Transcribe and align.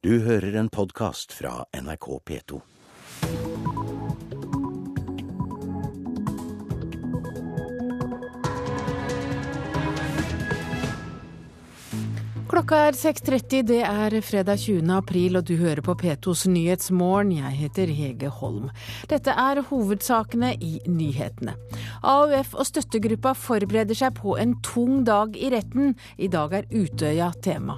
Du 0.00 0.14
hører 0.24 0.54
en 0.56 0.68
podkast 0.72 1.34
fra 1.36 1.66
NRK 1.76 2.06
P2. 2.24 2.58
Klokka 12.48 12.78
er 12.86 12.96
6.30, 12.96 13.60
det 13.68 13.82
er 13.84 14.16
fredag 14.24 14.62
20. 14.64 14.88
april 14.96 15.36
og 15.36 15.44
du 15.44 15.58
hører 15.60 15.84
på 15.84 15.92
P2s 16.00 16.46
Nyhetsmorgen. 16.48 17.36
Jeg 17.36 17.60
heter 17.60 17.92
Hege 17.92 18.32
Holm. 18.40 18.72
Dette 19.12 19.36
er 19.36 19.60
hovedsakene 19.68 20.54
i 20.64 20.78
nyhetene. 20.88 21.58
AUF 22.00 22.56
og 22.56 22.72
støttegruppa 22.72 23.36
forbereder 23.36 24.00
seg 24.00 24.16
på 24.16 24.40
en 24.40 24.56
tung 24.64 25.04
dag 25.04 25.36
i 25.36 25.52
retten. 25.52 25.92
I 26.16 26.32
dag 26.32 26.56
er 26.62 26.72
Utøya 26.72 27.34
tema. 27.44 27.76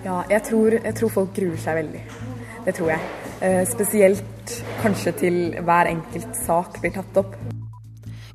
Ja, 0.00 0.22
jeg 0.30 0.42
tror, 0.48 0.78
jeg 0.78 0.94
tror 0.98 1.12
folk 1.12 1.34
gruer 1.36 1.58
seg 1.60 1.82
veldig. 1.82 2.04
Det 2.64 2.74
tror 2.78 2.94
jeg. 2.94 3.10
Eh, 3.42 3.64
spesielt 3.66 4.54
kanskje 4.82 5.12
til 5.18 5.36
hver 5.66 5.90
enkelt 5.90 6.38
sak 6.46 6.80
blir 6.80 6.94
tatt 6.94 7.20
opp. 7.20 7.36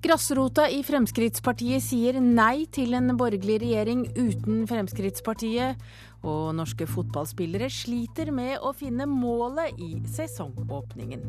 Grasrota 0.03 0.67
i 0.69 0.83
Fremskrittspartiet 0.85 1.81
sier 1.83 2.19
nei 2.21 2.67
til 2.71 2.93
en 2.95 3.15
borgerlig 3.17 3.57
regjering 3.63 4.05
uten 4.15 4.67
Fremskrittspartiet. 4.69 5.81
Og 6.27 6.53
norske 6.57 6.87
fotballspillere 6.89 7.69
sliter 7.71 8.31
med 8.35 8.61
å 8.61 8.73
finne 8.77 9.07
målet 9.09 9.79
i 9.81 9.97
sesongåpningen. 10.13 11.25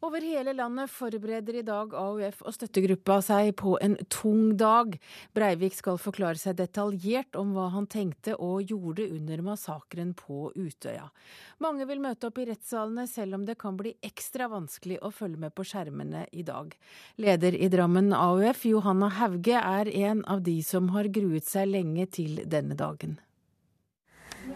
Over 0.00 0.24
hele 0.24 0.54
landet 0.56 0.88
forbereder 0.88 1.58
i 1.60 1.62
dag 1.62 1.92
AUF 1.92 2.38
og 2.48 2.54
støttegruppa 2.56 3.18
seg 3.20 3.50
på 3.60 3.74
en 3.84 3.98
tung 4.08 4.54
dag. 4.56 4.94
Breivik 5.36 5.76
skal 5.76 6.00
forklare 6.00 6.40
seg 6.40 6.56
detaljert 6.56 7.36
om 7.36 7.52
hva 7.52 7.66
han 7.74 7.84
tenkte 7.84 8.38
og 8.40 8.72
gjorde 8.72 9.10
under 9.12 9.44
massakren 9.44 10.14
på 10.16 10.48
Utøya. 10.56 11.10
Mange 11.60 11.84
vil 11.84 12.00
møte 12.00 12.30
opp 12.30 12.40
i 12.40 12.48
rettssalene, 12.48 13.04
selv 13.12 13.36
om 13.36 13.44
det 13.44 13.58
kan 13.60 13.76
bli 13.76 13.92
ekstra 14.00 14.48
vanskelig 14.48 15.02
å 15.04 15.12
følge 15.12 15.44
med 15.44 15.52
på 15.52 15.68
skjermene 15.68 16.24
i 16.32 16.48
dag. 16.48 16.72
Leder 17.20 17.60
i 17.60 17.68
Drammen 17.68 18.14
AUF, 18.16 18.64
Johanna 18.72 19.12
Hauge, 19.20 19.60
er 19.60 19.94
en 20.08 20.24
av 20.24 20.40
de 20.48 20.62
som 20.64 20.94
har 20.96 21.12
gruet 21.12 21.44
seg 21.44 21.68
lenge 21.76 22.08
til 22.08 22.40
denne 22.48 22.72
dagen. 22.72 23.20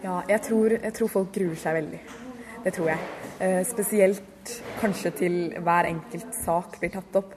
Ja, 0.01 0.23
jeg 0.25 0.41
tror, 0.49 0.79
jeg 0.81 0.97
tror 0.97 1.19
folk 1.21 1.35
gruer 1.37 1.59
seg 1.59 1.83
veldig. 1.83 2.24
Det 2.65 2.73
tror 2.73 2.89
jeg. 2.89 3.01
Eh, 3.45 3.61
spesielt 3.67 4.53
kanskje 4.79 5.11
til 5.19 5.35
hver 5.61 5.85
enkelt 5.85 6.33
sak 6.33 6.79
blir 6.81 6.89
tatt 6.95 7.19
opp. 7.19 7.35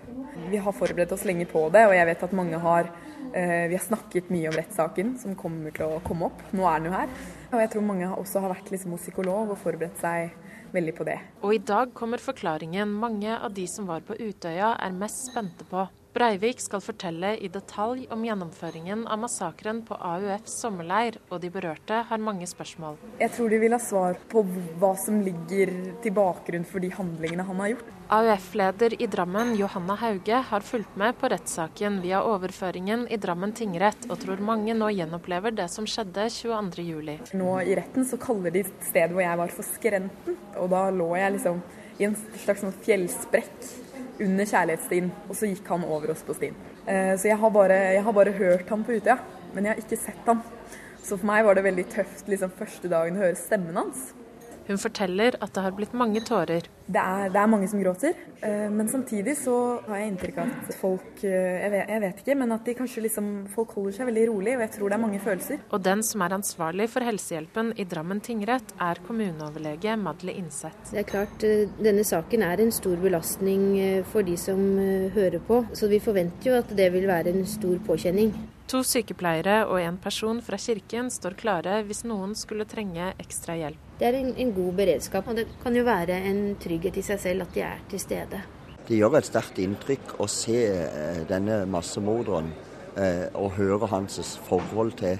Vi 0.48 0.56
har 0.56 0.72
forberedt 0.72 1.12
oss 1.12 1.26
lenge 1.28 1.44
på 1.50 1.66
det, 1.74 1.82
og 1.84 1.92
jeg 1.96 2.08
vet 2.08 2.24
at 2.24 2.36
mange 2.36 2.60
har 2.62 2.88
eh, 3.34 3.68
Vi 3.68 3.76
har 3.76 3.84
snakket 3.84 4.30
mye 4.32 4.48
om 4.48 4.56
rettssaken 4.56 5.18
som 5.20 5.36
kommer 5.36 5.74
til 5.76 5.84
å 5.84 6.00
komme 6.06 6.30
opp. 6.30 6.40
Nå 6.56 6.64
er 6.64 6.80
den 6.80 6.88
jo 6.88 6.96
her. 6.96 7.12
Og 7.52 7.60
jeg 7.60 7.72
tror 7.74 7.84
mange 7.90 8.08
også 8.08 8.40
har 8.40 8.54
vært 8.54 8.72
liksom 8.72 8.96
hos 8.96 9.04
psykolog 9.04 9.52
og 9.52 9.60
forberedt 9.60 10.00
seg 10.00 10.32
veldig 10.72 10.96
på 10.96 11.04
det. 11.08 11.18
Og 11.44 11.54
i 11.58 11.60
dag 11.60 11.92
kommer 11.96 12.24
forklaringen 12.24 12.88
mange 13.04 13.36
av 13.36 13.52
de 13.56 13.66
som 13.68 13.88
var 13.88 14.04
på 14.08 14.16
Utøya 14.16 14.78
er 14.80 14.96
mest 14.96 15.28
spente 15.28 15.68
på. 15.68 15.84
Breivik 16.14 16.60
skal 16.60 16.80
fortelle 16.80 17.34
i 17.36 17.50
detalj 17.52 18.06
om 18.14 18.22
gjennomføringen 18.24 19.02
av 19.12 19.18
massakren 19.20 19.82
på 19.84 19.94
AUFs 19.94 20.54
sommerleir, 20.62 21.18
og 21.28 21.42
de 21.42 21.50
berørte 21.52 21.98
har 22.08 22.22
mange 22.24 22.46
spørsmål. 22.48 22.96
Jeg 23.20 23.34
tror 23.34 23.52
de 23.52 23.58
vil 23.60 23.76
ha 23.76 23.78
svar 23.82 24.16
på 24.32 24.40
hva 24.80 24.94
som 24.96 25.20
ligger 25.20 25.74
til 26.02 26.14
bakgrunn 26.16 26.64
for 26.68 26.80
de 26.80 26.88
handlingene 26.96 27.44
han 27.44 27.60
har 27.60 27.74
gjort. 27.74 27.90
AUF-leder 28.08 28.96
i 28.96 29.08
Drammen, 29.12 29.52
Johanna 29.60 29.98
Hauge, 30.00 30.38
har 30.48 30.64
fulgt 30.64 30.96
med 30.96 31.18
på 31.20 31.28
rettssaken 31.28 32.00
via 32.00 32.22
overføringen 32.24 33.04
i 33.12 33.18
Drammen 33.20 33.52
tingrett, 33.52 34.08
og 34.08 34.22
tror 34.22 34.40
mange 34.40 34.72
nå 34.78 34.88
gjenopplever 34.96 35.52
det 35.58 35.68
som 35.68 35.84
skjedde 35.84 36.30
22.07. 36.32 37.34
Nå 37.36 37.58
i 37.68 37.76
retten 37.76 38.08
så 38.08 38.16
kaller 38.22 38.56
de 38.56 38.64
stedet 38.64 39.12
hvor 39.12 39.26
jeg 39.26 39.42
var 39.42 39.52
for 39.52 39.74
Skrenten, 39.76 40.40
og 40.56 40.72
da 40.72 40.86
lå 40.88 41.10
jeg 41.20 41.36
liksom 41.36 41.60
i 41.98 42.08
en 42.08 42.16
slags 42.46 42.64
sånn 42.64 42.74
fjellsprekk 42.86 43.68
under 44.20 44.48
kjærlighetsstien, 44.48 45.10
og 45.28 45.36
så 45.38 45.50
gikk 45.50 45.68
han 45.72 45.86
over 45.86 46.12
oss 46.14 46.24
på 46.26 46.36
stien. 46.36 46.56
Eh, 46.86 47.14
så 47.18 47.30
jeg 47.30 47.38
har, 47.38 47.52
bare, 47.54 47.78
jeg 47.96 48.04
har 48.04 48.16
bare 48.16 48.36
hørt 48.38 48.70
ham 48.72 48.84
på 48.84 48.96
Utøya, 48.98 49.18
men 49.54 49.66
jeg 49.66 49.74
har 49.74 49.82
ikke 49.82 50.00
sett 50.00 50.30
ham. 50.30 50.42
Så 51.02 51.16
for 51.16 51.28
meg 51.30 51.44
var 51.46 51.56
det 51.56 51.64
veldig 51.64 51.86
tøft 51.92 52.28
liksom, 52.28 52.52
første 52.58 52.90
dagen 52.90 53.16
å 53.16 53.24
høre 53.24 53.38
stemmen 53.38 53.78
hans. 53.78 54.10
Hun 54.68 54.76
forteller 54.80 55.36
at 55.40 55.54
det 55.56 55.62
har 55.64 55.72
blitt 55.72 55.94
mange 55.96 56.20
tårer. 56.20 56.66
Det 56.88 57.00
er, 57.00 57.30
det 57.32 57.40
er 57.40 57.48
mange 57.48 57.68
som 57.70 57.80
gråter, 57.80 58.16
eh, 58.44 58.66
men 58.72 58.88
samtidig 58.88 59.34
så 59.40 59.54
har 59.86 60.02
jeg 60.02 60.10
inntrykk 60.12 60.40
av 60.42 60.50
at 60.58 60.76
folk 60.76 61.22
eh, 61.24 61.62
jeg 61.62 61.72
vet, 61.72 61.92
jeg 61.94 62.02
vet, 62.04 62.20
ikke, 62.22 62.36
men 62.42 62.52
at 62.56 62.68
de 62.68 62.74
kanskje 62.76 63.04
liksom 63.06 63.30
Folk 63.48 63.72
holder 63.76 63.94
seg 63.96 64.08
veldig 64.08 64.24
rolig, 64.28 64.54
og 64.56 64.62
jeg 64.64 64.72
tror 64.74 64.90
det 64.90 64.96
er 64.96 65.02
mange 65.02 65.20
følelser. 65.22 65.62
Og 65.72 65.82
den 65.84 66.02
som 66.04 66.22
er 66.24 66.34
ansvarlig 66.36 66.88
for 66.92 67.06
helsehjelpen 67.06 67.72
i 67.80 67.86
Drammen 67.88 68.20
tingrett, 68.24 68.74
er 68.84 69.00
kommuneoverlege 69.06 69.96
Madle 70.00 70.34
Innseth. 70.36 70.92
Det 70.92 71.00
er 71.02 71.08
klart, 71.08 71.48
eh, 71.48 71.64
denne 71.80 72.04
saken 72.06 72.44
er 72.44 72.60
en 72.64 72.74
stor 72.74 73.00
belastning 73.00 73.64
for 74.12 74.26
de 74.26 74.36
som 74.40 74.60
hører 75.16 75.40
på, 75.48 75.62
så 75.76 75.88
vi 75.88 76.02
forventer 76.02 76.52
jo 76.52 76.60
at 76.60 76.76
det 76.76 76.92
vil 76.92 77.08
være 77.08 77.32
en 77.32 77.44
stor 77.48 77.80
påkjenning. 77.88 78.34
To 78.68 78.82
sykepleiere 78.84 79.62
og 79.64 79.78
en 79.80 79.96
person 79.96 80.42
fra 80.44 80.58
kirken 80.60 81.06
står 81.08 81.38
klare 81.40 81.78
hvis 81.88 82.02
noen 82.04 82.34
skulle 82.36 82.66
trenge 82.68 83.14
ekstra 83.16 83.56
hjelp. 83.56 83.86
Det 83.96 84.10
er 84.10 84.18
en, 84.18 84.34
en, 84.36 84.50
god 84.52 84.74
beredskap, 84.82 85.30
og 85.30 85.38
det 85.38 85.46
kan 85.62 85.76
jo 85.76 85.86
være 85.86 86.18
en 86.28 86.42
trygghet 86.60 86.98
i 87.00 87.04
seg 87.06 87.22
selv 87.22 87.46
at 87.46 87.56
de 87.56 87.62
er 87.64 87.80
til 87.88 88.02
stede. 88.02 88.42
Det 88.84 88.98
gjør 88.98 89.16
et 89.18 89.28
sterkt 89.28 89.58
inntrykk 89.62 90.18
å 90.20 90.28
se 90.28 90.58
eh, 90.68 91.22
denne 91.28 91.62
massemorderen 91.68 92.52
eh, 93.00 93.26
og 93.32 93.56
høre 93.56 93.88
hans 93.88 94.20
forhold 94.50 94.94
til 95.00 95.16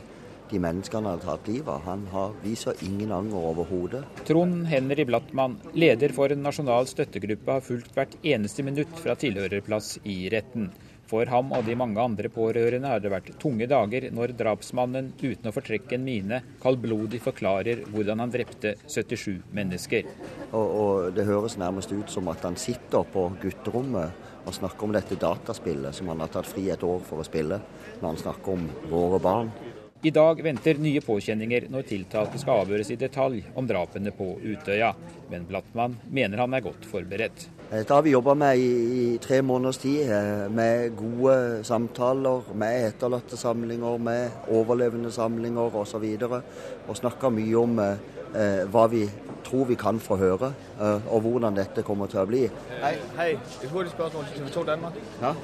de 0.49 0.61
menneskene 0.61 1.09
han 1.09 1.17
har 1.17 1.25
tatt 1.25 1.49
livet 1.49 1.73
av. 1.73 1.89
Han 1.89 2.05
har, 2.13 2.37
viser 2.45 2.85
ingen 2.85 3.13
anger 3.17 3.49
overhodet. 3.51 4.05
Trond 4.29 4.69
Henry 4.69 5.09
Blattmann, 5.09 5.57
leder 5.73 6.13
for 6.17 6.33
en 6.33 6.45
nasjonal 6.45 6.89
støttegruppe, 6.89 7.57
har 7.57 7.65
fulgt 7.65 7.97
hvert 7.97 8.17
eneste 8.21 8.65
minutt 8.65 8.93
fra 9.01 9.17
tilhørerplass 9.17 9.99
i 10.05 10.21
retten. 10.33 10.69
For 11.09 11.29
ham 11.33 11.53
og 11.57 11.65
de 11.65 11.77
mange 11.79 12.03
andre 12.03 12.29
pårørende 12.33 12.91
har 12.93 13.01
det 13.01 13.13
vært 13.13 13.31
tunge 13.41 13.69
dager 13.71 14.11
når 14.13 14.35
drapsmannen 14.37 15.15
uten 15.23 15.49
å 15.49 15.55
fortrekke 15.57 15.97
en 15.97 16.05
mine 16.05 16.43
kaldblodig 16.61 17.23
forklarer 17.25 17.87
hvordan 17.89 18.21
han 18.25 18.35
drepte 18.35 18.75
77 18.85 19.39
mennesker. 19.57 20.11
Og, 20.53 20.67
og 20.67 21.17
Det 21.17 21.25
høres 21.29 21.57
nærmest 21.61 21.95
ut 21.97 22.13
som 22.13 22.29
at 22.29 22.45
han 22.45 22.61
sitter 22.61 23.09
på 23.09 23.25
gutterommet 23.41 24.29
og 24.45 24.55
snakker 24.57 24.85
om 24.85 24.95
dette 24.97 25.17
dataspillet 25.21 25.97
som 25.97 26.13
han 26.13 26.21
har 26.25 26.33
tatt 26.33 26.49
fri 26.49 26.69
et 26.73 26.85
år 26.85 27.01
for 27.05 27.21
å 27.21 27.27
spille, 27.27 27.61
når 28.01 28.09
han 28.11 28.23
snakker 28.23 28.55
om 28.55 28.69
våre 28.93 29.21
barn. 29.23 29.53
I 30.07 30.13
dag 30.15 30.39
venter 30.45 30.79
nye 30.79 31.01
påkjenninger 31.03 31.65
når 31.75 31.89
tiltalte 31.89 32.39
skal 32.39 32.63
avhøres 32.63 32.93
i 32.95 32.99
detalj 33.01 33.41
om 33.59 33.67
drapene 33.67 34.13
på 34.15 34.37
Utøya. 34.45 34.93
Men 35.33 35.49
Blattmann 35.49 35.97
mener 36.07 36.45
han 36.45 36.55
er 36.55 36.63
godt 36.69 36.87
forberedt. 36.87 37.49
Dette 37.69 37.93
har 37.93 38.01
vi 38.01 38.15
jobba 38.15 38.33
med 38.35 38.57
i, 38.57 38.69
i, 38.97 39.19
tre 39.21 39.43
måneders 39.45 39.77
tid, 39.83 40.09
eh, 40.09 40.47
med 40.49 40.95
gode 40.97 41.65
samtaler, 41.69 42.47
med 42.57 42.87
etterlattesamlinger, 42.87 43.99
med 44.01 44.47
overlevende 44.57 45.11
samlinger 45.13 45.77
osv. 45.77 46.07
Og, 46.31 46.39
og 46.89 46.97
snakka 46.97 47.29
mye 47.29 47.59
om 47.61 47.75
eh, 47.85 48.01
hva 48.33 48.85
vi 48.93 49.07
tror 49.49 49.65
vi 49.65 49.77
kan 49.81 49.99
få 50.01 50.17
høre, 50.21 50.53
eh, 50.81 51.09
og 51.13 51.23
hvordan 51.25 51.57
dette 51.57 51.83
kommer 51.87 52.11
til 52.11 52.21
å 52.23 52.27
bli. 52.29 52.45
Hei, 52.83 52.95
hei. 53.17 53.29
et 53.35 53.71
hurtig 53.73 53.93
spørsmål 53.95 54.27
til 54.29 54.43
TV 54.43 54.51
2 54.55 54.65
Danmark. 54.69 54.99
Ja? 55.23 55.35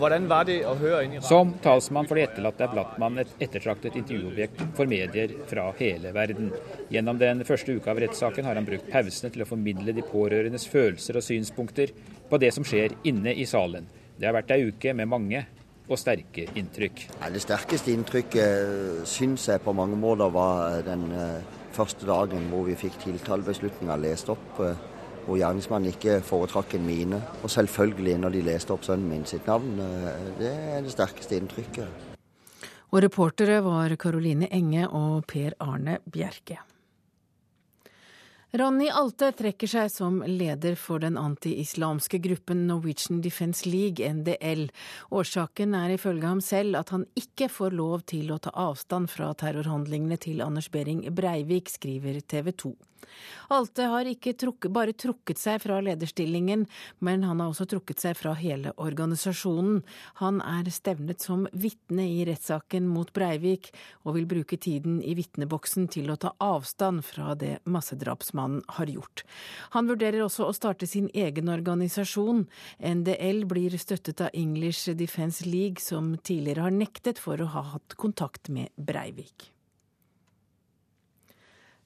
Hvordan 0.00 0.28
var 0.28 0.46
det 0.48 0.58
å 0.66 0.74
høre 0.78 1.04
inn 1.04 1.16
i 1.18 1.22
Som 1.22 1.54
talsmann 1.62 2.08
for 2.10 2.18
de 2.18 2.24
etterlatte 2.26 2.64
er 2.66 2.72
Blattmann 2.72 3.20
et 3.22 3.34
ettertraktet 3.46 3.96
intervjuobjekt 4.00 4.62
for 4.76 4.90
medier 4.90 5.34
fra 5.50 5.68
hele 5.78 6.14
verden. 6.16 6.52
Gjennom 6.90 7.18
den 7.20 7.44
første 7.46 7.76
uka 7.76 7.92
av 7.92 8.00
rettssaken 8.02 8.48
har 8.48 8.58
han 8.58 8.66
brukt 8.66 8.90
pausene 8.90 9.32
til 9.34 9.44
å 9.44 9.48
formidle 9.48 9.94
de 9.94 10.06
pårørendes 10.06 10.66
følelser 10.70 11.20
og 11.20 11.26
synspunkter 11.26 11.92
på 12.30 12.40
det 12.42 12.54
som 12.56 12.66
skjer 12.66 12.96
inne 13.04 13.34
i 13.34 13.46
salen. 13.46 13.86
Det 14.16 14.26
har 14.26 14.34
vært 14.34 14.54
ei 14.56 14.64
uke 14.70 14.94
med 14.94 15.10
mange 15.10 15.44
og 15.84 15.98
sterke 16.00 16.46
inntrykk. 16.56 17.04
Ja, 17.20 17.28
det 17.30 17.42
sterkeste 17.44 17.92
inntrykket 17.92 19.04
syns 19.10 19.44
jeg 19.50 19.60
på 19.60 19.74
mange 19.76 19.98
måter 20.00 20.30
var 20.32 20.80
den 20.86 21.10
eh, 21.12 21.60
første 21.74 22.06
dagen 22.08 22.48
hvor 22.50 22.66
vi 22.68 22.76
fikk 22.78 22.98
tiltalebeslutninga 23.02 23.96
lest 24.02 24.30
opp 24.32 24.60
eh, 24.64 24.78
hvor 25.24 25.38
gjerningsmannen 25.40 25.94
ikke 25.94 26.18
foretrakk 26.24 26.76
en 26.76 26.86
mine. 26.86 27.20
Og 27.42 27.52
selvfølgelig 27.52 28.18
når 28.20 28.34
de 28.34 28.42
leste 28.48 28.74
opp 28.74 28.84
sønnen 28.86 29.08
min 29.10 29.24
sitt 29.28 29.48
navn. 29.48 29.78
Eh, 29.80 30.28
det 30.40 30.52
er 30.76 30.84
det 30.84 30.92
sterkeste 30.94 31.38
inntrykket. 31.38 32.12
Og 32.94 33.02
reportere 33.02 33.58
var 33.64 33.96
Karoline 33.98 34.50
Enge 34.54 34.86
og 34.86 35.24
Per 35.30 35.56
Arne 35.64 35.98
Bjerke. 36.06 36.60
Ronny 38.54 38.86
Alte 38.86 39.32
trekker 39.34 39.66
seg 39.66 39.88
som 39.90 40.20
leder 40.30 40.76
for 40.78 41.02
den 41.02 41.16
anti-islamske 41.18 42.20
gruppen 42.22 42.60
Norwegian 42.68 43.18
Defence 43.18 43.66
League, 43.66 43.98
NDL. 43.98 44.68
Årsaken 45.10 45.74
er 45.74 45.96
ifølge 45.96 46.30
ham 46.30 46.42
selv 46.44 46.78
at 46.78 46.92
han 46.94 47.02
ikke 47.18 47.48
får 47.50 47.74
lov 47.74 48.04
til 48.12 48.30
å 48.30 48.38
ta 48.38 48.52
avstand 48.54 49.10
fra 49.10 49.32
terrorhandlingene 49.42 50.20
til 50.22 50.44
Anders 50.46 50.70
Behring 50.70 51.02
Breivik, 51.10 51.72
skriver 51.74 52.20
TV 52.30 52.54
2. 52.54 52.70
Alte 53.54 53.88
har 53.90 54.08
ikke 54.08 54.34
trukket, 54.38 54.72
bare 54.74 54.94
trukket 54.96 55.40
seg 55.40 55.60
fra 55.62 55.80
lederstillingen, 55.84 56.66
men 57.04 57.24
han 57.26 57.42
har 57.42 57.52
også 57.52 57.66
trukket 57.70 58.02
seg 58.02 58.16
fra 58.18 58.34
hele 58.38 58.72
organisasjonen. 58.80 59.82
Han 60.20 60.40
er 60.44 60.70
stevnet 60.74 61.24
som 61.24 61.46
vitne 61.52 62.06
i 62.10 62.24
rettssaken 62.28 62.88
mot 62.90 63.12
Breivik, 63.16 63.70
og 64.04 64.18
vil 64.18 64.28
bruke 64.30 64.58
tiden 64.60 65.00
i 65.04 65.14
vitneboksen 65.18 65.88
til 65.92 66.12
å 66.12 66.18
ta 66.20 66.34
avstand 66.42 67.04
fra 67.06 67.34
det 67.38 67.58
massedrapsmannen 67.64 68.64
har 68.78 68.92
gjort. 68.92 69.24
Han 69.76 69.88
vurderer 69.90 70.24
også 70.24 70.48
å 70.48 70.56
starte 70.56 70.88
sin 70.90 71.10
egen 71.14 71.50
organisasjon. 71.52 72.46
NDL 72.78 73.44
blir 73.50 73.78
støttet 73.80 74.24
av 74.24 74.34
English 74.34 74.92
Defence 74.98 75.46
League, 75.46 75.82
som 75.82 76.14
tidligere 76.18 76.68
har 76.68 76.74
nektet 76.74 77.20
for 77.22 77.40
å 77.40 77.50
ha 77.56 77.66
hatt 77.74 77.98
kontakt 78.00 78.52
med 78.52 78.72
Breivik. 78.76 79.53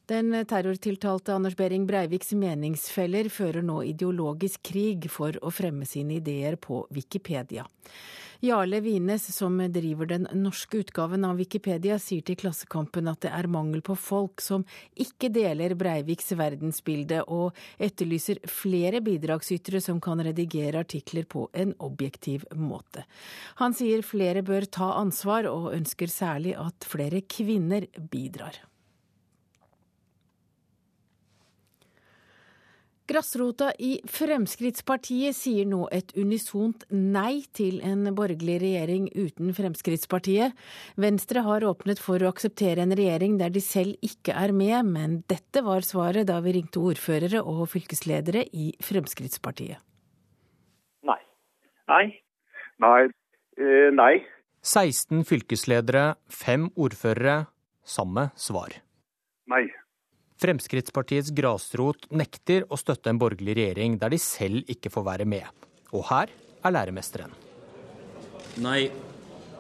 Den 0.09 0.33
terrortiltalte 0.49 1.35
Anders 1.35 1.57
Behring 1.57 1.83
Breiviks 1.87 2.31
meningsfeller 2.33 3.27
fører 3.29 3.61
nå 3.61 3.83
ideologisk 3.91 4.63
krig 4.71 5.05
for 5.13 5.37
å 5.45 5.51
fremme 5.53 5.85
sine 5.85 6.15
ideer 6.17 6.55
på 6.57 6.87
Wikipedia. 6.97 7.67
Jarle 8.41 8.81
Wines, 8.81 9.27
som 9.37 9.59
driver 9.75 10.09
den 10.09 10.25
norske 10.33 10.79
utgaven 10.81 11.27
av 11.29 11.37
Wikipedia, 11.43 11.99
sier 12.01 12.25
til 12.25 12.39
Klassekampen 12.41 13.11
at 13.11 13.21
det 13.27 13.33
er 13.37 13.51
mangel 13.53 13.83
på 13.85 13.99
folk 14.01 14.41
som 14.41 14.65
ikke 14.97 15.29
deler 15.35 15.75
Breiviks 15.77 16.33
verdensbilde, 16.39 17.27
og 17.29 17.53
etterlyser 17.77 18.41
flere 18.49 19.03
bidragsytere 19.05 19.83
som 19.85 20.01
kan 20.01 20.25
redigere 20.25 20.87
artikler 20.87 21.29
på 21.29 21.51
en 21.53 21.77
objektiv 21.85 22.49
måte. 22.57 23.05
Han 23.61 23.77
sier 23.77 24.07
flere 24.07 24.47
bør 24.47 24.71
ta 24.73 24.95
ansvar, 25.03 25.51
og 25.53 25.75
ønsker 25.77 26.09
særlig 26.09 26.57
at 26.57 26.89
flere 26.89 27.27
kvinner 27.29 27.91
bidrar. 28.09 28.63
Grasrota 33.09 33.71
i 33.81 33.95
Fremskrittspartiet 34.05 35.33
sier 35.33 35.65
nå 35.69 35.87
et 35.95 36.11
unisont 36.21 36.83
nei 36.93 37.41
til 37.57 37.79
en 37.87 38.11
borgerlig 38.13 38.59
regjering 38.61 39.07
uten 39.17 39.55
Fremskrittspartiet. 39.57 40.53
Venstre 41.01 41.41
har 41.47 41.65
åpnet 41.65 42.03
for 42.05 42.21
å 42.21 42.29
akseptere 42.35 42.85
en 42.85 42.93
regjering 42.93 43.39
der 43.41 43.55
de 43.55 43.63
selv 43.65 43.97
ikke 44.05 44.37
er 44.37 44.53
med, 44.53 44.93
men 44.93 45.17
dette 45.33 45.65
var 45.65 45.89
svaret 45.89 46.29
da 46.29 46.37
vi 46.45 46.59
ringte 46.59 46.85
ordførere 46.85 47.41
og 47.41 47.65
fylkesledere 47.73 48.45
i 48.53 48.75
Fremskrittspartiet. 48.85 49.81
Nei. 51.09 51.21
Nei. 51.89 52.05
Nei. 52.85 53.03
Eh, 53.57 53.89
nei. 53.97 54.15
16 54.61 55.25
fylkesledere, 55.25 56.11
fem 56.29 56.69
ordførere. 56.77 57.47
Samme 57.89 58.29
svar. 58.37 58.83
Nei. 59.49 59.65
Fremskrittspartiets 60.39 61.33
grasrot 61.35 62.07
nekter 62.15 62.63
å 62.71 62.79
støtte 62.79 63.11
en 63.11 63.19
borgerlig 63.19 63.57
regjering 63.59 63.97
der 63.99 64.13
de 64.15 64.21
selv 64.23 64.69
ikke 64.71 64.93
får 64.95 65.07
være 65.09 65.27
med. 65.27 65.47
Og 65.91 66.05
her 66.13 66.31
er 66.31 66.75
læremesteren. 66.75 67.33
Nei. 68.63 68.91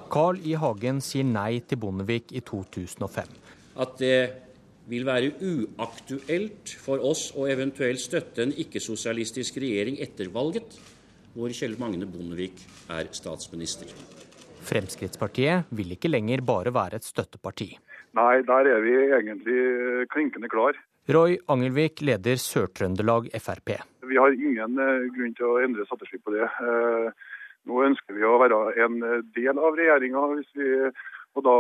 Carl 0.08 0.38
I. 0.40 0.54
Hagen 0.56 1.02
sier 1.04 1.26
nei 1.26 1.58
til 1.66 1.80
Bondevik 1.82 2.30
i 2.30 2.44
2005. 2.46 3.34
At 3.82 3.98
det 3.98 4.20
vil 4.88 5.04
være 5.04 5.34
uaktuelt 5.44 6.72
for 6.80 7.02
oss 7.04 7.28
å 7.36 7.48
eventuelt 7.50 8.00
støtte 8.00 8.46
en 8.46 8.54
ikke-sosialistisk 8.54 9.58
regjering 9.60 9.98
etter 10.00 10.30
valget, 10.32 10.78
hvor 11.34 11.52
Kjell 11.52 11.76
Magne 11.80 12.08
Bondevik 12.08 12.62
er 12.94 13.10
statsminister. 13.12 13.90
Fremskrittspartiet 14.68 15.68
vil 15.76 15.92
ikke 15.96 16.10
lenger 16.10 16.42
bare 16.46 16.72
være 16.74 17.02
et 17.02 17.06
støtteparti. 17.06 17.72
Nei, 18.18 18.40
der 18.42 18.66
er 18.66 18.80
vi 18.82 18.94
egentlig 18.98 19.58
klinkende 20.10 20.50
klar. 20.50 20.78
Roy 21.14 21.36
Angelvik 21.52 22.02
leder 22.04 22.40
Sør-Trøndelag 22.42 23.30
Frp. 23.40 23.76
Vi 24.08 24.18
har 24.18 24.34
ingen 24.34 24.80
eh, 24.82 25.04
grunn 25.14 25.36
til 25.38 25.46
å 25.46 25.60
endre 25.62 25.86
strategi 25.86 26.18
på 26.24 26.34
det. 26.34 26.48
Eh, 26.48 27.28
nå 27.68 27.84
ønsker 27.86 28.16
vi 28.16 28.26
å 28.26 28.40
være 28.42 28.58
en 28.84 28.98
del 29.36 29.60
av 29.60 29.78
regjeringa. 29.78 30.24
Og 31.36 31.44
da, 31.46 31.54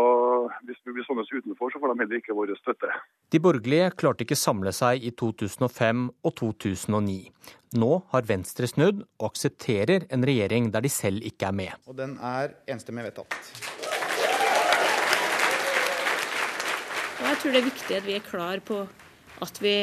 hvis 0.66 0.80
vi 0.82 0.96
blir 0.96 1.06
sånne 1.06 1.22
utenfor, 1.28 1.70
så 1.70 1.78
får 1.78 1.92
de 1.92 2.02
heller 2.02 2.18
ikke 2.18 2.34
vår 2.34 2.54
støtte. 2.58 2.90
De 3.30 3.40
borgerlige 3.44 3.92
klarte 4.00 4.24
ikke 4.26 4.38
samle 4.38 4.72
seg 4.74 5.04
i 5.06 5.12
2005 5.14 6.06
og 6.26 6.34
2009. 6.40 7.18
Nå 7.78 7.92
har 8.10 8.26
Venstre 8.26 8.66
snudd 8.70 9.04
og 9.20 9.28
aksepterer 9.30 10.08
en 10.10 10.26
regjering 10.26 10.72
der 10.74 10.82
de 10.82 10.90
selv 10.90 11.22
ikke 11.30 11.52
er 11.52 11.60
med. 11.60 11.76
Og 11.86 12.00
den 12.00 12.16
er 12.18 12.56
enstemmig 12.72 13.06
vedtatt. 13.10 13.87
Og 17.18 17.26
jeg 17.26 17.38
tror 17.42 17.54
det 17.54 17.58
er 17.60 17.66
viktig 17.66 17.96
at 17.98 18.06
vi 18.06 18.14
er 18.14 18.22
klar 18.22 18.60
på 18.62 18.82
at 19.42 19.58
vi 19.62 19.74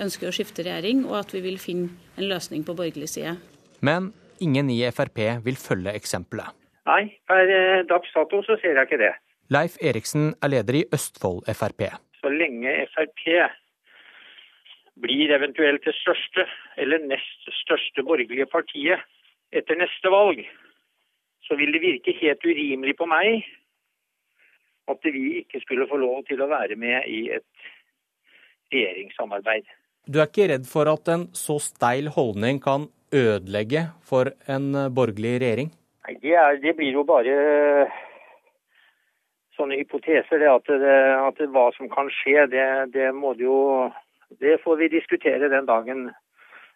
ønsker 0.00 0.28
å 0.28 0.32
skifte 0.34 0.64
regjering, 0.66 1.06
og 1.08 1.22
at 1.22 1.32
vi 1.32 1.40
vil 1.44 1.56
finne 1.60 1.88
en 2.20 2.28
løsning 2.28 2.64
på 2.68 2.74
borgerlig 2.76 3.08
side. 3.12 3.36
Men 3.80 4.10
ingen 4.44 4.68
i 4.72 4.82
Frp 4.92 5.20
vil 5.46 5.56
følge 5.56 5.94
eksempelet. 5.96 6.52
Nei, 6.88 7.14
per 7.30 7.48
eh, 7.48 7.84
dags 7.88 8.12
dato 8.12 8.42
så 8.44 8.58
ser 8.60 8.76
jeg 8.76 8.88
ikke 8.88 9.00
det. 9.00 9.12
Leif 9.52 9.78
Eriksen 9.80 10.32
er 10.42 10.52
leder 10.52 10.80
i 10.82 10.84
Østfold 10.92 11.48
Frp. 11.56 11.86
Så 12.20 12.32
lenge 12.32 12.74
Frp 12.92 13.24
blir 15.02 15.32
eventuelt 15.32 15.84
det 15.88 15.94
største 15.96 16.44
eller 16.76 17.00
nest 17.08 17.48
største 17.62 18.04
borgerlige 18.04 18.46
partiet 18.52 19.00
etter 19.56 19.80
neste 19.80 20.12
valg, 20.12 20.44
så 21.48 21.56
vil 21.56 21.72
det 21.72 21.82
virke 21.82 22.14
helt 22.20 22.44
urimelig 22.44 22.96
på 23.00 23.08
meg 23.08 23.46
at 24.90 25.06
vi 25.14 25.38
ikke 25.42 25.60
skulle 25.62 25.86
få 25.90 26.00
lov 26.00 26.24
til 26.28 26.42
å 26.42 26.50
være 26.50 26.76
med 26.76 27.06
i 27.10 27.28
et 27.36 27.46
regjeringssamarbeid. 28.72 29.68
Du 30.10 30.18
er 30.18 30.26
ikke 30.26 30.48
redd 30.50 30.66
for 30.66 30.90
at 30.90 31.08
en 31.12 31.28
så 31.38 31.58
steil 31.62 32.10
holdning 32.10 32.58
kan 32.62 32.88
ødelegge 33.14 33.86
for 34.08 34.32
en 34.50 34.72
borgerlig 34.94 35.36
regjering? 35.42 35.70
Nei, 36.06 36.16
Det, 36.22 36.34
er, 36.34 36.58
det 36.62 36.74
blir 36.76 36.96
jo 36.96 37.04
bare 37.06 37.36
sånne 39.56 39.78
hypoteser. 39.78 40.40
Det 40.42 40.50
at, 40.50 40.72
det, 40.82 40.96
at 41.28 41.44
hva 41.54 41.68
som 41.76 41.90
kan 41.92 42.10
skje, 42.22 42.48
det, 42.50 42.66
det, 42.96 43.12
må 43.14 43.34
det 43.38 43.46
jo 43.46 43.92
Det 44.40 44.58
får 44.64 44.76
vi 44.80 44.88
diskutere 44.88 45.52
den 45.52 45.66
dagen 45.68 46.10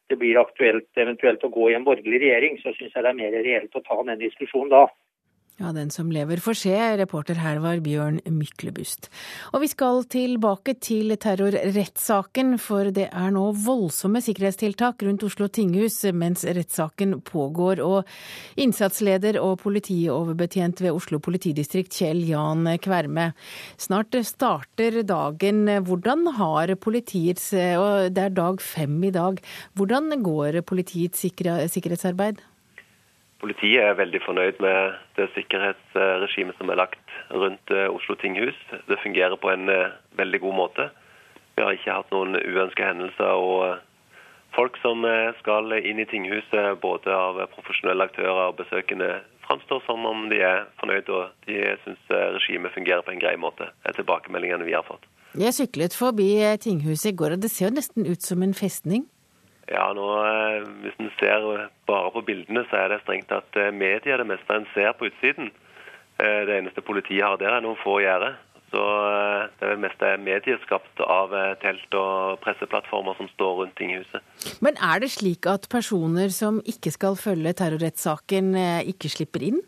det 0.07 0.19
blir 0.21 0.39
aktuelt 0.39 0.87
eventuelt 0.95 1.43
å 1.43 1.51
gå 1.51 1.71
i 1.71 1.75
en 1.75 1.87
borgerlig 1.87 2.21
regjering. 2.23 2.61
Så 2.63 2.75
syns 2.77 2.95
jeg 2.95 3.03
det 3.03 3.11
er 3.11 3.19
mer 3.19 3.33
reelt 3.43 3.75
å 3.75 3.83
ta 3.83 3.97
den 4.07 4.21
diskusjonen 4.21 4.71
da. 4.71 4.85
Ja, 5.57 5.71
den 5.73 5.89
som 5.89 6.11
lever 6.13 6.37
får 6.37 6.57
se. 6.61 6.73
Reporter 7.01 7.39
her 7.41 7.63
var 7.65 7.79
Bjørn 7.81 8.19
Myklebust. 8.29 9.07
Og 9.57 9.63
vi 9.63 9.71
skal 9.73 10.03
tilbake 10.13 10.75
til 10.85 11.15
terrorrettssaken, 11.17 12.59
for 12.61 12.91
det 12.93 13.07
er 13.09 13.31
nå 13.33 13.45
voldsomme 13.65 14.21
sikkerhetstiltak 14.21 15.01
rundt 15.07 15.23
Oslo 15.25 15.49
tinghus 15.49 16.03
mens 16.13 16.45
rettssaken 16.45 17.23
pågår. 17.25 17.81
Og 17.81 18.05
innsatsleder 18.61 19.39
og 19.41 19.63
politioverbetjent 19.63 20.83
ved 20.85 20.93
Oslo 20.93 21.23
politidistrikt, 21.25 21.97
Kjell 21.97 22.21
Jan 22.29 22.69
Kverme. 22.85 23.31
Snart 23.81 24.13
starter 24.29 25.01
dagen. 25.09 25.63
Hvordan 25.89 26.35
har 26.37 26.75
politiets 26.77 27.49
Og 27.57 28.13
det 28.13 28.27
er 28.27 28.37
dag 28.37 28.61
fem 28.61 29.01
i 29.09 29.15
dag. 29.15 29.41
Hvordan 29.73 30.21
går 30.21 30.61
politiets 30.69 31.25
sikkerhetsarbeid? 31.25 32.45
Politiet 33.41 33.83
er 33.85 33.99
veldig 33.99 34.21
fornøyd 34.25 34.63
med 34.65 34.95
det 35.19 35.27
sikkerhetsregimet 35.35 36.57
som 36.57 36.71
er 36.73 36.79
lagt 36.81 37.17
rundt 37.29 37.73
eh, 37.75 37.89
Oslo 37.93 38.17
tinghus. 38.17 38.57
Det 38.89 38.97
fungerer 39.03 39.37
på 39.37 39.51
en 39.53 39.69
eh, 39.69 39.93
veldig 40.17 40.41
god 40.41 40.57
måte. 40.57 40.87
Vi 41.57 41.65
har 41.65 41.77
ikke 41.77 41.99
hatt 41.99 42.15
noen 42.15 42.39
uønskede 42.39 42.89
hendelser. 42.89 43.33
og 43.37 43.67
eh, 43.67 43.83
Folk 44.57 44.79
som 44.81 45.03
skal 45.37 45.75
inn 45.77 45.99
i 46.01 46.07
tinghuset, 46.09 46.79
både 46.81 47.13
av 47.13 47.43
profesjonelle 47.53 48.07
aktører 48.07 48.47
og 48.47 48.55
besøkende, 48.57 49.19
framstår 49.45 49.83
som 49.85 50.07
om 50.09 50.31
de 50.31 50.39
er 50.41 50.63
fornøyd 50.81 51.11
og 51.13 51.35
de 51.45 51.75
syns 51.83 52.07
regimet 52.39 52.73
fungerer 52.73 53.05
på 53.05 53.13
en 53.13 53.21
grei 53.21 53.35
måte. 53.37 53.67
Er 53.85 53.93
tilbakemeldingene 53.99 54.65
vi 54.65 54.73
har 54.73 54.87
fått. 54.87 55.05
Jeg 55.37 55.53
syklet 55.53 55.99
forbi 55.99 56.31
tinghuset 56.63 57.11
i 57.11 57.17
går, 57.21 57.37
og 57.37 57.45
det 57.45 57.53
ser 57.53 57.69
jo 57.69 57.77
nesten 57.77 58.09
ut 58.09 58.25
som 58.25 58.47
en 58.47 58.57
festning? 58.57 59.05
Ja, 59.69 59.93
nå, 59.93 60.07
eh, 60.23 60.63
Hvis 60.83 60.99
en 61.01 61.11
ser 61.19 61.69
bare 61.87 62.11
på 62.15 62.23
bildene, 62.27 62.65
så 62.71 62.85
er 62.85 62.89
det 62.89 63.03
strengt 63.03 63.33
at 63.35 63.57
eh, 63.59 63.73
media 63.75 64.17
det 64.17 64.27
meste 64.27 64.55
en 64.55 64.69
ser 64.75 64.93
på 64.95 65.09
utsiden. 65.11 65.51
Eh, 66.23 66.43
det 66.47 66.59
eneste 66.59 66.81
politiet 66.87 67.25
har 67.25 67.37
der, 67.37 67.57
er 67.57 67.65
noen 67.65 67.81
få 67.83 67.99
gjerder. 68.01 68.39
Så 68.67 68.83
det 69.61 69.77
meste 69.79 70.05
er 70.05 70.19
medieskapt 70.19 71.01
av 71.01 71.31
telt 71.63 71.95
og 71.95 72.41
presseplattformer 72.43 73.15
som 73.15 73.29
står 73.31 73.53
rundt 73.61 73.77
tinghuset. 73.79 74.25
Men 74.61 74.75
er 74.83 74.99
det 75.01 75.13
slik 75.15 75.47
at 75.47 75.69
personer 75.71 76.35
som 76.35 76.59
ikke 76.67 76.91
skal 76.91 77.15
følge 77.15 77.55
terrorrettssaken, 77.55 78.51
ikke 78.91 79.13
slipper 79.15 79.47
inn? 79.47 79.63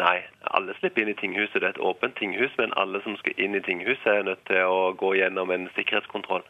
Nei, 0.00 0.16
alle 0.56 0.74
slipper 0.80 1.04
inn 1.04 1.12
i 1.12 1.18
tinghuset. 1.20 1.60
Det 1.60 1.68
er 1.68 1.76
et 1.76 1.84
åpent 1.90 2.16
tinghus, 2.16 2.56
men 2.56 2.72
alle 2.80 3.04
som 3.04 3.20
skal 3.20 3.36
inn 3.36 3.54
i 3.54 3.62
tinghuset 3.68 4.08
er 4.14 4.26
nødt 4.30 4.44
til 4.48 4.64
å 4.64 4.94
gå 4.96 5.12
gjennom 5.20 5.52
en 5.52 5.68
sikkerhetskontroll. 5.76 6.42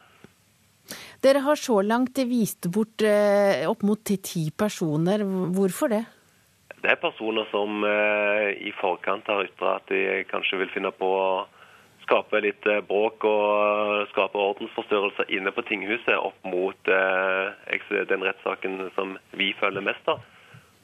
Dere 1.22 1.42
har 1.44 1.58
så 1.58 1.80
langt 1.82 2.18
vist 2.30 2.68
bort 2.72 3.02
eh, 3.02 3.66
opp 3.68 3.82
mot 3.86 4.00
ti 4.04 4.48
personer. 4.56 5.24
Hvorfor 5.54 5.92
det? 5.92 6.04
Det 6.78 6.92
er 6.92 7.00
personer 7.02 7.48
som 7.50 7.82
eh, 7.84 8.54
i 8.68 8.72
forkant 8.78 9.26
har 9.26 9.44
ytra 9.48 9.76
at 9.80 9.90
de 9.90 10.22
kanskje 10.30 10.60
vil 10.62 10.70
finne 10.70 10.92
på 10.94 11.10
å 11.10 11.28
skape 12.04 12.40
litt 12.44 12.66
eh, 12.70 12.80
bråk 12.86 13.26
og 13.28 14.06
skape 14.14 14.38
ordensforstyrrelser 14.38 15.34
inne 15.34 15.52
på 15.52 15.66
tinghuset 15.68 16.14
opp 16.16 16.38
mot 16.46 16.78
den 16.88 18.26
rettssaken 18.30 18.88
som 18.94 19.18
vi 19.36 19.52
følger 19.58 19.84
mest 19.84 20.12
av. 20.14 20.22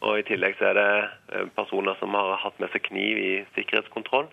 Og 0.04 0.18
I 0.20 0.26
tillegg 0.28 0.58
så 0.58 0.72
er 0.72 0.76
det 0.76 1.44
personer 1.56 1.96
som 1.96 2.12
har 2.18 2.34
hatt 2.42 2.58
med 2.60 2.68
seg 2.74 2.82
kniv 2.90 3.20
i 3.22 3.34
sikkerhetskontroll. 3.54 4.26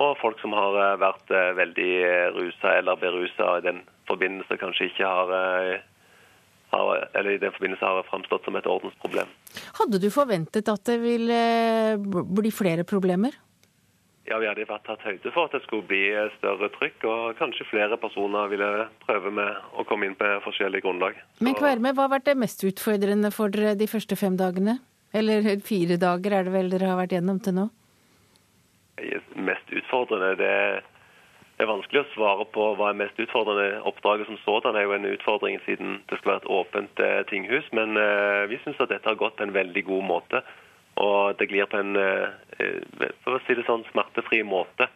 Og 0.00 0.16
folk 0.20 0.40
som 0.40 0.54
har 0.56 0.96
vært 1.00 1.30
veldig 1.58 1.92
rusa 2.36 2.78
eller 2.78 2.96
berusa 3.00 3.58
i 3.58 3.64
den 3.66 3.82
forbindelse 4.08 4.56
kanskje 4.58 4.88
ikke 4.88 5.06
har, 5.06 5.32
har 6.72 7.04
eller 7.12 7.30
i 7.34 7.40
den 7.42 7.52
forbindelse 7.52 7.84
har 7.86 8.08
framstått 8.08 8.48
som 8.48 8.56
et 8.56 8.66
ordensproblem. 8.66 9.30
Hadde 9.78 10.00
du 10.02 10.08
forventet 10.10 10.70
at 10.72 10.84
det 10.88 10.98
ville 11.04 11.40
bli 12.40 12.50
flere 12.54 12.88
problemer? 12.88 13.36
Ja, 14.28 14.38
Vi 14.38 14.46
hadde 14.46 14.64
vært 14.68 14.84
tatt 14.86 15.02
høyde 15.02 15.32
for 15.34 15.48
at 15.48 15.56
det 15.56 15.64
skulle 15.64 15.86
bli 15.88 16.04
større 16.36 16.68
trykk, 16.76 17.04
og 17.10 17.38
kanskje 17.40 17.66
flere 17.66 17.98
personer 17.98 18.46
ville 18.52 18.68
prøve 19.02 19.32
med 19.34 19.74
å 19.74 19.84
komme 19.88 20.06
inn 20.06 20.14
på 20.18 20.28
forskjellige 20.44 20.86
grunnlag. 20.86 21.18
Men 21.42 21.58
Kverme, 21.58 21.90
hva 21.90 22.06
har 22.06 22.14
vært 22.14 22.30
det 22.30 22.38
mest 22.38 22.62
utfordrende 22.64 23.32
for 23.34 23.50
dere 23.50 23.74
de 23.78 23.90
første 23.90 24.16
fem 24.18 24.38
dagene? 24.38 24.78
Eller 25.12 25.50
fire 25.66 25.98
dager 26.00 26.38
er 26.38 26.46
det 26.46 26.54
vel 26.54 26.70
dere 26.72 26.92
har 26.92 27.00
vært 27.02 27.16
gjennom 27.18 27.42
til 27.42 27.58
nå? 27.58 27.66
Mest 29.34 29.70
utfordrende, 29.72 30.34
det 30.36 30.52
er 31.62 31.68
vanskelig 31.70 32.02
å 32.02 32.10
svare 32.12 32.44
på 32.52 32.66
hva 32.76 32.90
er 32.90 32.98
mest 33.00 33.20
utfordrende. 33.22 33.80
Oppdraget 33.88 34.28
som 34.28 34.40
sådan 34.44 34.76
er 34.76 34.86
jo 34.86 34.96
en 34.96 35.08
utfordring 35.08 35.60
siden 35.66 36.00
det 36.10 36.18
skal 36.18 36.34
være 36.34 36.42
et 36.42 36.50
åpent 36.58 37.02
eh, 37.04 37.20
tinghus. 37.30 37.68
Men 37.76 37.96
eh, 38.00 38.42
vi 38.50 38.60
syns 38.64 38.80
at 38.82 38.92
dette 38.92 39.08
har 39.08 39.20
gått 39.20 39.38
på 39.38 39.46
en 39.46 39.54
veldig 39.56 39.84
god 39.88 40.04
måte. 40.10 40.42
Og 41.00 41.38
det 41.38 41.48
glir 41.48 41.70
på 41.70 41.80
en 41.80 41.96
eh, 41.96 42.28
for 43.24 43.38
å 43.38 43.42
si 43.46 43.56
det 43.56 43.64
sånn, 43.68 43.86
smertefri 43.90 44.42
måte 44.44 44.88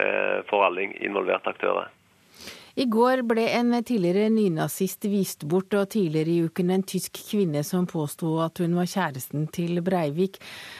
eh, 0.00 0.40
for 0.50 0.66
alle 0.66 0.90
involverte 1.00 1.54
aktører. 1.54 1.88
I 2.78 2.86
går 2.86 3.24
ble 3.26 3.46
en 3.56 3.74
tidligere 3.82 4.28
nynazist 4.30 5.06
vist 5.10 5.44
bort, 5.50 5.74
og 5.74 5.90
tidligere 5.94 6.30
i 6.30 6.46
uken 6.46 6.70
en 6.70 6.86
tysk 6.86 7.18
kvinne 7.30 7.64
som 7.66 7.88
påsto 7.90 8.36
at 8.44 8.62
hun 8.62 8.76
var 8.78 8.90
kjæresten 8.90 9.48
til 9.54 9.82
Breivik. 9.82 10.38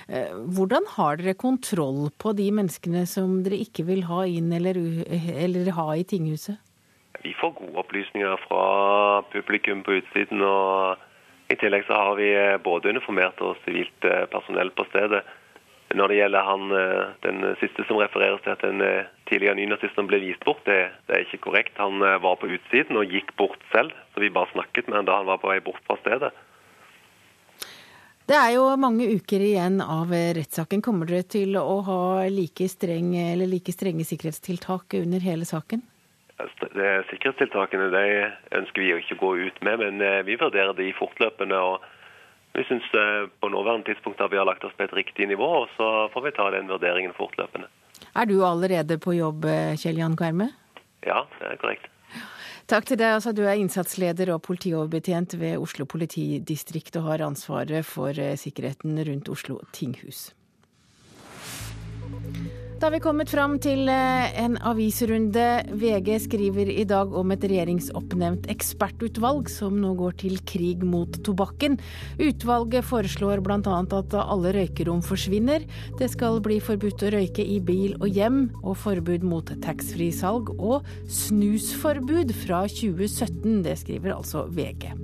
Eh, 0.09 0.31
hvordan 0.31 0.87
har 0.97 1.19
dere 1.19 1.35
kontroll 1.35 2.11
på 2.19 2.35
de 2.39 2.51
menneskene 2.55 3.07
som 3.11 3.41
dere 3.45 3.63
ikke 3.65 3.89
vil 3.91 4.07
ha 4.11 4.23
inn 4.29 4.53
eller, 4.53 4.79
eller 5.11 5.73
ha 5.77 5.93
i 5.99 6.07
tinghuset? 6.07 6.61
Vi 7.21 7.35
får 7.37 7.57
gode 7.59 7.83
opplysninger 7.83 8.39
fra 8.47 8.65
publikum 9.33 9.83
på 9.85 9.99
utsiden. 9.99 10.41
og 10.41 10.97
i 11.51 11.57
tillegg 11.59 11.83
så 11.89 11.97
har 11.99 12.15
vi 12.19 12.31
eh, 12.31 12.59
både 12.63 12.93
uniformert 12.95 13.41
og 13.43 13.59
sivilt 13.65 14.07
eh, 14.07 14.27
personell 14.31 14.71
på 14.71 14.87
stedet. 14.93 15.25
Når 15.95 16.13
det 16.13 16.19
gjelder 16.21 16.47
han, 16.47 16.69
eh, 16.71 17.07
den 17.27 17.47
siste 17.59 17.85
som 17.89 17.99
refereres 17.99 18.43
til 18.45 18.55
at 18.55 18.63
den 18.63 18.83
tidligere 19.27 19.59
nynazisten 19.59 20.07
ble 20.11 20.21
vist 20.23 20.45
bort, 20.47 20.63
det, 20.67 20.93
det, 21.09 21.17
er 21.17 21.27
ikke 21.27 21.45
korrekt. 21.49 21.79
Han 21.83 21.99
var 21.99 22.39
på 22.39 22.51
utsiden 22.51 22.99
og 23.01 23.11
gikk 23.11 23.35
bort 23.39 23.59
selv, 23.73 23.91
så 24.15 24.23
vi 24.23 24.31
bare 24.31 24.53
snakket 24.53 24.89
med 24.89 25.01
han 25.01 25.11
da 25.11 25.19
han 25.21 25.29
var 25.31 25.43
på 25.43 25.51
vei 25.51 25.59
bort 25.65 25.83
fra 25.87 25.99
stedet. 26.03 26.31
Det 28.31 28.39
er 28.39 28.53
jo 28.55 28.69
mange 28.79 29.09
uker 29.11 29.43
igjen 29.43 29.81
av 29.83 30.13
rettssaken. 30.15 30.83
Kommer 30.87 31.09
dere 31.11 31.27
til 31.27 31.57
å 31.59 31.81
ha 31.83 32.03
like, 32.31 32.69
streng, 32.71 33.11
like 33.43 33.75
strenge 33.75 34.07
sikkerhetstiltak 34.07 34.95
under 35.01 35.25
hele 35.25 35.49
saken? 35.49 35.83
Sikkerhetstiltakene 37.11 37.89
de 37.93 38.05
ønsker 38.61 38.83
vi 38.83 38.93
ikke 38.95 39.17
å 39.19 39.23
gå 39.25 39.31
ut 39.49 39.59
med, 39.67 39.83
men 39.83 40.05
eh, 40.05 40.21
vi 40.29 40.39
vurderer 40.41 40.77
de 40.79 40.93
fortløpende. 40.97 41.59
og 41.59 41.89
Vi 42.53 42.65
syns 42.67 42.87
eh, 42.95 43.29
på 43.41 43.49
nåværende 43.49 43.87
tidspunkt 43.87 44.21
at 44.21 44.33
vi 44.33 44.39
har 44.41 44.49
lagt 44.49 44.65
oss 44.65 44.75
på 44.77 44.87
et 44.87 44.97
riktig 44.97 45.29
nivå, 45.31 45.47
og 45.63 45.69
så 45.77 46.09
får 46.15 46.27
vi 46.27 46.35
ta 46.35 46.49
den 46.51 46.71
vurderingen 46.71 47.15
fortløpende. 47.15 47.71
Er 48.17 48.27
du 48.27 48.41
allerede 48.45 48.99
på 48.99 49.15
jobb, 49.15 49.45
eh, 49.45 49.77
Kjell 49.79 50.03
Jan 50.03 50.17
Kverme? 50.19 50.51
Ja, 51.07 51.25
det 51.39 51.53
er 51.53 51.61
korrekt. 51.63 51.87
Takk 52.71 52.87
til 52.87 52.99
deg. 52.99 53.15
Altså, 53.19 53.33
du 53.35 53.43
er 53.43 53.59
innsatsleder 53.59 54.35
og 54.35 54.43
politioverbetjent 54.47 55.35
ved 55.41 55.59
Oslo 55.59 55.87
politidistrikt 55.91 56.99
og 57.01 57.09
har 57.09 57.25
ansvaret 57.27 57.87
for 57.87 58.15
sikkerheten 58.15 58.99
rundt 59.07 59.31
Oslo 59.31 59.59
tinghus. 59.75 60.31
Da 62.81 62.87
har 62.87 62.95
vi 62.95 62.99
kommet 63.05 63.29
fram 63.29 63.59
til 63.61 63.91
eh, 63.93 64.31
en 64.41 64.55
avisrunde. 64.65 65.43
VG 65.77 66.15
skriver 66.25 66.71
i 66.73 66.87
dag 66.89 67.13
om 67.13 67.35
et 67.35 67.43
regjeringsoppnevnt 67.45 68.49
ekspertutvalg 68.49 69.51
som 69.53 69.77
nå 69.83 69.91
går 69.99 70.17
til 70.23 70.39
krig 70.49 70.81
mot 70.89 71.19
tobakken. 71.21 71.77
Utvalget 72.17 72.89
foreslår 72.89 73.45
bl.a. 73.45 73.77
at 73.85 74.17
alle 74.23 74.55
røykerom 74.57 75.05
forsvinner. 75.05 75.69
Det 76.01 76.09
skal 76.15 76.41
bli 76.41 76.57
forbudt 76.65 77.05
å 77.05 77.13
røyke 77.19 77.45
i 77.45 77.61
bil 77.61 78.01
og 78.01 78.17
hjem, 78.17 78.47
og 78.65 78.81
forbud 78.81 79.29
mot 79.29 79.53
taxfree-salg 79.61 80.55
og 80.57 80.89
snusforbud 81.05 82.33
fra 82.47 82.65
2017. 82.65 83.61
Det 83.69 83.77
skriver 83.85 84.17
altså 84.17 84.49
VG. 84.49 84.95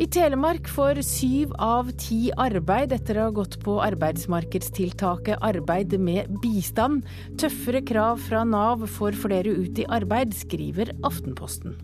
I 0.00 0.06
Telemark 0.08 0.64
får 0.72 1.02
syv 1.04 1.50
av 1.60 1.90
ti 2.00 2.30
arbeid 2.40 2.94
etter 2.96 3.18
å 3.20 3.26
ha 3.26 3.34
gått 3.36 3.58
på 3.60 3.74
arbeidsmarkedstiltaket 3.84 5.44
Arbeid 5.44 5.92
med 6.00 6.30
bistand. 6.40 7.04
Tøffere 7.36 7.84
krav 7.84 8.24
fra 8.30 8.40
Nav 8.48 8.88
får 8.96 9.20
flere 9.26 9.52
ut 9.60 9.84
i 9.84 9.88
arbeid, 9.92 10.32
skriver 10.32 10.94
Aftenposten. 11.04 11.76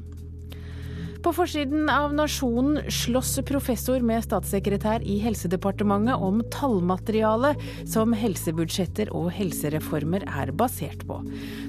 På 1.26 1.32
forsiden 1.34 1.88
av 1.90 2.12
Nasjonen 2.14 2.90
slåss 2.90 3.40
professor 3.48 3.98
med 4.06 4.22
statssekretær 4.22 5.02
i 5.02 5.16
Helsedepartementet 5.24 6.22
om 6.22 6.38
tallmateriale 6.54 7.50
som 7.82 8.12
helsebudsjetter 8.14 9.10
og 9.10 9.32
helsereformer 9.34 10.22
er 10.22 10.52
basert 10.54 11.02
på. 11.08 11.16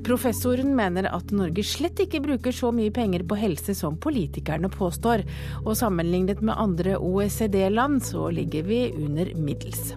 Professoren 0.05 0.75
mener 0.77 1.09
at 1.09 1.33
Norge 1.33 1.65
slett 1.65 1.97
ikke 2.05 2.21
bruker 2.27 2.53
så 2.53 2.69
mye 2.69 2.93
penger 2.93 3.25
på 3.25 3.39
helse 3.41 3.73
som 3.79 3.97
politikerne 3.97 4.69
påstår, 4.69 5.25
og 5.63 5.73
sammenlignet 5.81 6.45
med 6.45 6.53
andre 6.53 6.99
OECD-land 7.01 8.05
så 8.05 8.29
ligger 8.29 8.69
vi 8.69 8.83
under 8.93 9.33
middels. 9.41 9.95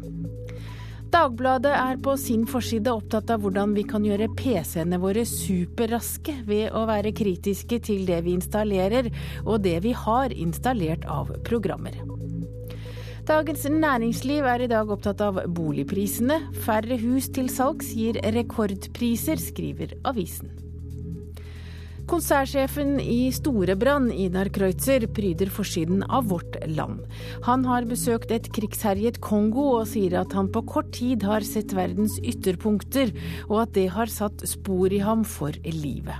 Dagbladet 1.10 1.72
er 1.74 1.96
på 1.98 2.12
sin 2.20 2.44
forside 2.46 2.92
opptatt 2.94 3.32
av 3.34 3.42
hvordan 3.42 3.72
vi 3.74 3.82
kan 3.88 4.04
gjøre 4.06 4.28
PC-ene 4.38 5.00
våre 5.02 5.24
superraske 5.26 6.36
ved 6.46 6.70
å 6.70 6.84
være 6.86 7.10
kritiske 7.18 7.80
til 7.88 8.04
det 8.06 8.20
vi 8.26 8.36
installerer, 8.38 9.10
og 9.42 9.64
det 9.66 9.80
vi 9.82 9.96
har 9.96 10.30
installert 10.30 11.08
av 11.10 11.32
programmer. 11.48 11.98
Dagens 13.26 13.66
Næringsliv 13.66 14.46
er 14.54 14.62
i 14.62 14.70
dag 14.70 14.90
opptatt 14.90 15.20
av 15.26 15.42
boligprisene. 15.50 16.38
Færre 16.62 16.98
hus 17.02 17.28
til 17.34 17.50
salgs 17.50 17.90
gir 17.98 18.22
rekordpriser, 18.38 19.42
skriver 19.50 19.98
avisen. 20.06 20.59
Konsernsjefen 22.10 22.96
i 23.00 23.30
Storebrand, 23.30 24.10
Idar 24.10 24.48
Kreutzer, 24.50 25.04
pryder 25.14 25.46
forsiden 25.46 26.02
av 26.02 26.26
Vårt 26.32 26.56
Land. 26.66 27.04
Han 27.46 27.62
har 27.68 27.86
besøkt 27.86 28.32
et 28.34 28.48
krigsherjet 28.50 29.20
Kongo 29.22 29.68
og 29.76 29.84
sier 29.92 30.16
at 30.18 30.34
han 30.34 30.48
på 30.50 30.64
kort 30.66 30.90
tid 30.96 31.22
har 31.22 31.46
sett 31.46 31.70
verdens 31.76 32.16
ytterpunkter, 32.18 33.12
og 33.46 33.60
at 33.62 33.76
det 33.78 33.86
har 33.94 34.10
satt 34.10 34.42
spor 34.50 34.90
i 34.90 34.98
ham 35.04 35.22
for 35.22 35.54
livet. 35.62 36.18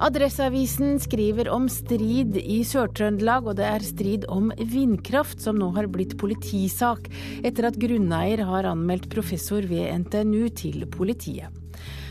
Adresseavisen 0.00 0.96
skriver 1.00 1.52
om 1.52 1.68
strid 1.72 2.40
i 2.40 2.62
Sør-Trøndelag, 2.64 3.52
og 3.52 3.60
det 3.60 3.68
er 3.68 3.84
strid 3.84 4.24
om 4.32 4.48
vindkraft 4.56 5.44
som 5.44 5.60
nå 5.60 5.70
har 5.76 5.92
blitt 5.92 6.16
politisak, 6.20 7.12
etter 7.44 7.68
at 7.68 7.76
grunneier 7.84 8.46
har 8.48 8.72
anmeldt 8.72 9.12
professor 9.12 9.64
ved 9.68 9.92
NTNU 10.06 10.48
til 10.56 10.88
politiet. 10.88 11.65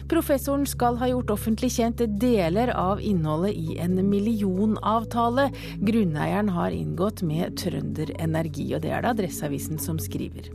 Professoren 0.05 0.67
skal 0.69 0.99
ha 1.01 1.07
gjort 1.09 1.31
offentlig 1.33 1.71
kjent 1.79 2.03
deler 2.21 2.69
av 2.77 2.99
innholdet 3.01 3.57
i 3.57 3.79
en 3.81 3.97
millionavtale 4.05 5.47
grunneieren 5.81 6.51
har 6.53 6.75
inngått 6.75 7.23
med 7.25 7.57
Trønder 7.57 8.11
Energi, 8.21 8.67
og 8.75 8.83
det 8.85 8.93
er 8.93 9.01
det 9.01 9.15
Adresseavisen 9.15 9.81
som 9.81 9.97
skriver. 10.01 10.51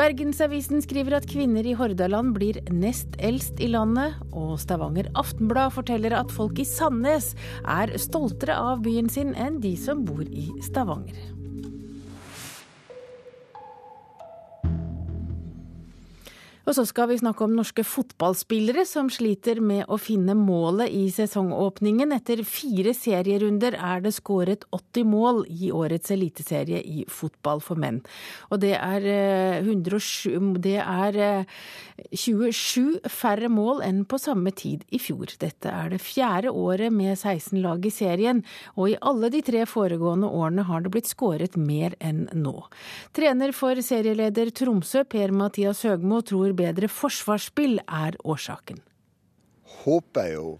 Bergensavisen 0.00 0.80
skriver 0.84 1.18
at 1.18 1.28
kvinner 1.28 1.64
i 1.64 1.74
Hordaland 1.76 2.34
blir 2.36 2.60
nest 2.72 3.16
eldst 3.20 3.60
i 3.60 3.68
landet, 3.72 4.16
og 4.32 4.54
Stavanger 4.60 5.08
Aftenblad 5.18 5.74
forteller 5.76 6.14
at 6.16 6.32
folk 6.32 6.60
i 6.60 6.68
Sandnes 6.68 7.34
er 7.64 7.96
stoltere 8.00 8.56
av 8.56 8.84
byen 8.84 9.08
sin 9.12 9.34
enn 9.36 9.60
de 9.64 9.74
som 9.80 10.04
bor 10.08 10.24
i 10.24 10.50
Stavanger. 10.64 11.39
Og 16.70 16.76
så 16.76 16.84
skal 16.86 17.08
vi 17.10 17.16
snakke 17.18 17.42
om 17.42 17.56
norske 17.58 17.82
fotballspillere 17.82 18.84
som 18.86 19.08
sliter 19.10 19.58
med 19.58 19.88
å 19.90 19.96
finne 19.98 20.36
målet 20.38 20.92
i 20.94 21.08
sesongåpningen. 21.10 22.12
Etter 22.14 22.44
fire 22.46 22.92
serierunder 22.94 23.74
er 23.74 24.04
det 24.04 24.12
skåret 24.14 24.62
80 24.70 25.08
mål 25.10 25.40
i 25.50 25.72
årets 25.74 26.12
eliteserie 26.14 26.78
i 26.78 27.02
fotball 27.10 27.58
for 27.58 27.74
menn. 27.74 27.98
Og 28.54 28.60
det 28.62 28.76
er, 28.76 29.08
107, 29.66 30.30
eh, 30.30 30.46
det 30.62 30.76
er 30.78 31.18
27 32.14 33.00
eh, 33.00 33.10
færre 33.10 33.50
mål 33.50 33.82
enn 33.88 34.04
på 34.06 34.22
samme 34.22 34.54
tid 34.54 34.86
i 34.94 35.02
fjor. 35.02 35.34
Dette 35.42 35.74
er 35.74 35.90
det 35.90 35.98
fjerde 35.98 36.54
året 36.54 36.94
med 36.94 37.18
16 37.18 37.58
lag 37.66 37.82
i 37.82 37.90
serien, 37.90 38.44
og 38.78 38.92
i 38.92 38.96
alle 39.02 39.32
de 39.34 39.42
tre 39.42 39.66
foregående 39.66 40.30
årene 40.30 40.68
har 40.70 40.86
det 40.86 40.94
blitt 40.94 41.10
skåret 41.10 41.58
mer 41.58 41.98
enn 41.98 42.28
nå. 42.30 42.54
Trener 43.10 43.50
for 43.58 43.82
serieleder 43.82 44.54
Tromsø, 44.54 45.02
Per-Mathias 45.10 45.82
Høgmo, 45.90 46.22
tror 46.22 46.54
bedre 46.60 46.90
forsvarsspill 46.92 47.80
er 47.86 48.18
årsaken. 48.24 48.82
Håper 49.80 50.28
jeg 50.28 50.36
jo 50.36 50.58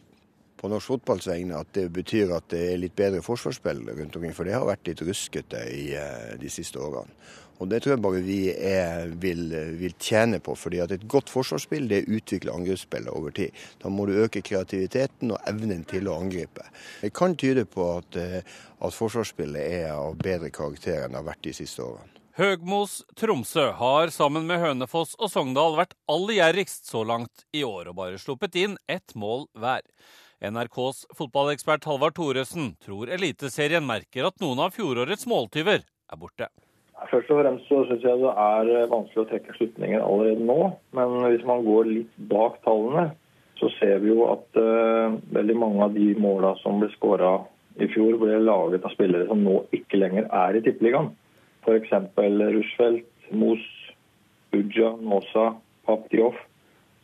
på 0.61 0.69
norsk 0.69 0.93
fotballs 0.93 1.29
vegne 1.31 1.57
at 1.57 1.71
det 1.77 1.87
betyr 1.95 2.35
at 2.37 2.51
det 2.53 2.61
er 2.73 2.81
litt 2.83 2.97
bedre 2.97 3.23
forsvarsspill 3.25 3.81
rundt 3.89 4.17
omkring. 4.17 4.35
For 4.37 4.49
det 4.49 4.57
har 4.59 4.67
vært 4.69 4.91
litt 4.91 5.05
ruskete 5.07 5.63
i 5.73 5.87
eh, 5.97 6.35
de 6.41 6.51
siste 6.53 6.81
årene. 6.81 7.17
Og 7.61 7.69
Det 7.69 7.83
tror 7.83 7.93
jeg 7.93 8.01
bare 8.01 8.21
vi 8.25 8.39
er, 8.51 9.11
vil, 9.21 9.51
vil, 9.77 9.95
tjene 10.01 10.39
på. 10.41 10.55
fordi 10.57 10.79
at 10.81 10.93
Et 10.93 11.09
godt 11.09 11.29
forsvarsspill 11.29 11.89
det 11.89 12.07
utvikler 12.09 12.55
angrepsspillet 12.55 13.13
over 13.13 13.31
tid. 13.31 13.51
Da 13.83 13.89
må 13.89 14.07
du 14.07 14.13
øke 14.13 14.41
kreativiteten 14.41 15.35
og 15.35 15.41
evnen 15.47 15.85
til 15.85 16.09
å 16.09 16.17
angripe. 16.21 16.65
Det 17.03 17.13
kan 17.13 17.37
tyde 17.37 17.67
på 17.69 17.99
at, 17.99 18.17
eh, 18.17 18.41
at 18.81 18.97
forsvarsspillet 18.97 19.61
er 19.61 19.93
av 19.93 20.17
bedre 20.17 20.51
karakter 20.51 21.05
enn 21.05 21.13
det 21.13 21.21
har 21.21 21.29
vært 21.29 21.45
de 21.45 21.53
siste 21.53 21.85
årene. 21.85 22.20
Høgmos 22.39 23.01
Tromsø 23.19 23.65
har 23.75 24.11
sammen 24.15 24.45
med 24.47 24.61
Hønefoss 24.63 25.17
og 25.19 25.33
Sogndal 25.33 25.75
vært 25.75 25.97
aller 26.07 26.37
gjerrigst 26.37 26.87
så 26.87 27.03
langt 27.03 27.43
i 27.51 27.65
år, 27.67 27.89
og 27.91 27.97
bare 27.99 28.21
sluppet 28.23 28.55
inn 28.55 28.77
ett 28.87 29.17
mål 29.19 29.49
hver. 29.59 29.83
NRKs 30.39 31.09
fotballekspert 31.19 31.89
Halvard 31.91 32.15
Thoresen 32.15 32.77
tror 32.85 33.11
Eliteserien 33.11 33.83
merker 33.83 34.29
at 34.29 34.39
noen 34.39 34.63
av 34.63 34.77
fjorårets 34.77 35.27
måltyver 35.27 35.83
er 35.83 36.21
borte. 36.21 36.47
Først 37.11 37.33
og 37.35 37.41
fremst 37.41 37.67
så 37.67 37.81
syns 37.89 38.07
jeg 38.07 38.23
det 38.23 38.35
er 38.45 38.93
vanskelig 38.93 39.25
å 39.25 39.29
trekke 39.33 39.57
slutninger 39.57 40.05
allerede 40.05 40.47
nå. 40.47 40.59
Men 40.95 41.17
hvis 41.33 41.43
man 41.49 41.65
går 41.67 41.91
litt 41.91 42.13
bak 42.31 42.61
tallene, 42.63 43.09
så 43.59 43.73
ser 43.81 43.99
vi 44.05 44.13
jo 44.13 44.29
at 44.31 44.61
uh, 44.61 45.19
veldig 45.35 45.57
mange 45.59 45.83
av 45.89 45.99
de 45.99 46.13
måla 46.15 46.55
som 46.63 46.79
ble 46.79 46.93
skåra 46.95 47.41
i 47.83 47.91
fjor, 47.91 48.15
ble 48.23 48.39
laget 48.45 48.87
av 48.87 48.95
spillere 48.95 49.27
som 49.27 49.43
nå 49.43 49.65
ikke 49.75 49.99
lenger 49.99 50.31
er 50.31 50.61
i 50.61 50.63
Tippeligaen. 50.63 51.11
F.eks. 51.63 51.91
Rushfeldt, 52.57 53.33
Mos, 53.33 53.65
Uja, 54.53 54.97
Nåsa, 54.97 55.55
Papdioff, 55.87 56.37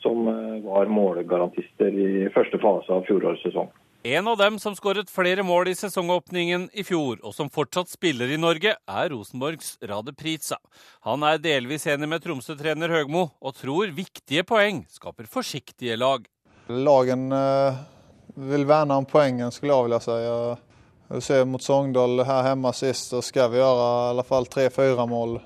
som 0.03 0.29
eh, 0.29 0.63
var 0.65 0.87
målgarantister 0.87 1.93
i 1.93 2.29
første 2.35 2.59
fase 2.63 2.93
av 2.93 3.05
fjorårets 3.09 3.45
sesong. 3.47 3.71
En 4.07 4.29
av 4.29 4.37
dem 4.39 4.59
som 4.63 4.75
skåret 4.79 5.11
flere 5.11 5.43
mål 5.43 5.73
i 5.73 5.75
sesongåpningen 5.75 6.69
i 6.79 6.85
fjor, 6.87 7.19
og 7.27 7.33
som 7.35 7.49
fortsatt 7.51 7.91
spiller 7.91 8.31
i 8.31 8.39
Norge, 8.39 8.77
er 8.79 9.09
Rosenborgs 9.11 9.73
Rade 9.83 10.15
Priza. 10.15 10.61
Han 11.09 11.25
er 11.27 11.41
delvis 11.43 11.89
enig 11.91 12.07
med 12.13 12.23
Tromsø-trener 12.23 12.93
Høgmo, 12.95 13.25
og 13.43 13.57
tror 13.59 13.91
viktige 13.97 14.47
poeng 14.47 14.85
skaper 14.95 15.27
forsiktige 15.27 15.99
lag. 15.99 16.29
Lagen 16.71 17.33
eh, 17.35 17.83
vil 18.47 18.69
verne 18.71 19.01
om 19.01 19.09
poengene, 19.11 19.51
skulle 19.51 19.75
jeg 19.75 19.89
vilja 19.89 20.03
si. 20.05 20.17
Du 21.09 21.21
ser 21.23 21.45
mot 21.47 21.63
Sogndal 21.63 22.25
her 22.27 22.51
hjemme 22.51 22.73
sist, 22.75 23.13
så 23.13 23.23
skal 23.23 23.53
vi 23.53 23.63
gjøre 23.63 23.87
i 23.87 24.11
alle 24.11 24.27
fall 24.27 24.49
tre-fire 24.51 25.07
mål. 25.07 25.39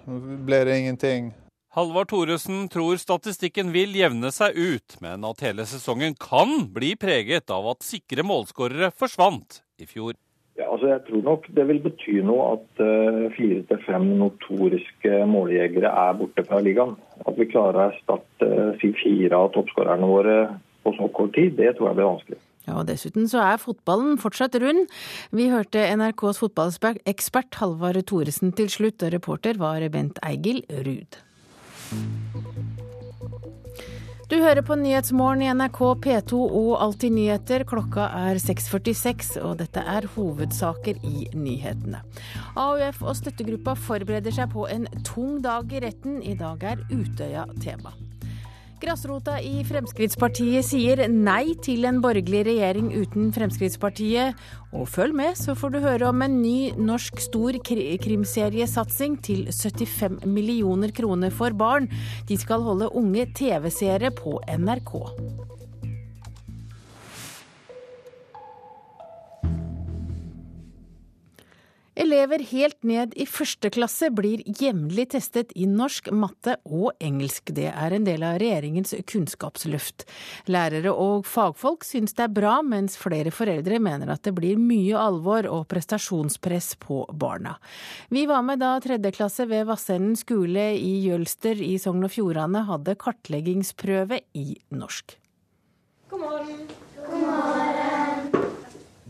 Ble 0.47 0.65
det 0.65 0.79
ingenting, 0.81 1.33
Halvard 1.71 2.09
Thoresen 2.11 2.65
tror 2.67 2.97
statistikken 2.99 3.69
vil 3.71 3.93
jevne 3.95 4.33
seg 4.35 4.57
ut, 4.59 4.97
men 4.99 5.23
at 5.23 5.45
hele 5.47 5.63
sesongen 5.71 6.17
kan 6.19 6.65
bli 6.75 6.97
preget 6.99 7.53
av 7.55 7.69
at 7.71 7.87
sikre 7.87 8.25
målskårere 8.27 8.89
forsvant 8.91 9.61
i 9.79 9.87
fjor. 9.87 10.17
Ja, 10.59 10.67
altså 10.67 10.91
jeg 10.91 11.05
tror 11.07 11.23
nok 11.29 11.47
det 11.55 11.69
vil 11.69 11.79
bety 11.85 12.17
noe 12.27 12.49
at 12.57 12.83
uh, 12.83 13.31
fire 13.37 13.63
til 13.71 13.85
fem 13.87 14.09
notoriske 14.19 15.23
måljegere 15.31 15.95
er 16.09 16.19
borte 16.19 16.43
fra 16.49 16.59
ligaen. 16.59 16.97
At 17.23 17.39
vi 17.39 17.47
klarer 17.55 17.79
å 17.79 17.87
erstatte 17.93 18.51
uh, 18.75 18.91
fire 19.05 19.39
av 19.39 19.53
toppskårerne 19.55 20.11
våre 20.11 20.37
på 20.83 20.97
så 20.99 21.07
kort 21.15 21.37
tid, 21.39 21.55
det 21.55 21.77
tror 21.77 21.93
jeg 21.93 22.01
blir 22.01 22.11
vanskelig. 22.11 22.43
Og 22.75 22.89
Dessuten 22.91 23.29
så 23.31 23.43
er 23.45 23.63
fotballen 23.63 24.19
fortsatt 24.21 24.59
rund. 24.63 24.87
Vi 25.35 25.51
hørte 25.53 25.87
NRKs 25.97 26.43
fotballekspert 26.43 27.61
Halvard 27.61 28.03
Thoresen 28.07 28.55
til 28.57 28.71
slutt, 28.73 29.03
og 29.03 29.15
reporter 29.15 29.61
var 29.61 29.85
Bent 29.93 30.21
Eigil 30.27 30.65
Ruud. 30.71 31.21
Du 34.31 34.37
hører 34.39 34.63
på 34.63 34.77
Nyhetsmorgen 34.79 35.41
i 35.43 35.49
NRK 35.51 35.79
P2 36.05 36.39
og 36.39 36.69
Alltid 36.85 37.17
nyheter. 37.17 37.65
Klokka 37.67 38.05
er 38.15 38.39
6.46, 38.39 39.33
og 39.43 39.57
dette 39.59 39.83
er 39.83 40.07
hovedsaker 40.15 41.01
i 41.03 41.25
nyhetene. 41.35 42.05
AUF 42.55 43.03
og 43.03 43.19
støttegruppa 43.19 43.75
forbereder 43.75 44.37
seg 44.39 44.55
på 44.55 44.69
en 44.71 44.87
tung 45.03 45.41
dag 45.43 45.75
i 45.75 45.83
retten. 45.83 46.23
I 46.23 46.39
dag 46.39 46.63
er 46.63 46.87
Utøya 46.93 47.49
tema. 47.59 47.97
Grasrota 48.81 49.35
i 49.45 49.61
Fremskrittspartiet 49.69 50.65
sier 50.65 51.03
nei 51.13 51.53
til 51.61 51.85
en 51.85 51.99
borgerlig 52.01 52.47
regjering 52.49 52.89
uten 52.95 53.29
Fremskrittspartiet. 53.37 54.39
Og 54.73 54.89
følg 54.89 55.17
med, 55.21 55.37
så 55.37 55.53
får 55.59 55.75
du 55.75 55.79
høre 55.85 56.09
om 56.09 56.25
en 56.25 56.39
ny 56.41 56.73
norsk 56.81 57.21
stor 57.21 57.59
krimseriesatsing 57.67 59.19
til 59.27 59.47
75 59.53 60.25
millioner 60.25 60.95
kroner 60.97 61.35
for 61.35 61.53
barn. 61.53 61.91
De 62.31 62.41
skal 62.41 62.65
holde 62.65 62.89
unge 62.97 63.29
TV-seere 63.37 64.15
på 64.17 64.39
NRK. 64.49 64.97
Elever 72.01 72.41
helt 72.49 72.79
ned 72.87 73.13
i 73.21 73.27
første 73.29 73.69
klasse 73.75 74.09
blir 74.17 74.41
jevnlig 74.57 75.11
testet 75.13 75.51
i 75.53 75.67
norsk, 75.69 76.07
matte 76.17 76.55
og 76.65 76.95
engelsk. 76.97 77.53
Det 77.53 77.67
er 77.69 77.93
en 77.93 78.07
del 78.07 78.25
av 78.25 78.39
regjeringens 78.41 78.95
kunnskapsløft. 79.11 80.07
Lærere 80.49 80.95
og 80.95 81.29
fagfolk 81.29 81.85
syns 81.85 82.17
det 82.17 82.25
er 82.25 82.33
bra, 82.39 82.55
mens 82.65 82.97
flere 82.97 83.35
foreldre 83.35 83.83
mener 83.85 84.15
at 84.15 84.25
det 84.25 84.33
blir 84.39 84.57
mye 84.57 84.97
alvor 84.97 85.45
og 85.53 85.69
prestasjonspress 85.69 86.73
på 86.81 87.03
barna. 87.13 87.59
Vi 88.09 88.25
var 88.31 88.49
med 88.49 88.65
da 88.65 88.79
tredje 88.81 89.13
klasse 89.19 89.45
ved 89.51 89.69
Vassenden 89.69 90.17
skole 90.17 90.71
i 90.81 90.97
Jølster 91.05 91.61
i 91.61 91.75
Sogn 91.83 92.09
og 92.09 92.17
Fjordane 92.17 92.65
hadde 92.71 92.97
kartleggingsprøve 92.97 94.23
i 94.33 94.55
norsk. 94.73 95.19
God 96.09 96.25
morgen. 96.25 96.69
God 97.05 97.27
morgen. 97.29 98.47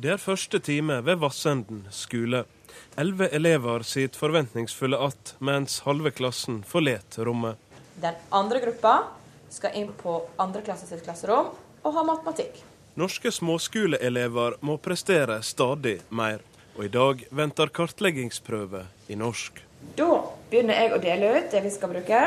Det 0.00 0.16
er 0.16 0.16
første 0.16 0.58
time 0.58 1.04
ved 1.04 1.22
Vassenden 1.22 1.84
skole. 1.92 2.48
Elleve 2.96 3.28
elever 3.28 3.82
sitter 3.82 4.18
forventningsfulle 4.18 4.98
att, 4.98 5.34
mens 5.38 5.80
halve 5.80 6.10
klassen 6.10 6.62
forlater 6.62 7.24
rommet. 7.24 7.58
Den 8.00 8.14
andre 8.28 8.60
gruppa 8.60 9.02
skal 9.50 9.74
inn 9.74 9.92
på 10.02 10.22
andre 10.36 10.62
klasse 10.62 10.86
sitt 10.86 11.04
klasserom 11.04 11.50
og 11.82 11.94
ha 11.94 12.04
matematikk. 12.04 12.62
Norske 12.94 13.32
småskoleelever 13.32 14.56
må 14.66 14.76
prestere 14.82 15.40
stadig 15.42 16.00
mer, 16.08 16.40
og 16.76 16.84
i 16.84 16.92
dag 16.92 17.24
venter 17.30 17.70
kartleggingsprøve 17.72 18.84
i 19.08 19.18
norsk. 19.18 19.60
Da 19.96 20.10
begynner 20.50 20.80
jeg 20.82 20.94
å 20.94 21.02
dele 21.02 21.34
ut 21.38 21.50
det 21.52 21.62
vi 21.64 21.72
skal 21.72 21.92
bruke. 21.94 22.22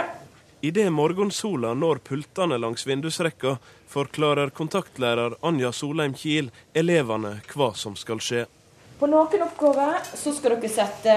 Idet 0.63 0.87
morgensola 0.95 1.73
når 1.75 1.99
pultene 2.07 2.57
langs 2.57 2.87
vindusrekka, 2.87 3.57
forklarer 3.91 4.53
kontaktlærer 4.55 5.35
Anja 5.43 5.73
Solheim 5.75 6.13
Kiel 6.15 6.53
elevene 6.73 7.35
hva 7.51 7.73
som 7.75 7.97
skal 7.99 8.21
skje. 8.23 8.45
På 8.99 9.09
noen 9.09 9.45
oppgaver 9.45 10.03
så 10.15 10.33
skal 10.35 10.57
dere 10.57 10.71
sette 10.71 11.15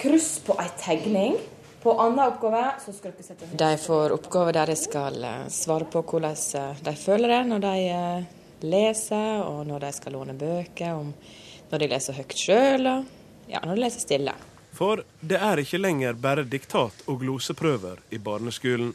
kryss 0.00 0.38
på 0.46 0.56
ei 0.62 0.68
tegning. 0.80 1.38
På 1.82 1.94
andre 2.00 2.26
oppgaver 2.30 2.76
så 2.84 2.92
skal 2.92 3.14
dere 3.16 3.24
sette 3.24 3.48
De 3.56 3.70
får 3.80 4.14
oppgaver 4.16 4.56
der 4.56 4.72
de 4.72 4.76
skal 4.76 5.16
eh, 5.24 5.46
svare 5.52 5.88
på 5.88 6.02
hvordan 6.04 6.36
eh, 6.60 6.82
de 6.84 6.94
føler 6.96 7.34
det 7.34 7.40
når 7.48 7.64
de 7.64 7.74
eh, 7.94 8.28
leser, 8.60 9.42
og 9.46 9.64
når 9.68 9.86
de 9.86 9.92
skal 9.96 10.16
låne 10.16 10.36
bøker, 10.36 10.92
om 10.92 11.14
når 11.70 11.82
de 11.82 11.90
leser 11.94 12.18
høyt 12.18 12.36
sjøl, 12.36 12.88
og 12.90 13.48
ja, 13.48 13.62
når 13.64 13.74
de 13.74 13.84
leser 13.86 14.04
stille. 14.04 14.34
For 14.76 15.02
det 15.20 15.40
er 15.42 15.60
ikke 15.62 15.80
lenger 15.80 16.18
bare 16.20 16.44
diktat 16.48 17.04
og 17.08 17.22
gloseprøver 17.24 18.04
i 18.14 18.20
barneskolen. 18.22 18.92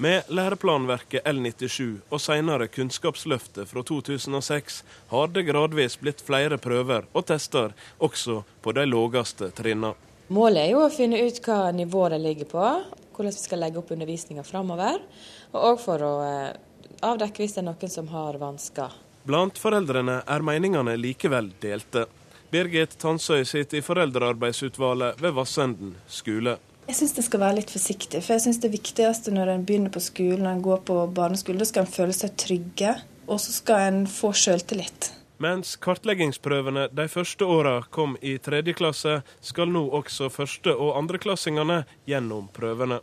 Med 0.00 0.22
læreplanverket 0.32 1.26
L97 1.28 1.98
og 2.08 2.20
senere 2.24 2.70
Kunnskapsløftet 2.72 3.68
fra 3.68 3.82
2006 3.84 4.78
har 5.10 5.26
det 5.34 5.42
gradvis 5.44 5.98
blitt 6.00 6.22
flere 6.24 6.56
prøver 6.56 7.04
og 7.12 7.26
tester, 7.28 7.74
også 8.00 8.38
på 8.64 8.72
de 8.78 8.86
laveste 8.88 9.50
trinnene. 9.58 9.92
Målet 10.32 10.62
er 10.62 10.70
jo 10.72 10.86
å 10.86 10.94
finne 10.94 11.20
ut 11.20 11.42
hva 11.44 11.58
nivå 11.76 12.06
de 12.14 12.20
ligger 12.22 12.48
på, 12.48 12.64
hvordan 13.12 13.36
vi 13.36 13.42
skal 13.42 13.60
legge 13.60 13.82
opp 13.82 13.92
undervisninga 13.92 14.46
framover. 14.48 15.04
Og 15.52 15.76
for 15.84 16.06
å 16.06 16.14
eh, 16.24 16.56
avdekke 17.04 17.44
hvis 17.44 17.58
det 17.58 17.60
er 17.66 17.68
noen 17.68 17.92
som 17.92 18.08
har 18.14 18.40
vansker. 18.40 18.96
Blant 19.28 19.60
foreldrene 19.60 20.22
er 20.24 20.48
meningene 20.48 20.96
likevel 20.96 21.52
delte. 21.60 22.06
Birgit 22.48 22.96
Tansøy 23.04 23.44
sitter 23.44 23.82
i 23.82 23.84
foreldrearbeidsutvalget 23.84 25.20
ved 25.20 25.36
Vassenden 25.36 25.92
skole. 26.08 26.56
Jeg 26.90 26.96
syns 26.98 27.12
det 27.14 27.22
skal 27.22 27.38
være 27.38 27.54
litt 27.60 27.70
forsiktig. 27.70 28.18
For 28.18 28.34
jeg 28.34 28.42
syns 28.42 28.58
det 28.64 28.72
viktigste 28.72 29.30
når 29.30 29.52
en 29.52 29.62
begynner 29.62 29.92
på 29.94 30.00
skolen, 30.02 30.40
når 30.42 30.56
en 30.56 30.62
går 30.64 30.80
på 30.88 30.96
barneskole, 31.14 31.60
da 31.60 31.68
skal 31.68 31.84
en 31.84 31.92
føle 31.94 32.16
seg 32.16 32.32
trygge. 32.34 32.96
Og 33.30 33.38
så 33.38 33.54
skal 33.54 33.84
en 33.86 34.00
få 34.10 34.32
sjøltillit. 34.34 35.12
Mens 35.38 35.76
kartleggingsprøvene 35.78 36.88
de 36.90 37.06
første 37.12 37.46
åra 37.46 37.76
kom 37.94 38.16
i 38.26 38.34
tredje 38.42 38.74
klasse, 38.74 39.20
skal 39.38 39.70
nå 39.70 39.84
også 40.00 40.32
første- 40.34 40.74
og 40.74 40.98
andreklassingene 40.98 41.84
gjennom 42.10 42.50
prøvene. 42.58 42.98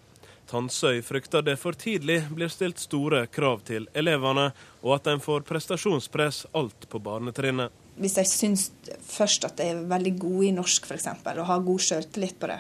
Tansøy 0.51 0.99
frykter 1.03 1.47
det 1.47 1.55
for 1.59 1.79
tidlig 1.79 2.21
blir 2.35 2.51
stilt 2.51 2.83
store 2.83 3.23
krav 3.31 3.63
til 3.71 3.87
elevene, 3.95 4.49
og 4.83 4.97
at 4.99 5.07
en 5.13 5.23
får 5.23 5.47
prestasjonspress 5.47 6.43
alt 6.51 6.89
på 6.91 6.99
barnetrinnet. 7.07 7.71
Hvis 7.97 8.19
jeg 8.19 8.29
syns 8.29 8.67
først 9.01 9.47
at 9.47 9.57
de 9.57 9.71
er 9.71 9.87
veldig 9.89 10.13
gode 10.19 10.45
i 10.51 10.53
norsk 10.55 10.91
f.eks., 10.91 11.07
og 11.15 11.47
har 11.49 11.65
god 11.71 11.87
sjøltillit 11.87 12.35
på 12.39 12.51
det, 12.51 12.59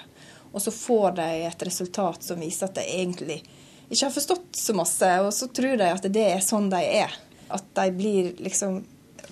og 0.57 0.61
så 0.63 0.73
får 0.73 1.11
de 1.19 1.29
et 1.45 1.63
resultat 1.67 2.23
som 2.25 2.41
viser 2.41 2.65
at 2.65 2.79
de 2.79 2.85
egentlig 2.97 3.43
ikke 3.87 4.07
har 4.07 4.13
forstått 4.15 4.57
så 4.57 4.73
masse, 4.75 5.09
og 5.21 5.29
så 5.33 5.47
tror 5.53 5.77
de 5.79 5.89
at 5.93 6.07
det 6.11 6.23
er 6.33 6.41
sånn 6.43 6.71
de 6.73 6.79
er. 6.81 7.13
At 7.53 7.67
de 7.77 7.85
blir 7.95 8.33
liksom 8.41 8.81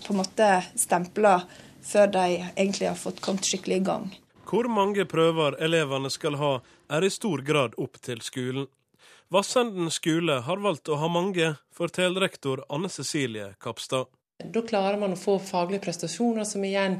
på 0.06 0.14
en 0.14 0.22
måte 0.22 0.50
stempla 0.78 1.40
før 1.86 2.14
de 2.14 2.28
egentlig 2.56 2.88
har 2.88 3.00
fått 3.00 3.20
kommet 3.26 3.48
skikkelig 3.50 3.82
i 3.82 3.86
gang. 3.90 4.08
Hvor 4.46 4.70
mange 4.70 5.08
prøver 5.10 5.58
elevene 5.66 6.12
skal 6.14 6.38
ha, 6.40 6.54
er 6.94 7.04
i 7.04 7.12
stor 7.12 7.42
grad 7.44 7.76
opp 7.82 7.98
til 8.06 8.22
skolen. 8.24 8.70
Vassenden 9.34 9.90
skole 9.92 10.38
har 10.46 10.62
valgt 10.62 10.90
å 10.94 11.00
ha 11.02 11.10
mange, 11.10 11.56
forteller 11.74 12.28
rektor 12.28 12.62
Anne 12.70 12.92
Cecilie 12.94 13.56
Kapstad. 13.60 14.06
Da 14.54 14.62
klarer 14.62 15.00
man 15.02 15.16
å 15.16 15.20
få 15.20 15.40
faglige 15.42 15.82
prestasjoner 15.88 16.46
som 16.48 16.64
igjen 16.64 17.00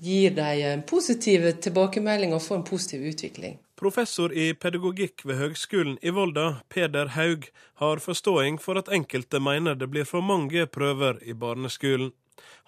gir 0.00 0.30
de 0.36 0.82
positive 0.88 1.52
tilbakemeldinger 1.64 2.38
og 2.38 2.46
får 2.46 2.60
en 2.60 2.68
positiv 2.70 3.04
utvikling. 3.12 3.58
Professor 3.80 4.32
i 4.32 4.50
pedagogikk 4.52 5.24
ved 5.24 5.38
Høgskolen 5.40 5.96
i 6.04 6.12
Volda, 6.12 6.60
Peder 6.68 7.14
Haug, 7.16 7.46
har 7.80 8.02
forståing 8.04 8.58
for 8.60 8.76
at 8.76 8.90
enkelte 8.92 9.40
mener 9.40 9.74
det 9.74 9.88
blir 9.92 10.04
for 10.04 10.20
mange 10.20 10.66
prøver 10.66 11.20
i 11.24 11.32
barneskolen. 11.32 12.10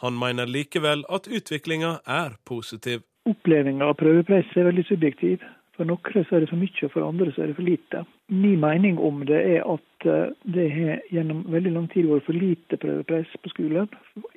Han 0.04 0.16
mener 0.18 0.48
likevel 0.48 1.04
at 1.12 1.28
utviklinga 1.28 1.98
er 2.06 2.38
positiv. 2.48 3.02
Opplevelsen 3.28 3.84
av 3.84 3.92
prøvepress 4.00 4.56
er 4.56 4.70
veldig 4.70 4.84
subjektiv. 4.88 5.44
For 5.76 5.88
noen 5.88 6.24
så 6.28 6.36
er 6.36 6.44
det 6.44 6.50
for 6.50 6.60
mye, 6.60 6.84
og 6.84 6.92
for 6.92 7.06
andre 7.06 7.32
så 7.32 7.42
er 7.42 7.50
det 7.50 7.56
for 7.56 7.68
lite. 7.68 8.02
Min 8.28 8.60
mening 8.60 8.98
om 9.00 9.22
det 9.28 9.40
er 9.54 9.62
at 9.64 10.06
eh, 10.08 10.32
det 10.56 10.66
har 10.74 11.00
gjennom 11.12 11.44
veldig 11.52 11.72
lang 11.76 11.88
tid 11.92 12.10
vært 12.10 12.26
for 12.26 12.36
lite 12.36 12.76
prøvepress 12.82 13.32
på 13.40 13.52
skolen. 13.54 13.88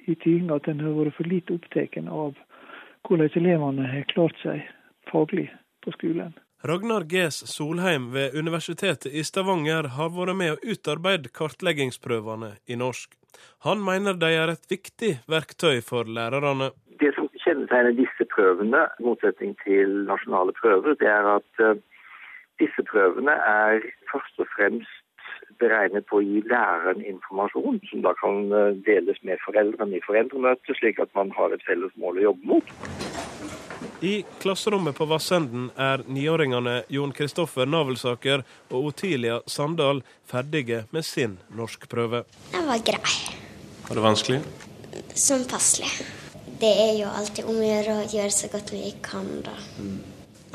I 0.07 0.15
tydning 0.15 0.53
at 0.55 0.69
en 0.71 0.83
har 0.83 0.95
vært 0.95 1.17
for 1.17 1.27
lite 1.27 1.57
opptatt 1.57 1.97
av 2.07 2.39
hvordan 3.07 3.37
elevene 3.39 3.85
har 3.91 4.09
klart 4.11 4.37
seg 4.43 4.65
faglig 5.11 5.47
på 5.85 5.93
skolen. 5.95 6.33
Ragnar 6.65 7.03
Ges 7.05 7.43
Solheim 7.45 8.07
ved 8.13 8.33
Universitetet 8.33 9.13
i 9.13 9.21
Stavanger 9.23 9.91
har 9.97 10.09
vært 10.15 10.37
med 10.39 10.55
å 10.55 10.71
utarbeide 10.73 11.29
kartleggingsprøvene 11.29 12.55
i 12.65 12.77
norsk. 12.81 13.13
Han 13.67 13.83
mener 13.85 14.17
de 14.17 14.31
er 14.33 14.53
et 14.55 14.65
viktig 14.71 15.11
verktøy 15.29 15.83
for 15.85 16.09
lærerne. 16.09 16.71
Det 16.97 17.11
som 17.17 17.29
kjennetegner 17.43 17.93
disse 17.99 18.25
prøvene, 18.33 18.87
i 18.97 19.05
motsetning 19.05 19.53
til 19.61 19.93
nasjonale 20.09 20.55
prøver, 20.57 20.97
det 20.97 21.11
er 21.11 21.29
at 21.35 21.61
uh, 21.61 21.75
disse 22.63 22.85
prøvene 22.89 23.35
er 23.35 23.85
først 24.09 24.41
og 24.41 24.49
fremst 24.55 25.04
beregnet 25.61 26.07
på 26.09 26.19
å 26.19 26.25
gi 26.25 26.41
læreren 26.49 27.03
informasjon, 27.05 27.81
som 27.89 28.03
da 28.05 28.15
kan 28.19 28.45
uh, 28.53 28.73
deles 28.87 29.19
med 29.27 29.41
foreldrene 29.45 29.99
i 29.99 30.03
foreldremøtet, 30.05 30.75
slik 30.79 31.01
at 31.03 31.11
man 31.17 31.31
har 31.37 31.55
et 31.55 31.63
felles 31.67 31.93
mål 32.01 32.21
å 32.21 32.27
jobbe 32.29 32.51
mot. 32.53 32.75
I 34.05 34.25
klasserommet 34.41 34.97
på 34.97 35.07
Vassenden 35.09 35.69
er 35.79 36.03
niåringene 36.11 36.81
Jon 36.91 37.13
Kristoffer 37.15 37.69
Navelsaker 37.69 38.43
og 38.69 38.91
Otilia 38.91 39.39
Sandal 39.47 40.01
ferdige 40.27 40.83
med 40.91 41.05
sin 41.07 41.37
norskprøve. 41.55 42.25
Den 42.51 42.67
var 42.69 42.83
grei. 42.85 43.15
Var 43.87 43.99
det 43.99 44.05
vanskelig? 44.05 44.41
Som 45.15 45.45
passelig. 45.49 45.91
Det 46.59 46.71
er 46.71 46.93
jo 46.99 47.09
alltid 47.11 47.47
om 47.51 47.57
å 47.59 47.65
gjøre 47.65 47.97
å 48.01 48.05
gjøre 48.11 48.33
så 48.33 48.51
godt 48.51 48.71
vi 48.75 48.93
kan, 49.03 49.27
da. 49.45 49.55
Mm. 49.79 49.99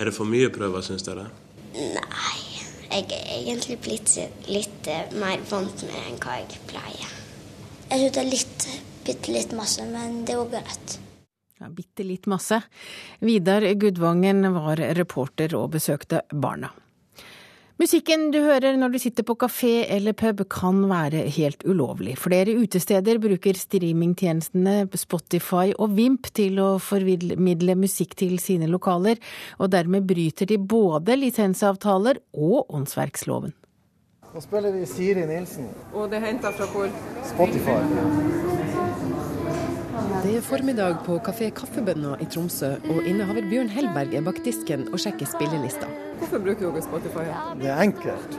Er 0.01 0.09
det 0.09 0.17
for 0.17 0.29
mye 0.29 0.49
prøver, 0.53 0.85
syns 0.85 1.05
dere? 1.05 1.29
Nei. 1.77 2.60
Jeg 2.91 3.07
er 3.15 3.29
egentlig 3.37 3.77
blitt 3.85 4.17
litt 4.51 4.89
eh, 4.91 5.13
mer 5.15 5.43
vant 5.51 5.85
med 5.87 5.99
enn 6.09 6.19
hva 6.19 6.41
jeg 6.41 6.59
pleier. 6.71 7.13
Jeg 7.91 8.03
syns 8.03 8.17
det 8.17 8.23
er 8.23 8.31
litt, 8.31 8.67
bitte 9.07 9.35
litt 9.35 9.55
masse, 9.55 9.87
men 9.87 10.25
det 10.27 10.35
jo 10.39 10.49
greit. 10.51 10.97
Ja, 11.61 11.69
Bitte 11.71 12.07
litt 12.07 12.27
masse. 12.31 12.63
Vidar 13.21 13.67
Gudvangen 13.77 14.47
var 14.57 14.81
reporter 14.97 15.55
og 15.59 15.75
besøkte 15.77 16.23
barna. 16.33 16.73
Musikken 17.81 18.27
du 18.29 18.43
hører 18.45 18.75
når 18.77 18.93
du 18.93 18.99
sitter 19.01 19.25
på 19.25 19.39
kafé 19.41 19.87
eller 19.89 20.13
pub 20.13 20.43
kan 20.53 20.83
være 20.91 21.23
helt 21.33 21.63
ulovlig. 21.65 22.19
Flere 22.21 22.53
utesteder 22.61 23.17
bruker 23.23 23.57
streamingtjenestene 23.57 24.83
Spotify 25.01 25.73
og 25.73 25.95
Vimp 25.97 26.29
til 26.37 26.61
å 26.61 26.75
formidle 26.77 27.79
musikk 27.81 28.13
til 28.21 28.37
sine 28.43 28.69
lokaler, 28.69 29.17
og 29.57 29.73
dermed 29.73 30.05
bryter 30.11 30.51
de 30.51 30.61
både 30.61 31.17
lisensavtaler 31.23 32.21
og 32.37 32.69
åndsverksloven. 32.69 33.57
Nå 34.35 34.45
spiller 34.45 34.77
vi 34.77 34.85
Siri 34.85 35.25
Nilsen. 35.25 35.73
Og 35.95 36.13
det 36.13 36.21
er 36.21 36.29
henta 36.29 36.53
fra 36.53 36.69
hvor? 36.75 36.93
Spotify. 37.33 38.80
Det 40.11 40.33
er 40.37 40.43
formiddag 40.43 40.97
på 41.07 41.21
Kafé 41.23 41.53
Kaffebønna 41.55 42.17
i 42.19 42.27
Tromsø, 42.27 42.73
og 42.91 43.07
innehaver 43.07 43.47
Bjørn 43.47 43.71
Hellberg 43.71 44.17
er 44.19 44.25
bak 44.27 44.41
disken 44.43 44.89
og 44.91 44.99
sjekker 44.99 45.29
spillelista. 45.31 45.87
Hvorfor 46.19 46.43
bruker 46.43 46.67
dere 46.67 46.83
Spotify? 46.83 47.29
Det 47.61 47.71
er 47.71 47.83
enkelt, 47.85 48.35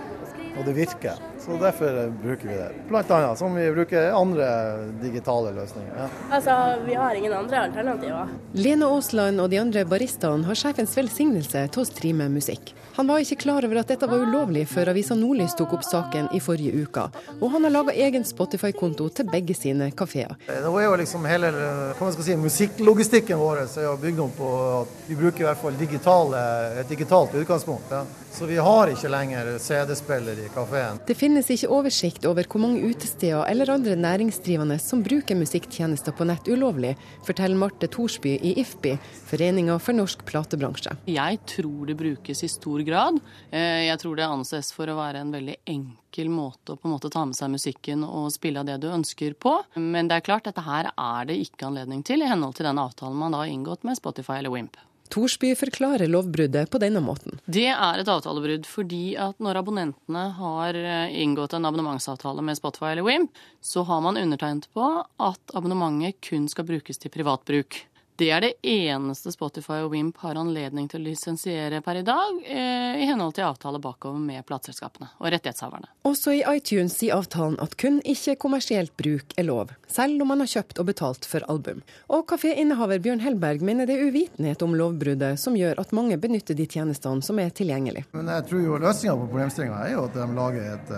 og 0.52 0.68
det 0.68 0.76
virker. 0.76 1.22
Så 1.42 1.56
derfor 1.62 2.12
bruker 2.22 2.52
vi 2.52 2.58
det. 2.60 2.68
Blant 2.92 3.16
annet 3.16 3.40
som 3.40 3.56
vi 3.56 3.70
bruker 3.72 4.12
andre 4.20 4.52
digitale 5.00 5.56
løsninger. 5.56 5.96
Ja. 5.96 6.10
Altså, 6.36 6.58
vi 6.84 7.00
har 7.00 7.16
ingen 7.18 7.40
andre 7.40 7.64
alternativer. 7.70 8.36
Lene 8.60 8.92
Aasland 8.92 9.42
og 9.42 9.50
de 9.56 9.64
andre 9.64 9.88
baristaene 9.88 10.52
har 10.52 10.60
sjefens 10.60 11.00
velsignelse 11.00 11.66
til 11.72 11.86
å 11.86 11.88
streame 11.88 12.28
musikk. 12.36 12.76
Han 12.96 13.08
var 13.08 13.24
ikke 13.24 13.40
klar 13.46 13.66
over 13.66 13.80
at 13.82 13.92
dette 13.94 14.08
var 14.10 14.20
ulovlig 14.20 14.66
før 14.68 14.92
avisa 14.92 15.16
Nordlys 15.16 15.56
tok 15.56 15.78
opp 15.78 15.86
saken 15.88 16.28
i 16.36 16.42
forrige 16.44 16.84
uke, 16.84 17.06
og 17.40 17.54
han 17.54 17.64
har 17.68 17.74
laga 17.74 17.96
egen 17.96 18.26
Spotify-konto 18.28 19.08
til 19.16 19.30
begge 19.32 19.56
sine 19.56 19.92
kafeer. 19.96 20.36
Det 20.48 20.58
er 20.60 20.86
jo 20.86 20.98
liksom 21.00 21.28
hele 21.30 21.52
hva 21.52 22.02
man 22.04 22.16
skal 22.16 22.28
si, 22.28 22.36
musikklogistikken 22.42 23.40
vår 23.40 23.64
er 23.66 24.02
bygd 24.02 24.26
om 24.26 24.34
på 24.36 24.50
at 24.82 24.98
vi 25.08 25.20
bruker 25.20 25.46
i 25.46 25.48
hvert 25.48 25.62
fall 25.62 25.80
digitale, 25.80 26.42
et 26.82 26.92
digitalt 26.92 27.38
utgangspunkt. 27.40 27.96
Ja. 27.96 28.04
Så 28.32 28.48
vi 28.48 28.56
har 28.64 28.88
ikke 28.88 29.10
lenger 29.12 29.50
CD-spiller 29.60 30.40
i 30.40 30.48
kafeen. 30.54 31.02
Det 31.08 31.18
finnes 31.20 31.50
ikke 31.52 31.68
oversikt 31.76 32.24
over 32.30 32.48
hvor 32.48 32.62
mange 32.64 32.80
utesteder 32.88 33.44
eller 33.52 33.74
andre 33.74 33.98
næringsdrivende 34.00 34.78
som 34.80 35.02
bruker 35.04 35.36
musikktjenester 35.36 36.16
på 36.16 36.28
nett 36.30 36.48
ulovlig, 36.48 36.94
forteller 37.28 37.60
Marte 37.60 37.90
Thorsby 37.92 38.38
i 38.40 38.54
IFPI, 38.62 38.96
Foreninga 39.28 39.76
for 39.84 40.00
norsk 40.00 40.24
platebransje. 40.28 40.96
Jeg 41.12 41.42
tror 41.56 41.92
det 41.92 41.98
brukes 42.00 42.44
i 42.48 42.52
stor 42.52 42.81
grad. 42.88 43.20
Eh, 43.50 43.88
jeg 43.88 44.02
tror 44.02 44.20
det 44.20 44.28
anses 44.28 44.72
for 44.76 44.90
å 44.92 44.98
være 45.00 45.24
en 45.24 45.34
veldig 45.34 45.58
enkel 45.70 46.32
måte 46.34 46.74
å 46.76 46.80
på 46.80 46.90
en 46.90 46.96
måte 46.96 47.12
ta 47.14 47.26
med 47.26 47.38
seg 47.38 47.54
musikken 47.54 48.06
og 48.08 48.32
spille 48.34 48.62
av 48.62 48.70
det 48.70 48.80
du 48.84 48.90
ønsker 48.92 49.36
på. 49.40 49.58
Men 49.80 50.12
det 50.12 50.20
er 50.20 50.28
klart, 50.30 50.48
dette 50.50 50.64
her 50.66 50.92
er 50.92 51.28
det 51.30 51.40
ikke 51.46 51.70
anledning 51.70 52.06
til 52.08 52.24
i 52.24 52.30
henhold 52.32 52.58
til 52.58 52.70
den 52.70 52.82
avtalen 52.82 53.20
man 53.20 53.36
da 53.36 53.44
har 53.44 53.52
inngått 53.52 53.86
med 53.88 54.00
Spotify 54.00 54.40
eller 54.42 54.54
Wimp. 54.54 54.80
Thorsby 55.12 55.56
forklarer 55.60 56.08
lovbruddet 56.08 56.70
på 56.72 56.80
denne 56.80 57.02
måten. 57.04 57.42
Det 57.44 57.68
er 57.68 58.00
et 58.00 58.10
avtalebrudd 58.10 58.68
fordi 58.70 59.18
at 59.20 59.42
når 59.44 59.60
abonnentene 59.60 60.24
har 60.38 60.78
eh, 60.80 61.18
inngått 61.24 61.58
en 61.58 61.68
abonnementsavtale 61.68 62.44
med 62.46 62.60
Spotify 62.60 62.94
eller 62.94 63.08
Wimp, 63.08 63.42
så 63.60 63.84
har 63.90 64.00
man 64.06 64.20
undertegnet 64.22 64.70
på 64.72 64.88
at 65.04 65.56
abonnementet 65.58 66.22
kun 66.24 66.48
skal 66.52 66.68
brukes 66.70 67.02
til 67.02 67.12
privatbruk. 67.12 67.82
Det 68.20 68.28
er 68.30 68.44
det 68.44 68.52
eneste 68.68 69.32
Spotify 69.34 69.80
og 69.86 69.94
Wimp 69.96 70.20
har 70.22 70.38
anledning 70.38 70.88
til 70.92 71.00
å 71.00 71.06
lisensiere 71.08 71.80
per 71.82 72.02
i 72.02 72.04
dag, 72.06 72.42
eh, 72.46 73.02
i 73.02 73.08
henhold 73.10 73.34
til 73.38 73.48
avtale 73.48 73.80
bakover 73.82 74.20
med 74.20 74.46
plateselskapene 74.46 75.08
og 75.18 75.32
rettighetshaverne. 75.34 75.90
Også 76.06 76.34
i 76.36 76.44
iTunes 76.52 76.98
sier 77.00 77.16
avtalen 77.18 77.58
at 77.64 77.78
kun 77.82 78.02
ikke-kommersielt 78.02 78.94
bruk 79.00 79.34
er 79.38 79.48
lov, 79.48 79.72
selv 79.88 80.22
om 80.22 80.32
man 80.34 80.44
har 80.44 80.52
kjøpt 80.52 80.82
og 80.84 80.90
betalt 80.92 81.26
for 81.26 81.46
album. 81.50 81.82
Og 82.10 82.28
kaféinnehaver 82.30 83.02
Bjørn 83.02 83.24
Hellberg 83.24 83.64
mener 83.66 83.90
det 83.90 83.98
er 83.98 84.12
uvitenhet 84.12 84.62
om 84.66 84.76
lovbruddet 84.78 85.40
som 85.40 85.58
gjør 85.58 85.80
at 85.82 85.96
mange 85.96 86.20
benytter 86.22 86.58
de 86.58 86.68
tjenestene 86.68 87.26
som 87.26 87.40
er 87.40 87.50
tilgjengelig. 87.50 88.06
Men 88.14 88.30
jeg 88.36 88.48
tror 88.52 88.66
jo 88.66 88.82
løsninga 88.82 89.16
på 89.22 89.30
problemstillinga 89.32 89.80
er 89.86 89.96
jo 89.96 90.04
at 90.10 90.20
de 90.20 90.28
lager 90.36 90.68
et, 90.76 90.94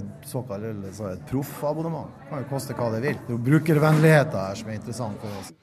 et 0.00 0.26
såkalt 0.30 0.64
et 0.66 1.28
proffabonnement. 1.30 2.10
Det 2.24 2.32
kan 2.32 2.42
jo 2.42 2.50
koste 2.50 2.74
hva 2.78 2.90
det 2.96 3.04
vil. 3.04 3.20
Det 3.22 3.32
er 3.32 3.38
jo 3.38 3.44
brukervennligheta 3.50 4.48
her 4.48 4.60
som 4.62 4.72
er 4.72 4.80
interessant 4.80 5.22
for 5.22 5.42
oss. 5.42 5.54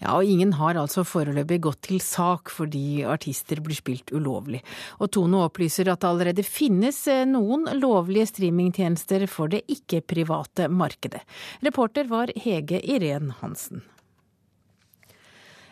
Ja, 0.00 0.14
og 0.16 0.24
ingen 0.24 0.54
har 0.56 0.78
altså 0.80 1.04
foreløpig 1.04 1.60
gått 1.66 1.82
til 1.90 2.00
sak 2.00 2.52
fordi 2.52 3.02
artister 3.04 3.60
blir 3.64 3.76
spilt 3.76 4.12
ulovlig. 4.16 4.62
Og 4.98 5.12
Tono 5.12 5.44
opplyser 5.44 5.90
at 5.92 6.00
det 6.00 6.08
allerede 6.08 6.46
finnes 6.46 7.02
eh, 7.10 7.26
noen 7.28 7.68
lovlige 7.76 8.30
streamingtjenester 8.32 9.26
for 9.28 9.52
det 9.52 9.66
ikke-private 9.68 10.70
markedet. 10.72 11.20
Reporter 11.66 12.08
var 12.08 12.32
Hege 12.36 12.80
Irén 12.80 13.34
Hansen. 13.42 13.84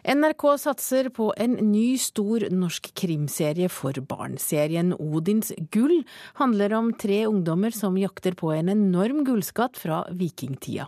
NRK 0.08 0.44
satser 0.56 1.08
på 1.12 1.26
en 1.36 1.58
ny, 1.68 1.98
stor 2.00 2.46
norsk 2.48 2.86
krimserie 2.96 3.68
for 3.68 3.92
barn. 4.08 4.38
Serien 4.40 4.94
Odins 4.96 5.50
gull 5.68 5.98
handler 6.38 6.72
om 6.78 6.94
tre 6.96 7.26
ungdommer 7.28 7.74
som 7.76 7.98
jakter 8.00 8.32
på 8.38 8.54
en 8.54 8.70
enorm 8.72 9.20
gullskatt 9.26 9.76
fra 9.76 9.98
vikingtida. 10.08 10.86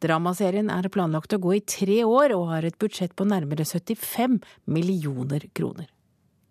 Dramaserien 0.00 0.72
er 0.72 0.88
planlagt 0.88 1.36
å 1.36 1.40
gå 1.42 1.58
i 1.58 1.64
tre 1.68 1.98
år, 2.06 2.32
og 2.32 2.48
har 2.54 2.64
et 2.64 2.78
budsjett 2.80 3.12
på 3.12 3.28
nærmere 3.28 3.66
75 3.68 4.40
millioner 4.64 5.44
kroner. 5.52 5.92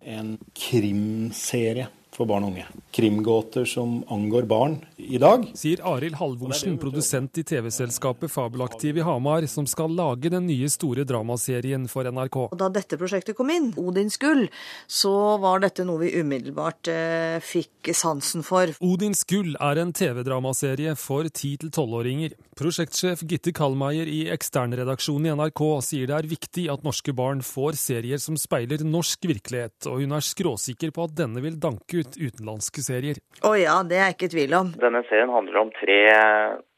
En 0.05 0.35
krimserie 0.53 1.89
for 2.15 2.27
barn 2.27 2.45
og 2.45 2.51
unge. 2.51 2.65
Krimgåter 2.91 3.65
som 3.65 4.01
angår 4.11 4.43
barn 4.49 4.75
i 4.97 5.19
dag. 5.21 5.45
Sier 5.55 5.79
Arild 5.87 6.17
Halvorsen, 6.19 6.75
produsent 6.81 7.37
i 7.39 7.43
TV-selskapet 7.47 8.31
Fabelaktiv 8.31 8.99
i 8.99 9.05
Hamar, 9.07 9.47
som 9.47 9.67
skal 9.69 9.93
lage 9.95 10.31
den 10.33 10.45
nye 10.49 10.67
store 10.71 11.05
dramaserien 11.07 11.87
for 11.91 12.07
NRK. 12.11 12.37
Da 12.59 12.67
dette 12.73 12.99
prosjektet 12.99 13.37
kom 13.37 13.51
inn, 13.53 13.71
Odins 13.79 14.19
gull, 14.21 14.47
så 14.91 15.13
var 15.41 15.63
dette 15.63 15.85
noe 15.87 16.03
vi 16.03 16.11
umiddelbart 16.19 16.91
eh, 16.91 17.37
fikk 17.39 17.93
sansen 17.95 18.43
for. 18.43 18.75
Odins 18.83 19.23
gull 19.29 19.55
er 19.55 19.79
en 19.81 19.95
TV-dramaserie 19.95 20.97
for 20.99 21.31
10-12-åringer. 21.31 22.35
Prosjektsjef 22.59 23.23
Gitte 23.25 23.55
Kallmeier 23.55 24.09
i 24.11 24.25
eksternredaksjonen 24.33 25.31
i 25.31 25.35
NRK 25.39 25.63
sier 25.87 26.11
det 26.11 26.17
er 26.19 26.29
viktig 26.29 26.67
at 26.73 26.83
norske 26.85 27.15
barn 27.15 27.39
får 27.45 27.79
serier 27.79 28.19
som 28.21 28.35
speiler 28.37 28.83
norsk 28.83 29.31
virkelighet, 29.31 29.87
og 29.87 30.03
hun 30.03 30.17
er 30.17 30.27
skråsikker 30.27 30.91
på 30.93 31.07
at 31.07 31.15
denne 31.17 31.41
vil 31.41 31.55
danke 31.61 32.00
ut 32.01 32.17
utenlandske 32.19 32.83
serier. 32.85 33.21
Å 33.47 33.53
ja, 33.59 33.79
det 33.87 33.97
er 33.99 34.09
jeg 34.09 34.17
ikke 34.17 34.29
i 34.29 34.35
tvil 34.35 34.57
om. 34.59 34.73
Denne 34.81 35.03
serien 35.09 35.31
handler 35.33 35.63
om 35.63 35.73
tre 35.79 36.01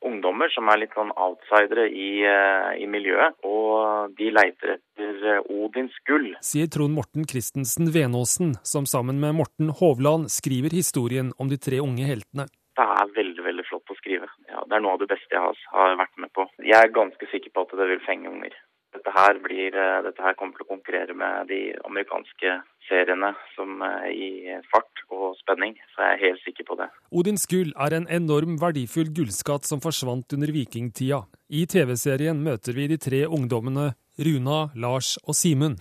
ungdommer 0.04 0.52
som 0.54 0.70
er 0.72 0.82
litt 0.84 0.96
sånn 0.96 1.12
outsidere 1.16 1.88
i, 1.90 2.24
eh, 2.28 2.72
i 2.84 2.88
miljøet. 2.90 3.38
Og 3.48 4.14
de 4.18 4.32
leiter 4.36 4.76
etter 4.78 5.30
eh, 5.36 5.54
Odins 5.54 5.96
gull. 6.08 6.34
Sier 6.44 6.70
Trond 6.72 6.96
Morten 6.98 7.28
Christensen 7.30 7.92
Venåsen, 7.96 8.56
som 8.64 8.88
sammen 8.90 9.22
med 9.24 9.38
Morten 9.40 9.72
Hovland 9.80 10.30
skriver 10.32 10.76
historien 10.76 11.34
om 11.38 11.50
de 11.52 11.58
tre 11.58 11.82
unge 11.84 12.08
heltene. 12.10 12.50
Det 12.74 12.84
er 12.84 13.10
veldig 13.16 13.44
veldig 13.46 13.66
flott 13.70 13.92
å 13.94 13.98
skrive. 14.00 14.28
Ja, 14.50 14.64
det 14.66 14.78
er 14.78 14.82
noe 14.82 14.96
av 14.96 15.04
det 15.04 15.12
beste 15.12 15.36
jeg 15.36 15.42
har, 15.44 15.58
har 15.76 15.98
vært 16.00 16.16
med 16.18 16.32
på. 16.34 16.48
Jeg 16.66 16.80
er 16.80 16.96
ganske 16.96 17.28
sikker 17.30 17.54
på 17.54 17.68
at 17.68 17.76
det 17.78 17.90
vil 17.92 18.02
fenge 18.06 18.32
unger. 18.32 18.56
Dette 18.94 19.14
her, 19.16 19.40
blir, 19.42 19.74
eh, 19.74 20.02
dette 20.06 20.22
her 20.22 20.36
kommer 20.38 20.58
til 20.58 20.68
å 20.68 20.72
konkurrere 20.76 21.16
med 21.18 21.50
de 21.50 21.62
amerikanske 21.84 22.60
seriene 22.88 23.32
som 23.56 23.82
i 24.12 24.58
fart 24.70 25.04
og 25.10 25.38
spenning, 25.40 25.78
så 25.94 26.04
jeg 26.04 26.14
er 26.14 26.24
helt 26.26 26.44
sikker 26.44 26.68
på 26.68 26.78
det. 26.82 26.90
Odins 27.16 27.48
gull 27.48 27.72
er 27.80 27.96
en 27.96 28.10
enorm 28.12 28.60
verdifull 28.60 29.10
gullskatt 29.16 29.64
som 29.66 29.80
forsvant 29.80 30.36
under 30.36 30.52
vikingtida. 30.52 31.24
I 31.50 31.66
TV-serien 31.66 32.44
møter 32.44 32.76
vi 32.76 32.90
de 32.92 33.00
tre 33.00 33.24
ungdommene 33.26 33.94
Runa, 34.20 34.68
Lars 34.76 35.16
og 35.24 35.34
Simen. 35.40 35.80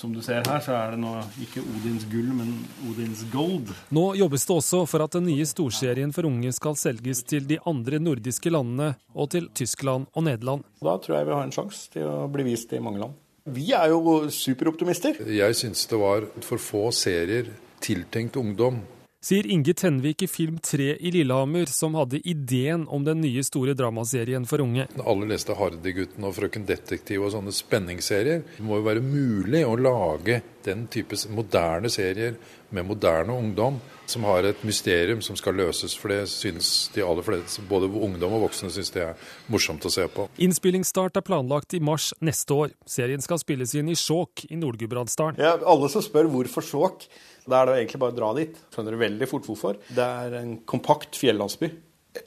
Som 0.00 0.14
du 0.16 0.22
ser 0.24 0.40
her, 0.48 0.60
så 0.64 0.72
er 0.72 0.94
det 0.94 1.00
nå 1.02 1.10
ikke 1.44 1.60
Odins 1.60 2.06
gull, 2.08 2.30
men 2.32 2.54
Odins 2.88 3.20
gold. 3.28 3.68
Nå 3.92 4.04
jobbes 4.16 4.46
det 4.48 4.54
også 4.54 4.78
for 4.88 5.04
at 5.04 5.12
den 5.18 5.26
nye 5.28 5.44
storserien 5.44 6.14
for 6.16 6.24
unge 6.24 6.54
skal 6.56 6.78
selges 6.80 7.20
til 7.28 7.44
de 7.50 7.58
andre 7.68 7.98
nordiske 8.00 8.48
landene 8.48 8.94
og 9.12 9.28
til 9.34 9.50
Tyskland 9.52 10.08
og 10.16 10.24
Nederland. 10.24 10.64
Da 10.80 10.94
tror 11.04 11.18
jeg 11.18 11.28
vi 11.28 11.34
har 11.36 11.44
en 11.44 11.52
sjanse 11.52 11.92
til 11.92 12.08
å 12.08 12.30
bli 12.32 12.48
vist 12.48 12.72
i 12.72 12.80
mange 12.80 13.02
land. 13.02 13.18
Vi 13.52 13.66
er 13.76 13.92
jo 13.92 14.30
superoptimister. 14.32 15.20
Jeg 15.36 15.58
syns 15.60 15.84
det 15.92 16.00
var 16.00 16.24
for 16.48 16.64
få 16.64 16.86
serier 16.96 17.52
tiltenkt 17.84 18.40
ungdom 18.40 18.80
sier 19.20 19.46
Inge 19.46 19.74
Tenvik 19.74 20.22
i 20.22 20.26
Film 20.26 20.58
3 20.58 20.96
i 20.96 21.10
Lillehammer, 21.12 21.66
som 21.66 21.94
hadde 21.94 22.20
ideen 22.28 22.86
om 22.88 23.04
den 23.04 23.20
nye 23.20 23.44
store 23.44 23.74
dramaserien 23.76 24.46
for 24.48 24.64
unge. 24.64 24.86
Alle 25.04 25.28
leste 25.28 25.56
Hardy-gutten 25.58 26.24
og 26.24 26.34
Frøken 26.38 26.64
Detektiv 26.68 27.26
og 27.26 27.34
sånne 27.34 27.52
spenningsserier. 27.54 28.42
Det 28.56 28.64
må 28.64 28.80
jo 28.80 28.88
være 28.88 29.04
mulig 29.04 29.64
å 29.68 29.76
lage 29.76 30.40
den 30.64 30.86
type 30.92 31.18
moderne 31.36 31.92
serier 31.92 32.36
med 32.70 32.88
moderne 32.88 33.36
ungdom 33.36 33.80
som 34.10 34.26
har 34.28 34.46
et 34.48 34.62
mysterium 34.66 35.22
som 35.24 35.38
skal 35.38 35.56
løses. 35.58 35.94
For 35.98 36.12
det 36.12 36.24
syns 36.32 36.90
de 36.94 37.04
aller 37.06 37.26
fleste, 37.26 37.64
både 37.70 37.88
ungdom 37.88 38.36
og 38.36 38.46
voksne, 38.48 38.70
syns 38.74 38.92
det 38.94 39.04
er 39.06 39.28
morsomt 39.52 39.86
å 39.86 39.92
se 39.92 40.06
på. 40.12 40.26
Innspillingsstart 40.42 41.20
er 41.20 41.26
planlagt 41.26 41.76
i 41.78 41.82
mars 41.84 42.10
neste 42.24 42.56
år. 42.56 42.74
Serien 42.88 43.22
skal 43.24 43.40
spilles 43.42 43.74
inn 43.78 43.90
i 43.92 43.98
Skjåk 43.98 44.46
i 44.50 44.58
Nord-Gudbrandsdalen. 44.60 45.40
Ja, 45.40 45.56
alle 45.58 45.90
som 45.92 46.04
spør 46.04 46.30
hvorfor 46.32 46.66
Skjåk, 46.66 47.06
da 47.50 47.62
er 47.62 47.70
det 47.70 47.78
egentlig 47.80 48.02
bare 48.02 48.14
å 48.14 48.20
dra 48.20 48.32
dit. 48.38 48.58
Skjønner 48.74 48.96
du 48.96 49.04
veldig 49.04 49.30
fort 49.30 49.46
hvorfor. 49.48 49.78
Det 49.90 50.10
er 50.24 50.40
en 50.42 50.58
kompakt 50.68 51.18
fjellandsby. 51.20 51.70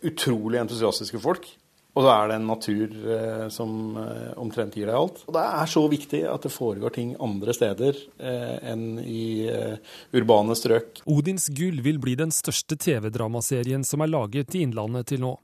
Utrolig 0.07 0.61
entusiastiske 0.63 1.19
folk. 1.23 1.49
Og 1.93 2.01
så 2.01 2.09
er 2.09 2.29
det 2.29 2.37
en 2.39 2.47
natur 2.49 2.93
eh, 3.15 3.47
som 3.53 3.97
eh, 4.01 4.31
omtrent 4.41 4.73
gir 4.77 4.89
deg 4.89 4.97
alt. 4.97 5.21
Og 5.29 5.35
det 5.35 5.43
er 5.45 5.69
så 5.69 5.83
viktig 5.91 6.23
at 6.25 6.45
det 6.45 6.53
foregår 6.53 6.95
ting 6.95 7.13
andre 7.21 7.53
steder 7.53 7.99
eh, 8.17 8.55
enn 8.71 8.97
i 9.03 9.45
eh, 9.45 9.77
urbane 10.17 10.57
strøk. 10.57 11.03
Odins 11.05 11.51
gull 11.53 11.83
vil 11.85 12.01
bli 12.01 12.17
den 12.17 12.33
største 12.33 12.79
TV-dramaserien 12.81 13.85
som 13.85 14.01
er 14.01 14.09
laget 14.09 14.57
i 14.57 14.65
Innlandet 14.65 15.11
til 15.13 15.21
nå. 15.21 15.35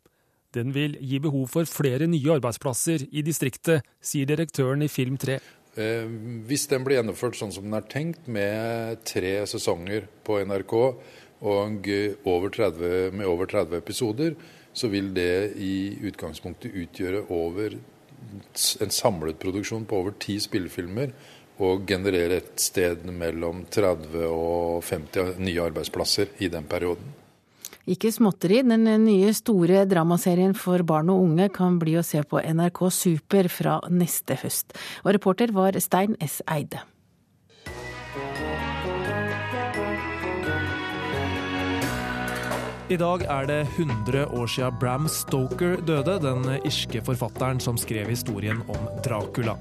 Den 0.58 0.74
vil 0.74 0.98
gi 1.06 1.22
behov 1.22 1.46
for 1.54 1.70
flere 1.70 2.10
nye 2.10 2.34
arbeidsplasser 2.40 3.06
i 3.14 3.22
distriktet, 3.22 3.86
sier 4.02 4.26
direktøren 4.26 4.82
i 4.82 4.90
Film 4.90 5.22
3. 5.22 5.38
Eh, 5.78 6.10
hvis 6.50 6.66
den 6.72 6.82
blir 6.86 6.98
gjennomført 6.98 7.38
sånn 7.38 7.54
som 7.54 7.70
den 7.70 7.78
er 7.78 7.86
tenkt, 7.86 8.26
med 8.26 9.06
tre 9.06 9.38
sesonger 9.50 10.10
på 10.26 10.42
NRK 10.50 10.80
og 11.40 11.86
over 12.28 12.50
30, 12.52 13.14
med 13.14 13.30
over 13.30 13.48
30 13.48 13.78
episoder, 13.78 14.34
så 14.80 14.90
vil 14.92 15.12
det 15.16 15.58
i 15.60 16.00
utgangspunktet 16.10 16.76
utgjøre 16.86 17.26
over 17.36 17.76
en 17.76 18.94
samlet 18.94 19.40
produksjon 19.40 19.86
på 19.88 20.00
over 20.02 20.16
ti 20.22 20.38
spillefilmer 20.42 21.14
og 21.60 21.88
generere 21.88 22.40
et 22.40 22.62
sted 22.64 23.04
mellom 23.12 23.66
30 23.72 24.28
og 24.28 24.84
50 24.88 25.40
nye 25.44 25.64
arbeidsplasser 25.66 26.32
i 26.40 26.52
den 26.52 26.68
perioden. 26.70 27.16
Ikke 27.90 28.12
småtteri, 28.14 28.62
den 28.62 28.86
nye 29.02 29.32
store 29.34 29.82
dramaserien 29.90 30.54
for 30.54 30.84
barn 30.86 31.10
og 31.10 31.24
unge 31.24 31.50
kan 31.56 31.80
bli 31.82 31.96
å 31.98 32.06
se 32.06 32.22
på 32.22 32.42
NRK 32.44 32.84
Super 32.94 33.50
fra 33.50 33.80
neste 33.90 34.38
høst. 34.44 34.78
Og 35.04 35.16
reporter 35.18 35.56
var 35.56 35.80
Stein 35.82 36.16
S. 36.22 36.40
Eide. 36.46 36.84
I 42.90 42.98
dag 42.98 43.22
er 43.30 43.46
det 43.46 43.58
100 43.78 44.24
år 44.34 44.48
siden 44.50 44.78
Bram 44.82 45.04
Stoker 45.14 45.76
døde, 45.86 46.16
den 46.24 46.42
irske 46.66 47.04
forfatteren 47.06 47.60
som 47.62 47.78
skrev 47.78 48.10
historien 48.10 48.64
om 48.66 48.88
Dracula. 49.06 49.54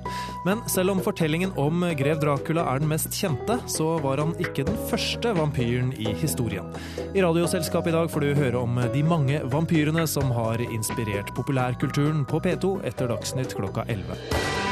Men 0.47 0.63
selv 0.73 0.95
om 0.95 1.03
fortellingen 1.05 1.53
om 1.61 1.85
grev 1.99 2.23
Dracula 2.23 2.65
er 2.73 2.81
den 2.81 2.89
mest 2.89 3.13
kjente, 3.13 3.59
så 3.69 3.99
var 4.01 4.23
han 4.23 4.33
ikke 4.41 4.65
den 4.71 4.81
første 4.89 5.35
vampyren 5.37 5.93
i 6.01 6.15
historien. 6.23 6.73
I 7.13 7.21
Radioselskapet 7.21 7.93
i 7.93 7.99
dag 7.99 8.09
får 8.09 8.25
du 8.25 8.33
høre 8.41 8.65
om 8.65 8.81
de 8.95 9.05
mange 9.05 9.43
vampyrene 9.53 10.09
som 10.09 10.33
har 10.33 10.65
inspirert 10.65 11.35
populærkulturen 11.37 12.25
på 12.25 12.41
P2 12.41 12.79
etter 12.89 13.13
Dagsnytt 13.13 13.59
klokka 13.61 13.85
11. 13.93 14.68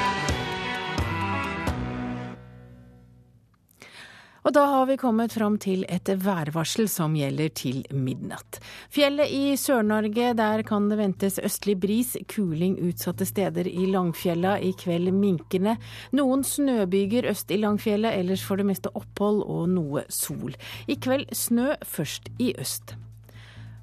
Og 4.47 4.53
da 4.55 4.63
har 4.71 4.85
vi 4.87 4.95
kommet 4.95 5.33
fram 5.35 5.57
til 5.59 5.81
et 5.91 6.07
værvarsel 6.23 6.87
som 6.91 7.17
gjelder 7.19 7.51
til 7.59 7.81
midnatt. 7.91 8.61
Fjellet 8.95 9.33
i 9.35 9.57
Sør-Norge, 9.59 10.29
der 10.39 10.63
kan 10.67 10.87
det 10.87 11.01
ventes 11.01 11.41
østlig 11.43 11.75
bris, 11.83 12.13
kuling 12.31 12.77
utsatte 12.79 13.27
steder 13.27 13.67
i 13.67 13.89
Langfjella, 13.91 14.55
i 14.63 14.71
kveld 14.79 15.11
minkende. 15.17 15.75
Noen 16.15 16.47
snøbyger 16.47 17.27
øst 17.33 17.51
i 17.51 17.59
Langfjellet, 17.59 18.15
ellers 18.21 18.45
for 18.47 18.63
det 18.63 18.69
meste 18.71 18.95
opphold 18.95 19.43
og 19.43 19.67
noe 19.75 20.07
sol. 20.15 20.55
I 20.87 20.95
kveld 20.95 21.27
snø 21.35 21.75
først 21.83 22.31
i 22.39 22.53
øst. 22.55 22.95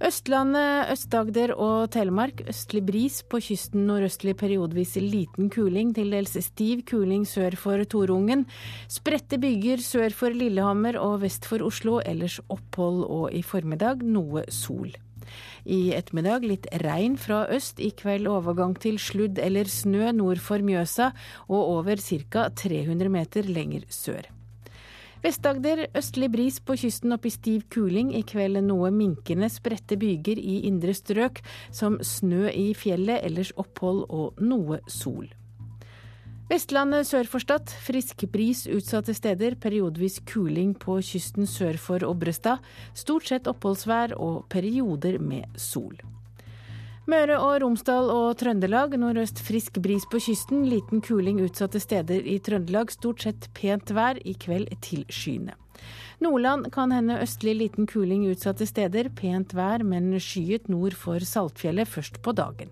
Østlandet, 0.04 0.90
Øst-Agder 0.92 1.54
og 1.56 1.92
Telemark 1.96 2.42
østlig 2.52 2.82
bris. 2.84 3.22
På 3.24 3.40
kysten 3.40 3.86
nordøstlig 3.88 4.34
periodevis 4.36 4.98
liten 5.00 5.48
kuling, 5.54 5.94
til 5.96 6.12
dels 6.12 6.36
stiv 6.44 6.82
kuling 6.90 7.24
sør 7.28 7.56
for 7.56 7.86
Torungen. 7.88 8.44
Spredte 8.92 9.40
byger 9.40 9.80
sør 9.80 10.12
for 10.12 10.36
Lillehammer 10.36 11.00
og 11.00 11.22
vest 11.24 11.48
for 11.48 11.64
Oslo, 11.64 12.02
ellers 12.04 12.42
opphold 12.52 13.06
og 13.08 13.32
i 13.32 13.40
formiddag 13.48 14.04
noe 14.04 14.44
sol. 14.52 14.92
I 15.64 15.94
ettermiddag 15.96 16.44
litt 16.52 16.68
regn 16.84 17.16
fra 17.16 17.46
øst, 17.56 17.80
i 17.80 17.94
kveld 17.96 18.28
overgang 18.28 18.76
til 18.76 19.00
sludd 19.00 19.40
eller 19.40 19.72
snø 19.72 20.12
nord 20.12 20.44
for 20.44 20.60
Mjøsa 20.60 21.14
og 21.48 21.60
over 21.80 21.96
ca. 22.04 22.50
300 22.52 23.08
meter 23.08 23.48
lenger 23.48 23.88
sør. 23.88 24.33
Vest-Agder 25.24 25.86
østlig 25.96 26.28
bris 26.34 26.58
på 26.60 26.76
kysten 26.76 27.16
opp 27.16 27.24
i 27.24 27.32
stiv 27.32 27.62
kuling. 27.72 28.10
I 28.12 28.26
kveld 28.28 28.60
noe 28.66 28.90
minkende 28.92 29.48
spredte 29.48 29.96
byger 30.00 30.40
i 30.42 30.58
indre 30.68 30.92
strøk, 30.98 31.40
som 31.72 31.96
snø 32.04 32.50
i 32.52 32.74
fjellet, 32.76 33.24
ellers 33.24 33.54
opphold 33.56 34.04
og 34.10 34.42
noe 34.44 34.82
sol. 34.92 35.30
Vestlandet 36.52 37.08
sør 37.08 37.30
for 37.32 37.40
Stad 37.40 37.72
frisk 37.86 38.26
bris 38.34 38.66
utsatte 38.68 39.16
steder, 39.16 39.56
periodevis 39.56 40.20
kuling 40.28 40.74
på 40.76 40.98
kysten 41.00 41.48
sør 41.48 41.80
for 41.80 42.04
Obrestad. 42.04 42.60
Stort 42.92 43.32
sett 43.32 43.48
oppholdsvær 43.48 44.18
og 44.20 44.44
perioder 44.52 45.22
med 45.24 45.48
sol. 45.56 45.96
Møre 47.04 47.36
og 47.36 47.58
Romsdal 47.60 48.08
og 48.14 48.38
Trøndelag 48.40 48.94
nordøst 48.96 49.42
frisk 49.44 49.76
bris 49.84 50.06
på 50.08 50.22
kysten. 50.24 50.62
Liten 50.72 51.02
kuling 51.04 51.42
utsatte 51.44 51.82
steder 51.84 52.24
i 52.24 52.38
Trøndelag. 52.40 52.94
Stort 52.96 53.26
sett 53.26 53.50
pent 53.58 53.92
vær, 53.92 54.22
i 54.24 54.32
kveld 54.40 54.72
til 54.86 55.04
skyene. 55.12 55.58
Nordland 56.24 56.70
kan 56.72 56.94
hende 56.96 57.20
østlig 57.20 57.58
liten 57.60 57.90
kuling 57.92 58.24
utsatte 58.32 58.64
steder. 58.70 59.12
Pent 59.20 59.52
vær, 59.52 59.84
men 59.84 60.14
skyet 60.16 60.72
nord 60.72 60.96
for 60.96 61.20
Saltfjellet 61.20 61.92
først 61.92 62.22
på 62.24 62.32
dagen. 62.40 62.72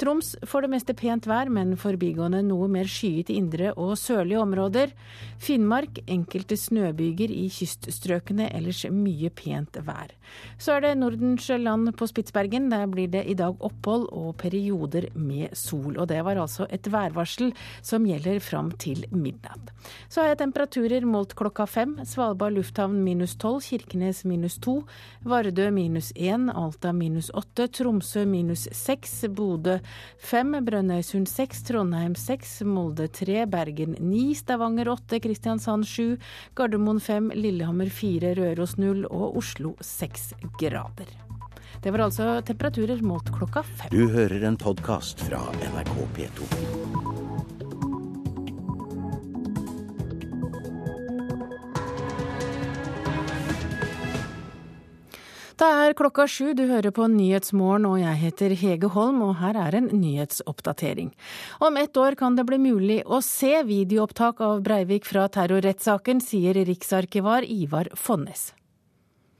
Troms 0.00 0.30
får 0.48 0.64
det 0.64 0.70
meste 0.72 0.94
pent 0.96 1.26
vær, 1.28 1.50
men 1.52 1.74
forbigående 1.76 2.38
noe 2.46 2.70
mer 2.72 2.88
skyet 2.88 3.28
i 3.28 3.36
indre 3.36 3.74
og 3.76 3.98
sørlige 4.00 4.40
områder. 4.40 4.94
Finnmark 5.40 5.98
enkelte 6.08 6.56
snøbyger 6.56 7.28
i 7.28 7.50
kyststrøkene, 7.52 8.46
ellers 8.56 8.86
mye 8.88 9.28
pent 9.36 9.76
vær. 9.84 10.14
Så 10.56 10.78
er 10.78 10.86
det 10.86 10.92
Nordens 10.96 11.50
land 11.52 11.90
på 12.00 12.08
Spitsbergen. 12.08 12.70
Der 12.72 12.86
blir 12.88 13.10
det 13.12 13.26
i 13.28 13.36
dag 13.36 13.60
opphold 13.60 14.06
og 14.08 14.38
perioder 14.40 15.10
med 15.14 15.52
sol. 15.58 15.98
Og 15.98 16.08
det 16.08 16.22
var 16.24 16.40
altså 16.40 16.64
et 16.72 16.88
værvarsel 16.88 17.52
som 17.82 18.08
gjelder 18.08 18.40
fram 18.40 18.72
til 18.80 19.04
midnatt. 19.12 19.68
Så 20.08 20.22
har 20.22 20.32
jeg 20.32 20.40
temperaturer 20.46 21.04
målt 21.04 21.36
klokka 21.36 21.68
fem. 21.68 21.98
Svalbard 22.08 22.56
lufthavn 22.56 23.02
minus 23.04 23.36
tolv, 23.36 23.60
Kirkenes 23.68 24.24
minus 24.24 24.56
to, 24.64 24.78
Vardø 25.28 25.68
minus 25.74 26.12
én, 26.16 26.48
Alta 26.48 26.94
minus 26.96 27.28
åtte, 27.36 27.68
Tromsø 27.68 28.24
minus 28.24 28.64
seks, 28.72 29.26
Bodø 29.28 29.80
fem, 30.18 30.52
Brønnøysund 30.66 31.28
seks, 31.30 31.64
Trondheim 31.68 32.14
seks, 32.18 32.60
Molde 32.66 33.08
tre, 33.12 33.44
Bergen 33.50 33.96
ni, 34.00 34.30
Stavanger 34.38 34.92
åtte, 34.92 35.20
Kristiansand 35.22 35.88
sju, 35.88 36.16
Gardermoen 36.58 37.00
fem, 37.00 37.32
Lillehammer 37.34 37.90
fire, 37.92 38.34
Røros 38.38 38.76
null 38.80 39.06
og 39.10 39.40
Oslo 39.40 39.76
seks 39.84 40.32
grader. 40.60 41.10
Det 41.80 41.92
var 41.94 42.04
altså 42.10 42.40
temperaturer 42.44 43.00
målt 43.02 43.32
klokka 43.32 43.64
fem. 43.64 43.88
Du 43.94 44.10
hører 44.12 44.44
en 44.50 44.60
podkast 44.60 45.24
fra 45.24 45.40
NRK 45.72 45.96
P2. 46.18 47.29
Det 55.60 55.68
er 55.68 55.92
klokka 55.92 56.24
sju, 56.24 56.54
du 56.56 56.62
hører 56.70 56.88
på 56.96 57.04
Nyhetsmorgen 57.12 57.84
og 57.84 57.98
jeg 58.00 58.16
heter 58.16 58.54
Hege 58.56 58.88
Holm, 58.94 59.18
og 59.26 59.34
her 59.42 59.58
er 59.60 59.74
en 59.76 59.90
nyhetsoppdatering. 59.92 61.10
Om 61.60 61.76
ett 61.76 62.00
år 62.00 62.16
kan 62.16 62.38
det 62.38 62.46
bli 62.48 62.56
mulig 62.56 62.96
å 63.04 63.18
se 63.20 63.58
videoopptak 63.68 64.40
av 64.40 64.62
Breivik 64.64 65.04
fra 65.04 65.26
terrorrettssaken, 65.28 66.24
sier 66.24 66.56
riksarkivar 66.64 67.44
Ivar 67.44 67.92
Fonnes. 67.92 68.54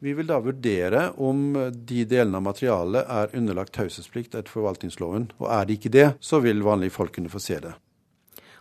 Vi 0.05 0.13
vil 0.13 0.29
da 0.29 0.43
vurdere 0.45 1.07
om 1.17 1.57
de 1.73 2.05
delene 2.05 2.37
av 2.37 2.51
materialet 2.51 3.17
er 3.17 3.37
underlagt 3.41 3.79
taushetsplikt 3.81 4.37
etter 4.37 4.53
forvaltningsloven, 4.53 5.31
og 5.41 5.49
er 5.49 5.65
de 5.65 5.81
ikke 5.81 5.97
det, 5.97 6.11
så 6.21 6.45
vil 6.45 6.61
vanlige 6.69 6.99
folk 7.01 7.17
kunne 7.17 7.33
få 7.33 7.41
se 7.41 7.63
det. 7.65 7.73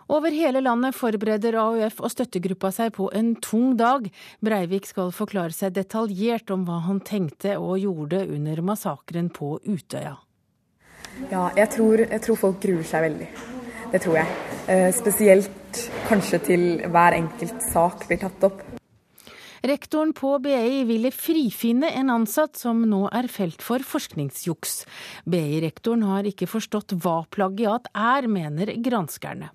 Over 0.10 0.34
hele 0.34 0.64
landet 0.66 0.96
forbereder 0.98 1.54
AUF 1.62 2.00
og 2.02 2.10
støttegruppa 2.10 2.72
seg 2.74 2.96
på 2.96 3.12
en 3.14 3.36
tung 3.46 3.76
dag. 3.78 4.08
Breivik 4.42 4.88
skal 4.90 5.12
forklare 5.14 5.54
seg 5.54 5.76
detaljert 5.76 6.50
om 6.50 6.64
hva 6.66 6.80
han 6.88 7.04
tenkte 7.06 7.60
og 7.62 7.78
gjorde 7.78 8.24
under 8.26 8.64
massakren 8.66 9.30
på 9.30 9.60
Utøya. 9.68 10.16
Ja, 11.30 11.52
jeg 11.54 11.70
tror, 11.76 12.02
jeg 12.02 12.24
tror 12.26 12.40
folk 12.42 12.58
gruer 12.64 12.88
seg 12.90 13.06
veldig. 13.06 13.28
Det 13.94 14.02
tror 14.02 14.18
jeg. 14.18 14.34
Eh, 14.70 14.90
spesielt 14.98 15.84
kanskje 16.10 16.42
til 16.48 16.66
hver 16.90 17.20
enkelt 17.20 17.62
sak 17.70 18.08
blir 18.10 18.22
tatt 18.26 18.50
opp. 18.50 18.66
Rektoren 19.70 20.16
på 20.16 20.38
BI 20.42 20.86
ville 20.90 21.12
frifinne 21.14 21.92
en 21.92 22.10
ansatt 22.16 22.58
som 22.58 22.82
nå 22.88 23.04
er 23.14 23.30
felt 23.30 23.62
for 23.62 23.84
forskningsjuks. 23.86 24.76
BI-rektoren 25.30 26.08
har 26.08 26.26
ikke 26.26 26.50
forstått 26.50 26.98
hva 26.98 27.20
plagiat 27.30 27.92
er, 27.94 28.26
mener 28.32 28.74
granskerne. 28.82 29.52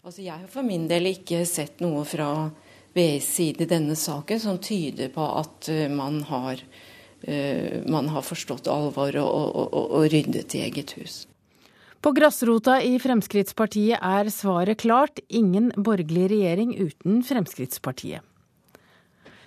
Altså, 0.00 0.22
jeg 0.24 0.32
har 0.32 0.48
for 0.48 0.64
min 0.64 0.86
del 0.88 1.10
ikke 1.10 1.42
sett 1.44 1.82
noe 1.84 2.06
fra 2.08 2.48
BIs 2.96 3.26
side 3.36 3.66
i 3.66 3.68
denne 3.68 3.92
saken 3.92 4.38
som 4.40 4.56
tyder 4.56 5.10
på 5.12 5.24
at 5.36 5.68
uh, 5.68 5.88
man, 5.92 6.22
har, 6.24 6.62
uh, 7.28 7.74
man 7.84 8.08
har, 8.08 8.24
forstått 8.24 8.70
alvoret 8.72 9.20
og, 9.20 9.50
og, 9.52 9.66
og, 9.76 9.90
og 9.98 10.06
ryddet 10.14 10.56
i 10.56 10.62
eget 10.64 10.94
hus. 10.96 11.26
På 12.00 12.14
grasrota 12.16 12.78
i 12.80 12.94
Fremskrittspartiet 12.96 14.00
er 14.00 14.30
svaret 14.32 14.80
klart 14.80 15.20
ingen 15.28 15.68
borgerlig 15.76 16.30
regjering 16.32 16.72
uten 16.80 17.20
Fremskrittspartiet. 17.20 18.24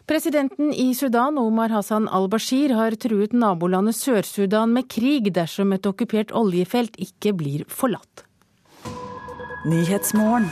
Presidenten 0.06 0.70
i 0.70 0.92
Sudan, 0.94 1.39
Omar 1.42 1.74
Hassan 1.74 2.06
al-Bashir, 2.12 2.76
har 2.78 2.94
truet 3.02 3.34
nabolandet 3.34 3.98
Sør-Sudan 3.98 4.76
med 4.76 4.86
krig 4.92 5.32
dersom 5.34 5.74
et 5.74 5.89
okkupert 5.89 6.36
oljefelt 6.36 7.00
ikke 7.02 7.34
blir 7.39 7.66
forlatt. 7.72 8.28
Nyhetsmorgen. 9.65 10.49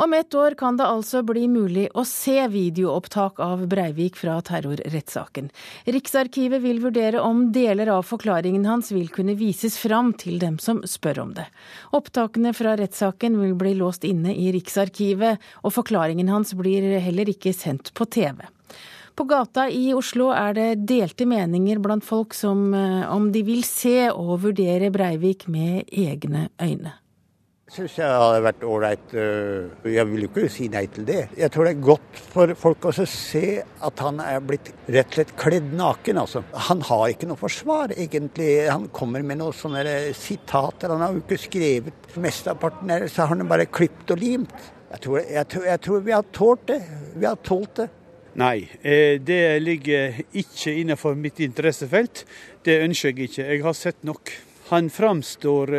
Om 0.00 0.12
ett 0.12 0.34
år 0.34 0.54
kan 0.54 0.76
det 0.76 0.86
altså 0.86 1.22
bli 1.22 1.48
mulig 1.48 1.86
å 1.94 2.04
se 2.04 2.46
videoopptak 2.48 3.40
av 3.40 3.66
Breivik 3.68 4.16
fra 4.16 4.34
terrorrettssaken. 4.44 5.48
Riksarkivet 5.84 6.60
vil 6.60 6.82
vurdere 6.84 7.20
om 7.24 7.46
deler 7.52 7.88
av 7.92 8.04
forklaringen 8.08 8.68
hans 8.68 8.92
vil 8.92 9.08
kunne 9.08 9.38
vises 9.40 9.78
fram 9.80 10.12
til 10.12 10.38
dem 10.40 10.58
som 10.60 10.80
spør 10.84 11.24
om 11.24 11.34
det. 11.40 11.48
Opptakene 11.96 12.52
fra 12.56 12.76
rettssaken 12.80 13.40
vil 13.40 13.56
bli 13.60 13.74
låst 13.80 14.04
inne 14.08 14.36
i 14.36 14.52
Riksarkivet, 14.52 15.40
og 15.64 15.76
forklaringen 15.76 16.28
hans 16.28 16.52
blir 16.56 16.92
heller 17.00 17.32
ikke 17.32 17.56
sendt 17.56 17.94
på 17.96 18.08
TV. 18.08 18.44
På 19.20 19.26
gata 19.28 19.66
i 19.68 19.90
Oslo 19.92 20.30
er 20.32 20.54
det 20.56 20.86
delte 20.88 21.26
meninger 21.28 21.76
blant 21.84 22.06
folk 22.08 22.32
som 22.32 22.70
om 22.72 23.26
de 23.34 23.42
vil 23.44 23.60
se 23.68 24.06
og 24.08 24.38
vurdere 24.46 24.88
Breivik 24.94 25.44
med 25.52 25.90
egne 25.92 26.46
øyne. 26.56 26.94
Jeg 27.68 27.74
syns 27.74 27.98
jeg 28.00 28.14
hadde 28.22 28.38
vært 28.46 28.64
ålreit. 28.64 29.12
Jeg 29.92 30.06
vil 30.08 30.24
jo 30.24 30.30
ikke 30.30 30.46
si 30.54 30.70
nei 30.72 30.86
til 30.94 31.04
det. 31.04 31.18
Jeg 31.36 31.52
tror 31.52 31.68
det 31.68 31.74
er 31.74 31.84
godt 31.90 32.22
for 32.32 32.54
folk 32.62 32.88
å 32.88 32.94
se 32.96 33.44
at 33.60 34.02
han 34.06 34.24
er 34.24 34.40
blitt 34.40 34.72
rett 34.88 35.12
og 35.12 35.20
slett 35.20 35.36
kledd 35.44 35.68
naken. 35.76 36.24
Altså. 36.24 36.40
Han 36.70 36.80
har 36.88 37.04
ikke 37.12 37.28
noe 37.28 37.44
forsvar, 37.44 37.92
egentlig. 37.92 38.50
Han 38.72 38.88
kommer 38.88 39.20
med 39.20 39.42
noen 39.44 39.60
sånne 39.60 39.84
sitater. 40.16 40.96
Han 40.96 41.04
har 41.04 41.12
jo 41.12 41.26
ikke 41.26 41.42
skrevet 41.44 42.16
mesteparten 42.16 42.96
så 43.04 43.28
har 43.28 43.36
han 43.36 43.52
bare 43.52 43.68
klipt 43.68 44.16
og 44.16 44.24
limt. 44.24 44.72
Jeg 44.90 45.04
tror, 45.04 45.22
jeg, 45.22 45.46
tror, 45.52 45.70
jeg 45.74 45.84
tror, 45.84 46.04
vi 46.08 46.16
har 46.16 46.36
tålt 46.40 46.68
det. 46.72 46.82
Vi 47.20 47.28
har 47.28 47.44
tålt 47.44 47.84
det. 47.84 47.92
Nei, 48.38 48.68
det 49.26 49.58
ligger 49.58 50.20
ikke 50.38 50.74
innenfor 50.78 51.16
mitt 51.18 51.40
interessefelt. 51.42 52.22
Det 52.62 52.78
ønsker 52.84 53.10
jeg 53.10 53.30
ikke. 53.30 53.46
Jeg 53.48 53.64
har 53.64 53.74
sett 53.74 54.04
nok. 54.06 54.30
Han 54.70 54.90
framstår 54.90 55.72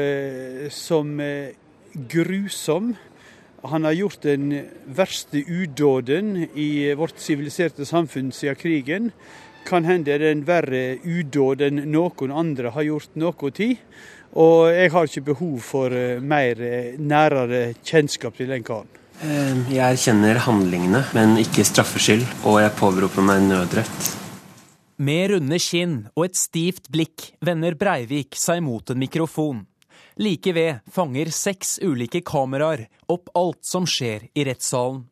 som 0.76 1.16
grusom. 2.12 2.92
Han 3.64 3.88
har 3.88 3.96
gjort 3.96 4.28
den 4.28 4.52
verste 4.86 5.44
udåden 5.48 6.48
i 6.56 6.92
vårt 6.98 7.20
siviliserte 7.24 7.86
samfunn 7.86 8.34
siden 8.36 8.60
krigen. 8.60 9.12
Kan 9.66 9.86
hende 9.86 10.12
er 10.12 10.20
det 10.20 10.32
en 10.34 10.48
verre 10.48 10.86
udåd 11.06 11.62
enn 11.68 11.84
noen 11.94 12.34
andre 12.34 12.74
har 12.76 12.88
gjort 12.88 13.16
noe 13.22 13.52
tid. 13.56 13.78
Og 14.32 14.72
jeg 14.74 14.92
har 14.92 15.08
ikke 15.08 15.30
behov 15.34 15.60
for 15.64 15.94
mer 16.20 16.66
nærere 16.98 17.70
kjennskap 17.84 18.36
til 18.36 18.52
den 18.52 18.64
karen. 18.66 18.90
Jeg 19.22 19.78
erkjenner 19.86 20.40
handlingene, 20.42 21.04
men 21.14 21.36
ikke 21.38 21.62
straffskyld, 21.68 22.24
og 22.42 22.56
jeg 22.64 22.74
påberoper 22.80 23.22
meg 23.22 23.44
nødrett. 23.46 24.08
Med 24.98 25.36
runde 25.36 25.60
kinn 25.62 25.94
og 26.16 26.26
et 26.26 26.40
stivt 26.40 26.90
blikk 26.94 27.28
vender 27.46 27.78
Breivik 27.78 28.34
seg 28.38 28.64
mot 28.66 28.90
en 28.90 29.02
mikrofon. 29.02 29.62
Like 30.18 30.54
ved 30.58 30.82
fanger 30.90 31.30
seks 31.34 31.78
ulike 31.86 32.24
kameraer 32.26 32.88
opp 33.14 33.30
alt 33.38 33.62
som 33.66 33.86
skjer 33.86 34.26
i 34.34 34.46
rettssalen. 34.50 35.06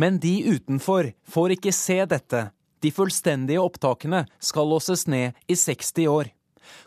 Men 0.00 0.16
de 0.20 0.34
utenfor 0.48 1.12
får 1.28 1.56
ikke 1.58 1.76
se 1.76 2.00
dette. 2.08 2.46
De 2.80 2.90
fullstendige 2.90 3.60
opptakene 3.60 4.24
skal 4.40 4.72
låses 4.72 5.04
ned 5.06 5.36
i 5.44 5.56
60 5.60 6.08
år. 6.08 6.32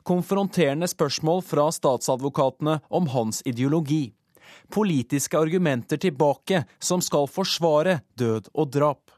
Konfronterende 0.01 0.89
spørsmål 0.89 1.45
fra 1.45 1.69
statsadvokatene 1.71 2.79
om 2.89 3.09
hans 3.13 3.45
ideologi. 3.45 4.15
Politiske 4.69 5.39
argumenter 5.39 5.97
tilbake 5.97 6.63
som 6.79 7.01
skal 7.01 7.27
forsvare 7.31 7.99
død 8.17 8.49
og 8.53 8.71
drap. 8.73 9.11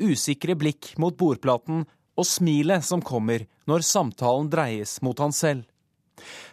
Usikre 0.00 0.56
blikk 0.56 0.94
mot 1.00 1.16
bordplaten 1.16 1.84
og 2.16 2.26
smilet 2.26 2.84
som 2.84 3.02
kommer 3.04 3.46
når 3.68 3.84
samtalen 3.86 4.50
dreies 4.52 4.98
mot 5.04 5.18
han 5.18 5.32
selv. 5.32 5.64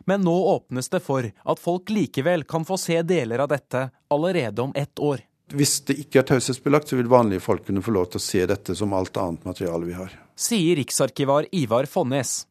Men 0.08 0.24
nå 0.24 0.36
åpnes 0.54 0.90
det 0.90 1.02
for 1.04 1.28
at 1.28 1.60
folk 1.60 1.90
likevel 1.92 2.46
kan 2.48 2.66
få 2.68 2.78
se 2.80 3.02
deler 3.04 3.44
av 3.44 3.52
dette 3.52 3.90
allerede 4.14 4.64
om 4.64 4.72
ett 4.76 5.00
år. 5.00 5.24
Hvis 5.48 5.80
det 5.88 5.96
ikke 6.04 6.22
er 6.22 6.28
taushetsbelagt, 6.28 6.90
så 6.92 6.98
vil 7.00 7.08
vanlige 7.12 7.44
folk 7.44 7.64
kunne 7.68 7.84
få 7.84 7.94
lov 7.96 8.10
til 8.12 8.20
å 8.20 8.24
se 8.24 8.44
dette 8.48 8.76
som 8.76 8.96
alt 8.96 9.16
annet 9.20 9.46
materiale 9.48 9.88
vi 9.88 9.96
har. 9.96 10.12
Sier 10.36 10.76
riksarkivar 10.80 11.48
Ivar 11.56 11.88
Fonnes. 11.88 12.46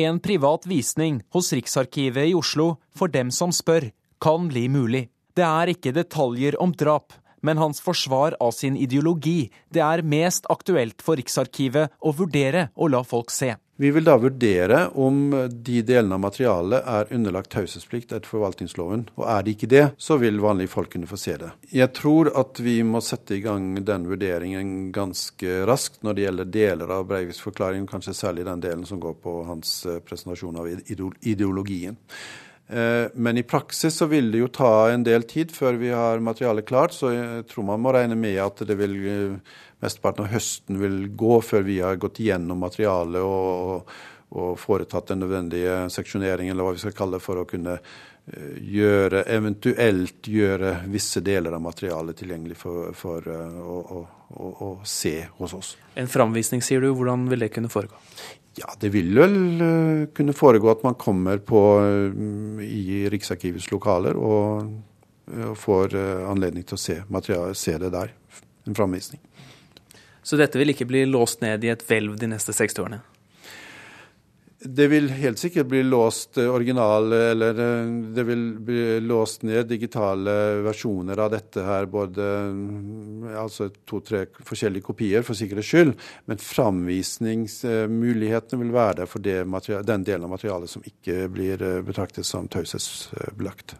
En 0.00 0.20
privat 0.20 0.66
visning 0.68 1.20
hos 1.32 1.52
Riksarkivet 1.52 2.30
i 2.30 2.34
Oslo 2.36 2.76
for 2.96 3.12
dem 3.12 3.30
som 3.30 3.52
spør, 3.52 3.90
kan 4.20 4.48
bli 4.48 4.68
mulig. 4.72 5.08
Det 5.32 5.44
er 5.46 5.72
ikke 5.72 5.94
detaljer 5.96 6.58
om 6.60 6.74
drap, 6.76 7.14
men 7.42 7.58
hans 7.58 7.80
forsvar 7.80 8.36
av 8.40 8.52
sin 8.54 8.76
ideologi, 8.76 9.50
det 9.72 9.82
er 9.82 10.04
mest 10.06 10.46
aktuelt 10.52 11.02
for 11.02 11.18
Riksarkivet 11.18 11.96
å 11.98 12.12
vurdere 12.14 12.68
å 12.76 12.88
la 12.92 13.02
folk 13.04 13.32
se. 13.34 13.54
Vi 13.82 13.88
vil 13.90 14.04
da 14.04 14.14
vurdere 14.20 14.82
om 15.00 15.32
de 15.50 15.80
delene 15.82 16.14
av 16.14 16.20
materialet 16.22 16.84
er 16.92 17.08
underlagt 17.16 17.50
taushetsplikt 17.50 18.12
etter 18.12 18.28
forvaltningsloven. 18.30 19.06
Og 19.16 19.24
er 19.26 19.42
det 19.42 19.54
ikke 19.56 19.70
det, 19.72 19.82
så 19.98 20.18
vil 20.22 20.38
vanlige 20.44 20.70
folk 20.70 20.92
kunne 20.92 21.08
få 21.10 21.18
se 21.18 21.34
det. 21.40 21.48
Jeg 21.72 21.90
tror 21.96 22.30
at 22.38 22.60
vi 22.62 22.76
må 22.86 23.00
sette 23.02 23.34
i 23.34 23.42
gang 23.42 23.72
den 23.80 24.06
vurderingen 24.06 24.92
ganske 24.94 25.64
raskt 25.66 26.04
når 26.06 26.14
det 26.14 26.26
gjelder 26.28 26.54
deler 26.60 26.94
av 26.94 27.08
Breiviks 27.10 27.42
forklaring, 27.42 27.88
kanskje 27.90 28.14
særlig 28.20 28.46
den 28.46 28.62
delen 28.62 28.86
som 28.86 29.02
går 29.02 29.18
på 29.24 29.38
hans 29.48 29.74
eh, 29.88 29.98
presentasjon 30.04 30.62
av 30.62 30.70
ideologien. 31.18 31.98
Eh, 32.68 33.06
men 33.14 33.38
i 33.38 33.42
praksis 33.42 33.96
så 33.96 34.06
vil 34.06 34.30
det 34.32 34.38
jo 34.38 34.48
ta 34.48 34.90
en 34.90 35.04
del 35.04 35.26
tid 35.28 35.50
før 35.52 35.76
vi 35.80 35.90
har 35.92 36.22
materialet 36.24 36.66
klart, 36.68 36.94
så 36.96 37.10
jeg 37.12 37.44
tror 37.50 37.66
man 37.68 37.82
må 37.82 37.92
regne 37.92 38.16
med 38.16 38.38
at 38.40 38.62
det 38.68 38.78
vil 38.78 38.94
eh, 39.10 39.58
mesteparten 39.82 40.24
av 40.24 40.32
høsten 40.32 40.78
vil 40.80 41.02
gå 41.18 41.40
før 41.44 41.66
vi 41.66 41.80
har 41.82 42.00
gått 42.00 42.22
gjennom 42.22 42.62
materialet 42.62 43.20
og, 43.26 43.92
og 44.38 44.56
foretatt 44.62 45.12
den 45.12 45.24
nødvendige 45.24 45.82
seksjoneringen, 45.92 46.54
eller 46.54 46.70
hva 46.70 46.76
vi 46.78 46.84
skal 46.84 46.96
kalle 46.96 47.18
det, 47.18 47.26
for 47.26 47.42
å 47.42 47.48
kunne 47.50 47.76
eh, 47.76 48.54
gjøre, 48.78 49.26
eventuelt 49.34 50.30
gjøre 50.30 50.76
visse 50.92 51.20
deler 51.20 51.58
av 51.58 51.66
materialet 51.66 52.22
tilgjengelig 52.22 52.60
for, 52.62 52.94
for 52.96 53.26
å, 53.26 53.80
å, 53.82 54.04
å, 54.30 54.54
å, 54.70 54.70
se 54.86 55.18
hos 55.42 55.58
oss. 55.58 55.74
En 55.98 56.08
framvisning, 56.08 56.64
sier 56.64 56.80
du. 56.80 56.92
Hvordan 56.94 57.26
vil 57.32 57.44
det 57.44 57.52
kunne 57.58 57.72
foregå? 57.72 58.00
Ja, 58.58 58.68
Det 58.78 58.90
vil 58.92 59.14
vel 59.16 59.36
uh, 59.62 60.06
kunne 60.12 60.34
foregå 60.36 60.70
at 60.72 60.82
man 60.84 60.98
kommer 61.00 61.38
på, 61.38 61.60
uh, 61.80 62.62
i 62.64 63.08
Riksarkivets 63.12 63.70
lokaler 63.72 64.18
og 64.18 64.72
får 65.56 65.94
anledning 66.28 66.64
til 66.66 66.74
å 66.76 66.80
se, 66.82 66.96
se 67.56 67.72
det 67.78 67.88
der. 67.94 68.10
En 68.66 68.74
framvisning. 68.76 69.20
Så 70.22 70.36
dette 70.36 70.58
vil 70.58 70.74
ikke 70.74 70.84
bli 70.90 71.04
låst 71.08 71.40
ned 71.40 71.62
i 71.64 71.70
et 71.72 71.84
hvelv 71.86 72.18
de 72.20 72.28
neste 72.34 72.52
60 72.52 72.82
årene? 72.82 72.98
Det 74.64 74.88
vil 74.88 75.10
helt 75.10 75.38
sikkert 75.38 75.66
bli 75.66 75.82
låst 75.82 76.38
eh, 76.38 76.54
original, 76.54 77.12
eller 77.12 77.50
eh, 77.50 77.86
det 78.14 78.22
vil 78.28 78.58
bli 78.62 79.00
låst 79.00 79.42
ned 79.42 79.66
digitale 79.66 80.62
versjoner 80.62 81.18
av 81.18 81.30
dette 81.34 81.62
her. 81.66 81.86
Både 81.90 82.22
mm, 82.22 83.36
altså 83.42 83.68
to-tre 83.88 84.26
forskjellige 84.38 84.82
kopier, 84.86 85.22
for 85.26 85.34
sikkerhets 85.38 85.68
skyld. 85.74 85.92
Men 86.30 86.38
framvisningsmulighetene 86.42 88.62
vil 88.62 88.72
være 88.74 88.96
der 89.02 89.08
for 89.10 89.20
den 89.22 90.04
delen 90.06 90.24
av 90.28 90.32
materialet 90.36 90.70
som 90.70 90.82
ikke 90.86 91.28
blir 91.32 91.62
eh, 91.62 91.82
betraktet 91.86 92.26
som 92.28 92.48
taushetsbelagt. 92.52 93.76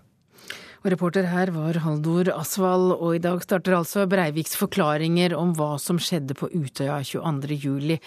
Og 0.82 0.88
reporter 0.90 1.28
her 1.30 1.52
var 1.54 1.76
Haldor 1.84 2.26
Asvald, 2.34 2.96
og 2.96 3.14
i 3.14 3.20
dag 3.22 3.38
starter 3.44 3.76
altså 3.76 4.02
Breiviks 4.10 4.56
forklaringer 4.58 5.30
om 5.38 5.52
hva 5.54 5.76
som 5.78 6.00
skjedde 6.02 6.34
på 6.34 6.48
Utøya 6.50 6.96
22.07. 7.06 8.00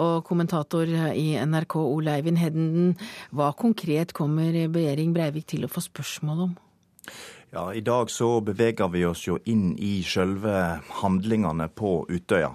Og 0.00 0.24
kommentator 0.24 0.88
i 1.12 1.34
NRK 1.36 1.76
Ole 1.82 2.14
Eivind 2.16 2.40
Hedden, 2.40 2.94
hva 3.36 3.50
konkret 3.52 4.14
kommer 4.16 4.56
Behring 4.72 5.12
Breivik 5.12 5.50
til 5.52 5.68
å 5.68 5.70
få 5.72 5.84
spørsmål 5.84 6.40
om? 6.46 6.54
Ja, 7.52 7.66
I 7.76 7.84
dag 7.84 8.08
så 8.08 8.38
beveger 8.40 8.88
vi 8.88 9.04
oss 9.04 9.26
jo 9.26 9.36
inn 9.44 9.74
i 9.76 9.98
selve 10.00 10.80
handlingene 11.02 11.66
på 11.68 12.06
Utøya. 12.08 12.54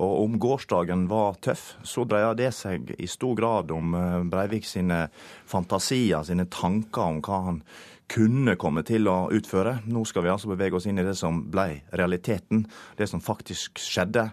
Og 0.00 0.14
om 0.22 0.38
gårsdagen 0.40 1.04
var 1.10 1.36
tøff, 1.44 1.74
så 1.84 2.06
dreier 2.08 2.32
det 2.38 2.54
seg 2.56 2.94
i 2.96 3.10
stor 3.12 3.36
grad 3.36 3.76
om 3.76 3.92
eh, 3.92 4.24
Breivik 4.24 4.64
sine 4.64 5.10
fantasier, 5.44 6.24
sine 6.24 6.48
tanker 6.48 7.10
om 7.10 7.20
hva 7.20 7.44
han 7.50 7.62
kunne 8.08 8.56
komme 8.60 8.84
til 8.88 9.08
å 9.10 9.28
utføre. 9.34 9.78
Nå 9.88 10.04
skal 10.08 10.24
vi 10.24 10.32
altså 10.32 10.50
bevege 10.52 10.78
oss 10.78 10.88
inn 10.88 11.00
i 11.00 11.06
det 11.06 11.16
som 11.18 11.42
ble 11.52 11.82
realiteten, 11.92 12.64
det 12.96 13.08
som 13.10 13.22
faktisk 13.24 13.80
skjedde. 13.82 14.28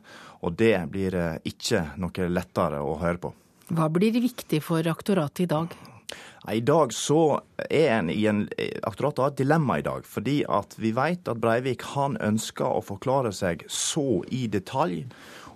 Og 0.46 0.56
det 0.60 0.78
blir 0.94 1.18
eh, 1.20 1.42
ikke 1.48 1.92
noe 2.02 2.30
lettere 2.32 2.80
å 2.84 2.96
høre 3.02 3.22
på. 3.28 3.34
Hva 3.76 3.90
blir 3.90 4.14
viktig 4.22 4.62
for 4.64 4.86
aktoratet 4.88 5.46
i 5.48 5.52
dag? 5.52 5.76
I 6.54 6.62
dag 6.62 6.92
så 6.94 7.40
er 7.66 7.88
en 7.96 8.10
i 8.14 8.28
en 8.30 8.44
Aktoratet 8.86 9.24
har 9.24 9.32
et 9.34 9.40
dilemma 9.40 9.80
i 9.80 9.86
dag. 9.86 10.06
Fordi 10.06 10.44
at 10.46 10.78
vi 10.78 10.94
vet 10.96 11.28
at 11.28 11.42
Breivik 11.42 11.88
han 11.96 12.20
ønsker 12.22 12.68
å 12.70 12.84
forklare 12.86 13.34
seg 13.34 13.66
så 13.72 14.22
i 14.30 14.46
detalj, 14.52 15.08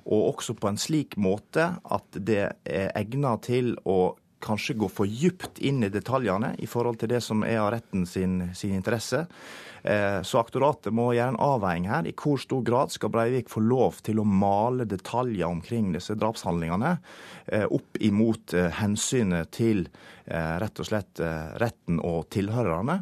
og 0.09 0.31
også 0.33 0.55
på 0.57 0.71
en 0.71 0.79
slik 0.81 1.13
måte 1.21 1.67
at 1.83 2.17
det 2.17 2.41
er 2.65 2.89
egnet 2.97 3.45
til 3.45 3.75
å 3.85 4.15
kanskje 4.43 4.77
gå 4.79 4.89
for 4.91 5.09
djupt 5.09 5.59
inn 5.59 5.83
i 5.83 5.91
detaljene 5.93 6.53
i 6.59 6.67
forhold 6.69 6.99
til 7.01 7.11
det 7.11 7.21
som 7.25 7.43
er 7.47 7.59
av 7.61 7.71
retten 7.75 8.05
sin, 8.07 8.41
sin 8.55 8.75
interesse. 8.77 9.25
Eh, 9.83 10.21
så 10.21 10.39
aktoratet 10.41 10.93
må 10.95 11.11
gjøre 11.15 11.33
en 11.33 11.41
avveining 11.43 11.89
her. 11.91 12.07
I 12.07 12.15
hvor 12.17 12.39
stor 12.41 12.63
grad 12.67 12.93
skal 12.93 13.11
Breivik 13.13 13.51
få 13.51 13.63
lov 13.63 14.01
til 14.05 14.19
å 14.19 14.27
male 14.27 14.87
detaljer 14.89 15.47
omkring 15.47 15.93
disse 15.95 16.17
drapshandlingene 16.19 16.95
eh, 17.47 17.65
opp 17.65 17.99
imot 18.03 18.55
eh, 18.57 18.71
hensynet 18.81 19.51
til 19.55 19.87
rett 20.29 20.79
og 20.79 20.85
slett 20.85 21.19
retten 21.61 21.97
og 22.05 22.27
tilhørerne. 22.29 22.99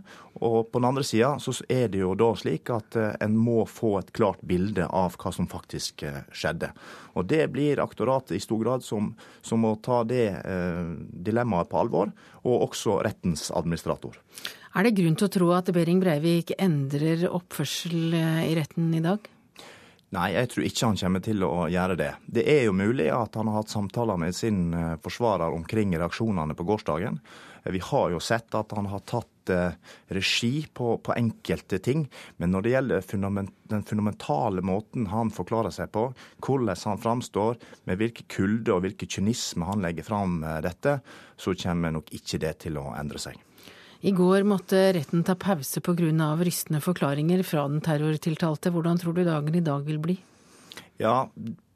Og 0.48 0.70
på 0.72 0.80
den 0.80 0.88
andre 0.88 1.04
sida 1.04 1.34
så 1.42 1.52
er 1.68 1.90
det 1.92 2.00
jo 2.04 2.14
da 2.18 2.30
slik 2.38 2.70
at 2.72 2.96
en 2.96 3.36
må 3.36 3.66
få 3.68 3.98
et 4.00 4.14
klart 4.16 4.40
bilde 4.48 4.86
av 4.86 5.18
hva 5.20 5.34
som 5.36 5.50
faktisk 5.52 6.06
skjedde. 6.32 6.72
Og 7.18 7.26
det 7.26 7.48
blir 7.54 7.82
aktoratet 7.82 8.38
i 8.38 8.42
stor 8.44 8.62
grad 8.62 8.86
som, 8.86 9.10
som 9.42 9.64
må 9.66 9.74
ta 9.84 10.04
det 10.08 10.28
eh, 10.38 10.84
dilemmaet 11.28 11.70
på 11.72 11.80
alvor, 11.82 12.14
og 12.46 12.68
også 12.70 13.00
rettens 13.06 13.50
administrator. 13.50 14.20
Er 14.78 14.86
det 14.86 14.98
grunn 15.00 15.18
til 15.18 15.28
å 15.28 15.34
tro 15.34 15.50
at 15.58 15.72
Behring 15.74 16.02
Breivik 16.04 16.54
endrer 16.62 17.26
oppførsel 17.32 18.14
eh, 18.14 18.44
i 18.52 18.54
retten 18.60 18.94
i 18.94 19.04
dag? 19.04 19.26
Nei, 20.16 20.30
jeg 20.38 20.48
tror 20.54 20.64
ikke 20.64 20.88
han 20.88 21.00
kommer 21.02 21.24
til 21.24 21.44
å 21.44 21.66
gjøre 21.68 21.98
det. 22.00 22.12
Det 22.32 22.46
er 22.48 22.62
jo 22.70 22.76
mulig 22.80 23.10
at 23.12 23.36
han 23.36 23.50
har 23.52 23.60
hatt 23.60 23.74
samtaler 23.74 24.20
med 24.22 24.36
sin 24.36 24.72
eh, 24.72 24.94
forsvarer 25.04 25.52
omkring 25.52 25.92
reaksjonene 26.00 26.56
på 26.56 26.64
gårsdagen. 26.70 27.18
Eh, 27.66 27.74
vi 27.76 27.82
har 27.84 28.14
jo 28.14 28.22
sett 28.24 28.56
at 28.56 28.72
han 28.78 28.88
har 28.94 29.04
tatt 29.04 29.34
regi 30.12 30.66
på, 30.76 30.98
på 31.00 31.14
enkelte 31.16 31.78
ting. 31.80 32.02
Men 32.36 32.52
når 32.52 32.66
det 32.66 32.72
gjelder 32.74 33.06
fundament, 33.08 33.54
den 33.72 33.86
fundamentale 33.88 34.60
måten 34.60 35.08
han 35.08 35.32
forklarer 35.32 35.72
seg 35.72 35.94
på, 35.96 36.10
hvordan 36.44 36.76
han 36.84 37.00
framstår, 37.00 37.56
med 37.88 38.04
hvilken 38.04 38.28
kulde 38.28 38.76
og 38.76 38.84
hvilken 38.84 39.16
kynisme 39.16 39.72
han 39.72 39.88
legger 39.88 40.04
fram 40.04 40.42
dette, 40.66 41.00
så 41.40 41.56
kommer 41.64 41.96
nok 41.96 42.12
ikke 42.20 42.44
det 42.44 42.58
til 42.66 42.84
å 42.84 42.90
endre 43.00 43.24
seg. 43.24 43.40
I 44.06 44.14
går 44.14 44.46
måtte 44.46 44.92
retten 44.94 45.24
ta 45.26 45.34
pause 45.36 45.82
pga. 45.82 46.36
rystende 46.38 46.82
forklaringer 46.82 47.44
fra 47.44 47.68
den 47.68 47.82
terrortiltalte. 47.82 48.70
Hvordan 48.70 48.98
tror 48.98 49.14
du 49.14 49.24
dagen 49.24 49.56
i 49.56 49.62
dag 49.62 49.86
vil 49.86 50.00
bli? 50.00 50.18
Ja, 50.98 51.30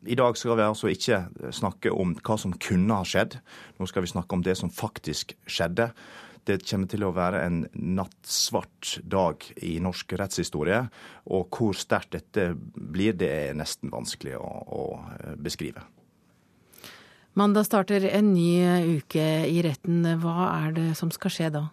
i 0.06 0.16
dag 0.16 0.38
skal 0.38 0.58
vi 0.58 0.66
altså 0.66 0.90
ikke 0.90 1.28
snakke 1.52 1.92
om 1.92 2.16
hva 2.16 2.38
som 2.38 2.54
kunne 2.54 2.94
ha 2.94 3.06
skjedd. 3.06 3.40
Nå 3.78 3.88
skal 3.90 4.06
vi 4.06 4.14
snakke 4.14 4.34
om 4.34 4.44
det 4.46 4.58
som 4.58 4.70
faktisk 4.70 5.34
skjedde. 5.46 5.92
Det 6.46 6.62
kommer 6.66 6.90
til 6.90 7.06
å 7.06 7.14
være 7.14 7.44
en 7.46 7.60
nattsvart 7.74 9.00
dag 9.06 9.46
i 9.62 9.76
norsk 9.82 10.14
rettshistorie. 10.18 10.84
Og 11.30 11.50
hvor 11.54 11.78
sterkt 11.78 12.14
dette 12.18 12.52
blir, 12.58 13.14
det 13.14 13.30
er 13.30 13.58
nesten 13.58 13.94
vanskelig 13.94 14.38
å, 14.38 14.50
å 14.66 15.36
beskrive. 15.38 15.86
Mandag 17.38 17.70
starter 17.70 18.10
en 18.10 18.34
ny 18.34 18.98
uke 18.98 19.28
i 19.48 19.62
retten. 19.64 20.02
Hva 20.20 20.50
er 20.66 20.74
det 20.76 20.90
som 21.00 21.14
skal 21.14 21.32
skje 21.32 21.54
da? 21.54 21.68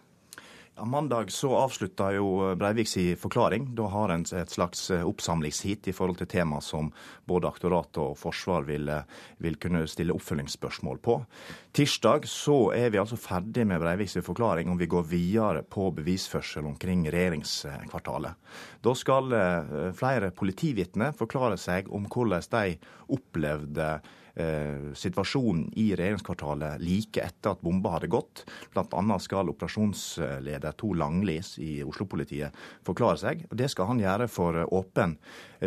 Mandag 0.84 1.32
så 1.32 1.50
avslutta 1.56 2.12
jo 2.14 2.54
Breivik 2.58 2.88
si 2.88 3.16
forklaring. 3.16 3.74
Da 3.74 3.88
har 3.90 4.12
en 4.14 4.22
et 4.22 4.50
slags 4.50 4.90
oppsamlingsheat 4.90 5.38
oppsamlingshit 5.38 5.88
i 5.88 5.92
forhold 5.92 6.18
til 6.18 6.26
tema 6.26 6.60
som 6.60 6.92
både 7.26 7.48
aktorat 7.48 7.98
og 7.98 8.16
forsvar 8.18 8.66
vil, 8.66 8.88
eh, 8.88 9.02
vil, 9.38 9.56
kunne 9.56 9.86
stille 9.86 10.12
oppfølgingsspørsmål 10.12 10.98
på. 10.98 11.24
Tirsdag 11.72 12.26
så 12.26 12.72
er 12.74 12.90
vi 12.90 12.98
altså 12.98 13.16
ferdig 13.16 13.66
med 13.66 13.80
Breivik 13.80 14.08
sin 14.08 14.22
forklaring 14.22 14.68
om 14.70 14.78
vi 14.78 14.86
går 14.86 15.02
videre 15.02 15.62
på 15.62 15.90
bevisførsel 15.94 16.66
omkring 16.66 17.10
regjeringskvartalet. 17.10 18.34
Da 18.82 18.94
skal 18.94 19.32
eh, 19.32 19.92
flere 19.92 20.30
politivitner 20.30 21.12
forklare 21.12 21.56
seg 21.56 21.88
om 21.90 22.06
hvordan 22.06 22.42
de 22.50 22.78
opplevde 23.08 24.00
eh, 24.38 24.90
situasjonen 24.96 25.68
i 25.76 25.90
regjeringskvartalet 25.98 26.82
like 26.82 27.22
etter 27.24 27.54
at 27.54 27.62
bomba 27.64 27.96
hadde 27.96 28.10
gått. 28.12 28.44
Bl.a. 28.74 29.18
skal 29.22 29.50
operasjonsleder 29.52 30.76
Tor 30.78 30.98
Langlis 31.00 31.56
i 31.62 31.78
Oslo-politiet 31.84 32.54
forklare 32.86 33.20
seg. 33.20 33.46
og 33.50 33.56
Det 33.58 33.70
skal 33.72 33.92
han 33.92 34.04
gjøre 34.04 34.28
for 34.32 34.62
åpen 34.74 35.18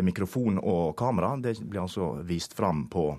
mikrofon 0.02 0.58
og 0.62 0.96
kamera. 0.98 1.36
Det 1.36 1.58
blir 1.62 1.84
altså 1.84 2.14
vist 2.26 2.56
fram 2.58 2.86
på 2.92 3.12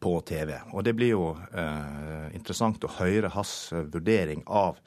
på 0.00 0.20
TV. 0.20 0.54
Og 0.72 0.84
Det 0.84 0.94
blir 0.96 1.12
jo 1.12 1.24
eh, 1.52 2.28
interessant 2.32 2.84
å 2.84 2.94
høre 2.96 3.32
hans 3.34 3.72
vurdering 3.92 4.40
av 4.46 4.78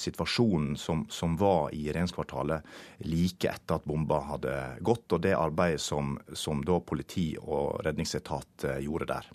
situasjonen 0.00 0.76
som, 0.80 1.04
som 1.10 1.36
var 1.40 1.74
i 1.74 1.86
regjeringskvartalet 1.86 2.66
like 3.08 3.50
etter 3.50 3.78
at 3.78 3.86
bomba 3.88 4.20
hadde 4.32 4.54
gått, 4.80 5.06
og 5.12 5.24
det 5.24 5.34
arbeidet 5.38 5.82
som, 5.82 6.16
som 6.32 6.62
da 6.66 6.80
politi 6.80 7.32
og 7.40 7.80
redningsetat 7.86 8.68
eh, 8.68 8.82
gjorde 8.86 9.10
der. 9.14 9.32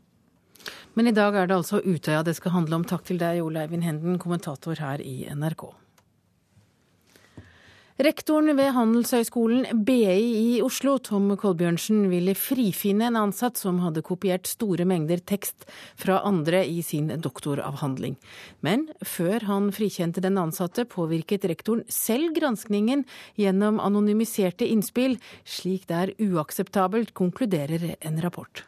Men 0.93 1.07
i 1.07 1.15
dag 1.15 1.35
er 1.35 1.47
det 1.47 1.55
altså 1.55 1.79
Utøya 1.79 2.23
det 2.27 2.35
skal 2.37 2.51
handle 2.57 2.79
om. 2.79 2.87
Takk 2.87 3.05
til 3.07 3.19
deg, 3.21 3.41
Ole 3.43 3.63
Eivind 3.63 3.85
Henden, 3.85 4.19
kommentator 4.19 4.79
her 4.83 5.01
i 5.01 5.21
NRK. 5.31 5.69
Rektoren 7.99 8.55
ved 8.55 8.69
Handelshøyskolen 8.71 9.81
BI 9.83 10.05
i 10.07 10.61
Oslo, 10.63 10.93
Tom 11.03 11.33
Kolbjørnsen, 11.35 12.05
ville 12.07 12.31
frifinne 12.31 13.09
en 13.09 13.17
ansatt 13.19 13.59
som 13.59 13.81
hadde 13.83 13.99
kopiert 14.07 14.47
store 14.47 14.85
mengder 14.87 15.19
tekst 15.19 15.65
fra 15.99 16.21
andre 16.23 16.61
i 16.63 16.77
sin 16.79 17.09
doktoravhandling. 17.19 18.13
Men 18.63 18.85
før 19.03 19.43
han 19.49 19.67
frikjente 19.75 20.23
den 20.23 20.39
ansatte, 20.39 20.85
påvirket 20.87 21.43
rektoren 21.51 21.83
selv 21.91 22.31
granskningen 22.37 23.03
gjennom 23.35 23.81
anonymiserte 23.83 24.69
innspill, 24.71 25.17
slik 25.43 25.89
det 25.91 25.97
er 25.99 26.13
uakseptabelt, 26.23 27.11
konkluderer 27.19 27.97
en 27.99 28.21
rapport. 28.23 28.63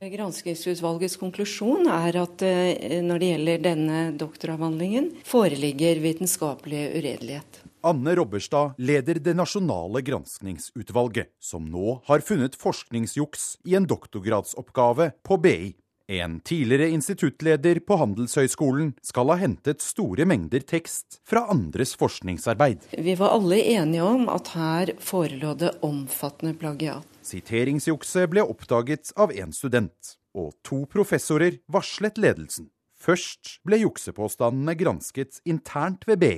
Granskingsutvalgets 0.00 1.18
konklusjon 1.20 1.92
er 1.92 2.16
at 2.24 2.46
eh, 2.48 2.96
når 3.04 3.20
det 3.20 3.28
gjelder 3.34 3.60
denne 3.68 4.00
doktoravhandlingen, 4.16 5.12
foreligger 5.28 6.00
vitenskapelig 6.08 6.86
uredelighet. 6.96 7.61
Anne 7.82 8.14
Robberstad 8.14 8.74
leder 8.78 9.18
det 9.18 9.34
nasjonale 9.34 10.02
granskningsutvalget, 10.06 11.32
som 11.42 11.64
nå 11.66 11.96
har 12.06 12.22
funnet 12.22 12.54
forskningsjuks 12.54 13.56
i 13.66 13.74
en 13.74 13.88
doktorgradsoppgave 13.90 15.10
på 15.26 15.38
BI. 15.42 15.72
En 16.12 16.40
tidligere 16.40 16.92
instituttleder 16.94 17.80
på 17.86 17.96
Handelshøyskolen 17.98 18.92
skal 19.02 19.32
ha 19.32 19.38
hentet 19.40 19.82
store 19.82 20.26
mengder 20.28 20.62
tekst 20.66 21.18
fra 21.26 21.46
andres 21.50 21.96
forskningsarbeid. 21.98 22.86
Vi 22.98 23.16
var 23.18 23.34
alle 23.34 23.58
enige 23.74 24.06
om 24.06 24.28
at 24.30 24.52
her 24.54 24.94
forelå 25.02 25.54
det 25.58 25.74
omfattende 25.82 26.54
plagiat. 26.58 27.06
Siteringsjukset 27.26 28.30
ble 28.30 28.46
oppdaget 28.46 29.14
av 29.18 29.34
en 29.34 29.54
student, 29.56 30.16
og 30.38 30.54
to 30.66 30.84
professorer 30.90 31.58
varslet 31.70 32.18
ledelsen. 32.20 32.70
Først 33.02 33.58
ble 33.66 33.82
juksepåstandene 33.82 34.78
gransket 34.78 35.40
internt 35.48 36.06
ved 36.06 36.22
BI. 36.22 36.36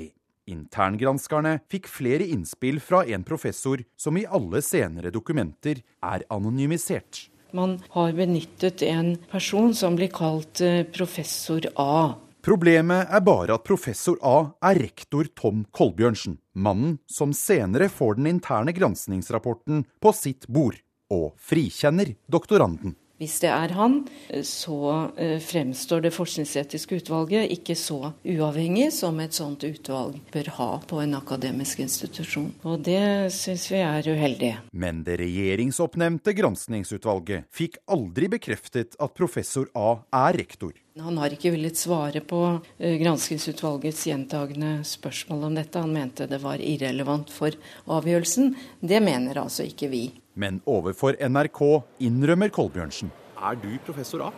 Interngranskerne 0.50 1.58
fikk 1.72 1.88
flere 1.88 2.26
innspill 2.28 2.80
fra 2.84 3.04
en 3.08 3.24
professor 3.24 3.80
som 3.96 4.18
i 4.20 4.26
alle 4.26 4.60
senere 4.64 5.12
dokumenter 5.14 5.80
er 6.04 6.24
anonymisert. 6.32 7.28
Man 7.54 7.78
har 7.94 8.12
benyttet 8.12 8.82
en 8.82 9.14
person 9.30 9.74
som 9.78 9.96
blir 9.96 10.10
kalt 10.12 10.60
eh, 10.60 10.82
professor 10.90 11.68
A. 11.78 12.16
Problemet 12.44 13.08
er 13.14 13.22
bare 13.24 13.54
at 13.56 13.64
professor 13.64 14.18
A 14.20 14.50
er 14.68 14.82
rektor 14.82 15.30
Tom 15.38 15.62
Kolbjørnsen, 15.72 16.34
mannen 16.52 16.98
som 17.06 17.32
senere 17.32 17.88
får 17.88 18.18
den 18.18 18.28
interne 18.34 18.74
granskningsrapporten 18.76 19.86
på 20.02 20.12
sitt 20.12 20.44
bord, 20.50 20.76
og 21.14 21.32
frikjenner 21.40 22.16
doktoranden. 22.28 22.98
Hvis 23.22 23.36
det 23.44 23.50
er 23.54 23.70
han, 23.78 24.00
så 24.42 24.78
eh, 25.14 25.36
fremstår 25.38 26.02
det 26.02 26.10
forskningsetiske 26.16 26.98
utvalget 26.98 27.52
ikke 27.54 27.76
så 27.78 28.10
uavhengig 28.26 28.88
som 28.96 29.20
et 29.22 29.36
sånt 29.36 29.62
utvalg 29.62 30.18
bør 30.34 30.50
ha 30.56 30.68
på 30.82 30.98
en 30.98 31.14
akademisk 31.14 31.84
institusjon. 31.84 32.50
Og 32.66 32.82
det 32.88 33.30
syns 33.34 33.68
vi 33.70 33.82
er 33.86 34.08
uheldig. 34.10 34.50
Men 34.74 35.04
det 35.06 35.20
regjeringsoppnevnte 35.22 36.34
granskningsutvalget 36.34 37.46
fikk 37.54 37.78
aldri 37.86 38.32
bekreftet 38.34 38.98
at 38.98 39.14
professor 39.14 39.70
A 39.78 40.00
er 40.26 40.40
rektor. 40.42 40.74
Han 40.98 41.16
har 41.18 41.32
ikke 41.34 41.54
villet 41.54 41.78
svare 41.78 42.18
på 42.22 42.40
eh, 42.78 42.98
granskingsutvalgets 42.98 44.04
gjentagende 44.10 44.80
spørsmål 44.86 45.48
om 45.52 45.62
dette. 45.62 45.86
Han 45.86 45.94
mente 45.94 46.26
det 46.30 46.42
var 46.42 46.62
irrelevant 46.62 47.30
for 47.34 47.54
avgjørelsen. 47.86 48.56
Det 48.82 49.02
mener 49.02 49.42
altså 49.42 49.70
ikke 49.70 49.90
vi. 49.94 50.04
Men 50.34 50.58
overfor 50.66 51.14
NRK 51.22 51.60
innrømmer 52.02 52.50
Kolbjørnsen. 52.54 53.10
Er 53.38 53.58
du 53.60 53.70
professor 53.86 54.26
A? 54.26 54.30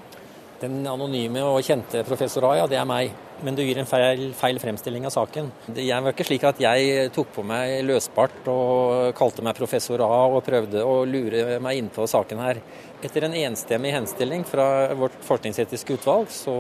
Den 0.61 0.81
anonyme 0.89 1.43
og 1.45 1.63
kjente 1.65 2.01
professor 2.09 2.47
A, 2.49 2.55
ja, 2.61 2.67
det 2.69 2.79
er 2.81 2.89
meg. 2.89 3.13
Men 3.45 3.57
du 3.57 3.61
gir 3.61 3.77
en 3.81 3.89
feil, 3.89 4.31
feil 4.37 4.61
fremstilling 4.61 5.05
av 5.09 5.13
saken. 5.13 5.51
Det 5.69 5.85
var 5.89 6.13
ikke 6.15 6.25
slik 6.25 6.45
at 6.49 6.61
jeg 6.61 7.11
tok 7.13 7.35
på 7.35 7.45
meg 7.45 7.83
løsbart 7.85 8.49
og 8.49 9.17
kalte 9.17 9.45
meg 9.45 9.57
professor 9.59 10.01
A 10.05 10.23
og 10.31 10.45
prøvde 10.47 10.85
å 10.85 11.03
lure 11.09 11.59
meg 11.65 11.81
inn 11.81 11.91
på 11.93 12.09
saken 12.09 12.41
her. 12.45 12.61
Etter 13.05 13.29
en 13.29 13.37
enstemmig 13.37 13.93
henstilling 13.93 14.45
fra 14.49 14.95
vårt 14.97 15.17
forskningsetiske 15.25 15.99
utvalg, 15.99 16.33
så 16.33 16.57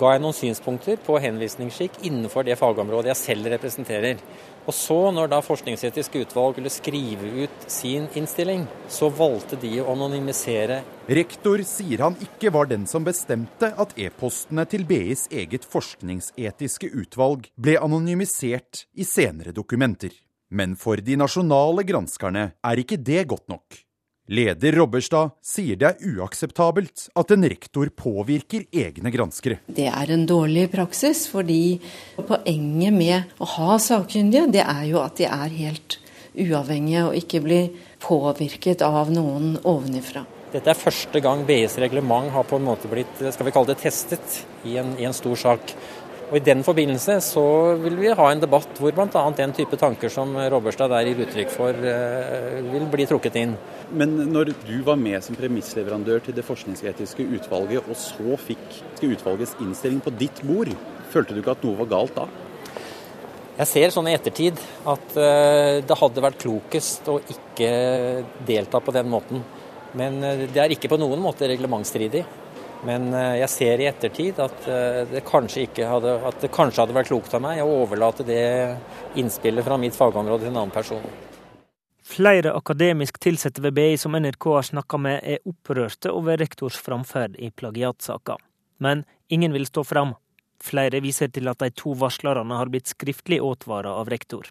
ga 0.00 0.14
jeg 0.14 0.22
noen 0.22 0.36
synspunkter 0.36 1.00
på 1.04 1.18
henvisningsskikk 1.22 2.00
innenfor 2.08 2.46
det 2.46 2.56
fagområdet 2.60 3.12
jeg 3.12 3.20
selv 3.20 3.52
representerer. 3.52 4.20
Og 4.64 4.72
så, 4.72 4.96
når 5.12 5.28
da 5.28 5.40
Forskningsetisk 5.44 6.16
utvalg 6.22 6.56
ville 6.56 6.72
skrive 6.72 7.44
ut 7.44 7.66
sin 7.68 8.06
innstilling, 8.16 8.64
så 8.88 9.10
valgte 9.12 9.58
de 9.60 9.76
å 9.82 9.90
anonymisere. 9.92 10.80
Rektor 11.04 11.60
sier 11.68 12.06
han 12.06 12.16
ikke 12.24 12.52
var 12.54 12.70
den 12.70 12.86
som 12.88 13.04
bestemte 13.04 13.74
at 13.76 13.92
e-postene 14.00 14.64
til 14.70 14.86
BIs 14.88 15.26
eget 15.28 15.68
forskningsetiske 15.68 16.88
utvalg 17.04 17.50
ble 17.60 17.76
anonymisert 17.76 18.86
i 18.96 19.04
senere 19.04 19.52
dokumenter. 19.52 20.14
Men 20.48 20.78
for 20.80 20.96
de 20.96 21.16
nasjonale 21.20 21.84
granskerne 21.84 22.52
er 22.56 22.80
ikke 22.80 23.00
det 23.00 23.26
godt 23.28 23.50
nok. 23.52 23.84
Leder 24.24 24.72
Robberstad 24.72 25.34
sier 25.44 25.76
det 25.76 25.88
er 25.90 26.14
uakseptabelt 26.16 27.10
at 27.12 27.32
en 27.34 27.44
rektor 27.44 27.90
påvirker 27.92 28.62
egne 28.72 29.10
granskere. 29.12 29.58
Det 29.68 29.84
er 29.90 30.12
en 30.14 30.24
dårlig 30.24 30.70
praksis, 30.72 31.26
fordi 31.28 31.76
poenget 32.16 32.96
med 32.96 33.34
å 33.36 33.48
ha 33.58 33.76
sakkyndige, 33.76 34.46
det 34.54 34.62
er 34.64 34.86
jo 34.88 35.02
at 35.02 35.20
de 35.20 35.28
er 35.28 35.58
helt 35.58 35.98
uavhengige 36.40 37.02
og 37.10 37.18
ikke 37.20 37.42
blir 37.44 37.68
påvirket 38.00 38.80
av 38.86 39.12
noen 39.12 39.58
ovenifra. 39.60 40.24
Dette 40.54 40.72
er 40.72 40.78
første 40.78 41.20
gang 41.20 41.44
BIs 41.44 41.76
reglement 41.82 42.32
har 42.32 42.48
på 42.48 42.56
en 42.56 42.64
måte 42.64 42.88
blitt 42.88 43.20
skal 43.20 43.44
vi 43.44 43.52
kalle 43.52 43.74
det, 43.74 43.82
testet 43.82 44.40
i 44.64 44.78
en, 44.80 44.94
i 44.96 45.04
en 45.04 45.16
stor 45.16 45.36
sak. 45.36 45.76
Og 46.30 46.38
I 46.38 46.44
den 46.44 46.62
forbindelse 46.64 47.18
så 47.22 47.44
vil 47.82 47.98
vi 48.00 48.12
ha 48.16 48.26
en 48.30 48.40
debatt 48.40 48.78
hvor 48.80 48.94
bl.a. 48.96 49.24
den 49.36 49.52
type 49.56 49.76
tanker 49.80 50.12
som 50.12 50.32
Robberstad 50.36 50.90
der 50.90 51.10
gir 51.10 51.20
uttrykk 51.26 51.50
for, 51.52 51.76
eh, 51.76 52.62
vil 52.72 52.86
bli 52.90 53.06
trukket 53.10 53.36
inn. 53.42 53.52
Men 53.92 54.16
når 54.32 54.54
du 54.64 54.78
var 54.86 54.96
med 54.96 55.22
som 55.22 55.36
premissleverandør 55.36 56.24
til 56.24 56.36
det 56.36 56.46
forskningsetiske 56.46 57.26
utvalget, 57.36 57.84
og 57.84 57.98
så 58.00 58.38
fikk 58.40 59.04
utvalgets 59.04 59.54
innstilling 59.60 60.00
på 60.04 60.14
ditt 60.16 60.40
bord, 60.48 60.72
følte 61.12 61.36
du 61.36 61.42
ikke 61.42 61.58
at 61.58 61.66
noe 61.66 61.82
var 61.82 61.92
galt 61.92 62.16
da? 62.16 62.26
Jeg 63.54 63.70
ser 63.70 63.92
sånn 63.94 64.08
i 64.10 64.14
ettertid 64.16 64.58
at 64.90 65.12
eh, 65.20 65.82
det 65.86 65.98
hadde 66.00 66.24
vært 66.24 66.40
klokest 66.42 67.06
å 67.12 67.20
ikke 67.20 67.68
delta 68.48 68.80
på 68.82 68.94
den 68.96 69.12
måten. 69.12 69.44
Men 69.94 70.18
eh, 70.24 70.48
det 70.48 70.62
er 70.62 70.74
ikke 70.74 70.90
på 70.90 70.98
noen 70.98 71.22
måte 71.22 71.46
reglementsstridig. 71.52 72.24
Men 72.84 73.12
eh, 73.16 73.36
jeg 73.40 73.50
ser 73.52 73.80
i 73.80 73.88
ettertid 73.88 74.40
at 74.44 74.66
eh, 74.68 75.02
det 75.10 75.24
kanskje, 75.28 75.68
hadde, 75.88 76.16
at 76.28 76.40
det 76.44 76.52
kanskje 76.54 76.84
hadde 76.84 76.96
vært 76.96 77.10
klokt 77.12 77.36
av 77.36 77.44
meg 77.44 77.62
å 77.64 77.70
overlate 77.82 78.26
det 78.28 78.42
innspillet 79.20 79.64
fra 79.64 79.78
mitt 79.80 79.96
fagområde 79.96 80.44
til 80.44 80.52
en 80.52 80.60
annen 80.62 80.74
person. 80.74 81.04
Flere 82.04 82.52
akademisk 82.52 83.16
ansatte 83.26 83.62
ved 83.64 83.78
BI 83.78 83.94
som 83.96 84.12
NRK 84.12 84.50
har 84.52 84.66
snakka 84.68 84.98
med, 85.00 85.22
er 85.24 85.40
opprørte 85.48 86.12
over 86.12 86.36
rektors 86.36 86.76
framferd 86.76 87.38
i 87.40 87.48
plagiatsaka. 87.50 88.36
Men 88.76 89.06
ingen 89.32 89.56
vil 89.56 89.64
stå 89.66 89.86
fram. 89.88 90.12
Flere 90.60 91.00
viser 91.00 91.32
til 91.32 91.48
at 91.48 91.64
de 91.64 91.70
to 91.72 91.94
varslerne 91.96 92.60
har 92.60 92.68
blitt 92.68 92.92
skriftlig 92.92 93.40
advara 93.40 93.96
av 93.96 94.12
rektor. 94.12 94.50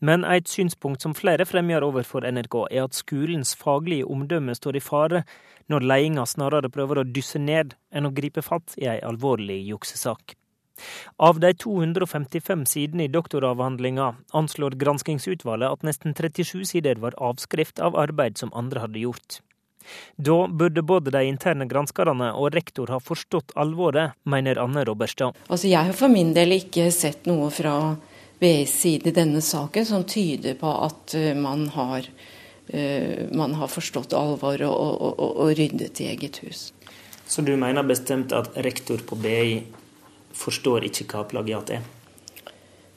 Men 0.00 0.24
et 0.24 0.48
synspunkt 0.48 1.04
som 1.04 1.14
flere 1.16 1.44
fremgjør 1.44 1.90
overfor 1.90 2.24
NRK, 2.24 2.56
er 2.72 2.86
at 2.86 2.96
skolens 2.96 3.52
faglige 3.58 4.08
omdømme 4.08 4.56
står 4.56 4.78
i 4.78 4.84
fare 4.84 5.24
når 5.70 5.84
ledelsen 5.86 6.34
snarere 6.34 6.72
prøver 6.72 7.02
å 7.02 7.06
dysse 7.06 7.38
ned 7.38 7.76
enn 7.92 8.08
å 8.08 8.14
gripe 8.16 8.42
fatt 8.42 8.74
i 8.80 8.88
ei 8.88 8.98
alvorlig 9.04 9.60
juksesak. 9.68 10.34
Av 11.20 11.36
de 11.40 11.52
255 11.52 12.64
sidene 12.70 13.04
i 13.04 13.12
doktoravhandlinga 13.12 14.08
anslår 14.40 14.78
granskingsutvalget 14.80 15.76
at 15.76 15.86
nesten 15.86 16.16
37 16.16 16.64
sider 16.72 17.00
var 17.02 17.16
avskrift 17.20 17.82
av 17.84 17.98
arbeid 18.00 18.40
som 18.40 18.52
andre 18.56 18.86
hadde 18.86 19.04
gjort. 19.04 19.40
Da 20.16 20.46
burde 20.48 20.82
både 20.82 21.12
de 21.12 21.22
interne 21.28 21.66
granskerne 21.68 22.30
og 22.36 22.54
rektor 22.54 22.92
ha 22.92 23.00
forstått 23.00 23.52
alvoret, 23.60 24.16
mener 24.24 24.60
Anne 24.60 24.84
Robberstad. 24.88 25.36
Altså, 25.48 25.68
jeg 25.68 25.88
har 25.88 25.96
for 25.96 26.12
min 26.12 26.34
del 26.36 26.56
ikke 26.56 26.90
sett 26.94 27.28
noe 27.28 27.48
fra 27.54 27.74
BIs 28.40 28.72
side 28.80 29.08
i 29.08 29.14
denne 29.14 29.42
saken 29.44 29.86
som 29.86 30.04
tyder 30.08 30.56
på 30.60 30.70
at 30.86 31.14
eh, 31.14 31.34
man 31.36 31.66
har, 31.74 32.06
uh, 32.72 33.18
man 33.36 33.54
har 33.60 33.68
forstått 33.68 34.16
alvoret 34.16 34.68
og, 34.68 34.90
og, 34.90 35.12
og, 35.20 35.30
og, 35.44 35.52
ryddet 35.58 36.00
i 36.00 36.08
eget 36.14 36.40
hus. 36.44 36.70
Så 37.26 37.44
du 37.46 37.52
mener 37.60 37.86
bestemt 37.86 38.32
at 38.32 38.56
rektor 38.64 39.02
på 39.06 39.18
BI 39.20 39.60
forstår 40.32 40.88
ikke 40.88 41.06
hva 41.12 41.24
plagiat 41.28 41.74
er? 41.76 41.84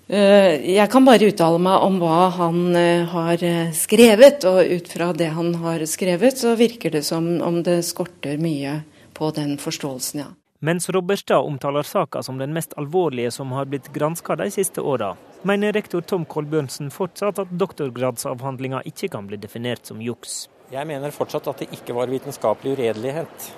Uh, 0.08 0.56
jeg 0.64 0.88
kan 0.91 1.04
bare 1.08 1.28
uttale 1.32 1.60
meg 1.64 1.88
om 1.89 2.00
hva 2.00 2.30
han 2.38 2.78
har 3.12 3.44
skrevet, 3.76 4.48
og 4.48 4.64
ut 4.64 4.88
fra 4.96 5.12
det 5.18 5.34
han 5.36 5.52
har 5.60 5.84
skrevet, 5.91 6.39
så 6.39 6.56
virker 6.60 6.96
det 6.96 7.04
som 7.08 7.28
om 7.44 7.60
det 7.68 7.82
skorter 7.88 8.39
mye 8.39 8.80
på 9.14 9.30
den 9.36 9.58
forståelsen, 9.60 10.24
ja. 10.24 10.32
Mens 10.64 10.89
Robberstad 10.89 11.44
omtaler 11.44 11.84
saka 11.84 12.24
som 12.24 12.38
den 12.39 12.54
mest 12.56 12.74
alvorlige 12.80 13.32
som 13.32 13.52
har 13.52 13.66
blitt 13.68 13.89
granska 13.94 14.36
de 14.39 14.48
siste 14.52 14.82
åra, 14.82 15.10
mener 15.48 15.74
rektor 15.76 16.02
Tom 16.08 16.26
Kolbjørnsen 16.30 16.91
fortsatt 16.94 17.41
at 17.44 17.52
doktorgradsavhandlinga 17.52 18.84
ikke 18.89 19.10
kan 19.14 19.28
bli 19.30 19.39
definert 19.41 19.86
som 19.89 20.02
juks. 20.04 20.48
Jeg 20.74 20.88
mener 20.89 21.14
fortsatt 21.14 21.48
at 21.52 21.64
det 21.64 21.70
ikke 21.78 21.96
var 21.98 22.12
vitenskapelig 22.12 22.78
uredelighet. 22.78 23.52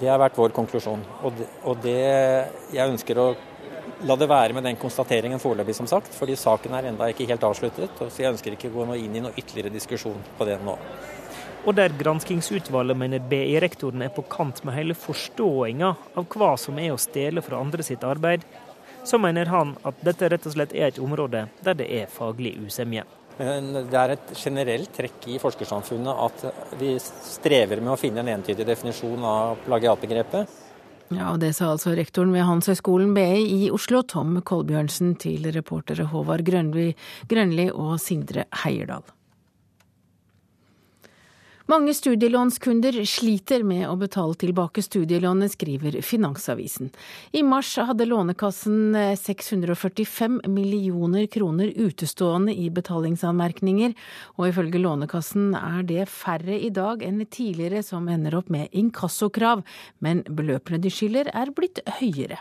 Det 0.00 0.10
har 0.10 0.20
vært 0.20 0.36
vår 0.36 0.52
konklusjon. 0.56 1.02
Og 1.24 1.36
det, 1.38 1.48
og 1.64 1.80
det 1.84 2.00
jeg 2.76 2.92
ønsker 2.92 3.20
å 3.20 3.30
la 4.04 4.16
det 4.20 4.28
være 4.28 4.56
med 4.56 4.66
den 4.68 4.76
konstateringen 4.76 5.40
foreløpig, 5.40 5.74
som 5.78 5.88
sagt. 5.88 6.12
Fordi 6.14 6.36
saken 6.36 6.76
er 6.76 6.90
enda 6.90 7.08
ikke 7.10 7.28
helt 7.30 7.44
avsluttet. 7.48 7.96
Så 8.02 8.22
jeg 8.22 8.34
ønsker 8.34 8.56
ikke 8.56 8.70
å 8.70 8.76
gå 8.76 8.98
inn 9.00 9.16
i 9.16 9.22
noe 9.24 9.36
ytterligere 9.36 9.72
diskusjon 9.72 10.20
på 10.36 10.48
det 10.48 10.58
nå. 10.64 10.76
Og 11.66 11.74
der 11.74 11.94
granskingsutvalget 11.98 12.98
mener 12.98 13.24
BI-rektoren 13.26 14.04
er 14.06 14.12
på 14.14 14.22
kant 14.30 14.60
med 14.62 14.76
hele 14.76 14.94
forståinga 14.94 15.88
av 16.14 16.28
hva 16.30 16.52
som 16.60 16.78
er 16.78 16.92
å 16.94 17.00
stjele 17.00 17.42
fra 17.42 17.58
andre 17.58 17.82
sitt 17.82 18.04
arbeid, 18.06 18.44
så 19.06 19.20
mener 19.22 19.50
han 19.52 19.76
at 19.86 20.02
dette 20.04 20.28
rett 20.32 20.48
og 20.48 20.56
slett 20.56 20.74
er 20.74 20.90
et 20.90 21.00
område 21.02 21.46
der 21.64 21.78
det 21.78 21.86
er 22.00 22.10
faglig 22.10 22.56
usemje. 22.60 23.06
Men 23.36 23.72
det 23.90 23.98
er 24.00 24.14
et 24.14 24.30
generelt 24.40 24.92
trekk 24.96 25.26
i 25.28 25.40
forskersamfunnet 25.40 26.22
at 26.24 26.76
vi 26.80 26.94
strever 27.00 27.82
med 27.82 27.92
å 27.92 27.98
finne 28.00 28.24
en 28.24 28.32
entydig 28.38 28.64
definisjon 28.66 29.26
av 29.28 29.60
plagiatbegrepet. 29.66 30.62
Ja, 31.14 31.28
og 31.30 31.38
Det 31.38 31.52
sa 31.54 31.68
altså 31.70 31.92
rektoren 31.94 32.32
ved 32.34 32.42
Handelshøyskolen 32.48 33.12
BI 33.14 33.44
i 33.44 33.68
Oslo, 33.70 34.02
Tom 34.02 34.40
Kolbjørnsen, 34.42 35.14
til 35.22 35.46
reportere 35.54 36.08
Håvard 36.10 36.42
Grønli 36.48 37.68
og 37.70 38.00
Sindre 38.02 38.48
Heierdal. 38.64 39.04
Mange 41.66 41.90
studielånskunder 41.98 42.94
sliter 43.10 43.64
med 43.66 43.88
å 43.90 43.96
betale 43.98 44.36
tilbake 44.38 44.84
studielånet, 44.86 45.56
skriver 45.56 45.96
Finansavisen. 45.98 46.92
I 47.34 47.42
mars 47.42 47.72
hadde 47.88 48.06
Lånekassen 48.06 48.94
645 49.18 50.38
millioner 50.46 51.26
kroner 51.26 51.74
utestående 51.74 52.54
i 52.54 52.68
betalingsanmerkninger, 52.70 53.98
og 54.38 54.52
ifølge 54.52 54.78
Lånekassen 54.78 55.56
er 55.58 55.82
det 55.90 56.06
færre 56.06 56.54
i 56.54 56.70
dag 56.70 57.02
enn 57.02 57.24
tidligere 57.26 57.82
som 57.82 58.06
ender 58.14 58.38
opp 58.38 58.52
med 58.54 58.70
inkassokrav, 58.70 59.66
men 59.98 60.22
beløpene 60.30 60.78
de 60.78 60.94
skylder 60.94 61.34
er 61.34 61.50
blitt 61.50 61.82
høyere. 61.98 62.38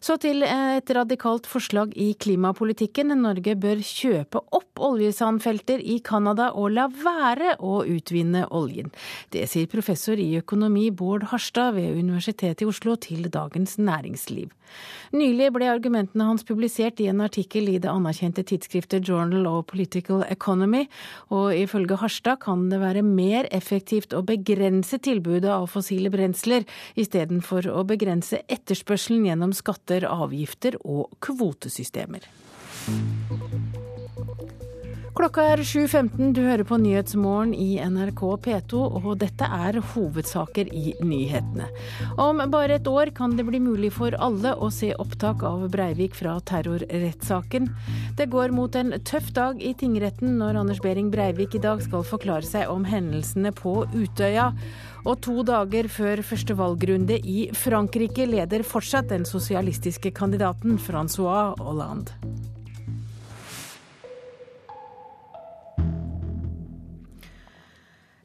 Så 0.00 0.16
til 0.16 0.40
et 0.46 0.90
radikalt 0.96 1.44
forslag 1.44 1.92
i 1.92 2.14
klimapolitikken. 2.16 3.12
Norge 3.20 3.52
bør 3.60 3.82
kjøpe 3.84 4.40
opp 4.56 4.80
oljesandfelter 4.80 5.82
i 5.84 5.98
Canada 6.00 6.50
og 6.56 6.72
la 6.72 6.86
være 6.88 7.58
å 7.60 7.82
utvinne 7.84 8.46
oljen. 8.48 8.88
Det 9.28 9.44
sier 9.52 9.68
professor 9.68 10.16
i 10.16 10.38
økonomi 10.40 10.88
Bård 10.88 11.28
Harstad 11.34 11.76
ved 11.76 12.00
Universitetet 12.00 12.64
i 12.64 12.70
Oslo 12.72 12.96
til 12.96 13.28
Dagens 13.28 13.76
Næringsliv. 13.76 14.48
Nylig 15.16 15.50
ble 15.54 15.66
argumentene 15.70 16.26
hans 16.28 16.44
publisert 16.46 17.00
i 17.02 17.08
en 17.10 17.22
artikkel 17.24 17.68
i 17.72 17.78
det 17.82 17.90
anerkjente 17.90 18.44
tidsskriftet 18.46 19.08
Journal 19.08 19.48
of 19.50 19.66
Political 19.72 20.22
Economy, 20.30 20.84
og 21.34 21.50
ifølge 21.56 21.98
Harstad 22.00 22.42
kan 22.44 22.68
det 22.70 22.78
være 22.82 23.02
mer 23.06 23.48
effektivt 23.50 24.14
å 24.14 24.22
begrense 24.26 25.00
tilbudet 25.02 25.50
av 25.50 25.66
fossile 25.72 26.12
brensler, 26.14 26.66
istedenfor 26.94 27.66
å 27.72 27.82
begrense 27.88 28.44
etterspørselen 28.46 29.26
gjennom 29.26 29.56
skatter 29.56 30.06
avgifter 30.10 30.78
og 30.84 31.10
kvotesystemer. 31.24 32.30
Klokka 35.20 35.42
er 35.52 35.60
7.15, 35.60 36.30
du 36.32 36.38
hører 36.46 36.64
på 36.64 36.78
Nyhetsmorgen 36.80 37.50
i 37.52 37.74
NRK 37.76 38.22
P2, 38.40 38.78
og 39.02 39.18
dette 39.20 39.44
er 39.44 39.76
hovedsaker 39.90 40.70
i 40.72 40.94
nyhetene. 41.04 41.66
Om 42.16 42.38
bare 42.48 42.78
et 42.78 42.86
år 42.88 43.10
kan 43.12 43.34
det 43.36 43.44
bli 43.44 43.58
mulig 43.60 43.90
for 43.92 44.16
alle 44.16 44.54
å 44.56 44.70
se 44.72 44.94
opptak 44.96 45.44
av 45.44 45.66
Breivik 45.74 46.16
fra 46.16 46.38
terrorrettssaken. 46.48 47.68
Det 48.16 48.30
går 48.32 48.54
mot 48.56 48.78
en 48.80 48.96
tøff 49.04 49.28
dag 49.36 49.60
i 49.60 49.74
tingretten 49.76 50.38
når 50.40 50.62
Anders 50.62 50.80
Behring 50.80 51.10
Breivik 51.12 51.58
i 51.58 51.60
dag 51.66 51.84
skal 51.84 52.06
forklare 52.08 52.48
seg 52.48 52.72
om 52.72 52.86
hendelsene 52.88 53.52
på 53.52 53.74
Utøya. 53.92 54.54
Og 55.04 55.20
to 55.26 55.44
dager 55.44 55.90
før 55.92 56.24
første 56.24 56.56
valgrunde 56.56 57.20
i 57.20 57.50
Frankrike 57.52 58.24
leder 58.24 58.64
fortsatt 58.64 59.12
den 59.12 59.28
sosialistiske 59.28 60.14
kandidaten 60.16 60.80
Francois 60.80 61.60
Hollande. 61.60 62.16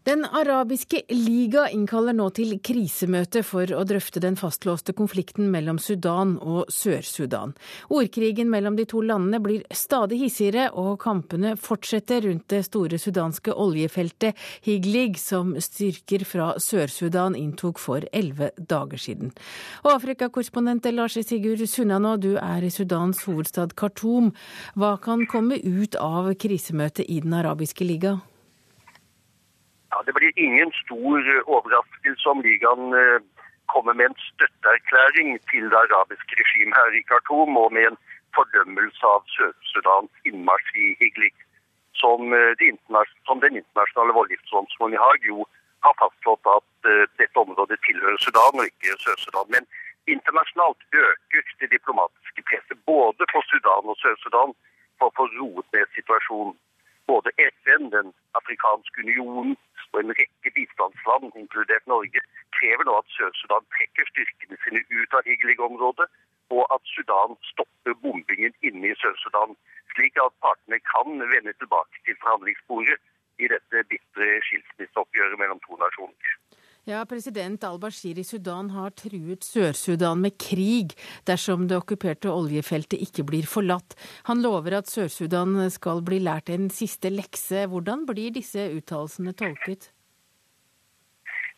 Den 0.05 0.25
arabiske 0.25 0.99
liga 1.09 1.63
innkaller 1.73 2.13
nå 2.13 2.27
til 2.37 2.59
krisemøte 2.61 3.41
for 3.41 3.71
å 3.73 3.79
drøfte 3.89 4.21
den 4.21 4.35
fastlåste 4.37 4.93
konflikten 4.93 5.47
mellom 5.49 5.79
Sudan 5.81 6.35
og 6.37 6.69
Sør-Sudan. 6.69 7.55
Ordkrigen 7.89 8.51
mellom 8.53 8.77
de 8.77 8.85
to 8.85 9.01
landene 9.01 9.39
blir 9.41 9.63
stadig 9.73 10.19
hissigere, 10.21 10.67
og 10.77 10.99
kampene 11.01 11.55
fortsetter 11.57 12.21
rundt 12.27 12.45
det 12.53 12.59
store 12.67 12.99
sudanske 13.01 13.55
oljefeltet 13.65 14.37
Higlig, 14.67 15.15
som 15.17 15.55
styrker 15.57 16.27
fra 16.29 16.51
Sør-Sudan 16.61 17.33
inntok 17.39 17.81
for 17.81 18.05
elleve 18.13 18.51
dager 18.61 19.01
siden. 19.01 19.33
Afrikakorrespondent 19.89 20.85
Lars 20.93 21.17
Sigurd 21.17 21.65
Sunnanå, 21.65 22.13
du 22.21 22.35
er 22.37 22.61
i 22.61 22.69
Sudans 22.69 23.25
hovedstad 23.25 23.73
Khartoum. 23.73 24.35
Hva 24.77 24.99
kan 25.01 25.25
komme 25.25 25.57
ut 25.57 25.97
av 25.97 26.29
krisemøtet 26.37 27.09
i 27.09 27.23
Den 27.25 27.33
arabiske 27.41 27.89
liga? 27.89 28.19
Ja, 29.95 30.01
Det 30.05 30.13
blir 30.13 30.31
ingen 30.47 30.71
stor 30.83 31.17
eh, 31.33 31.43
overraskelse 31.55 32.29
om 32.29 32.41
ligaen 32.47 32.85
eh, 33.01 33.19
kommer 33.73 33.93
med 33.93 34.05
en 34.09 34.17
støtteerklæring 34.31 35.29
til 35.51 35.63
det 35.71 35.79
arabiske 35.85 36.33
regimet 36.41 36.75
her 36.79 36.91
i 36.99 37.05
Khartoum, 37.09 37.57
og 37.63 37.69
med 37.75 37.83
en 37.89 37.97
fordømmelse 38.35 39.03
av 39.15 39.21
Sør-Sudans 39.35 40.11
innmarsj 40.29 40.69
i 40.85 40.87
Higlik, 40.99 41.37
som, 42.01 42.19
eh, 42.39 42.65
som 43.27 43.37
den 43.45 43.55
internasjonale 43.61 44.17
voldgiftsdomstolen 44.19 44.97
i 44.97 45.03
Haag 45.03 45.21
jo 45.31 45.47
har 45.85 45.95
fastslått 46.01 46.45
at 46.57 46.69
dette 47.21 47.37
området 47.45 47.79
tilhører 47.87 48.19
Sudan 48.19 48.59
og 48.59 48.67
ikke 48.71 48.99
Sør-Sudan. 49.05 49.47
Men 49.55 49.63
internasjonalt 50.15 50.81
øker 51.05 51.43
det 51.61 51.69
diplomatiske 51.77 52.41
presset 52.49 52.79
både 52.91 53.23
på 53.33 53.39
Sudan 53.49 53.91
og 53.91 53.97
Sør-Sudan 54.03 54.51
for 54.97 55.07
å 55.07 55.15
få 55.17 55.25
roet 55.39 55.67
ned 55.77 55.87
situasjonen. 55.97 56.55
Både 57.07 57.29
FN, 57.37 57.83
Den 57.95 58.07
afrikanske 58.39 59.01
unionen, 59.03 59.57
og 59.91 59.99
en 59.99 60.13
rekke 60.19 60.49
bistandsland, 60.57 61.25
inkludert 61.41 61.85
Norge, 61.93 62.21
krever 62.57 62.83
nå 62.87 62.93
at 63.01 63.11
Sør-Sudan 63.15 63.67
trekker 63.75 64.09
styrkene 64.11 64.57
sine 64.63 64.81
ut 64.99 65.17
av 65.17 65.27
Higlig-området, 65.29 66.07
og 66.55 66.63
at 66.75 66.83
Sudan 66.93 67.37
stopper 67.51 67.93
bombingen 68.05 68.53
inne 68.67 68.91
i 68.91 68.97
Sør-Sudan, 69.01 69.53
slik 69.93 70.17
at 70.25 70.39
partene 70.45 70.79
kan 70.93 71.21
vende 71.33 71.53
tilbake 71.61 72.01
til 72.05 72.17
forhandlingsbordet 72.23 72.97
i 73.43 73.51
dette 73.53 73.83
bitre 73.91 74.27
skilsmisseoppgjøret 74.47 75.39
mellom 75.41 75.61
to 75.67 75.77
nasjoner. 75.83 76.35
Ja, 76.85 76.99
President 77.09 77.63
al-Bashir 77.65 78.19
i 78.21 78.23
Sudan 78.23 78.67
har 78.69 78.91
truet 78.93 79.41
Sør-Sudan 79.41 80.19
med 80.21 80.35
krig 80.37 80.91
dersom 81.25 81.63
det 81.65 81.79
okkuperte 81.79 82.29
oljefeltet 82.29 83.01
ikke 83.01 83.25
blir 83.25 83.47
forlatt. 83.49 83.95
Han 84.27 84.43
lover 84.45 84.75
at 84.77 84.91
Sør-Sudan 84.91 85.57
skal 85.73 86.03
bli 86.05 86.19
lært 86.21 86.51
en 86.53 86.67
siste 86.69 87.09
lekse. 87.09 87.63
Hvordan 87.71 88.05
blir 88.05 88.35
disse 88.35 88.67
uttalelsene 88.77 89.33
tolket? 89.33 89.89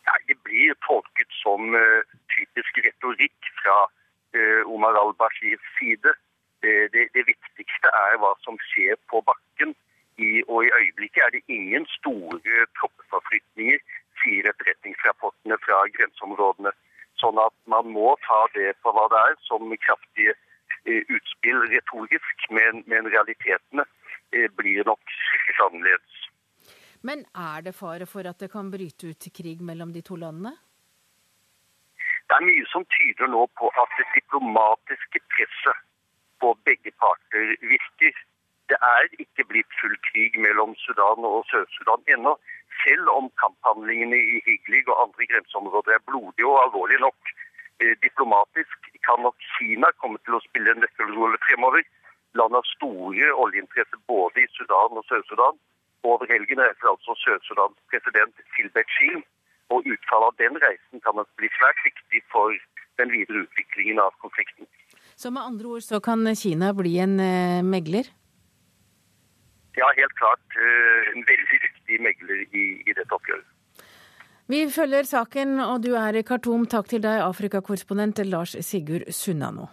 Ja, 0.08 0.16
det 0.32 0.38
blir 0.48 0.72
tolket 0.88 1.28
som 1.42 1.76
uh, 1.76 2.00
typisk 2.32 2.80
retorikk 2.88 3.52
fra 3.60 3.76
uh, 3.84 4.64
Omar 4.64 4.96
al-Bashirs 4.96 5.68
side. 5.76 6.16
Det, 6.64 6.88
det, 6.96 7.04
det, 7.12 7.28
viktigste 7.28 7.92
er 8.00 8.16
hva 8.24 8.32
som 8.48 8.56
skjer 8.72 8.96
på 9.12 9.20
bakken. 9.28 9.76
I, 10.16 10.40
og 10.48 10.64
i 10.64 10.72
øyeblikket 10.72 11.20
er 11.22 11.36
det 11.36 11.44
ingen 11.52 11.84
store 12.00 12.64
troppeforflytninger 12.80 13.76
sier 14.20 14.48
etterretningsrapportene 14.50 15.58
fra 15.64 15.80
grenseområdene. 15.96 16.74
Sånn 17.18 17.38
at 17.42 17.54
man 17.70 17.90
må 17.94 18.12
ta 18.26 18.44
det 18.54 18.76
på 18.82 18.92
hva 18.94 19.08
det 19.10 19.22
er, 19.30 19.36
som 19.48 19.72
kraftige 19.82 20.34
eh, 20.84 21.02
utspill 21.02 21.64
retorisk, 21.72 22.46
men, 22.54 22.84
men 22.86 23.10
realitetene 23.10 23.84
eh, 24.32 24.46
blir 24.60 24.86
nok 24.86 25.16
sikkert 25.32 25.64
annerledes. 25.66 26.22
Men 27.02 27.24
er 27.34 27.66
det 27.66 27.74
fare 27.78 28.06
for 28.10 28.26
at 28.26 28.40
det 28.42 28.50
kan 28.54 28.70
bryte 28.70 29.10
ut 29.10 29.28
krig 29.34 29.60
mellom 29.62 29.92
de 29.94 30.02
to 30.06 30.18
landene? 30.18 30.54
Det 32.28 32.36
er 32.36 32.44
mye 32.44 32.64
som 32.68 32.84
tyder 32.92 33.30
nå 33.32 33.46
på 33.58 33.70
at 33.82 33.92
det 33.98 34.06
diplomatiske 34.14 35.22
presset 35.32 35.84
på 36.42 36.52
begge 36.68 36.92
parter 37.02 37.54
virker. 37.70 38.18
Det 38.68 38.78
er 38.84 39.08
ikke 39.22 39.46
blitt 39.48 39.78
full 39.80 39.94
krig 40.10 40.36
mellom 40.44 40.74
Sudan 40.84 41.24
og 41.24 41.46
Sør-Sudan 41.50 42.04
ennå 42.14 42.34
selv 42.84 43.06
om 43.18 43.30
kamphandlingene 43.42 44.18
i 44.34 44.40
Higlig 44.46 44.82
og 44.92 45.02
andre 45.04 45.26
grenseområder 45.30 45.92
er 45.96 46.06
blodige 46.10 46.50
og 46.52 46.60
alvorlige 46.64 47.04
nok. 47.06 47.20
Eh, 47.82 47.94
diplomatisk 48.06 48.78
kan 49.06 49.18
nok 49.26 49.36
Kina 49.54 49.88
komme 50.02 50.18
til 50.24 50.36
å 50.36 50.44
spille 50.48 50.74
en 50.74 50.82
nøkkelrolle 50.84 51.38
fremover. 51.46 51.82
Landet 52.38 52.60
har 52.60 52.74
store 52.76 53.28
oljeinteresser 53.42 54.00
både 54.12 54.44
i 54.44 54.50
Sudan 54.56 54.98
og 55.00 55.04
Sør-Sudan. 55.08 55.56
Over 56.10 56.26
helgen 56.32 56.60
reiser 56.64 56.90
altså 56.92 57.14
Sør-Sudans 57.24 57.78
president 57.90 58.34
til 58.56 58.68
Beijing. 58.76 59.22
Og 59.74 59.86
utfallet 59.92 60.28
av 60.30 60.36
den 60.42 60.54
reisen 60.64 61.02
kan 61.04 61.22
bli 61.38 61.48
svært 61.58 61.80
viktig 61.84 62.20
for 62.32 62.54
den 62.98 63.12
videre 63.14 63.44
utviklingen 63.44 64.00
av 64.02 64.14
konflikten. 64.22 64.66
Så 65.18 65.30
med 65.34 65.42
andre 65.42 65.74
ord 65.74 65.84
så 65.86 66.00
kan 66.00 66.24
Kina 66.42 66.72
bli 66.76 66.96
en 67.04 67.18
eh, 67.20 67.62
megler? 67.74 68.08
Ja, 69.78 69.86
helt 69.96 70.14
klart. 70.18 70.58
Eh, 70.58 71.12
en 71.14 71.24
veldig 71.28 71.60
viktig 71.66 72.00
megler 72.02 72.44
i, 72.50 72.66
i 72.82 72.96
dette 72.96 73.14
oppgjøret. 73.14 73.46
Vi 74.48 74.62
følger 74.72 75.04
saken, 75.04 75.58
og 75.60 75.82
du 75.84 75.92
er 76.00 76.16
i 76.16 76.24
Khartoum. 76.24 76.64
Takk 76.72 76.88
til 76.88 77.02
deg, 77.04 77.20
Afrikakorrespondent 77.20 78.22
Lars 78.26 78.56
Sigurd 78.64 79.04
Sunnanå. 79.12 79.68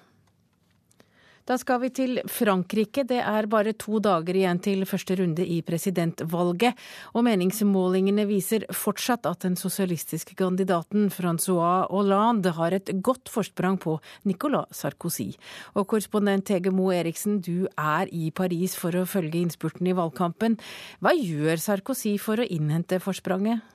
Da 1.45 1.59
skal 1.61 1.77
vi 1.83 1.91
til 1.93 2.17
Frankrike. 2.25 3.03
Det 3.05 3.19
er 3.21 3.45
bare 3.45 3.75
to 3.77 3.99
dager 4.01 4.33
igjen 4.33 4.57
til 4.65 4.81
første 4.89 5.13
runde 5.19 5.45
i 5.45 5.59
presidentvalget. 5.61 6.73
Og 7.13 7.21
meningsmålingene 7.27 8.25
viser 8.25 8.65
fortsatt 8.73 9.29
at 9.29 9.45
den 9.45 9.53
sosialistiske 9.59 10.33
kandidaten 10.39 11.11
Francois 11.13 11.85
Hollande 11.91 12.55
har 12.57 12.73
et 12.73 12.89
godt 13.05 13.29
forsprang 13.29 13.77
på 13.77 13.99
Nicolas 14.25 14.73
Sarkozy. 14.73 15.35
Og 15.77 15.85
korrespondent 15.93 16.49
Hege 16.49 16.73
Moe 16.73 16.97
Eriksen, 16.97 17.37
du 17.45 17.69
er 17.77 18.09
i 18.09 18.31
Paris 18.33 18.73
for 18.73 18.97
å 18.97 19.05
følge 19.05 19.43
innspurten 19.43 19.85
i 19.85 19.93
valgkampen. 19.93 20.57
Hva 20.97 21.13
gjør 21.13 21.61
Sarkozy 21.61 22.17
for 22.17 22.41
å 22.41 22.49
innhente 22.49 22.97
forspranget? 22.97 23.74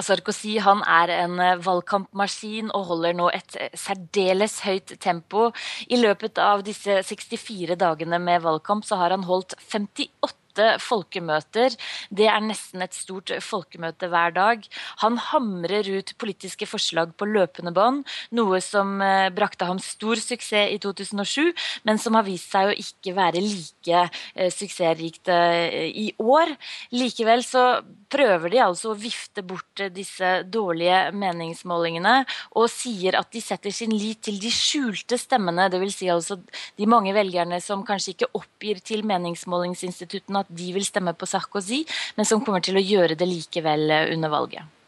Sarkozy 0.00 0.56
han 0.64 0.80
er 0.88 1.12
en 1.18 1.40
eh, 1.42 1.58
valgkampmaskin 1.60 2.70
og 2.72 2.86
holder 2.92 3.16
nå 3.18 3.28
et 3.34 3.56
eh, 3.60 3.72
særdeles 3.76 4.60
høyt 4.64 4.94
tempo. 5.02 5.50
I 5.92 6.00
løpet 6.00 6.40
av 6.40 6.64
disse 6.64 7.02
64 7.04 7.76
dagene 7.80 8.20
med 8.22 8.44
valgkamp 8.46 8.86
så 8.88 9.00
har 9.02 9.12
han 9.12 9.26
holdt 9.28 9.56
58 9.68 10.41
åtte 10.52 10.76
folkemøter. 10.82 11.72
Det 12.10 12.28
er 12.28 12.40
nesten 12.44 12.82
et 12.84 12.94
stort 12.94 13.32
folkemøte 13.40 14.08
hver 14.12 14.32
dag. 14.36 14.66
Han 15.00 15.16
hamrer 15.16 15.88
ut 15.98 16.14
politiske 16.18 16.66
forslag 16.68 17.14
på 17.16 17.26
løpende 17.26 17.72
bånd, 17.72 18.04
noe 18.32 18.60
som 18.60 19.00
eh, 19.00 19.30
brakte 19.32 19.64
ham 19.64 19.80
stor 19.80 20.16
suksess 20.20 20.72
i 20.72 20.78
2007, 20.78 21.52
men 21.84 21.98
som 21.98 22.14
har 22.18 22.26
vist 22.26 22.52
seg 22.52 22.68
å 22.68 22.76
ikke 22.76 23.14
være 23.16 23.40
like 23.40 24.04
eh, 24.34 24.50
suksessrikt 24.52 25.28
eh, 25.32 25.88
i 25.88 26.12
år. 26.20 26.52
Likevel 26.92 27.44
så 27.46 27.82
prøver 28.12 28.52
de 28.52 28.60
altså 28.60 28.92
å 28.92 28.98
vifte 28.98 29.44
bort 29.46 29.86
disse 29.94 30.42
dårlige 30.44 31.14
meningsmålingene 31.16 32.18
og 32.60 32.68
sier 32.68 33.16
at 33.16 33.30
de 33.32 33.40
setter 33.40 33.72
sin 33.72 33.94
lit 33.94 34.20
til 34.26 34.36
de 34.42 34.50
skjulte 34.52 35.16
stemmene, 35.20 35.70
dvs. 35.72 35.96
Si 36.02 36.08
altså 36.12 36.38
de 36.76 36.88
mange 36.88 37.14
velgerne 37.16 37.60
som 37.64 37.84
kanskje 37.86 38.14
ikke 38.14 38.30
oppgir 38.36 38.82
til 38.84 39.04
meningsmålingsinstituttene 39.08 40.41
at 40.42 40.50
de 40.52 40.72
vil 40.76 40.86
stemme 40.86 41.14
på 41.16 41.28
Sarkozy, 41.28 41.82
men 42.18 42.28
som 42.28 42.42
kommer 42.44 42.64
til 42.64 42.78
å 42.78 42.84
gjøre 42.84 43.18
det 43.18 43.28
likevel 43.28 43.88
eh, 43.90 44.10
under 44.14 44.32
valget. 44.32 44.78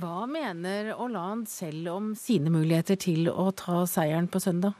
Hva 0.00 0.24
mener 0.30 0.92
Hollande 0.96 1.50
selv 1.50 1.90
om 1.92 2.12
sine 2.16 2.52
muligheter 2.52 2.96
til 3.00 3.26
å 3.32 3.50
ta 3.56 3.82
seieren 3.90 4.30
på 4.30 4.40
søndag? 4.42 4.78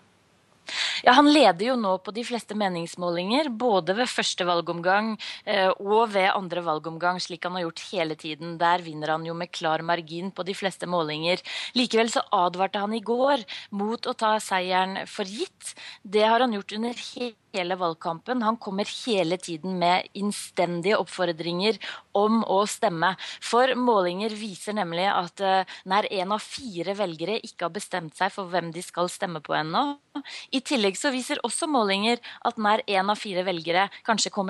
Ja, 1.04 1.12
Han 1.12 1.30
leder 1.32 1.64
jo 1.70 1.76
nå 1.80 1.96
på 2.04 2.12
de 2.14 2.24
fleste 2.26 2.56
meningsmålinger, 2.58 3.50
både 3.50 3.96
ved 3.98 4.10
første 4.10 4.46
valgomgang 4.48 5.14
eh, 5.44 5.70
og 5.70 6.12
ved 6.14 6.30
andre 6.30 6.62
valgomgang, 6.66 7.20
slik 7.22 7.46
han 7.46 7.56
har 7.58 7.66
gjort 7.66 7.84
hele 7.90 8.16
tiden. 8.20 8.56
Der 8.60 8.84
vinner 8.84 9.14
han 9.14 9.26
jo 9.26 9.34
med 9.36 9.52
klar 9.56 9.82
margin 9.86 10.30
på 10.30 10.46
de 10.46 10.54
fleste 10.56 10.88
målinger. 10.90 11.42
Likevel 11.78 12.12
så 12.12 12.24
advarte 12.36 12.82
han 12.82 12.94
i 12.96 13.02
går 13.04 13.44
mot 13.76 14.06
å 14.06 14.16
ta 14.16 14.36
seieren 14.42 15.02
for 15.10 15.28
gitt. 15.28 15.74
Det 16.02 16.26
har 16.26 16.44
han 16.44 16.54
gjort 16.56 16.76
under 16.78 17.04
hele 17.10 17.34
hele 17.54 17.76
valgkampen. 17.80 18.42
Han 18.42 18.58
kommer 18.60 18.88
hele 19.06 19.38
tiden 19.40 19.78
med 19.80 20.08
innstendige 20.18 20.98
oppfordringer 21.00 21.78
om 22.16 22.40
å 22.44 22.62
stemme. 22.70 23.14
For 23.44 23.74
målinger 23.78 24.34
viser 24.36 24.76
nemlig 24.76 25.06
at 25.10 25.42
uh, 25.44 25.78
nær 25.90 26.08
én 26.10 26.34
av 26.34 26.42
fire 26.42 26.94
velgere 26.98 27.38
ikke 27.46 27.68
har 27.68 27.74
bestemt 27.74 28.16
seg 28.18 28.32
for 28.34 28.50
hvem 28.50 28.70
de 28.74 28.82
skal 28.84 29.10
stemme 29.12 29.42
på 29.44 29.54
ennå. 29.56 29.84
I 30.50 30.60
tillegg 30.66 30.98
så 30.98 31.12
viser 31.14 31.40
også 31.46 31.68
målinger 31.70 32.18
at 32.46 32.58
nær 32.58 32.82
én 32.90 33.10
av 33.12 33.18
fire 33.20 33.44
velgere 33.46 33.86
kanskje 34.06 34.32
å, 34.34 34.46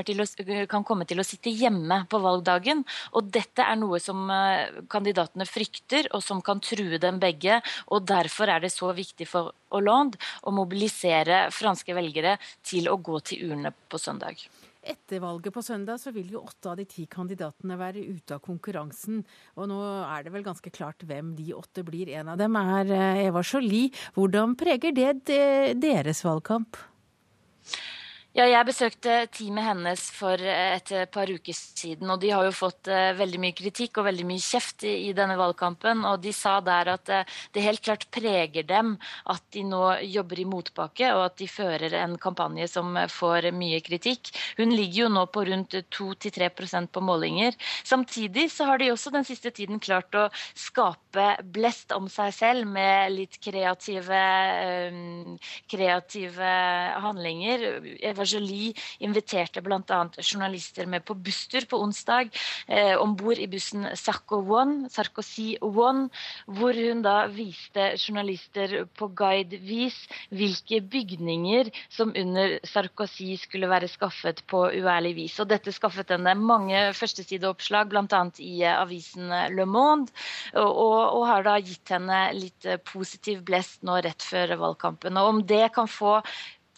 kan 0.71 0.87
komme 0.87 1.07
til 1.09 1.21
å 1.21 1.27
sitte 1.27 1.53
hjemme 1.53 2.05
på 2.11 2.21
valgdagen. 2.23 2.85
Og 3.13 3.29
dette 3.33 3.65
er 3.65 3.79
noe 3.81 4.01
som 4.03 4.29
uh, 4.33 4.85
kandidatene 4.93 5.49
frykter, 5.49 6.09
og 6.17 6.25
som 6.25 6.41
kan 6.45 6.63
true 6.65 7.01
dem 7.01 7.21
begge. 7.23 7.61
Og 7.93 8.07
derfor 8.09 8.51
er 8.53 8.65
det 8.65 8.73
så 8.75 8.93
viktig 8.97 9.29
for 9.29 9.53
Hollande 9.71 10.19
å 10.47 10.55
mobilisere 10.55 11.47
franske 11.55 11.95
velgere 11.97 12.37
til 12.67 12.91
å 12.91 12.99
gå 13.01 13.21
til 13.25 13.51
urnene 13.51 13.73
på 13.73 14.01
søndag. 14.01 14.41
Etter 14.81 15.21
valget 15.21 15.53
på 15.53 15.61
søndag 15.61 16.01
så 16.01 16.09
vil 16.15 16.31
jo 16.33 16.41
åtte 16.41 16.71
av 16.71 16.79
de 16.79 16.87
ti 16.89 17.05
kandidatene 17.11 17.77
være 17.77 18.01
ute 18.01 18.39
av 18.39 18.41
konkurransen. 18.45 19.19
Og 19.61 19.69
nå 19.69 19.81
er 20.07 20.25
det 20.25 20.33
vel 20.33 20.47
ganske 20.47 20.73
klart 20.73 21.05
hvem 21.05 21.35
de 21.37 21.51
åtte 21.53 21.85
blir. 21.85 22.09
En 22.17 22.33
av 22.33 22.41
dem 22.41 22.57
er 22.57 22.95
eh, 22.97 23.27
Eva 23.27 23.45
Jolie. 23.45 23.93
Hvordan 24.17 24.57
preger 24.61 24.97
det 24.97 25.11
deres 25.85 26.25
valgkamp? 26.25 26.81
Ja, 28.31 28.45
jeg 28.47 28.63
besøkte 28.63 29.15
teamet 29.35 29.65
hennes 29.67 30.03
for 30.15 30.39
et 30.39 30.91
par 31.11 31.27
uker 31.27 31.55
siden, 31.57 32.07
og 32.15 32.21
de 32.23 32.29
har 32.31 32.45
jo 32.47 32.53
fått 32.55 32.87
uh, 32.87 33.11
veldig 33.19 33.41
mye 33.43 33.55
kritikk 33.59 33.99
og 33.99 34.05
veldig 34.07 34.27
mye 34.29 34.43
kjeft 34.45 34.85
i, 34.87 35.11
denne 35.19 35.35
valgkampen. 35.35 36.05
Og 36.07 36.21
de 36.23 36.31
sa 36.31 36.53
der 36.63 36.93
at 36.93 37.11
det 37.11 37.65
helt 37.65 37.83
klart 37.83 38.07
preger 38.15 38.63
dem 38.69 38.93
at 39.35 39.43
de 39.51 39.65
nå 39.67 39.81
jobber 40.07 40.39
i 40.39 40.45
motbakke, 40.47 41.09
og 41.17 41.25
at 41.25 41.41
de 41.41 41.49
fører 41.51 41.97
en 41.99 42.15
kampanje 42.23 42.69
som 42.71 42.95
får 43.11 43.49
mye 43.51 43.81
kritikk. 43.83 44.31
Hun 44.61 44.77
ligger 44.77 45.09
jo 45.09 45.11
nå 45.17 45.27
på 45.35 45.45
rundt 45.51 45.75
2-3% 45.91 46.95
på 46.95 47.03
målinger. 47.03 47.59
Samtidig 47.83 48.47
så 48.55 48.71
har 48.71 48.79
de 48.79 48.93
også 48.95 49.11
den 49.11 49.27
siste 49.27 49.51
tiden 49.59 49.83
klart 49.83 50.15
å 50.15 50.29
skape 50.55 51.33
blest 51.51 51.91
om 51.99 52.07
seg 52.07 52.31
selv 52.39 52.71
med 52.79 53.11
litt 53.17 53.43
kreative, 53.43 54.23
kreative 55.75 56.55
handlinger. 57.11 57.69
Eva 58.21 58.27
Jolie 58.29 58.75
inviterte 59.01 59.63
bl.a. 59.65 60.01
journalister 60.21 60.87
med 60.87 61.05
på 61.09 61.15
busstur 61.15 61.65
på 61.69 61.79
onsdag 61.81 62.29
eh, 62.69 62.93
om 63.01 63.15
bord 63.17 63.41
i 63.41 63.49
bussen 63.49 63.87
Sarko 63.97 64.43
One, 64.45 64.91
Sarkozy 64.93 65.55
One, 65.65 66.11
hvor 66.47 66.77
hun 66.77 67.01
da 67.03 67.25
viste 67.33 67.95
journalister 67.97 68.85
på 68.99 69.09
guidevis 69.17 69.97
hvilke 70.29 70.83
bygninger 70.93 71.73
som 71.89 72.13
under 72.13 72.59
Sarkozy 72.69 73.39
skulle 73.41 73.71
være 73.71 73.89
skaffet 73.89 74.45
på 74.51 74.67
uærlig 74.69 75.15
vis. 75.17 75.39
Og 75.41 75.49
dette 75.49 75.73
skaffet 75.73 76.13
henne 76.13 76.37
mange 76.37 76.91
førstesideoppslag, 76.99 77.89
bl.a. 77.89 78.23
i 78.37 78.61
eh, 78.67 78.77
avisen 78.77 79.33
Le 79.57 79.65
Monde, 79.65 80.13
og, 80.61 80.69
og, 80.69 81.27
har 81.31 81.47
da 81.47 81.57
gitt 81.63 81.95
henne 81.95 82.23
litt 82.37 82.69
eh, 82.69 82.81
positiv 82.85 83.45
blest 83.49 83.81
nå 83.87 84.01
rett 84.05 84.25
før 84.29 84.59
valgkampen. 84.61 85.17
Og 85.17 85.35
om 85.37 85.45
det 85.47 85.71
kan 85.73 85.89
få 85.89 86.19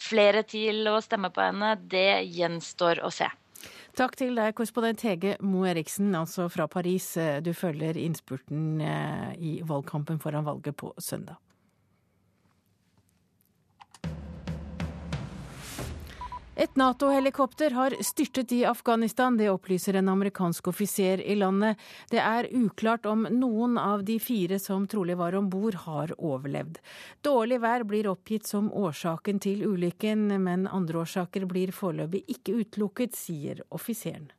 flere 0.03 0.43
til 0.47 0.87
å 0.91 0.99
stemme 1.03 1.31
på 1.33 1.43
henne, 1.43 1.75
det 1.89 2.23
gjenstår 2.35 3.03
å 3.03 3.11
se. 3.13 3.29
Takk 3.93 4.17
til 4.17 4.33
deg, 4.39 4.55
korrespondent 4.57 5.03
Hege 5.05 5.35
Moe 5.45 5.69
Eriksen, 5.69 6.15
altså 6.17 6.47
fra 6.49 6.65
Paris. 6.71 7.11
Du 7.45 7.51
følger 7.53 7.99
innspurten 8.01 8.81
eh, 8.81 9.31
i 9.37 9.53
valgkampen 9.69 10.17
foran 10.23 10.47
valget 10.47 10.79
på 10.81 10.89
søndag. 10.97 11.37
Et 16.55 16.75
Nato-helikopter 16.75 17.71
har 17.71 17.95
styrtet 18.05 18.51
i 18.51 18.65
Afghanistan, 18.65 19.37
det 19.37 19.49
opplyser 19.49 19.97
en 19.97 20.09
amerikansk 20.09 20.67
offiser 20.69 21.21
i 21.21 21.33
landet. 21.35 21.79
Det 22.11 22.19
er 22.21 22.45
uklart 22.53 23.07
om 23.09 23.25
noen 23.25 23.79
av 23.81 24.03
de 24.05 24.19
fire 24.21 24.59
som 24.61 24.85
trolig 24.87 25.15
var 25.17 25.33
om 25.33 25.49
bord, 25.49 25.79
har 25.87 26.13
overlevd. 26.19 26.77
Dårlig 27.25 27.57
vær 27.65 27.87
blir 27.89 28.11
oppgitt 28.11 28.45
som 28.45 28.69
årsaken 28.69 29.41
til 29.41 29.65
ulykken, 29.65 30.29
men 30.45 30.69
andre 30.69 31.01
årsaker 31.01 31.49
blir 31.49 31.73
foreløpig 31.73 32.21
ikke 32.37 32.59
utelukket, 32.61 33.17
sier 33.17 33.65
offiseren. 33.73 34.29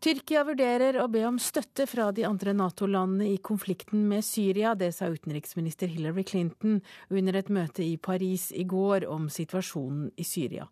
Tyrkia 0.00 0.46
vurderer 0.48 0.96
å 0.96 1.10
be 1.12 1.20
om 1.28 1.36
støtte 1.36 1.84
fra 1.84 2.06
de 2.16 2.22
andre 2.24 2.54
Nato-landene 2.56 3.34
i 3.34 3.40
konflikten 3.44 4.06
med 4.08 4.24
Syria. 4.24 4.70
Det 4.72 4.94
sa 4.96 5.10
utenriksminister 5.12 5.90
Hillary 5.92 6.22
Clinton 6.24 6.78
under 7.12 7.36
et 7.36 7.50
møte 7.52 7.84
i 7.84 7.98
Paris 8.00 8.46
i 8.56 8.64
går 8.64 9.04
om 9.12 9.26
situasjonen 9.28 10.06
i 10.16 10.24
Syria. 10.24 10.64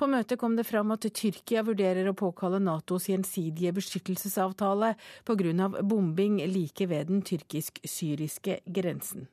På 0.00 0.08
møtet 0.08 0.40
kom 0.40 0.56
det 0.56 0.64
fram 0.64 0.94
at 0.94 1.04
Tyrkia 1.04 1.60
vurderer 1.66 2.08
å 2.08 2.16
påkalle 2.16 2.62
Natos 2.64 3.10
gjensidige 3.12 3.74
beskyttelsesavtale 3.76 4.94
pga. 5.28 5.68
bombing 5.82 6.40
like 6.48 6.88
ved 6.88 7.12
den 7.12 7.20
tyrkisk-syriske 7.20 8.62
grensen. 8.64 9.28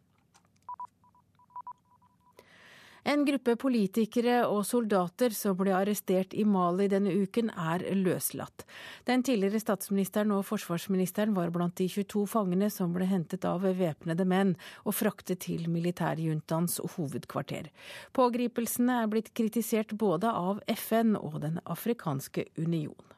En 3.08 3.22
gruppe 3.24 3.53
politikere 3.55 4.41
og 4.51 4.66
soldater 4.68 5.32
som 5.32 5.55
ble 5.55 5.72
arrestert 5.72 6.34
i 6.36 6.43
Mali 6.43 6.89
denne 6.91 7.14
uken, 7.16 7.53
er 7.55 7.86
løslatt. 7.95 8.66
Den 9.08 9.24
tidligere 9.24 9.62
statsministeren 9.64 10.34
og 10.36 10.43
forsvarsministeren 10.49 11.32
var 11.38 11.53
blant 11.55 11.78
de 11.80 11.88
22 11.88 12.26
fangene 12.28 12.68
som 12.74 12.91
ble 12.91 13.08
hentet 13.08 13.47
av 13.47 13.64
væpnede 13.64 14.28
menn 14.28 14.58
og 14.84 14.97
fraktet 14.99 15.45
til 15.47 15.70
militærjuntaens 15.72 16.82
hovedkvarter. 16.97 17.72
Pågripelsene 18.12 18.99
er 19.05 19.12
blitt 19.14 19.32
kritisert 19.39 19.95
både 19.95 20.28
av 20.28 20.60
FN 20.76 21.16
og 21.16 21.39
Den 21.47 21.62
afrikanske 21.64 22.49
union. 22.60 23.16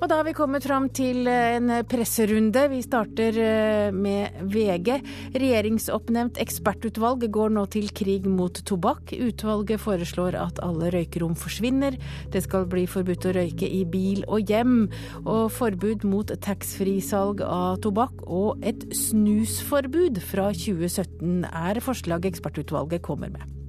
Og 0.00 0.08
da 0.08 0.16
har 0.16 0.24
vi 0.24 0.32
kommet 0.32 0.64
fram 0.64 0.86
til 0.96 1.28
eh, 1.28 1.58
en 1.58 1.72
presserunde. 1.84 2.62
Vi 2.72 2.78
starter 2.80 3.36
eh, 3.36 3.90
med 3.92 4.38
VG. 4.48 4.88
Regjeringsoppnevnt 5.36 6.40
ekspertutvalg 6.40 7.26
går 7.28 7.52
nå 7.52 7.66
til 7.74 7.90
krig 7.92 8.24
mot 8.24 8.62
tobakk. 8.64 9.12
Utvalget 9.12 9.84
foreslår 9.84 10.38
at 10.40 10.62
alle 10.64 10.88
røykerom 10.96 11.36
forsvinner. 11.36 12.00
Det 12.32 12.46
skal 12.46 12.64
bli 12.72 12.86
forbudt 12.88 13.28
å 13.28 13.36
røyke 13.36 13.68
i 13.68 13.84
bil 13.84 14.24
og 14.24 14.48
hjem. 14.48 14.88
Og 15.26 15.52
forbud 15.52 16.08
mot 16.08 16.32
taxfree-salg 16.48 17.44
av 17.44 17.82
tobakk. 17.84 18.24
Og 18.24 18.64
et 18.64 18.88
snusforbud 18.96 20.24
fra 20.32 20.48
2017 20.56 21.44
er 21.44 21.84
forslaget 21.84 22.32
ekspertutvalget 22.32 23.04
kommer 23.04 23.36
med. 23.36 23.59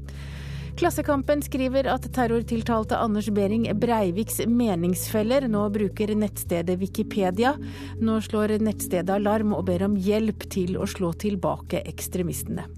Klassekampen 0.80 1.42
skriver 1.44 1.88
at 1.92 2.06
terrortiltalte 2.16 2.98
Anders 2.98 3.28
Behring 3.36 3.68
Breiviks 3.80 4.40
meningsfeller 4.48 5.48
nå 5.52 5.66
bruker 5.74 6.14
nettstedet 6.16 6.80
Wikipedia. 6.82 7.54
Nå 8.00 8.20
slår 8.24 8.56
nettstedet 8.64 9.12
alarm 9.14 9.56
og 9.58 9.66
ber 9.68 9.86
om 9.90 9.98
hjelp 10.00 10.48
til 10.54 10.80
å 10.80 10.88
slå 10.90 11.12
tilbake 11.22 11.84
ekstremistene. 11.92 12.70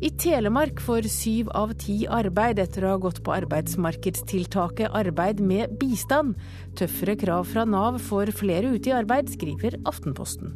I 0.00 0.08
Telemark 0.16 0.78
får 0.80 1.10
syv 1.12 1.50
av 1.52 1.74
ti 1.76 2.06
arbeid 2.08 2.62
etter 2.62 2.86
å 2.86 2.94
ha 2.94 3.00
gått 3.02 3.18
på 3.26 3.34
arbeidsmarkedstiltaket 3.34 4.94
Arbeid 4.96 5.42
med 5.44 5.74
bistand. 5.82 6.38
Tøffere 6.80 7.18
krav 7.20 7.50
fra 7.50 7.66
Nav 7.68 7.98
får 8.06 8.32
flere 8.38 8.72
ut 8.78 8.88
i 8.88 8.94
arbeid, 8.96 9.28
skriver 9.34 9.76
Aftenposten. 9.84 10.54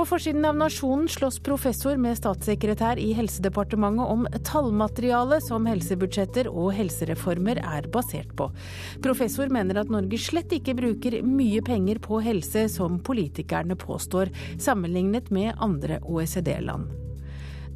På 0.00 0.06
forsiden 0.06 0.44
av 0.44 0.56
Nasjonen 0.56 1.08
slåss 1.12 1.42
professor 1.44 1.98
med 2.00 2.16
statssekretær 2.16 2.96
i 2.96 3.10
Helsedepartementet 3.12 4.08
om 4.08 4.22
tallmateriale 4.48 5.42
som 5.44 5.66
helsebudsjetter 5.68 6.46
og 6.48 6.70
helsereformer 6.72 7.60
er 7.60 7.84
basert 7.92 8.30
på. 8.38 8.46
Professor 9.04 9.52
mener 9.52 9.82
at 9.82 9.92
Norge 9.92 10.16
slett 10.16 10.54
ikke 10.56 10.72
bruker 10.78 11.18
mye 11.20 11.60
penger 11.66 12.00
på 12.00 12.22
helse, 12.24 12.62
som 12.72 12.96
politikerne 13.04 13.76
påstår, 13.76 14.32
sammenlignet 14.56 15.28
med 15.28 15.52
andre 15.60 16.00
OECD-land. 16.00 16.88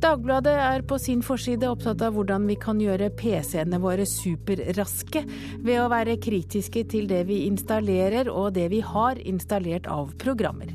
Dagbladet 0.00 0.56
er 0.70 0.86
på 0.88 0.96
sin 0.96 1.20
forside 1.20 1.68
opptatt 1.68 2.06
av 2.08 2.16
hvordan 2.16 2.48
vi 2.48 2.56
kan 2.64 2.80
gjøre 2.80 3.10
PC-ene 3.20 3.82
våre 3.84 4.08
superraske 4.08 5.26
ved 5.60 5.76
å 5.76 5.92
være 5.92 6.16
kritiske 6.24 6.88
til 6.88 7.04
det 7.12 7.26
vi 7.28 7.42
installerer 7.50 8.32
og 8.32 8.54
det 8.56 8.70
vi 8.72 8.80
har 8.80 9.20
installert 9.20 9.92
av 9.92 10.16
programmer. 10.24 10.72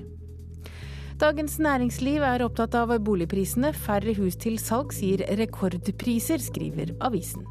Dagens 1.19 1.57
Næringsliv 1.59 2.23
er 2.23 2.39
opptatt 2.45 2.77
av 2.79 2.93
boligprisene. 3.03 3.73
Færre 3.75 4.13
hus 4.15 4.37
til 4.39 4.55
salg 4.55 4.93
sier 4.95 5.25
rekordpriser, 5.35 6.39
skriver 6.39 6.93
avisen. 7.03 7.43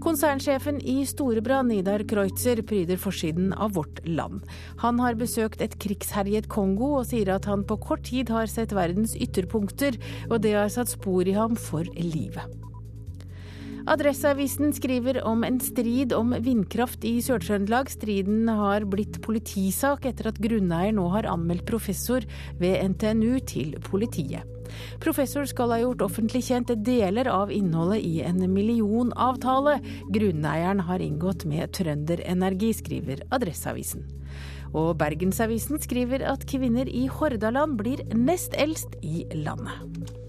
Konsernsjefen 0.00 0.78
i 0.80 1.02
Storebra, 1.04 1.58
Nidar 1.68 2.06
Kreutzer, 2.08 2.62
pryder 2.64 2.96
forsiden 2.96 3.52
av 3.52 3.76
Vårt 3.76 4.00
Land. 4.08 4.46
Han 4.80 5.04
har 5.04 5.20
besøkt 5.20 5.60
et 5.60 5.76
krigsherjet 5.84 6.48
Kongo, 6.48 6.94
og 7.02 7.10
sier 7.10 7.34
at 7.34 7.44
han 7.44 7.66
på 7.68 7.76
kort 7.76 8.06
tid 8.08 8.32
har 8.32 8.48
sett 8.48 8.72
verdens 8.72 9.12
ytterpunkter, 9.20 10.00
og 10.30 10.40
det 10.40 10.56
har 10.56 10.72
satt 10.72 10.96
spor 10.96 11.28
i 11.28 11.36
ham 11.36 11.60
for 11.60 11.84
livet. 11.92 12.65
Adresseavisen 13.86 14.72
skriver 14.74 15.20
om 15.22 15.44
en 15.46 15.60
strid 15.62 16.10
om 16.16 16.32
vindkraft 16.42 17.04
i 17.06 17.20
Sør-Trøndelag. 17.22 17.86
Striden 17.92 18.48
har 18.50 18.82
blitt 18.90 19.20
politisak 19.22 20.08
etter 20.10 20.32
at 20.32 20.40
grunneier 20.42 20.96
nå 20.96 21.04
har 21.12 21.28
anmeldt 21.30 21.68
professor 21.70 22.26
ved 22.58 22.82
NTNU 22.96 23.38
til 23.46 23.76
politiet. 23.86 24.42
Professor 24.98 25.46
skal 25.46 25.70
ha 25.70 25.78
gjort 25.84 26.02
offentlig 26.08 26.42
kjent 26.48 26.74
deler 26.82 27.30
av 27.30 27.54
innholdet 27.54 28.02
i 28.02 28.18
en 28.26 28.42
millionavtale 28.50 29.78
grunneieren 30.10 30.82
har 30.90 31.06
inngått 31.06 31.46
med 31.46 31.70
Trønderenergi, 31.78 32.74
skriver 32.74 33.22
Adresseavisen. 33.30 34.02
Og 34.74 34.96
Bergensavisen 34.98 35.78
skriver 35.78 36.26
at 36.26 36.42
kvinner 36.50 36.90
i 36.90 37.06
Hordaland 37.06 37.78
blir 37.78 38.02
nest 38.18 38.58
eldst 38.58 38.98
i 39.06 39.22
landet. 39.46 40.25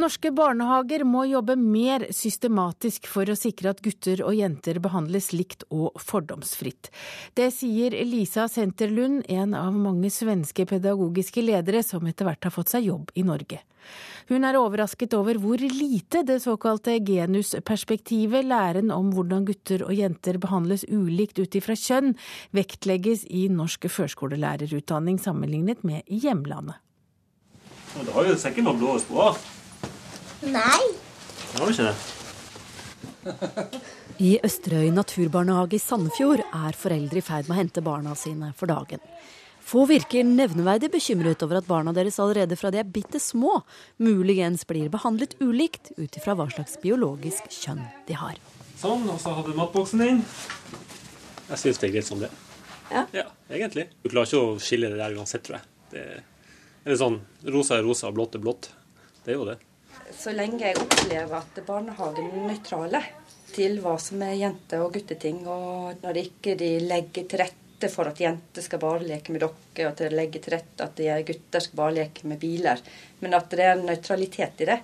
Norske 0.00 0.30
barnehager 0.32 1.02
må 1.04 1.26
jobbe 1.28 1.52
mer 1.60 2.06
systematisk 2.16 3.04
for 3.12 3.28
å 3.28 3.36
sikre 3.36 3.74
at 3.74 3.82
gutter 3.84 4.22
og 4.24 4.32
jenter 4.38 4.78
behandles 4.80 5.32
likt 5.36 5.66
og 5.68 6.00
fordomsfritt. 6.00 6.88
Det 7.36 7.50
sier 7.52 7.92
Lisa 8.08 8.46
Senterlund, 8.48 9.26
en 9.28 9.52
av 9.58 9.76
mange 9.76 10.08
svenske 10.10 10.64
pedagogiske 10.70 11.44
ledere 11.44 11.84
som 11.84 12.08
etter 12.08 12.24
hvert 12.24 12.48
har 12.48 12.56
fått 12.56 12.72
seg 12.72 12.88
jobb 12.88 13.12
i 13.20 13.26
Norge. 13.28 13.60
Hun 14.30 14.46
er 14.48 14.56
overrasket 14.56 15.12
over 15.18 15.36
hvor 15.42 15.60
lite 15.60 16.22
det 16.24 16.38
såkalte 16.40 16.96
genusperspektivet, 17.04 18.48
læren 18.48 18.94
om 18.94 19.12
hvordan 19.12 19.44
gutter 19.44 19.84
og 19.84 19.92
jenter 19.98 20.40
behandles 20.40 20.86
ulikt 20.88 21.42
ut 21.42 21.58
ifra 21.58 21.76
kjønn, 21.76 22.14
vektlegges 22.56 23.26
i 23.28 23.48
norsk 23.52 23.90
førskolelærerutdanning 23.92 25.20
sammenlignet 25.20 25.84
med 25.84 26.06
i 26.06 26.22
hjemlandet. 26.24 26.80
Det 27.92 28.14
har 28.14 28.24
jo 28.24 28.38
sikkert 28.40 28.64
noen 28.64 28.80
blå 28.80 28.96
på. 29.04 29.34
Nei. 30.42 30.82
Har 31.54 31.66
du 31.66 31.72
ikke 31.72 31.92
det? 31.92 31.96
I 34.22 34.32
Østerøy 34.42 34.90
naturbarnehage 34.94 35.78
i 35.78 35.82
Sandefjord 35.82 36.42
er 36.42 36.76
foreldre 36.78 37.20
i 37.20 37.24
ferd 37.24 37.46
med 37.46 37.54
å 37.54 37.60
hente 37.60 37.84
barna 37.84 38.16
sine 38.18 38.50
for 38.58 38.70
dagen. 38.70 39.02
Få 39.62 39.84
virker 39.86 40.26
nevneverdig 40.26 40.90
bekymret 40.90 41.42
over 41.46 41.60
at 41.60 41.68
barna 41.68 41.94
deres 41.94 42.18
allerede 42.20 42.58
fra 42.58 42.72
de 42.74 42.82
er 42.82 42.90
bitte 42.90 43.22
små, 43.22 43.60
muligens 44.02 44.66
blir 44.66 44.90
behandlet 44.90 45.36
ulikt 45.40 45.92
ut 45.96 46.18
ifra 46.18 46.34
hva 46.38 46.48
slags 46.50 46.74
biologisk 46.82 47.46
kjønn 47.46 47.84
de 48.10 48.18
har. 48.18 48.38
Sånn, 48.82 49.06
og 49.06 49.22
så 49.22 49.36
har 49.36 49.46
du 49.46 49.54
matboksen 49.54 50.02
din. 50.02 50.22
Jeg 51.52 51.62
syns 51.62 51.78
det 51.78 51.88
er 51.88 51.96
greit 51.96 52.10
som 52.10 52.22
det. 52.22 52.32
Ja. 52.90 53.06
ja, 53.14 53.28
egentlig. 53.48 53.86
Du 54.02 54.10
klarer 54.10 54.26
ikke 54.26 54.42
å 54.42 54.54
skille 54.60 54.90
det 54.90 54.98
der 54.98 55.14
uansett, 55.14 55.46
tror 55.46 55.60
jeg. 55.60 55.68
Det 55.92 56.90
er 56.90 56.98
sånn 56.98 57.22
rosa 57.46 57.78
er 57.78 57.86
rosa, 57.86 58.10
blått 58.10 58.34
er 58.34 58.42
blått. 58.42 58.72
Det 59.22 59.36
er 59.36 59.38
jo 59.38 59.46
det 59.46 59.60
så 60.16 60.34
lenge 60.34 60.66
jeg 60.66 60.78
opplever 60.80 61.38
at 61.38 61.60
barnehagen 61.66 62.30
er 62.30 62.46
nøytrale 62.50 63.02
til 63.52 63.80
hva 63.84 63.96
som 64.00 64.22
er 64.24 64.38
jente- 64.40 64.80
og 64.80 64.94
gutteting, 64.94 65.42
og 65.48 66.02
når 66.02 66.16
de 66.16 66.24
ikke 66.28 66.56
de 66.58 66.70
legger 66.84 67.26
til 67.28 67.42
rette 67.42 67.90
for 67.92 68.08
at 68.08 68.20
jenter 68.22 68.64
skal 68.64 68.80
bare 68.82 69.04
leke 69.04 69.34
med 69.34 69.42
dokker, 69.44 69.86
og 69.86 69.90
at 69.92 70.04
de 70.04 70.12
legger 70.14 70.44
til 70.44 70.56
rette 70.56 70.86
at 70.86 71.02
gutter 71.28 71.64
skal 71.64 71.80
bare 71.82 71.96
leke 71.98 72.28
med 72.30 72.40
biler, 72.40 72.80
men 73.20 73.34
at 73.34 73.50
det 73.50 73.66
er 73.66 73.74
en 73.76 73.86
nøytralitet 73.90 74.62
i 74.64 74.70
det, 74.70 74.78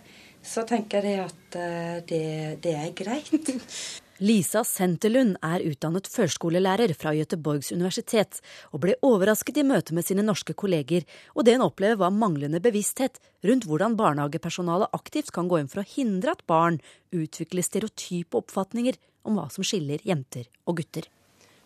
så 0.45 0.65
tenker 0.69 1.05
jeg 1.05 1.25
at 1.25 1.57
eh, 1.59 1.97
det, 2.09 2.25
det 2.65 2.75
er 2.77 2.93
greit. 2.97 3.33
Lisa 4.19 4.65
Senterlund 4.67 5.37
er 5.47 5.63
utdannet 5.63 6.09
førskolelærer 6.11 6.91
fra 6.99 7.13
Göteborgs 7.15 7.71
universitet, 7.71 8.41
og 8.75 8.83
ble 8.83 8.97
overrasket 9.07 9.61
i 9.61 9.65
møte 9.67 9.95
med 9.95 10.09
sine 10.09 10.25
norske 10.27 10.57
kolleger, 10.59 11.07
og 11.39 11.47
det 11.47 11.55
hun 11.55 11.69
opplever 11.69 12.01
var 12.01 12.11
manglende 12.11 12.59
bevissthet 12.63 13.21
rundt 13.47 13.69
hvordan 13.71 13.95
barnehagepersonalet 14.01 14.91
aktivt 14.99 15.31
kan 15.35 15.47
gå 15.47 15.61
inn 15.63 15.71
for 15.71 15.85
å 15.85 15.87
hindre 15.87 16.35
at 16.35 16.43
barn 16.51 16.81
utvikler 17.15 17.63
stereotype 17.63 18.43
oppfatninger 18.43 18.99
om 19.23 19.39
hva 19.39 19.47
som 19.55 19.67
skiller 19.67 20.03
jenter 20.03 20.51
og 20.67 20.81
gutter. 20.83 21.07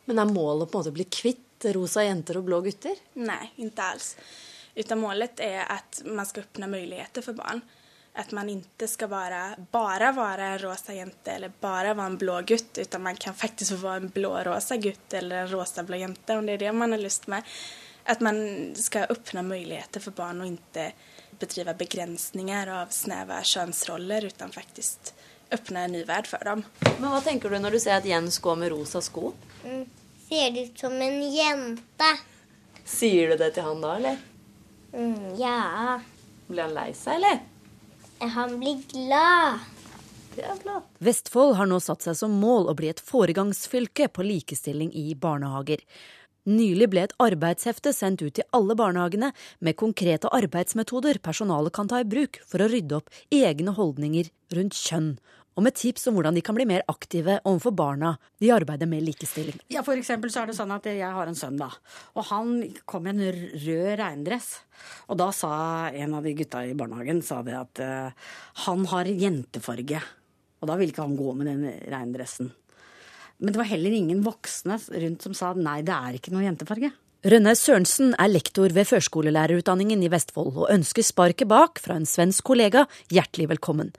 Men 0.05 0.21
er 0.21 0.29
målet 0.29 0.69
på 0.69 0.77
en 0.77 0.83
måte 0.83 0.93
å 0.93 0.99
bli 1.01 1.09
kvitt 1.09 1.73
rosa 1.73 2.05
jenter 2.05 2.37
og 2.37 2.51
blå 2.51 2.61
gutter? 2.67 3.01
Nei, 3.17 3.47
ikke 3.65 3.93
alls. 3.95 4.13
Utan 4.77 5.01
målet 5.01 5.41
er 5.41 5.65
at 5.73 6.05
man 6.05 6.29
skal 6.29 6.45
åpne 6.45 6.69
muligheter 6.69 7.25
for 7.25 7.39
barn 7.39 7.65
at 8.15 8.33
man 8.37 8.49
ikke 8.53 8.89
skal 8.89 9.09
vara, 9.09 9.55
bara 9.73 10.13
vara 10.13 10.53
en 10.53 10.59
rosa 10.59 10.93
jente 10.93 11.33
eller 11.33 11.53
bare 11.61 11.95
være 11.95 12.11
en 12.13 12.19
blå 12.21 12.41
gutt, 12.49 12.79
utan 12.79 13.03
man 13.03 13.17
kan 13.17 13.35
faktisk 13.35 13.73
få 13.73 13.81
være 13.87 14.03
en 14.03 14.13
blå-rosa 14.13 14.77
gutt 14.77 15.15
eller 15.17 15.47
en 15.47 15.49
rosa-blå 15.53 15.97
jente 16.03 16.37
om 16.37 16.47
det 16.47 16.59
er 16.59 16.67
det 16.67 16.73
man 16.77 16.93
har 16.93 17.01
lyst 17.01 17.27
med. 17.33 17.43
At 18.05 18.21
man 18.21 18.75
skal 18.77 19.09
åpne 19.15 19.45
muligheter 19.47 20.03
for 20.03 20.13
barn 20.19 20.43
og 20.43 20.51
ikke 20.51 20.91
bedrive 21.41 21.75
begrensninger 21.79 22.69
av 22.69 22.91
snäva 22.93 23.41
könsroller 23.43 24.25
utan 24.29 24.53
faktisk 24.53 25.15
åpne 25.53 25.85
en 25.85 25.93
ny 25.93 26.05
värld 26.05 26.27
for 26.27 26.45
dem. 26.45 26.65
Men 26.99 27.09
Hva 27.11 27.21
tenker 27.25 27.51
du 27.51 27.59
når 27.59 27.77
du 27.77 27.81
ser 27.81 27.97
at 27.97 28.09
Jens 28.09 28.39
går 28.43 28.59
med 28.61 28.73
rosa 28.75 29.01
sko? 29.01 29.33
Mm, 29.65 29.87
ser 30.29 30.59
ut 30.59 30.85
som 30.85 30.93
en 30.93 31.19
jente. 31.33 32.11
Sier 32.85 33.33
du 33.33 33.41
det 33.41 33.53
til 33.57 33.65
han 33.65 33.81
da, 33.81 33.97
eller? 33.97 34.21
Mm, 34.93 35.33
ja. 35.41 36.01
Blir 36.49 36.67
han 36.67 36.77
lei 36.77 36.91
seg, 36.99 37.17
eller? 37.21 37.41
Han 38.31 38.59
blir 38.61 38.83
glad. 38.93 39.59
Vestfold 40.99 41.57
har 41.59 41.67
nå 41.69 41.81
satt 41.83 42.05
seg 42.07 42.17
som 42.17 42.35
mål 42.41 42.71
å 42.71 42.75
bli 42.79 42.89
et 42.93 43.03
foregangsfylke 43.03 44.07
på 44.15 44.25
likestilling 44.25 44.93
i 44.97 45.13
barnehager. 45.19 45.83
Nylig 46.49 46.89
ble 46.91 47.05
et 47.05 47.17
arbeidshefte 47.23 47.93
sendt 47.95 48.23
ut 48.23 48.35
til 48.39 48.47
alle 48.57 48.75
barnehagene 48.79 49.33
med 49.61 49.79
konkrete 49.79 50.31
arbeidsmetoder 50.35 51.21
personalet 51.23 51.75
kan 51.75 51.91
ta 51.91 52.01
i 52.03 52.09
bruk 52.09 52.41
for 52.47 52.63
å 52.63 52.71
rydde 52.71 52.99
opp 52.99 53.13
egne 53.35 53.75
holdninger 53.77 54.31
rundt 54.57 54.79
kjønn, 54.79 55.13
og 55.53 55.65
med 55.67 55.77
tips 55.77 56.09
om 56.09 56.17
hvordan 56.17 56.37
de 56.37 56.43
kan 56.45 56.57
bli 56.57 56.67
mer 56.69 56.85
aktive 56.89 57.39
overfor 57.49 57.75
barna 57.77 58.15
de 58.41 58.53
arbeider 58.55 58.89
med 58.89 59.05
likestilling. 59.05 59.59
Ja, 59.73 59.83
For 59.85 59.99
eksempel 59.99 60.33
så 60.33 60.43
er 60.43 60.51
det 60.53 60.57
sånn 60.57 60.73
at 60.73 60.89
jeg 60.89 61.03
har 61.03 61.29
en 61.29 61.37
sønn, 61.39 61.59
da. 61.61 61.69
Og 62.17 62.27
han 62.31 62.55
kom 62.89 63.07
i 63.07 63.13
en 63.13 63.23
rød 63.27 63.93
regndress. 64.01 64.55
Og 65.13 65.21
da 65.21 65.29
sa 65.37 65.53
en 65.93 66.17
av 66.17 66.25
de 66.25 66.35
gutta 66.39 66.65
i 66.65 66.75
barnehagen 66.79 67.21
sa 67.27 67.43
det 67.45 67.59
at 67.59 67.85
uh, 67.85 68.33
han 68.65 68.89
har 68.95 69.13
jentefarge. 69.13 70.01
Og 70.63 70.71
da 70.71 70.79
ville 70.79 70.95
ikke 70.95 71.05
han 71.05 71.19
gå 71.19 71.37
med 71.37 71.51
den 71.51 71.69
regndressen. 71.93 72.53
Men 73.43 73.53
det 73.53 73.59
var 73.59 73.73
heller 73.73 73.95
ingen 73.95 74.23
voksne 74.25 74.79
rundt 74.79 75.25
som 75.27 75.35
sa 75.37 75.53
nei, 75.59 75.81
det 75.85 75.95
er 75.95 76.17
ikke 76.17 76.33
noe 76.33 76.47
jentefarge. 76.47 76.93
Rønne 77.23 77.53
Sørensen 77.55 78.17
er 78.19 78.31
lektor 78.33 78.73
ved 78.75 78.89
førskolelærerutdanningen 78.89 80.01
i 80.03 80.11
Vestfold, 80.11 80.57
og 80.57 80.71
ønsker 80.75 81.07
sparket 81.07 81.51
bak 81.51 81.79
fra 81.83 81.95
en 81.99 82.07
svensk 82.09 82.43
kollega 82.49 82.89
hjertelig 83.15 83.53
velkommen. 83.53 83.93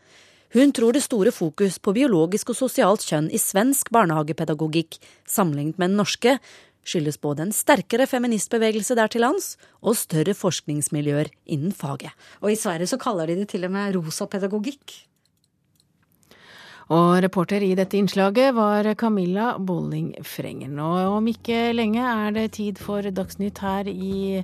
Hun 0.53 0.69
tror 0.69 0.93
det 0.93 1.01
store 1.01 1.31
fokus 1.33 1.79
på 1.81 1.95
biologisk 1.95 2.51
og 2.53 2.57
sosialt 2.59 3.01
kjønn 3.07 3.31
i 3.33 3.39
svensk 3.41 3.87
barnehagepedagogikk 3.95 4.99
sammenlignet 5.25 5.79
med 5.81 5.89
den 5.89 5.97
norske 5.97 6.35
skyldes 6.85 7.17
både 7.23 7.47
en 7.47 7.55
sterkere 7.55 8.05
feministbevegelse 8.11 8.93
der 8.99 9.09
til 9.09 9.23
lands 9.25 9.55
og 9.81 9.97
større 9.97 10.35
forskningsmiljøer 10.37 11.31
innen 11.55 11.73
faget. 11.73 12.13
Og 12.45 12.51
i 12.53 12.59
Sverige 12.59 12.91
så 12.91 13.01
kaller 13.01 13.31
de 13.31 13.39
det 13.41 13.49
til 13.55 13.65
og 13.65 13.73
med 13.73 13.97
rosa 13.97 14.27
pedagogikk. 14.29 14.93
Og 16.93 17.23
reporter 17.23 17.63
i 17.65 17.71
dette 17.77 17.97
innslaget 17.97 18.53
var 18.53 18.85
Camilla 18.99 19.53
Bolling 19.57 20.11
Frengen. 20.27 20.75
Og 20.83 21.15
om 21.17 21.29
ikke 21.31 21.71
lenge 21.73 22.03
er 22.05 22.35
det 22.35 22.43
tid 22.59 22.77
for 22.77 23.01
Dagsnytt 23.01 23.61
her 23.63 23.89
i 23.89 24.43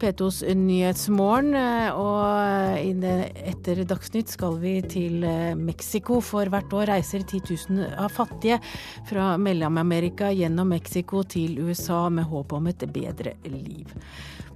P2s 0.00 0.40
Nyhetsmorgen. 0.56 1.52
Og 1.92 3.04
etter 3.52 3.82
Dagsnytt 3.90 4.32
skal 4.32 4.56
vi 4.62 4.78
til 4.88 5.26
Mexico, 5.60 6.22
for 6.24 6.48
hvert 6.48 6.72
år 6.72 6.94
reiser 6.94 7.26
10 7.26 7.42
000 7.68 7.92
av 8.00 8.08
fattige 8.16 8.62
fra 9.10 9.34
Mellom-Amerika 9.36 10.32
gjennom 10.32 10.72
Mexico 10.72 11.26
til 11.28 11.60
USA 11.66 12.06
med 12.08 12.30
håp 12.32 12.56
om 12.56 12.72
et 12.72 12.88
bedre 12.94 13.36
liv. 13.44 13.92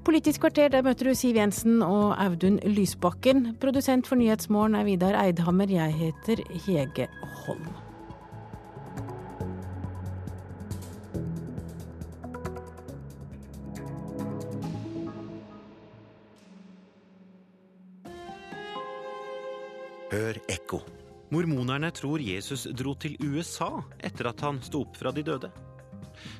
Politisk 0.04 0.42
kvarter, 0.44 0.68
der 0.68 0.82
møter 0.84 1.08
du 1.08 1.14
Siv 1.16 1.38
Jensen 1.38 1.78
og 1.80 2.10
Audun 2.20 2.58
Lysbakken. 2.68 3.54
Produsent 3.56 4.04
for 4.04 4.20
Nyhetsmorgen 4.20 4.76
er 4.76 4.84
Vidar 4.84 5.16
Eidhammer. 5.16 5.70
Jeg 5.72 5.96
heter 5.96 6.42
Hege 6.66 7.08
Holm. 7.46 7.72
Hør 20.12 20.36
ekko. 20.52 20.84
Mormonerne 21.32 21.88
tror 21.96 22.20
Jesus 22.20 22.68
dro 22.76 22.92
til 22.94 23.16
USA 23.24 23.72
etter 24.04 24.28
at 24.30 24.44
han 24.44 24.60
sto 24.62 24.84
opp 24.84 25.00
fra 25.00 25.16
de 25.16 25.24
døde. 25.24 25.48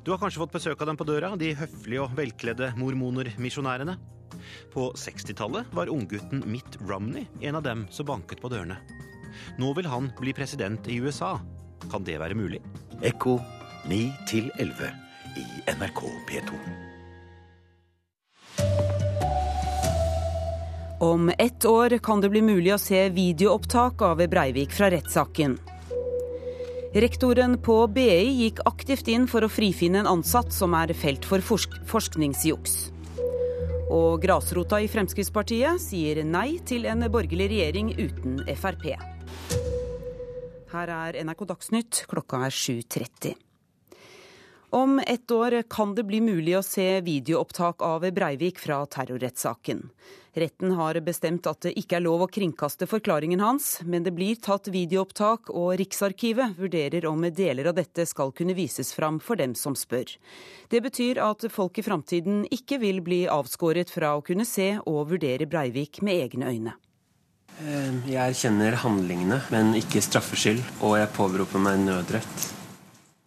Du 0.05 0.13
har 0.13 0.21
kanskje 0.21 0.43
fått 0.43 0.55
besøk 0.55 0.81
av 0.81 0.91
dem 0.91 0.99
på 1.01 1.07
døra, 1.09 1.35
de 1.41 1.55
høflige 1.59 2.05
og 2.05 2.17
velkledde 2.19 2.73
mormoner-misjonærene. 2.81 3.97
På 4.75 4.91
60-tallet 4.99 5.71
var 5.73 5.93
unggutten 5.93 6.43
Mitt 6.51 6.79
Romney 6.83 7.27
en 7.41 7.61
av 7.61 7.65
dem 7.67 7.87
som 7.91 8.09
banket 8.09 8.43
på 8.43 8.51
dørene. 8.53 8.81
Nå 9.59 9.73
vil 9.75 9.89
han 9.91 10.11
bli 10.21 10.35
president 10.37 10.89
i 10.89 11.01
USA. 11.03 11.37
Kan 11.91 12.05
det 12.07 12.19
være 12.23 12.39
mulig? 12.39 12.63
Ekko 13.05 13.39
9 13.91 14.01
11 14.59 14.91
i 15.37 15.47
NRK 15.75 16.03
P2. 16.31 16.59
Om 21.05 21.33
ett 21.39 21.65
år 21.65 21.99
kan 21.99 22.21
det 22.21 22.31
bli 22.33 22.41
mulig 22.43 22.71
å 22.75 22.81
se 22.81 23.09
videoopptak 23.13 24.03
av 24.03 24.23
Breivik 24.31 24.73
fra 24.73 24.89
rettssaken. 24.95 25.59
Rektoren 26.95 27.57
på 27.59 27.75
BI 27.91 28.21
gikk 28.39 28.61
aktivt 28.71 29.09
inn 29.11 29.25
for 29.27 29.43
å 29.43 29.49
frifinne 29.51 30.05
en 30.05 30.07
ansatt 30.07 30.55
som 30.55 30.77
er 30.79 30.93
felt 30.95 31.25
for 31.27 31.43
forsk 31.43 31.73
forskningsjuks. 31.91 32.75
Og 33.91 34.23
grasrota 34.23 34.79
i 34.79 34.87
Fremskrittspartiet 34.87 35.83
sier 35.83 36.21
nei 36.23 36.61
til 36.63 36.87
en 36.87 37.03
borgerlig 37.11 37.49
regjering 37.51 37.91
uten 37.99 38.39
Frp. 38.47 38.87
Her 40.71 40.95
er 41.01 41.19
NRK 41.27 41.43
Dagsnytt, 41.51 42.05
klokka 42.07 42.45
er 42.47 42.55
7.30. 42.55 43.35
Om 44.75 44.99
ett 44.99 45.31
år 45.31 45.63
kan 45.63 45.95
det 45.95 46.03
bli 46.03 46.19
mulig 46.21 46.57
å 46.59 46.61
se 46.67 47.01
videoopptak 47.07 47.83
av 47.87 48.03
Breivik 48.11 48.57
fra 48.59 48.81
terrorrettssaken. 48.91 49.85
Retten 50.35 50.73
har 50.75 50.99
bestemt 51.07 51.47
at 51.47 51.61
det 51.63 51.77
ikke 51.79 52.01
er 52.01 52.03
lov 52.03 52.25
å 52.25 52.27
kringkaste 52.27 52.89
forklaringen 52.91 53.39
hans, 53.39 53.69
men 53.87 54.03
det 54.03 54.11
blir 54.17 54.41
tatt 54.43 54.67
videoopptak, 54.75 55.53
og 55.55 55.77
Riksarkivet 55.79 56.59
vurderer 56.59 57.07
om 57.07 57.23
deler 57.23 57.71
av 57.71 57.77
dette 57.79 58.03
skal 58.03 58.35
kunne 58.35 58.57
vises 58.59 58.91
fram 58.97 59.21
for 59.23 59.39
dem 59.39 59.55
som 59.55 59.79
spør. 59.79 60.11
Det 60.75 60.83
betyr 60.83 61.23
at 61.23 61.47
folk 61.55 61.79
i 61.79 61.87
framtiden 61.87 62.43
ikke 62.51 62.81
vil 62.83 62.99
bli 63.07 63.21
avskåret 63.31 63.95
fra 63.95 64.17
å 64.19 64.27
kunne 64.27 64.43
se 64.43 64.73
og 64.83 65.15
vurdere 65.15 65.47
Breivik 65.47 66.03
med 66.03 66.19
egne 66.27 66.51
øyne. 66.51 66.75
Eh, 67.63 68.11
jeg 68.11 68.19
erkjenner 68.27 68.83
handlingene, 68.83 69.39
men 69.55 69.73
ikke 69.79 70.03
straffskyld, 70.03 70.67
og 70.83 70.99
jeg 70.99 71.15
påberoper 71.15 71.63
meg 71.63 71.87
nødrett. 71.87 72.64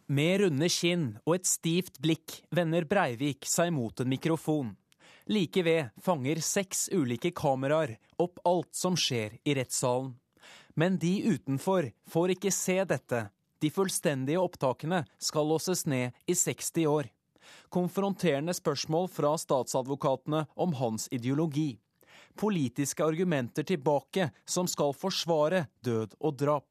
Med 0.08 0.39
runde 0.39 0.70
kinn 0.72 1.08
og 1.26 1.34
et 1.36 1.47
stivt 1.49 1.97
blikk 1.99 2.38
vender 2.55 2.86
Breivik 2.88 3.43
seg 3.43 3.74
mot 3.76 3.99
en 3.99 4.08
mikrofon. 4.08 4.70
Like 5.28 5.60
ved 5.68 5.89
fanger 5.99 6.39
seks 6.39 6.86
ulike 6.95 7.34
kameraer 7.36 7.97
opp 8.16 8.39
alt 8.47 8.72
som 8.72 8.95
skjer 8.95 9.36
i 9.43 9.58
rettssalen. 9.60 10.14
Men 10.80 10.95
de 11.01 11.12
utenfor 11.28 11.89
får 12.08 12.38
ikke 12.38 12.53
se 12.55 12.78
dette. 12.88 13.26
De 13.60 13.74
fullstendige 13.74 14.39
opptakene 14.39 15.01
skal 15.20 15.51
låses 15.51 15.84
ned 15.91 16.16
i 16.24 16.38
60 16.39 16.88
år. 16.88 17.12
Konfronterende 17.68 18.55
spørsmål 18.55 19.12
fra 19.12 19.36
statsadvokatene 19.36 20.45
om 20.55 20.80
hans 20.80 21.12
ideologi. 21.12 21.74
Politiske 22.39 23.03
argumenter 23.03 23.68
tilbake 23.68 24.32
som 24.47 24.72
skal 24.72 24.95
forsvare 24.95 25.66
død 25.84 26.16
og 26.22 26.39
drap. 26.39 26.68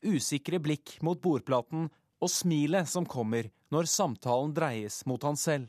Usikre 0.00 0.56
blikk 0.64 0.96
mot 1.04 1.20
bordplaten 1.20 1.90
og 2.20 2.30
smilet 2.30 2.88
som 2.88 3.06
kommer 3.08 3.50
når 3.72 3.88
samtalen 3.90 4.54
dreies 4.54 5.02
mot 5.08 5.22
han 5.26 5.38
selv. 5.40 5.68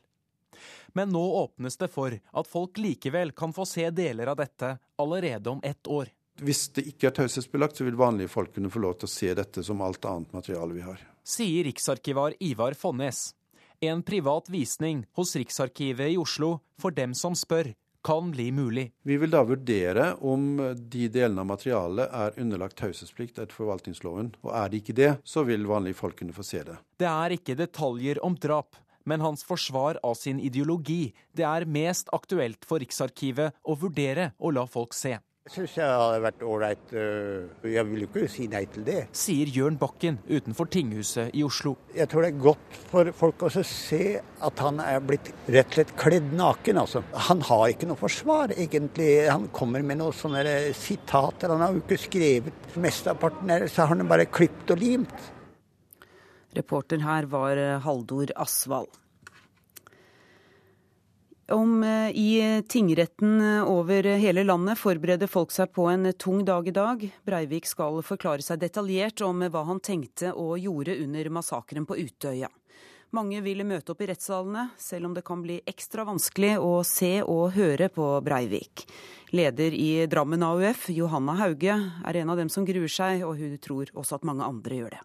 Men 0.94 1.10
nå 1.10 1.22
åpnes 1.42 1.78
det 1.80 1.88
for 1.92 2.14
at 2.14 2.50
folk 2.50 2.78
likevel 2.78 3.32
kan 3.32 3.54
få 3.56 3.66
se 3.66 3.88
deler 3.96 4.28
av 4.28 4.40
dette 4.42 4.76
allerede 5.02 5.50
om 5.50 5.62
ett 5.64 5.88
år. 5.88 6.12
Hvis 6.42 6.68
det 6.76 6.88
ikke 6.90 7.10
er 7.10 7.16
taushetsbelagt, 7.16 7.78
så 7.78 7.86
vil 7.86 8.00
vanlige 8.00 8.32
folk 8.32 8.54
kunne 8.56 8.72
få 8.72 8.82
lov 8.82 8.98
til 9.00 9.08
å 9.08 9.14
se 9.14 9.34
dette 9.38 9.64
som 9.64 9.82
alt 9.86 10.06
annet 10.10 10.34
materiale 10.34 10.76
vi 10.76 10.84
har. 10.86 11.02
Sier 11.24 11.68
riksarkivar 11.70 12.36
Ivar 12.40 12.76
Fonnes. 12.78 13.32
En 13.82 14.04
privat 14.06 14.50
visning 14.50 15.06
hos 15.18 15.36
Riksarkivet 15.36 16.14
i 16.14 16.18
Oslo 16.22 16.60
for 16.82 16.94
dem 16.94 17.16
som 17.18 17.34
spør, 17.38 17.72
kan 18.04 18.32
bli 18.32 18.52
mulig. 18.52 18.92
Vi 19.04 19.18
vil 19.18 19.32
da 19.32 19.44
vurdere 19.48 20.14
om 20.22 20.76
de 20.76 21.08
delene 21.12 21.44
av 21.44 21.50
materialet 21.54 22.14
er 22.22 22.38
underlagt 22.42 22.80
taushetsplikt 22.82 23.40
etter 23.40 23.56
forvaltningsloven. 23.56 24.34
Og 24.46 24.54
er 24.58 24.70
det 24.72 24.82
ikke 24.82 24.98
det, 24.98 25.12
så 25.24 25.46
vil 25.48 25.68
vanlige 25.70 26.00
folk 26.00 26.20
kunne 26.20 26.36
få 26.36 26.46
se 26.46 26.64
det. 26.68 26.78
Det 27.02 27.10
er 27.10 27.38
ikke 27.38 27.58
detaljer 27.60 28.22
om 28.26 28.38
drap, 28.38 28.78
men 29.06 29.22
hans 29.22 29.44
forsvar 29.48 30.00
av 30.06 30.16
sin 30.20 30.40
ideologi. 30.40 31.14
Det 31.34 31.46
er 31.48 31.66
mest 31.66 32.12
aktuelt 32.14 32.66
for 32.68 32.82
Riksarkivet 32.82 33.58
å 33.64 33.78
vurdere 33.78 34.32
å 34.38 34.54
la 34.54 34.68
folk 34.70 34.98
se. 34.98 35.18
Jeg 35.42 35.56
syns 35.56 35.72
jeg 35.80 35.90
hadde 35.90 36.18
vært 36.22 36.44
ålreit. 36.46 36.92
Øh, 36.94 37.70
jeg 37.74 37.84
vil 37.88 38.04
jo 38.04 38.08
ikke 38.12 38.28
si 38.30 38.44
nei 38.46 38.60
til 38.70 38.84
det. 38.86 39.00
Sier 39.18 39.50
Jørn 39.50 39.80
Bakken 39.82 40.20
utenfor 40.28 40.70
tinghuset 40.70 41.34
i 41.34 41.42
Oslo. 41.42 41.72
Jeg 41.98 42.06
tror 42.12 42.28
det 42.28 42.30
er 42.30 42.44
godt 42.44 42.78
for 42.92 43.10
folk 43.18 43.48
å 43.48 43.50
se 43.50 44.04
at 44.22 44.62
han 44.62 44.78
er 44.86 45.02
blitt 45.02 45.32
rett 45.48 45.72
og 45.72 45.80
slett 45.80 45.96
kledd 45.98 46.30
naken. 46.38 46.84
Altså. 46.84 47.02
Han 47.32 47.42
har 47.50 47.66
ikke 47.74 47.90
noe 47.90 47.98
forsvar, 47.98 48.54
egentlig. 48.54 49.10
Han 49.32 49.50
kommer 49.50 49.82
med 49.82 50.04
noen 50.04 50.14
sånne 50.14 50.46
sitater. 50.78 51.50
Han 51.56 51.66
har 51.66 51.74
jo 51.74 51.82
ikke 51.88 52.02
skrevet 52.06 52.78
mesteparten 52.86 53.50
det, 53.50 53.74
så 53.74 53.88
har 53.88 53.96
han 53.96 54.14
bare 54.14 54.30
klipt 54.30 54.78
og 54.78 54.86
limt. 54.86 55.30
Reporter 56.54 57.02
her 57.02 57.26
var 57.34 57.66
Haldor 57.82 58.30
Asvald. 58.46 59.01
Om 61.52 61.84
eh, 61.84 62.10
i 62.16 62.64
tingretten 62.68 63.42
over 63.68 64.04
hele 64.04 64.44
landet 64.44 64.80
forbereder 64.80 65.28
folk 65.28 65.52
seg 65.52 65.74
på 65.76 65.90
en 65.92 66.14
tung 66.14 66.46
dag 66.48 66.68
i 66.68 66.74
dag. 66.76 67.04
Breivik 67.28 67.68
skal 67.68 68.00
forklare 68.08 68.46
seg 68.46 68.62
detaljert 68.62 69.20
om 69.28 69.44
hva 69.44 69.66
han 69.68 69.82
tenkte 69.84 70.32
og 70.32 70.56
gjorde 70.62 70.96
under 71.04 71.30
massakren 71.30 71.88
på 71.90 71.98
Utøya. 72.00 72.48
Mange 73.12 73.42
vil 73.44 73.66
møte 73.68 73.92
opp 73.92 74.00
i 74.06 74.08
rettssalene, 74.08 74.70
selv 74.80 75.10
om 75.10 75.16
det 75.18 75.26
kan 75.28 75.42
bli 75.44 75.58
ekstra 75.68 76.06
vanskelig 76.08 76.54
å 76.64 76.78
se 76.88 77.18
og 77.26 77.58
høre 77.58 77.90
på 77.92 78.08
Breivik. 78.24 78.86
Leder 79.36 79.76
i 79.76 80.06
Drammen 80.08 80.46
AUF, 80.48 80.88
Johanna 80.96 81.36
Hauge, 81.42 81.76
er 82.08 82.22
en 82.22 82.32
av 82.32 82.40
dem 82.40 82.48
som 82.48 82.64
gruer 82.64 82.88
seg, 82.88 83.26
og 83.28 83.36
hun 83.36 83.60
tror 83.60 83.92
også 83.92 84.22
at 84.22 84.28
mange 84.32 84.48
andre 84.48 84.80
gjør 84.80 84.96
det. 84.96 85.04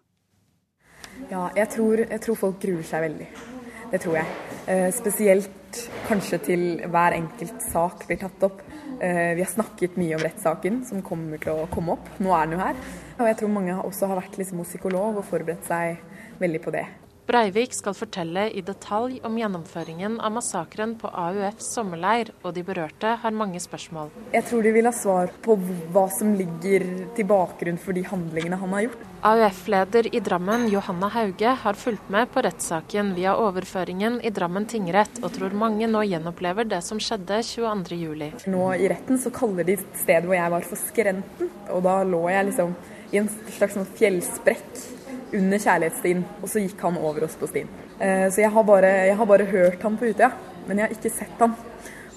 Ja, 1.27 1.49
jeg 1.57 1.67
tror, 1.75 2.07
jeg 2.07 2.23
tror 2.23 2.43
folk 2.47 2.63
gruer 2.63 2.87
seg 2.87 3.09
veldig. 3.09 3.56
Det 3.91 4.01
tror 4.03 4.17
jeg. 4.19 4.27
Eh, 4.67 4.89
spesielt 4.91 5.79
kanskje 6.07 6.39
til 6.43 6.63
hver 6.91 7.15
enkelt 7.15 7.63
sak 7.71 8.03
blir 8.07 8.19
tatt 8.19 8.43
opp. 8.43 8.59
Eh, 8.99 9.33
vi 9.37 9.43
har 9.43 9.51
snakket 9.51 9.95
mye 9.99 10.17
om 10.17 10.23
rettssaken 10.25 10.81
som 10.89 11.03
kommer 11.05 11.39
til 11.39 11.53
å 11.55 11.67
komme 11.71 11.95
opp. 11.95 12.09
Nå 12.19 12.33
er 12.35 12.47
den 12.47 12.57
jo 12.57 12.63
her. 12.65 12.79
Og 13.17 13.29
jeg 13.29 13.39
tror 13.39 13.53
mange 13.53 13.79
også 13.79 14.11
har 14.11 14.19
vært 14.19 14.39
liksom 14.41 14.63
hos 14.63 14.73
psykolog 14.73 15.21
og 15.21 15.27
forberedt 15.29 15.67
seg 15.69 16.01
veldig 16.41 16.63
på 16.65 16.73
det. 16.75 16.87
Breivik 17.27 17.73
skal 17.75 17.91
fortelle 17.91 18.45
i 18.55 18.61
detalj 18.63 19.17
om 19.27 19.33
gjennomføringen 19.35 20.13
av 20.23 20.31
massakren 20.31 20.93
på 20.95 21.09
AUFs 21.11 21.73
sommerleir, 21.73 22.29
og 22.39 22.53
de 22.55 22.63
berørte 22.63 23.17
har 23.19 23.35
mange 23.35 23.59
spørsmål. 23.59 24.13
Jeg 24.31 24.45
tror 24.47 24.63
de 24.63 24.71
vil 24.71 24.87
ha 24.87 24.93
svar 24.95 25.33
på 25.43 25.57
hva 25.91 26.05
som 26.15 26.31
ligger 26.39 26.87
til 27.19 27.27
bakgrunn 27.27 27.81
for 27.83 27.99
de 27.99 28.05
handlingene 28.07 28.61
han 28.63 28.77
har 28.77 28.87
gjort. 28.87 29.03
AUF-leder 29.27 30.07
i 30.15 30.23
Drammen, 30.23 30.69
Johanna 30.71 31.11
Hauge, 31.17 31.51
har 31.65 31.83
fulgt 31.83 32.07
med 32.15 32.31
på 32.31 32.47
rettssaken 32.47 33.11
via 33.19 33.35
overføringen 33.35 34.21
i 34.23 34.31
Drammen 34.31 34.71
tingrett, 34.71 35.19
og 35.19 35.35
tror 35.35 35.51
mange 35.67 35.91
nå 35.91 36.07
gjenopplever 36.07 36.71
det 36.71 36.79
som 36.87 37.01
skjedde 37.03 37.43
22.07. 37.43 38.47
Nå 38.47 38.67
i 38.79 38.87
retten 38.87 39.19
så 39.19 39.35
kaller 39.35 39.67
de 39.67 39.75
stedet 39.83 40.23
hvor 40.29 40.39
jeg 40.39 40.55
var 40.55 40.71
for 40.71 40.79
Skrenten, 40.79 41.51
og 41.75 41.83
da 41.83 42.03
lå 42.07 42.29
jeg 42.31 42.53
liksom 42.53 42.77
i 43.11 43.19
en 43.19 43.27
slags 43.57 43.75
sånn 43.75 43.97
fjellsprekk 43.99 44.95
under 45.35 45.61
kjærlighetsstien, 45.61 46.23
og 46.41 46.49
så 46.51 46.63
gikk 46.63 46.81
han 46.85 46.99
over 47.01 47.27
oss 47.27 47.37
på 47.39 47.49
stien. 47.49 47.71
Eh, 47.99 48.27
så 48.31 48.43
jeg 48.43 48.51
har, 48.53 48.67
bare, 48.67 48.91
jeg 49.09 49.17
har 49.19 49.29
bare 49.29 49.47
hørt 49.49 49.81
han 49.83 49.97
på 49.99 50.11
Utøya, 50.11 50.31
men 50.67 50.79
jeg 50.79 50.87
har 50.87 50.97
ikke 50.97 51.13
sett 51.13 51.41
han. 51.43 51.55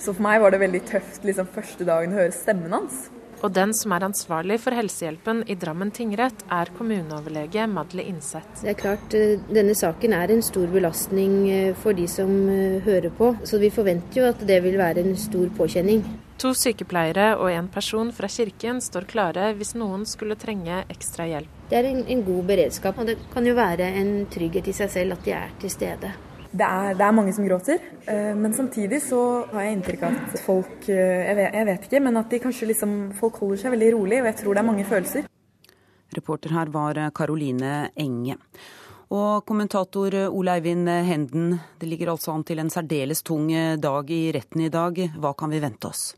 Så 0.01 0.15
for 0.15 0.25
meg 0.25 0.41
var 0.43 0.55
det 0.55 0.63
veldig 0.63 0.83
tøft 0.89 1.27
liksom, 1.29 1.49
første 1.53 1.87
dagen 1.89 2.15
å 2.15 2.23
høre 2.23 2.37
stemmen 2.37 2.73
hans. 2.77 3.09
Og 3.41 3.55
den 3.57 3.73
som 3.73 3.93
er 3.97 4.05
ansvarlig 4.05 4.59
for 4.61 4.77
helsehjelpen 4.77 5.47
i 5.49 5.57
Drammen 5.57 5.89
tingrett, 5.97 6.43
er 6.53 6.73
kommuneoverlege 6.77 7.65
Madle 7.73 8.05
Innseth. 8.05 8.61
Det 8.61 8.75
er 8.75 8.81
klart, 8.81 9.15
eh, 9.17 9.39
Denne 9.49 9.77
saken 9.77 10.17
er 10.17 10.33
en 10.33 10.45
stor 10.45 10.69
belastning 10.73 11.37
eh, 11.49 11.75
for 11.75 11.97
de 11.97 12.09
som 12.09 12.33
hører 12.85 13.11
på, 13.17 13.35
så 13.45 13.61
vi 13.61 13.73
forventer 13.73 14.21
jo 14.21 14.29
at 14.29 14.45
det 14.47 14.63
vil 14.65 14.77
være 14.81 15.05
en 15.05 15.17
stor 15.17 15.49
påkjenning. 15.57 16.05
To 16.41 16.55
sykepleiere 16.57 17.35
og 17.37 17.51
en 17.53 17.67
person 17.69 18.09
fra 18.17 18.29
kirken 18.33 18.79
står 18.81 19.05
klare 19.11 19.51
hvis 19.59 19.75
noen 19.77 20.07
skulle 20.09 20.39
trenge 20.41 20.79
ekstra 20.89 21.27
hjelp. 21.29 21.57
Det 21.69 21.77
er 21.77 21.89
en, 21.91 21.99
en, 22.01 22.23
god 22.25 22.47
beredskap, 22.49 22.97
og 22.97 23.11
det 23.11 23.19
kan 23.35 23.45
jo 23.45 23.53
være 23.59 23.91
en 24.01 24.13
trygghet 24.33 24.71
i 24.71 24.75
seg 24.79 24.89
selv 24.95 25.19
at 25.19 25.27
de 25.27 25.35
er 25.37 25.51
til 25.61 25.73
stede. 25.75 26.13
Det 26.51 26.65
er, 26.65 26.95
det 26.97 27.05
er 27.05 27.13
mange 27.15 27.35
som 27.37 27.45
gråter, 27.45 27.85
eh, 28.09 28.31
men 28.35 28.57
samtidig 28.57 29.03
så 29.05 29.21
har 29.53 29.67
jeg 29.67 29.77
inntrykk 29.77 30.07
av 30.09 30.17
at 30.17 30.41
folk 30.43 30.89
eh, 30.89 31.29
jeg 31.29 31.37
vet, 31.39 31.59
jeg 31.59 31.69
vet, 31.69 31.85
ikke, 31.87 32.01
men 32.07 32.21
at 32.23 32.33
de 32.33 32.41
kanskje 32.43 32.69
liksom, 32.73 32.95
folk 33.21 33.37
holder 33.45 33.61
seg 33.61 33.75
veldig 33.77 33.91
rolig, 33.99 34.23
og 34.23 34.31
jeg 34.31 34.39
tror 34.41 34.57
det 34.57 34.63
er 34.63 34.69
mange 34.71 34.87
følelser. 34.89 35.29
Reporter 36.17 36.55
her 36.57 36.73
var 36.73 37.03
Karoline 37.15 37.75
Enge. 38.01 38.39
Og 39.13 39.45
kommentator 39.45 40.17
Ole 40.31 40.57
Eivind 40.57 40.89
Henden, 40.89 41.53
det 41.79 41.93
ligger 41.93 42.15
altså 42.15 42.33
an 42.33 42.47
til 42.49 42.65
en 42.65 42.73
særdeles 42.73 43.21
tung 43.27 43.51
dag 43.83 44.11
i 44.15 44.23
retten 44.35 44.65
i 44.65 44.73
dag. 44.73 45.05
Hva 45.21 45.35
kan 45.39 45.53
vi 45.53 45.63
vente 45.63 45.91
oss? 45.91 46.09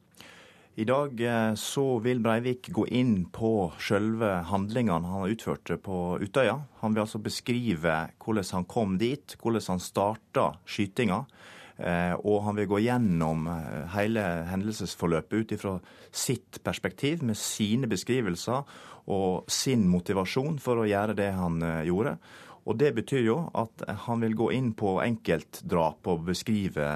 I 0.75 0.85
dag 0.89 1.21
eh, 1.21 1.55
så 1.55 1.99
vil 2.01 2.23
Breivik 2.25 2.71
gå 2.73 2.87
inn 2.89 3.27
på 3.29 3.69
selve 3.77 4.39
handlingene 4.49 5.05
han 5.05 5.25
har 5.27 5.33
utført 5.35 5.69
på 5.85 5.97
Utøya. 6.23 6.55
Han 6.81 6.95
vil 6.95 7.03
altså 7.03 7.19
beskrive 7.21 7.97
hvordan 8.23 8.49
han 8.57 8.65
kom 8.65 8.95
dit, 8.97 9.35
hvordan 9.43 9.67
han 9.75 9.83
starta 9.85 10.47
skytinga. 10.65 11.19
Eh, 11.77 12.15
og 12.17 12.47
han 12.47 12.57
vil 12.57 12.71
gå 12.71 12.81
gjennom 12.87 13.51
eh, 13.53 13.83
hele 13.93 14.25
hendelsesforløpet 14.49 15.43
ut 15.43 15.53
ifra 15.59 15.75
sitt 16.09 16.63
perspektiv, 16.65 17.21
med 17.21 17.37
sine 17.37 17.91
beskrivelser 17.93 18.65
og 19.13 19.53
sin 19.53 19.85
motivasjon 19.93 20.57
for 20.63 20.81
å 20.81 20.89
gjøre 20.89 21.19
det 21.21 21.29
han 21.37 21.61
gjorde. 21.85 22.17
Og 22.65 22.81
Det 22.81 22.95
betyr 22.97 23.27
jo 23.27 23.39
at 23.59 23.85
han 24.07 24.25
vil 24.25 24.39
gå 24.39 24.49
inn 24.57 24.73
på 24.79 24.97
enkeltdrap 25.05 26.09
og 26.09 26.25
beskrive 26.31 26.87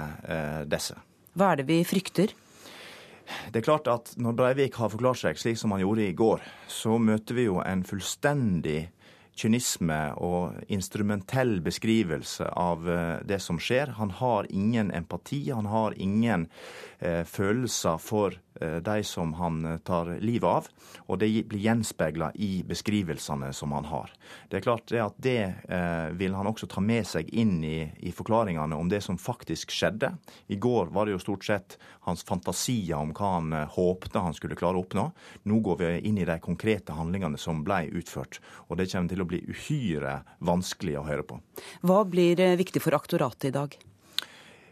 disse. 0.70 0.95
Hva 1.37 1.51
er 1.53 1.61
det 1.61 1.66
vi 1.68 1.81
frykter? 1.85 2.33
Det 3.53 3.61
er 3.61 3.66
klart 3.66 3.89
at 3.91 4.12
Når 4.16 4.37
Breivik 4.39 4.77
har 4.81 4.93
forklart 4.93 5.22
seg 5.22 5.41
slik 5.41 5.59
som 5.61 5.74
han 5.74 5.83
gjorde 5.83 6.07
i 6.07 6.16
går, 6.16 6.45
så 6.70 6.99
møter 6.99 7.39
vi 7.39 7.49
jo 7.49 7.61
en 7.64 7.85
fullstendig 7.87 8.87
kynisme 9.37 9.99
og 10.24 10.57
instrumentell 10.72 11.59
beskrivelse 11.64 12.49
av 12.57 12.89
eh, 12.89 13.18
det 13.29 13.39
som 13.45 13.61
skjer. 13.61 13.93
Han 13.99 14.14
har 14.20 14.49
ingen 14.51 14.91
empati, 14.97 15.43
han 15.53 15.68
har 15.68 15.97
ingen 16.01 16.49
følelser 17.01 18.01
for 18.01 18.36
Eh, 18.61 18.76
de 18.76 19.05
som 19.05 19.32
han 19.32 19.64
eh, 19.64 19.78
tar 19.78 20.18
livet 20.20 20.49
av. 20.49 20.68
Og 21.07 21.18
det 21.20 21.28
blir 21.49 21.61
gjenspeila 21.61 22.30
i 22.34 22.62
beskrivelsene 22.66 23.53
som 23.53 23.72
han 23.76 23.88
har. 23.90 24.12
Det 24.49 24.59
er 24.59 24.64
klart 24.64 24.92
at 24.97 25.18
det 25.22 25.40
eh, 25.68 26.09
vil 26.16 26.36
han 26.36 26.49
også 26.49 26.68
ta 26.70 26.80
med 26.80 27.07
seg 27.09 27.28
inn 27.36 27.59
i, 27.64 27.78
i, 28.01 28.12
forklaringene 28.16 28.76
om 28.76 28.88
det 28.88 29.03
som 29.05 29.18
faktisk 29.20 29.74
skjedde. 29.74 30.14
I 30.49 30.57
går 30.62 30.92
var 30.94 31.07
det 31.07 31.16
jo 31.16 31.24
stort 31.26 31.44
sett 31.44 31.76
hans 32.09 32.24
fantasier 32.26 32.97
om 32.99 33.12
hva 33.16 33.34
han 33.36 33.53
eh, 33.53 33.76
håpte 33.76 34.22
han 34.24 34.36
skulle 34.36 34.59
klare 34.59 34.80
å 34.80 34.86
oppnå. 34.86 35.11
Nå 35.51 35.61
går 35.66 35.82
vi 35.82 35.90
inn 36.09 36.20
i 36.22 36.28
de 36.28 36.38
konkrete 36.40 36.97
handlingene 36.97 37.40
som 37.40 37.64
ble 37.66 37.84
utført. 37.92 38.40
Og 38.70 38.80
det 38.80 38.88
kommer 38.92 39.12
til 39.12 39.24
å 39.24 39.28
bli 39.28 39.42
uhyre 39.51 40.22
vanskelig 40.38 40.97
å 41.01 41.05
høre 41.07 41.28
på. 41.28 41.42
Hva 41.84 42.05
blir 42.09 42.40
viktig 42.57 42.80
for 42.84 42.97
aktoratet 42.97 43.51
i 43.51 43.55
dag? 43.59 43.76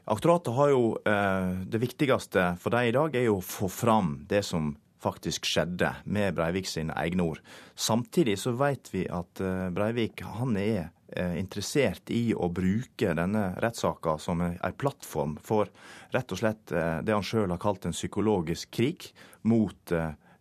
Aktoratet 0.05 0.55
har 0.55 0.69
jo 0.69 0.97
eh, 1.05 1.51
Det 1.67 1.81
viktigste 1.81 2.55
for 2.61 2.75
dem 2.75 2.91
i 2.91 2.93
dag 2.95 3.15
er 3.17 3.29
jo 3.29 3.39
å 3.39 3.45
få 3.45 3.71
fram 3.73 4.19
det 4.29 4.43
som 4.45 4.75
faktisk 5.05 5.45
skjedde 5.49 5.91
med 6.09 6.33
Breivik 6.37 6.69
sine 6.69 6.95
egne 6.97 7.27
ord. 7.29 7.41
Samtidig 7.77 8.39
så 8.41 8.55
vet 8.57 8.89
vi 8.93 9.05
at 9.09 9.41
eh, 9.41 9.69
Breivik 9.73 10.23
han 10.25 10.57
er 10.61 10.91
eh, 11.09 11.37
interessert 11.41 12.13
i 12.13 12.35
å 12.37 12.51
bruke 12.53 13.17
denne 13.17 13.47
rettssaka 13.65 14.19
som 14.21 14.45
en 14.45 14.77
plattform 14.81 15.39
for 15.45 15.73
rett 16.13 16.37
og 16.37 16.41
slett 16.41 16.73
det 16.73 17.13
han 17.13 17.25
sjøl 17.25 17.53
har 17.53 17.61
kalt 17.61 17.89
en 17.89 17.97
psykologisk 17.97 18.71
krig 18.77 19.09
mot 19.43 19.93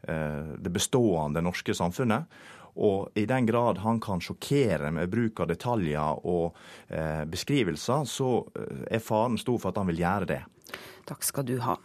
det 0.03 0.71
bestående 0.75 1.39
norske 1.39 1.71
samfunnet. 1.75 2.27
Og 2.75 3.13
i 3.19 3.25
den 3.29 3.45
grad 3.45 3.81
han 3.83 3.99
kan 4.01 4.21
sjokkere 4.23 4.91
med 4.95 5.11
bruk 5.11 5.43
av 5.43 5.51
detaljer 5.51 6.25
og 6.25 6.55
eh, 6.89 7.23
beskrivelser, 7.29 8.05
så 8.09 8.35
eh, 8.57 8.85
er 8.97 9.03
faren 9.03 9.37
stor 9.41 9.59
for 9.61 9.73
at 9.73 9.81
han 9.81 9.91
vil 9.91 10.01
gjøre 10.01 10.29
det. 10.33 10.43
Takk 11.05 11.25
skal 11.25 11.45
du 11.45 11.57
ha. 11.65 11.77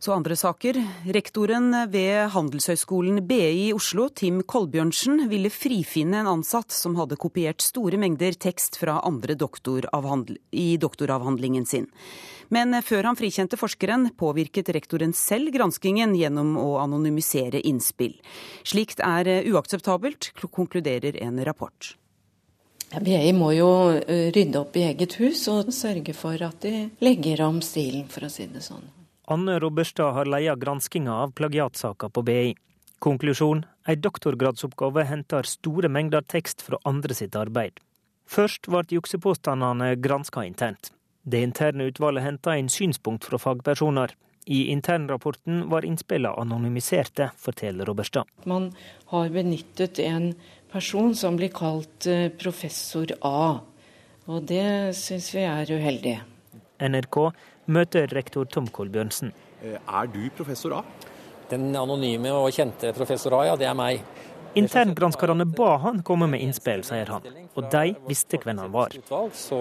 Så 0.00 0.14
andre 0.14 0.32
saker. 0.36 0.78
Rektoren 1.12 1.74
ved 1.92 2.30
Handelshøyskolen 2.32 3.20
BI 3.28 3.66
i 3.66 3.72
Oslo, 3.76 4.06
Tim 4.08 4.38
Kolbjørnsen, 4.48 5.26
ville 5.28 5.50
frifinne 5.52 6.22
en 6.22 6.30
ansatt 6.38 6.72
som 6.72 6.96
hadde 6.96 7.18
kopiert 7.20 7.60
store 7.60 8.00
mengder 8.00 8.32
tekst 8.32 8.80
fra 8.80 8.96
andre 9.04 9.36
doktoravhandl 9.36 10.38
i 10.56 10.70
doktoravhandlingen 10.80 11.68
sin. 11.68 11.90
Men 12.50 12.74
før 12.82 13.06
han 13.06 13.18
frikjente 13.18 13.58
forskeren, 13.60 14.08
påvirket 14.18 14.72
rektoren 14.74 15.14
selv 15.14 15.52
granskingen 15.54 16.16
gjennom 16.18 16.56
å 16.58 16.80
anonymisere 16.82 17.62
innspill. 17.62 18.16
Slikt 18.66 19.02
er 19.06 19.30
uakseptabelt, 19.46 20.32
konkluderer 20.50 21.18
en 21.22 21.38
rapport. 21.46 21.94
BI 22.98 23.30
må 23.38 23.52
jo 23.54 23.68
eh, 23.94 24.32
rydde 24.34 24.58
opp 24.58 24.74
i 24.74 24.82
eget 24.88 25.14
hus 25.20 25.44
og 25.52 25.70
sørge 25.70 26.14
for 26.16 26.42
at 26.42 26.64
de 26.66 26.88
legger 26.98 27.44
om 27.46 27.60
stilen, 27.62 28.08
for 28.10 28.26
å 28.26 28.32
si 28.32 28.48
det 28.50 28.64
sånn. 28.66 28.82
Anne 29.30 29.60
Robberstad 29.62 30.16
har 30.16 30.26
leia 30.26 30.56
granskinga 30.58 31.20
av 31.22 31.36
plagiatsaka 31.38 32.10
på 32.10 32.24
BI. 32.26 32.56
Konklusjon 32.98 33.62
ei 33.88 33.94
doktorgradsoppgave 33.94 35.06
henter 35.06 35.46
store 35.46 35.88
mengder 35.88 36.26
tekst 36.26 36.66
fra 36.66 36.80
andre 36.84 37.14
sitt 37.14 37.38
arbeid. 37.38 37.78
Først 38.26 38.66
ble 38.66 38.82
juksepåstandene 38.90 39.94
granska 40.02 40.42
internt. 40.46 40.90
Det 41.22 41.42
interne 41.42 41.84
utvalget 41.84 42.24
henta 42.24 42.56
inn 42.56 42.68
synspunkt 42.72 43.26
fra 43.28 43.38
fagpersoner. 43.38 44.14
I 44.46 44.70
internrapporten 44.72 45.66
var 45.68 45.84
innspillene 45.84 46.32
anonymiserte, 46.40 47.30
forteller 47.36 47.84
Robberstad. 47.84 48.24
Man 48.48 48.70
har 49.12 49.28
benyttet 49.28 49.98
en 50.00 50.32
person 50.72 51.14
som 51.14 51.36
blir 51.36 51.52
kalt 51.52 52.06
eh, 52.08 52.30
professor 52.32 53.12
A, 53.20 53.60
og 54.30 54.48
det 54.48 54.96
syns 54.96 55.28
vi 55.34 55.44
er 55.44 55.68
uheldig. 55.68 56.16
NRK 56.80 57.20
møter 57.68 58.08
rektor 58.16 58.48
Tom 58.48 58.70
Kolbjørnsen. 58.72 59.34
Eh, 59.60 59.76
er 59.76 60.08
du 60.08 60.22
professor 60.36 60.78
A? 60.80 60.82
Den 61.50 61.68
anonyme 61.76 62.32
og 62.32 62.48
kjente 62.56 62.94
professor 62.96 63.36
A, 63.42 63.44
ja, 63.50 63.60
det 63.60 63.68
er 63.68 63.76
meg. 63.76 64.00
Interngranskerne 64.58 65.44
ba 65.46 65.76
han 65.84 66.00
komme 66.02 66.26
med 66.32 66.42
innspill, 66.42 66.80
sier 66.86 67.12
han, 67.12 67.26
og 67.54 67.68
de 67.70 67.92
visste 68.08 68.40
hvem 68.40 68.58
han 68.64 68.72
var. 68.74 68.96
Så 69.36 69.60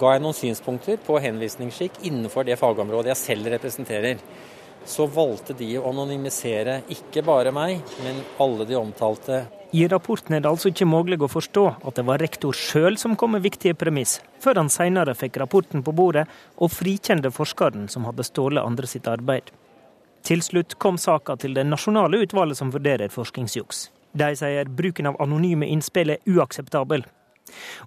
ga 0.00 0.14
jeg 0.14 0.22
noen 0.24 0.36
synspunkter 0.36 1.00
på 1.04 1.18
henvisningsskikk 1.22 2.02
innenfor 2.08 2.46
det 2.46 2.58
fagområdet 2.60 3.12
jeg 3.12 3.20
selv 3.22 3.50
representerer. 3.54 4.22
Så 4.84 5.06
valgte 5.08 5.56
de 5.56 5.70
å 5.78 5.86
anonymisere 5.88 6.82
ikke 6.92 7.22
bare 7.24 7.52
meg, 7.56 7.80
men 8.04 8.20
alle 8.42 8.66
de 8.68 8.76
omtalte. 8.76 9.44
I 9.74 9.88
rapporten 9.90 10.36
er 10.36 10.42
det 10.44 10.50
altså 10.52 10.70
ikke 10.70 10.86
mulig 10.86 11.18
å 11.24 11.30
forstå 11.30 11.64
at 11.88 11.96
det 11.98 12.04
var 12.06 12.20
rektor 12.22 12.54
sjøl 12.54 12.98
som 13.00 13.16
kom 13.18 13.32
med 13.34 13.42
viktige 13.42 13.74
premiss, 13.74 14.20
før 14.38 14.60
han 14.60 14.70
senere 14.70 15.16
fikk 15.18 15.40
rapporten 15.42 15.82
på 15.82 15.94
bordet 15.96 16.28
og 16.62 16.70
frikjente 16.70 17.32
forskeren 17.34 17.88
som 17.90 18.06
hadde 18.06 18.26
stjålet 18.28 18.62
andre 18.62 18.90
sitt 18.90 19.08
arbeid. 19.10 19.50
Til 20.24 20.40
slutt 20.44 20.78
kom 20.80 20.96
saka 21.00 21.34
til 21.36 21.56
det 21.56 21.66
nasjonale 21.66 22.22
utvalget 22.22 22.60
som 22.60 22.70
vurderer 22.72 23.10
forskningsjuks. 23.12 23.88
De 24.14 24.30
sier 24.38 24.70
bruken 24.70 25.10
av 25.10 25.18
anonyme 25.20 25.66
innspill 25.66 26.14
er 26.14 26.22
uakseptabel. 26.30 27.02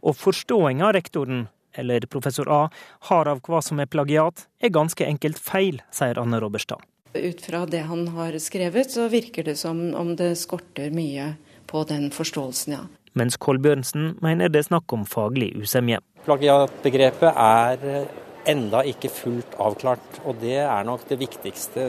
Og 0.03 0.17
forståinga 0.19 0.89
av 0.89 0.93
rektoren 0.97 1.47
eller 1.77 2.05
professor 2.09 2.49
A, 2.51 2.61
har 3.09 3.29
av 3.31 3.41
hva 3.45 3.61
som 3.63 3.79
er 3.79 3.89
plagiat, 3.91 4.47
er 4.59 4.73
ganske 4.75 5.05
enkelt 5.05 5.39
feil, 5.39 5.81
sier 5.93 6.19
Anne 6.21 6.41
Robberstad. 6.43 6.83
Ut 7.17 7.41
fra 7.41 7.63
det 7.65 7.85
han 7.87 8.07
har 8.13 8.35
skrevet, 8.43 8.91
så 8.91 9.07
virker 9.09 9.47
det 9.47 9.55
som 9.57 9.79
om 9.97 10.15
det 10.19 10.35
skorter 10.37 10.91
mye 10.93 11.33
på 11.67 11.83
den 11.89 12.11
forståelsen, 12.13 12.77
ja. 12.77 12.85
mens 13.17 13.39
Kolbjørnsen 13.41 14.17
mener 14.23 14.51
det 14.53 14.61
er 14.61 14.69
snakk 14.69 14.93
om 14.93 15.07
faglig 15.09 15.53
usemje. 15.57 15.99
Plagiatbegrepet 16.27 17.31
er 17.31 18.07
enda 18.47 18.83
ikke 18.87 19.11
fullt 19.11 19.57
avklart, 19.59 20.21
og 20.25 20.39
det 20.41 20.59
er 20.63 20.85
nok 20.87 21.07
det 21.09 21.19
viktigste 21.19 21.83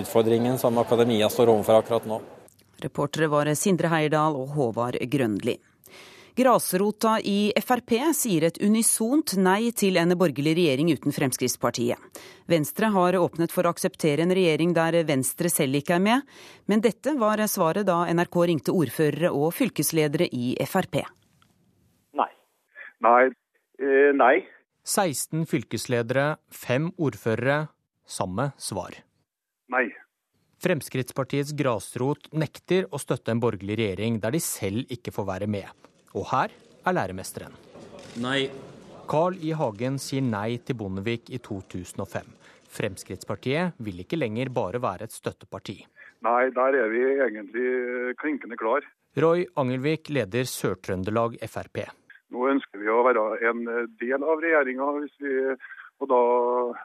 utfordringen 0.00 0.58
som 0.60 0.78
akademia 0.78 1.30
står 1.32 1.50
overfor 1.54 1.80
akkurat 1.80 2.06
nå. 2.08 2.20
Reportere 2.78 3.26
var 3.30 3.50
Sindre 3.58 3.90
Heierdal 3.90 4.36
og 4.38 4.52
Håvard 4.54 5.00
Grønli. 5.10 5.56
Grasrota 6.38 7.16
i 7.18 7.50
Frp 7.58 7.96
sier 8.14 8.44
et 8.46 8.58
unisont 8.62 9.32
nei 9.42 9.72
til 9.74 9.96
en 9.98 10.14
borgerlig 10.14 10.52
regjering 10.54 10.92
uten 10.94 11.14
Fremskrittspartiet. 11.16 11.98
Venstre 12.46 12.92
har 12.94 13.16
åpnet 13.18 13.50
for 13.50 13.66
å 13.66 13.72
akseptere 13.74 14.22
en 14.22 14.34
regjering 14.36 14.70
der 14.76 15.00
Venstre 15.08 15.50
selv 15.50 15.80
ikke 15.80 15.96
er 15.96 16.04
med, 16.04 16.28
men 16.70 16.84
dette 16.84 17.16
var 17.18 17.42
svaret 17.50 17.88
da 17.88 18.04
NRK 18.12 18.38
ringte 18.52 18.76
ordførere 18.76 19.32
og 19.34 19.50
fylkesledere 19.56 20.30
i 20.30 20.52
Frp. 20.62 21.00
Nei. 22.22 22.30
Nei. 23.02 23.24
Eh, 23.82 24.14
nei. 24.14 24.36
16 24.86 25.42
fylkesledere, 25.50 26.36
fem 26.54 26.92
ordførere. 26.94 27.64
Samme 28.06 28.52
svar. 28.62 28.94
Nei. 29.74 29.88
Fremskrittspartiets 30.62 31.50
grasrot 31.58 32.30
nekter 32.30 32.86
å 32.94 33.02
støtte 33.02 33.34
en 33.34 33.42
borgerlig 33.42 33.82
regjering 33.82 34.22
der 34.22 34.38
de 34.38 34.46
selv 34.46 34.86
ikke 34.94 35.18
får 35.18 35.32
være 35.34 35.50
med. 35.58 35.88
Og 36.16 36.28
her 36.32 36.54
er 36.86 36.96
læremesteren. 36.96 37.54
Nei. 38.22 38.48
Carl 39.08 39.36
I. 39.40 39.54
Hagen 39.56 39.96
sier 40.02 40.24
nei 40.24 40.58
til 40.64 40.76
Bondevik 40.80 41.30
i 41.32 41.40
2005. 41.40 42.28
Fremskrittspartiet 42.68 43.78
vil 43.80 44.02
ikke 44.04 44.18
lenger 44.20 44.50
bare 44.52 44.80
være 44.82 45.08
et 45.08 45.14
støtteparti. 45.16 45.78
Nei, 46.26 46.50
der 46.52 46.76
er 46.76 46.90
vi 46.92 47.04
egentlig 47.24 47.68
klinkende 48.20 48.58
klar. 48.60 48.84
Roy 49.18 49.46
Angelvik 49.56 50.10
leder 50.12 50.44
Sør-Trøndelag 50.44 51.38
Frp. 51.48 51.86
Nå 52.34 52.44
ønsker 52.52 52.82
vi 52.82 52.90
å 52.92 53.00
være 53.06 53.24
en 53.48 53.64
del 54.00 54.20
av 54.20 54.42
regjeringa. 54.44 54.90
Og 55.98 56.06
da, 56.06 56.18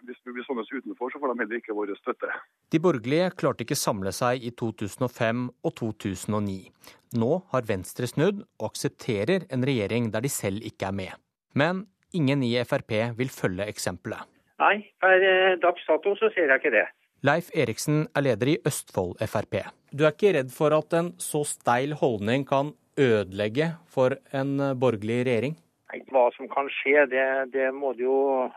hvis 0.08 0.22
vi 0.26 0.34
blir 0.34 0.46
sånne 0.48 0.64
utenfor, 0.66 1.12
så 1.12 1.20
får 1.22 1.34
de 1.34 1.44
heller 1.44 1.60
ikke 1.60 1.76
vår 1.78 1.92
støtte. 2.00 2.32
De 2.74 2.80
borgerlige 2.82 3.34
klarte 3.38 3.66
ikke 3.66 3.78
samle 3.78 4.14
seg 4.16 4.42
i 4.42 4.54
2005 4.58 5.44
og 5.52 5.76
2009. 5.78 6.56
Nå 7.20 7.44
har 7.54 7.68
Venstre 7.70 8.08
snudd 8.10 8.44
og 8.60 8.72
aksepterer 8.72 9.48
en 9.54 9.66
regjering 9.68 10.10
der 10.14 10.26
de 10.26 10.32
selv 10.32 10.66
ikke 10.66 10.90
er 10.90 10.98
med. 10.98 11.14
Men 11.54 11.86
ingen 12.14 12.44
i 12.46 12.56
Frp 12.66 12.94
vil 13.18 13.32
følge 13.34 13.68
eksempelet. 13.70 14.26
Nei, 14.62 14.76
per 15.02 15.26
eh, 15.28 15.56
dags 15.62 15.86
dato 15.90 16.14
så 16.20 16.30
ser 16.34 16.52
jeg 16.52 16.62
ikke 16.62 16.74
det. 16.74 16.86
Leif 17.24 17.50
Eriksen 17.56 18.06
er 18.16 18.26
leder 18.26 18.54
i 18.54 18.60
Østfold 18.68 19.16
Frp. 19.32 19.62
Du 19.96 20.04
er 20.04 20.12
ikke 20.12 20.34
redd 20.36 20.52
for 20.52 20.76
at 20.76 20.94
en 20.98 21.14
så 21.22 21.44
steil 21.48 21.96
holdning 22.00 22.44
kan 22.50 22.74
ødelegge 23.00 23.74
for 23.90 24.18
en 24.36 24.58
borgerlig 24.80 25.24
regjering? 25.28 25.58
Nei, 25.94 26.02
Hva 26.12 26.28
som 26.36 26.50
kan 26.52 26.70
skje, 26.82 27.06
det, 27.10 27.26
det 27.54 27.72
må 27.74 27.94
det 27.98 28.06
jo 28.06 28.50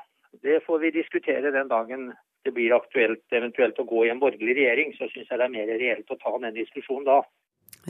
Det 0.44 0.58
får 0.66 0.80
vi 0.82 0.90
diskutere 0.92 1.52
den 1.52 1.68
dagen 1.68 2.10
det 2.46 2.52
blir 2.54 2.74
aktuelt 2.76 3.34
eventuelt 3.34 3.78
å 3.82 3.88
gå 3.88 4.04
i 4.06 4.10
en 4.12 4.20
borgerlig 4.22 4.54
regjering. 4.60 4.92
Så 4.94 5.08
syns 5.10 5.30
jeg 5.30 5.40
det 5.40 5.46
er 5.48 5.54
mer 5.54 5.70
reelt 5.80 6.12
å 6.12 6.18
ta 6.20 6.34
den 6.38 6.54
diskusjonen 6.54 7.08
da. 7.08 7.18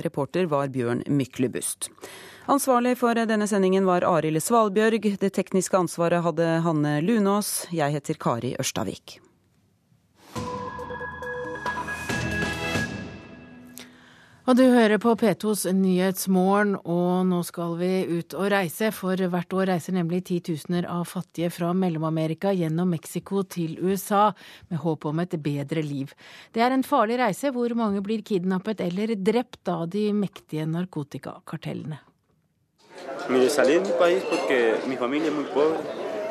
Reporter 0.05 0.48
var 0.51 0.68
Bjørn 0.73 1.02
Myklebust. 1.09 1.90
Ansvarlig 2.47 2.97
for 3.01 3.18
denne 3.18 3.48
sendingen 3.51 3.89
var 3.89 4.06
Arild 4.06 4.40
Svalbjørg. 4.44 5.16
Det 5.18 5.32
tekniske 5.35 5.78
ansvaret 5.78 6.23
hadde 6.23 6.51
Hanne 6.66 6.98
Lunås. 7.02 7.66
Jeg 7.74 7.97
heter 7.97 8.20
Kari 8.20 8.55
Ørstavik. 8.60 9.20
Og 14.47 14.55
du 14.55 14.62
hører 14.62 15.01
på 15.02 15.10
P2s 15.18 15.64
Nyhetsmorgen, 15.74 16.77
og 16.86 17.24
nå 17.27 17.40
skal 17.43 17.73
vi 17.81 17.89
ut 18.06 18.35
og 18.39 18.47
reise. 18.52 18.93
For 18.94 19.18
hvert 19.18 19.56
år 19.59 19.73
reiser 19.73 19.97
nemlig 19.97 20.20
titusener 20.28 20.86
av 20.86 21.02
fattige 21.10 21.48
fra 21.51 21.73
Mellom-Amerika 21.74 22.52
gjennom 22.55 22.93
Mexico 22.94 23.43
til 23.43 23.74
USA 23.82 24.28
med 24.70 24.78
håp 24.85 25.09
om 25.10 25.24
et 25.24 25.35
bedre 25.43 25.82
liv. 25.82 26.14
Det 26.55 26.62
er 26.62 26.77
en 26.77 26.86
farlig 26.86 27.18
reise 27.18 27.51
hvor 27.51 27.74
mange 27.74 28.05
blir 28.06 28.23
kidnappet 28.23 28.85
eller 28.86 29.16
drept 29.18 29.66
av 29.66 29.89
de 29.90 30.12
mektige 30.14 30.68
narkotikakartellene. 30.70 31.98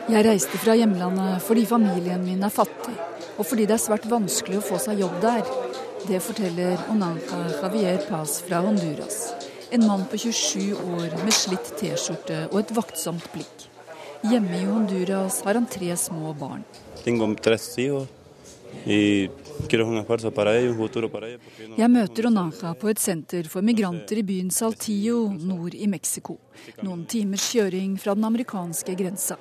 Jeg 0.05 0.23
reiste 0.31 0.63
fra 0.63 0.79
hjemlandet 0.79 1.43
fordi 1.43 1.67
familien 1.67 2.23
min 2.23 2.47
er 2.47 2.59
fattig, 2.63 2.95
og 3.35 3.43
fordi 3.43 3.67
det 3.67 3.75
er 3.75 3.87
svært 3.89 4.07
vanskelig 4.07 4.63
å 4.63 4.67
få 4.71 4.79
seg 4.87 5.03
jobb 5.03 5.19
der. 5.19 5.64
Det 6.07 6.19
forteller 6.19 6.77
Onanca 6.89 7.37
Javier 7.61 7.97
Paz 8.09 8.41
fra 8.41 8.57
Honduras. 8.57 9.33
En 9.69 9.87
mann 9.87 10.05
på 10.11 10.17
27 10.17 10.73
år 10.73 11.23
med 11.23 11.33
slitt 11.33 11.71
T-skjorte 11.79 12.43
og 12.51 12.59
et 12.59 12.73
vaktsomt 12.77 13.25
blikk. 13.33 13.65
Hjemme 14.29 14.59
i 14.59 14.67
Honduras 14.67 15.39
har 15.45 15.57
han 15.57 15.65
tre 15.65 15.95
små 15.97 16.33
barn. 16.37 16.61
Jeg 21.77 21.89
møter 21.97 22.29
Onanca 22.29 22.75
på 22.77 22.93
et 22.93 23.01
senter 23.01 23.49
for 23.49 23.65
migranter 23.65 24.21
i 24.21 24.27
byen 24.29 24.53
Saltillo 24.53 25.31
nord 25.41 25.73
i 25.73 25.89
Mexico. 25.89 26.37
Noen 26.85 27.05
timers 27.09 27.49
kjøring 27.49 27.97
fra 27.97 28.13
den 28.13 28.29
amerikanske 28.29 28.93
grensa. 28.99 29.39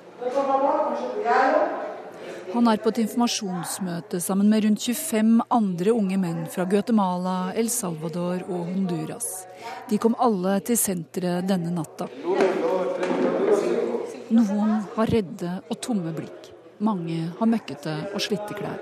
Han 2.55 2.69
er 2.71 2.79
på 2.79 2.87
et 2.93 3.01
informasjonsmøte 3.01 4.21
sammen 4.23 4.47
med 4.47 4.63
rundt 4.63 4.83
25 4.87 5.41
andre 5.51 5.91
unge 5.91 6.15
menn 6.21 6.45
fra 6.53 6.63
Guatemala, 6.71 7.51
El 7.51 7.67
Salvador 7.67 8.45
og 8.45 8.69
Honduras. 8.69 9.27
De 9.89 9.99
kom 9.99 10.15
alle 10.23 10.53
til 10.63 10.79
senteret 10.79 11.49
denne 11.49 11.73
natta. 11.75 12.07
Noen 14.31 14.73
har 14.95 15.13
redde 15.17 15.57
og 15.67 15.81
tomme 15.83 16.15
blikk. 16.15 16.49
Mange 16.79 17.19
har 17.35 17.51
møkkete 17.57 17.97
og 18.13 18.23
slitte 18.23 18.55
klær. 18.55 18.79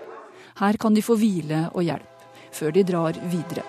Her 0.61 0.77
kan 0.77 0.93
de 0.93 1.01
få 1.01 1.17
hvile 1.17 1.65
og 1.73 1.81
hjelp, 1.89 2.29
før 2.53 2.77
de 2.77 2.87
drar 2.93 3.17
videre. 3.25 3.65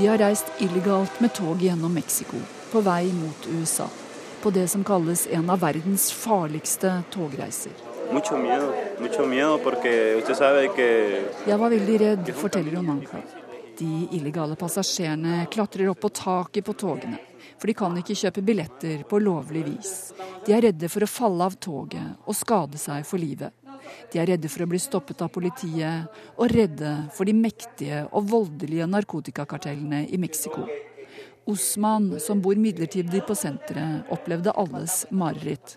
De 0.00 0.08
har 0.08 0.24
reist 0.24 0.48
illegalt 0.56 1.20
med 1.20 1.36
tog 1.36 1.60
gjennom 1.60 1.92
Mexico 1.92 2.40
på 2.76 2.80
vei 2.84 3.12
mot 3.12 3.46
USA. 3.48 3.88
På 4.42 4.50
det 4.50 4.68
som 4.68 4.84
kalles 4.84 5.28
en 5.32 5.50
av 5.50 5.60
verdens 5.60 6.12
farligste 6.12 6.90
togreiser. 7.10 7.72
Jeg 11.46 11.58
var 11.62 11.70
veldig 11.72 11.96
redd, 12.02 12.32
forteller 12.36 12.76
Onanka. 12.76 13.22
De 13.78 14.08
illegale 14.18 14.58
passasjerene 14.60 15.46
klatrer 15.52 15.88
opp 15.88 16.02
på 16.04 16.10
taket 16.20 16.66
på 16.68 16.74
togene, 16.76 17.16
for 17.56 17.72
de 17.72 17.74
kan 17.80 17.96
ikke 17.96 18.16
kjøpe 18.20 18.44
billetter 18.44 19.06
på 19.08 19.20
lovlig 19.24 19.62
vis. 19.70 19.92
De 20.44 20.52
er 20.52 20.66
redde 20.68 20.90
for 20.92 21.06
å 21.06 21.08
falle 21.08 21.48
av 21.48 21.56
toget 21.56 22.28
og 22.28 22.36
skade 22.36 22.80
seg 22.80 23.08
for 23.08 23.16
livet. 23.22 23.56
De 24.12 24.20
er 24.20 24.34
redde 24.34 24.50
for 24.52 24.66
å 24.66 24.68
bli 24.68 24.82
stoppet 24.84 25.24
av 25.24 25.32
politiet, 25.32 26.12
og 26.36 26.52
redde 26.52 26.92
for 27.16 27.24
de 27.24 27.32
mektige 27.40 28.04
og 28.10 28.28
voldelige 28.34 28.90
narkotikakartellene 28.92 30.04
i 30.12 30.20
Mexico. 30.20 30.68
Osman, 31.46 32.20
som 32.20 32.40
bor 32.42 32.58
midlertidig 32.58 33.22
på 33.26 33.34
senteret, 33.38 34.08
opplevde 34.10 34.50
alles 34.50 35.04
mareritt. 35.10 35.76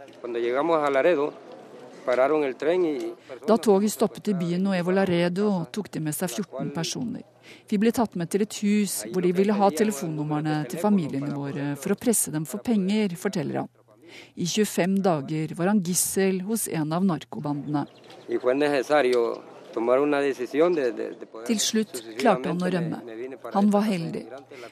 Da 3.48 3.58
toget 3.58 3.94
stoppet 3.94 4.32
i 4.32 4.34
byen 4.34 4.64
Nuevo 4.66 4.92
Laredo, 4.92 5.50
tok 5.72 5.92
de 5.94 6.02
med 6.02 6.16
seg 6.18 6.32
14 6.32 6.72
personer. 6.74 7.26
Vi 7.70 7.78
ble 7.82 7.92
tatt 7.94 8.16
med 8.18 8.32
til 8.34 8.46
et 8.46 8.58
hus 8.64 9.04
hvor 9.12 9.26
de 9.26 9.34
ville 9.36 9.54
ha 9.54 9.70
telefonnumrene 9.74 10.64
til 10.70 10.82
familiene 10.82 11.36
våre 11.36 11.76
for 11.82 11.94
å 11.94 12.00
presse 12.00 12.34
dem 12.34 12.48
for 12.50 12.66
penger, 12.66 13.14
forteller 13.18 13.62
han. 13.62 13.70
I 14.34 14.46
25 14.50 14.98
dager 15.06 15.54
var 15.58 15.70
han 15.70 15.84
gissel 15.86 16.42
hos 16.50 16.68
en 16.68 16.94
av 16.98 17.06
narkobandene. 17.06 17.86
Til 21.50 21.60
slutt 21.62 22.02
klarte 22.20 22.52
han 22.52 22.64
å 22.64 22.72
rømme. 22.76 23.02
Han 23.54 23.72
var 23.74 23.88
heldig. 23.88 24.26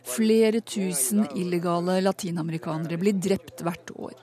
Flere 0.07 0.61
tusen 0.61 1.25
illegale 1.35 1.99
latinamerikanere 2.03 2.99
blir 3.01 3.17
drept 3.17 3.65
hvert 3.65 3.93
år. 3.95 4.15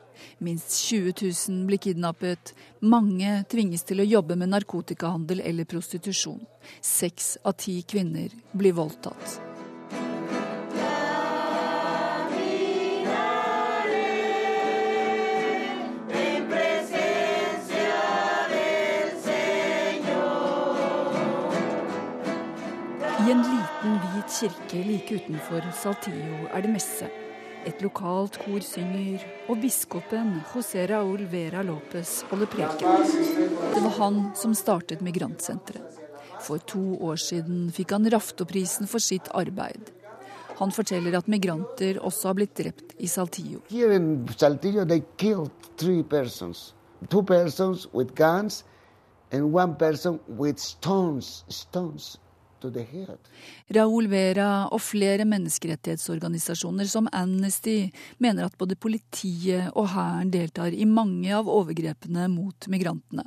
Minst 0.45 0.77
20 0.89 1.15
000 1.23 1.65
blir 1.69 1.79
kidnappet. 1.79 2.55
Mange 2.81 3.43
tvinges 3.51 3.87
til 3.87 4.03
å 4.03 4.09
jobbe 4.09 4.37
med 4.41 4.53
narkotikahandel 4.55 5.43
eller 5.45 5.69
prostitusjon. 5.69 6.43
Seks 6.81 7.37
av 7.45 7.59
ti 7.61 7.81
kvinner 7.89 8.33
blir 8.53 8.77
voldtatt. 8.77 9.44
I 23.25 23.31
en 23.33 23.39
liten, 23.41 23.93
hvit 24.13 24.33
kirke 24.37 24.81
like 24.85 25.15
utenfor 25.17 25.65
Saltillo 25.73 26.43
er 26.53 26.61
det 26.61 26.69
messe. 26.75 27.07
Et 27.65 27.79
lokalt 27.81 28.35
kor 28.43 28.61
synger, 28.61 29.23
og 29.49 29.63
biskopen 29.63 30.43
José 30.51 30.83
Raúl 30.91 31.23
Vera 31.33 31.63
Lopez 31.65 32.19
holder 32.29 32.51
preken. 32.53 33.07
Det 33.73 33.81
var 33.81 33.95
han 33.97 34.19
som 34.37 34.53
startet 34.53 35.01
migrantsenteret. 35.01 35.97
For 36.45 36.61
to 36.69 36.83
år 37.01 37.17
siden 37.23 37.71
fikk 37.73 37.95
han 37.97 38.11
Raftoprisen 38.13 38.91
for 38.91 39.01
sitt 39.01 39.31
arbeid. 39.33 39.89
Han 40.59 40.75
forteller 40.77 41.17
at 41.17 41.31
migranter 41.31 42.03
også 42.05 42.29
har 42.29 42.37
blitt 42.43 42.53
drept 42.61 42.93
i 43.01 43.09
Saltillo. 43.09 43.63
Her 43.71 43.95
i 43.97 44.03
Saltillo 44.37 44.85
they 44.85 45.01
killed 45.17 45.49
three 45.81 46.03
persons. 46.03 46.75
Two 47.09 47.25
persons 47.25 47.89
with 47.95 48.13
guns 48.15 48.67
and 49.33 49.49
one 49.55 49.79
person 49.81 50.21
with 50.29 50.61
stones. 50.61 51.41
Raúl 53.77 54.09
Vera 54.13 54.49
og 54.73 54.81
flere 54.83 55.27
menneskerettighetsorganisasjoner 55.29 56.89
som 56.89 57.09
Amnesty 57.13 57.91
mener 58.23 58.49
at 58.49 58.59
både 58.59 58.79
politiet 58.81 59.71
og 59.75 59.91
hæren 59.95 60.33
deltar 60.33 60.75
i 60.75 60.87
mange 60.89 61.33
av 61.35 61.51
overgrepene 61.51 62.29
mot 62.33 62.69
migrantene. 62.73 63.27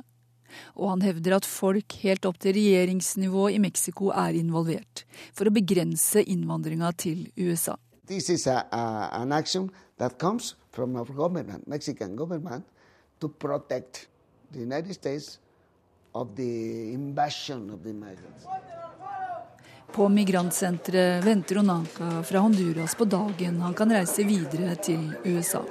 Og 0.74 0.94
han 0.94 1.04
hevder 1.04 1.36
at 1.36 1.48
folk 1.48 1.98
helt 2.02 2.26
opp 2.28 2.38
til 2.42 2.56
regjeringsnivå 2.56 3.48
i 3.52 3.60
Mexico 3.62 4.10
er 4.14 4.38
involvert, 4.38 5.04
for 5.36 5.48
å 5.48 5.54
begrense 5.54 6.24
innvandringa 6.24 6.92
til 6.96 7.28
USA. 7.36 7.76
This 8.08 8.30
is 8.30 8.46
a, 8.46 8.64
a, 8.72 9.10
an 9.20 9.32
action 9.32 9.70
that 9.98 10.18
comes 10.18 10.54
from 10.72 10.96
our 10.96 11.04
government, 11.04 11.68
Mexican 11.68 12.16
government, 12.16 12.64
to 13.20 13.28
protect 13.28 14.08
the 14.52 14.60
United 14.60 14.94
States 14.94 15.38
of 16.14 16.34
the 16.36 16.92
invasion 16.92 17.70
of 17.70 17.82
the 17.82 17.92
migrants. 17.92 18.46
På 19.92 20.08
migrantsenteret 20.08 21.24
venter 21.24 21.58
Onanka 21.58 22.22
fra 22.22 22.38
Honduras 22.38 22.94
på 22.94 23.04
dagen 23.04 23.60
han 23.60 23.74
kan 23.74 23.92
reise 23.92 24.24
videre 24.24 24.76
til 24.76 25.14
USA. 25.24 25.62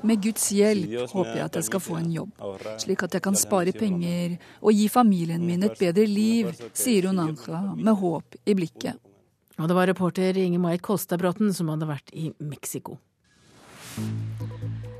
Med 0.00 0.22
Guds 0.22 0.46
hjelp 0.52 1.10
håper 1.10 1.34
jeg 1.34 1.44
at 1.44 1.58
jeg 1.58 1.66
skal 1.66 1.82
få 1.82 1.98
en 1.98 2.12
jobb, 2.12 2.46
slik 2.78 3.02
at 3.08 3.16
jeg 3.16 3.24
kan 3.24 3.36
spare 3.36 3.74
penger 3.74 4.36
og 4.60 4.72
gi 4.76 4.86
familien 4.92 5.44
min 5.44 5.66
et 5.66 5.76
bedre 5.80 6.06
liv, 6.06 6.52
sier 6.72 7.10
Onanka 7.10 7.62
med 7.74 7.94
håp 7.98 8.38
i 8.44 8.56
blikket. 8.58 9.00
Og 9.58 9.66
det 9.66 9.74
var 9.74 9.90
reporter 9.90 10.38
Inge 10.38 10.60
Marit 10.62 10.84
Kolstadbråten 10.86 11.50
som 11.56 11.72
hadde 11.72 11.88
vært 11.88 12.12
i 12.14 12.30
Mexico. 12.38 13.00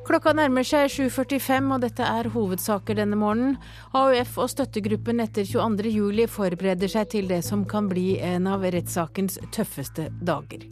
Klokka 0.09 0.33
nærmer 0.33 0.65
seg 0.65 0.87
7.45, 0.89 1.67
og 1.75 1.83
dette 1.83 2.01
er 2.01 2.31
hovedsaker 2.33 2.97
denne 2.97 3.17
morgenen. 3.21 3.59
AUF 3.93 4.39
og 4.41 4.47
støttegruppen 4.49 5.19
etter 5.21 5.45
22.07 5.45 6.23
forbereder 6.33 6.89
seg 6.89 7.11
til 7.13 7.27
det 7.29 7.43
som 7.45 7.67
kan 7.69 7.91
bli 7.91 8.15
en 8.25 8.47
av 8.49 8.63
rettssakens 8.65 9.37
tøffeste 9.53 10.07
dager. 10.25 10.63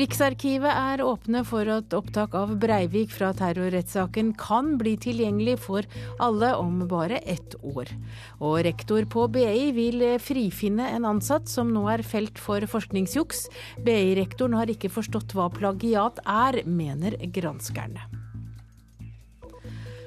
Riksarkivet 0.00 0.72
er 0.72 1.02
åpne 1.04 1.42
for 1.44 1.68
at 1.68 1.92
opptak 1.98 2.32
av 2.40 2.54
Breivik 2.62 3.12
fra 3.12 3.34
terrorrettssaken 3.36 4.32
kan 4.40 4.72
bli 4.80 4.94
tilgjengelig 5.04 5.58
for 5.66 5.84
alle 6.16 6.54
om 6.56 6.80
bare 6.88 7.20
ett 7.28 7.58
år. 7.60 7.92
Og 8.40 8.62
rektor 8.64 9.04
på 9.12 9.26
BI 9.36 9.74
vil 9.76 10.06
frifinne 10.24 10.88
en 10.94 11.10
ansatt 11.10 11.52
som 11.52 11.68
nå 11.76 11.84
er 11.98 12.00
felt 12.00 12.40
for 12.40 12.64
forskningsjuks. 12.64 13.44
BI-rektoren 13.84 14.56
har 14.56 14.72
ikke 14.72 14.88
forstått 14.96 15.36
hva 15.36 15.50
plagiat 15.52 16.24
er, 16.24 16.62
mener 16.64 17.20
granskerne. 17.28 18.19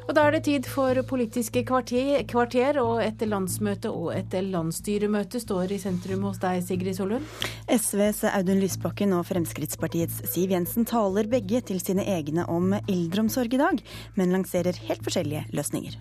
Og 0.03 0.15
Da 0.17 0.25
er 0.27 0.35
det 0.35 0.43
tid 0.43 0.67
for 0.67 0.97
Politiske 1.07 1.63
kvarter, 1.67 2.23
kvarter, 2.27 2.79
og 2.81 2.99
et 3.03 3.21
landsmøte 3.23 3.91
og 3.91 4.11
et 4.15 4.35
landsstyremøte 4.35 5.39
står 5.39 5.71
i 5.71 5.79
sentrum 5.79 6.25
hos 6.27 6.41
deg, 6.43 6.59
Sigrid 6.65 6.97
Solund. 6.97 7.27
SVs 7.71 8.25
Audun 8.33 8.59
Lysbakken 8.59 9.15
og 9.15 9.23
Fremskrittspartiets 9.29 10.25
Siv 10.33 10.51
Jensen 10.51 10.87
taler 10.89 11.29
begge 11.31 11.63
til 11.63 11.79
sine 11.83 12.03
egne 12.03 12.47
om 12.51 12.75
eldreomsorg 12.83 13.55
i 13.55 13.61
dag, 13.63 13.83
men 14.19 14.35
lanserer 14.35 14.75
helt 14.89 15.07
forskjellige 15.07 15.47
løsninger. 15.55 15.95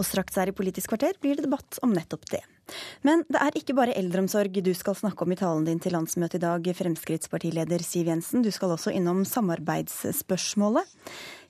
Og 0.00 0.06
straks 0.08 0.38
her 0.40 0.48
i 0.48 0.56
Politisk 0.56 0.94
kvarter 0.94 1.18
blir 1.20 1.36
det 1.36 1.44
debatt 1.44 1.76
om 1.84 1.92
nettopp 1.92 2.24
det. 2.32 2.40
Men 3.04 3.24
det 3.28 3.40
er 3.42 3.58
ikke 3.58 3.74
bare 3.76 3.96
eldreomsorg 3.98 4.54
du 4.64 4.70
skal 4.78 4.96
snakke 4.96 5.26
om 5.26 5.34
i 5.34 5.36
talen 5.36 5.66
din 5.66 5.82
til 5.82 5.92
landsmøtet 5.92 6.38
i 6.38 6.44
dag, 6.46 6.70
Fremskrittspartileder 6.78 7.84
Siv 7.84 8.08
Jensen. 8.08 8.44
Du 8.46 8.48
skal 8.54 8.72
også 8.72 8.94
innom 8.96 9.26
samarbeidsspørsmålet. 9.28 10.88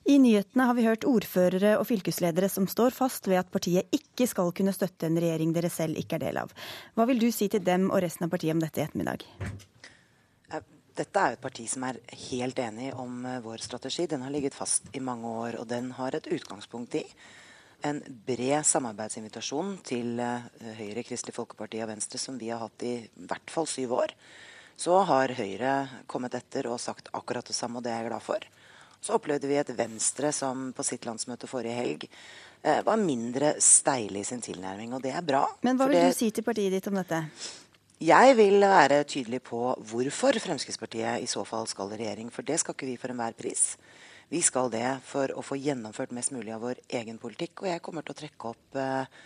I 0.09 0.17
nyhetene 0.17 0.65
har 0.65 0.75
vi 0.75 0.87
hørt 0.87 1.05
ordførere 1.05 1.75
og 1.77 1.85
fylkesledere 1.87 2.49
som 2.49 2.65
står 2.67 2.91
fast 2.95 3.29
ved 3.29 3.37
at 3.43 3.51
partiet 3.53 3.87
ikke 3.93 4.25
skal 4.27 4.49
kunne 4.57 4.73
støtte 4.73 5.07
en 5.07 5.19
regjering 5.21 5.53
dere 5.53 5.69
selv 5.69 5.99
ikke 6.01 6.17
er 6.17 6.25
del 6.25 6.39
av. 6.41 6.55
Hva 6.97 7.05
vil 7.07 7.21
du 7.21 7.29
si 7.31 7.47
til 7.53 7.61
dem 7.63 7.91
og 7.91 8.01
resten 8.01 8.25
av 8.25 8.33
partiet 8.33 8.57
om 8.57 8.63
dette 8.63 8.81
i 8.81 8.87
ettermiddag? 8.87 9.27
Dette 10.91 11.21
er 11.21 11.31
jo 11.31 11.37
et 11.37 11.43
parti 11.45 11.65
som 11.71 11.85
er 11.87 12.01
helt 12.27 12.57
enig 12.59 12.89
om 12.99 13.21
eh, 13.25 13.39
vår 13.45 13.61
strategi. 13.63 14.09
Den 14.11 14.25
har 14.25 14.33
ligget 14.33 14.57
fast 14.57 14.89
i 14.91 14.99
mange 14.99 15.29
år, 15.29 15.55
og 15.61 15.69
den 15.69 15.93
har 15.95 16.17
et 16.17 16.27
utgangspunkt 16.27 16.97
i 16.99 17.05
en 17.87 18.01
bred 18.27 18.65
samarbeidsinvitasjon 18.67 19.75
til 19.87 20.19
uh, 20.21 20.45
Høyre, 20.77 21.03
Kristelig 21.07 21.35
Folkeparti 21.35 21.81
og 21.83 21.91
Venstre, 21.91 22.19
som 22.21 22.37
vi 22.39 22.51
har 22.51 22.61
hatt 22.63 22.85
i 22.87 22.95
hvert 23.29 23.53
fall 23.53 23.69
syv 23.69 23.95
år. 23.99 24.13
Så 24.79 24.97
har 25.09 25.33
Høyre 25.37 25.75
kommet 26.09 26.35
etter 26.37 26.69
og 26.71 26.81
sagt 26.81 27.11
akkurat 27.17 27.47
det 27.47 27.57
samme, 27.57 27.79
og 27.79 27.85
det 27.85 27.93
er 27.93 28.03
jeg 28.03 28.11
glad 28.11 28.25
for. 28.25 28.45
Så 29.01 29.17
opplevde 29.17 29.49
vi 29.49 29.57
et 29.57 29.73
Venstre 29.77 30.29
som 30.35 30.69
på 30.77 30.85
sitt 30.85 31.07
landsmøte 31.09 31.49
forrige 31.49 31.79
helg 31.79 32.05
uh, 32.07 32.81
var 32.87 33.01
mindre 33.01 33.55
steile 33.61 34.21
i 34.21 34.27
sin 34.27 34.43
tilnærming, 34.43 34.93
og 34.95 35.03
det 35.05 35.15
er 35.17 35.25
bra. 35.25 35.47
Men 35.65 35.79
hva 35.79 35.89
vil 35.89 36.05
du 36.05 36.17
si 36.17 36.29
til 36.31 36.45
partiet 36.45 36.73
ditt 36.77 36.89
om 36.91 37.01
dette? 37.01 37.25
Jeg 38.01 38.33
vil 38.33 38.63
være 38.65 39.03
tydelig 39.05 39.43
på 39.45 39.59
hvorfor 39.91 40.33
Fremskrittspartiet 40.41 41.21
i 41.21 41.27
så 41.29 41.43
fall 41.45 41.67
skal 41.69 41.91
i 41.93 41.99
regjering. 41.99 42.31
For 42.33 42.41
det 42.41 42.57
skal 42.57 42.73
ikke 42.73 42.87
vi 42.89 42.95
for 42.97 43.13
enhver 43.13 43.35
pris. 43.37 43.75
Vi 44.31 44.39
skal 44.45 44.71
det 44.71 44.87
for 45.03 45.33
å 45.35 45.43
få 45.43 45.57
gjennomført 45.59 46.13
mest 46.15 46.31
mulig 46.31 46.53
av 46.55 46.63
vår 46.63 46.79
egen 47.01 47.17
politikk. 47.19 47.65
Og 47.65 47.67
jeg 47.67 47.83
kommer 47.83 48.05
til 48.07 48.13
å 48.13 48.19
trekke 48.21 48.51
opp 48.53 48.77
eh, 48.79 49.23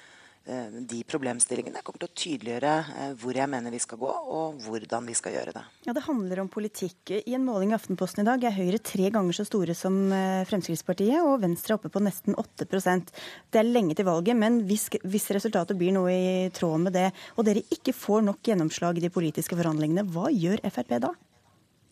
de 0.90 1.02
problemstillingene. 1.06 1.77
Jeg 1.77 1.86
kommer 1.86 2.02
til 2.02 2.10
å 2.10 2.15
tydeliggjøre 2.22 2.72
eh, 2.95 3.11
hvor 3.22 3.38
jeg 3.38 3.49
mener 3.49 3.73
vi 3.73 3.82
skal 3.84 3.99
gå, 4.02 4.10
og 4.10 4.64
hvordan 4.65 5.06
vi 5.06 5.18
skal 5.18 5.36
gjøre 5.38 5.53
det. 5.60 5.64
Ja, 5.86 5.94
Det 5.94 6.03
handler 6.07 6.41
om 6.41 6.49
politikk. 6.49 7.14
I 7.22 7.36
en 7.38 7.45
måling 7.45 7.73
i 7.73 7.77
Aftenposten 7.77 8.23
i 8.23 8.27
dag 8.27 8.48
er 8.49 8.57
Høyre 8.57 8.82
tre 8.82 9.11
ganger 9.14 9.38
så 9.38 9.45
store 9.45 9.77
som 9.77 9.99
eh, 10.10 10.41
Fremskrittspartiet, 10.49 11.22
og 11.22 11.38
Venstre 11.45 11.76
er 11.76 11.80
oppe 11.80 11.94
på 11.94 12.02
nesten 12.02 12.34
8% 12.41 13.14
Det 13.53 13.61
er 13.61 13.69
lenge 13.69 13.94
til 13.98 14.10
valget, 14.10 14.34
men 14.41 14.64
hvis, 14.65 14.88
hvis 15.06 15.30
resultatet 15.38 15.77
blir 15.77 15.94
noe 15.94 16.18
i 16.18 16.49
tråd 16.49 16.88
med 16.88 16.98
det, 16.98 17.11
og 17.38 17.45
dere 17.45 17.65
ikke 17.77 17.94
får 17.94 18.26
nok 18.26 18.41
gjennomslag 18.41 18.98
i 18.98 19.06
de 19.06 19.14
politiske 19.14 19.57
forhandlingene, 19.57 20.06
hva 20.10 20.34
gjør 20.34 20.65
Frp 20.65 20.98
da? 20.98 21.14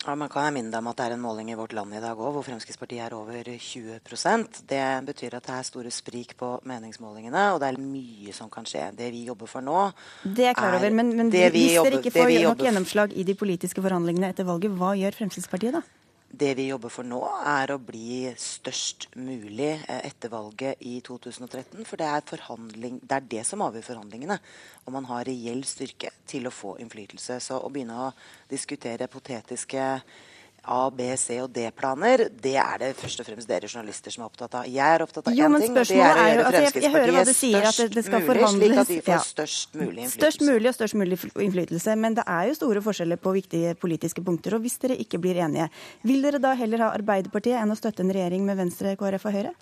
Ja, 0.04 0.16
man 0.20 0.28
kan 0.28 0.52
minne 0.52 0.68
deg 0.68 0.82
om 0.84 0.90
at 0.92 0.98
det 1.00 1.06
er 1.06 1.14
en 1.16 1.22
måling 1.24 1.48
i 1.54 1.56
Vårt 1.56 1.72
Land 1.72 1.96
i 1.96 2.02
dag 2.04 2.20
òg, 2.20 2.34
hvor 2.36 2.44
Fremskrittspartiet 2.44 3.06
er 3.06 3.14
over 3.16 3.48
20% 3.48 4.60
Det 4.68 4.84
betyr 5.08 5.38
at 5.38 5.48
det 5.48 5.56
er 5.56 5.64
store 5.64 5.92
sprik 5.96 6.36
på 6.40 6.50
meningsmålingene, 6.68 7.46
og 7.54 7.62
det 7.64 7.70
er 7.72 7.80
mye 7.80 8.36
som 8.36 8.52
kan 8.52 8.68
skje. 8.68 8.90
Det 8.98 9.08
vi 9.16 9.24
jobber 9.30 9.48
for 9.48 9.64
nå 9.64 9.86
Det 10.24 10.50
er 10.50 10.60
klar 10.60 10.76
over, 10.76 10.92
men, 10.92 11.16
men 11.16 11.32
hvis 11.32 11.78
dere 11.80 12.02
ikke 12.02 12.18
får 12.18 12.36
nok 12.50 12.68
gjennomslag 12.68 13.16
i 13.16 13.24
de 13.24 13.36
politiske 13.40 13.84
forhandlingene 13.86 14.34
etter 14.34 14.48
valget, 14.48 14.76
hva 14.76 14.92
gjør 15.00 15.22
Fremskrittspartiet 15.22 15.80
da? 15.80 15.86
Det 16.34 16.55
vi 16.57 16.64
jobber 16.65 16.89
for 16.89 17.05
nå, 17.05 17.19
er 17.45 17.69
å 17.69 17.76
bli 17.77 18.26
størst 18.41 19.11
mulig 19.22 19.76
etter 19.85 20.31
valget 20.34 20.81
i 20.81 20.95
2013. 21.05 21.84
For 21.85 22.01
det 22.01 22.07
er, 22.10 22.23
det, 22.26 22.89
er 23.14 23.27
det 23.35 23.43
som 23.45 23.61
avgjør 23.61 23.85
forhandlingene. 23.91 24.39
Om 24.89 24.97
man 24.97 25.05
har 25.11 25.27
reell 25.30 25.61
styrke 25.69 26.10
til 26.26 26.49
å 26.49 26.53
få 26.53 26.73
innflytelse. 26.81 27.38
Så 27.38 27.60
å 27.61 27.69
begynne 27.69 27.99
å 28.07 28.10
diskutere 28.49 29.05
potetiske 29.14 29.85
A-, 30.64 30.90
B-, 30.95 31.10
C- 31.19 31.41
og 31.44 31.49
D-planer, 31.52 32.27
det 32.44 32.56
er 32.56 32.77
det 32.80 32.91
først 32.95 33.19
og 33.19 33.27
fremst 33.27 33.49
dere 33.49 33.68
journalister 33.68 34.14
som 34.14 34.23
er 34.23 34.30
opptatt 34.30 34.53
av. 34.61 34.68
Jeg 34.72 34.95
er 34.95 35.03
opptatt 35.03 35.27
av 35.27 35.34
én 35.34 35.57
ting, 35.60 35.76
og 35.76 35.90
det 35.90 35.98
er 35.99 36.22
å 36.22 36.27
gjøre 36.30 36.45
Fremskrittspartiet 36.53 37.34
størst 37.34 37.84
mulig, 37.91 38.45
slik 38.53 38.80
at 38.80 38.94
de 38.94 38.99
får 39.02 39.14
ja. 39.14 39.19
størst 39.27 39.76
mulig 39.76 40.06
innflytelse. 40.06 40.15
Størst 40.19 40.45
mulig 40.48 40.72
og 40.72 40.77
størst 40.77 40.98
mulig 40.99 41.19
innflytelse. 41.19 41.98
Men 41.99 42.15
det 42.19 42.27
er 42.38 42.48
jo 42.48 42.56
store 42.61 42.85
forskjeller 42.85 43.19
på 43.19 43.35
viktige 43.35 43.76
politiske 43.80 44.23
punkter. 44.23 44.56
Og 44.56 44.64
hvis 44.64 44.80
dere 44.80 44.98
ikke 45.03 45.19
blir 45.23 45.41
enige, 45.44 45.68
vil 46.07 46.23
dere 46.23 46.40
da 46.44 46.56
heller 46.56 46.88
ha 46.88 46.94
Arbeiderpartiet 46.95 47.60
enn 47.60 47.76
å 47.76 47.80
støtte 47.80 48.06
en 48.06 48.15
regjering 48.15 48.48
med 48.48 48.60
Venstre, 48.64 48.95
KrF 48.99 49.27
og 49.27 49.35
Høyre? 49.35 49.56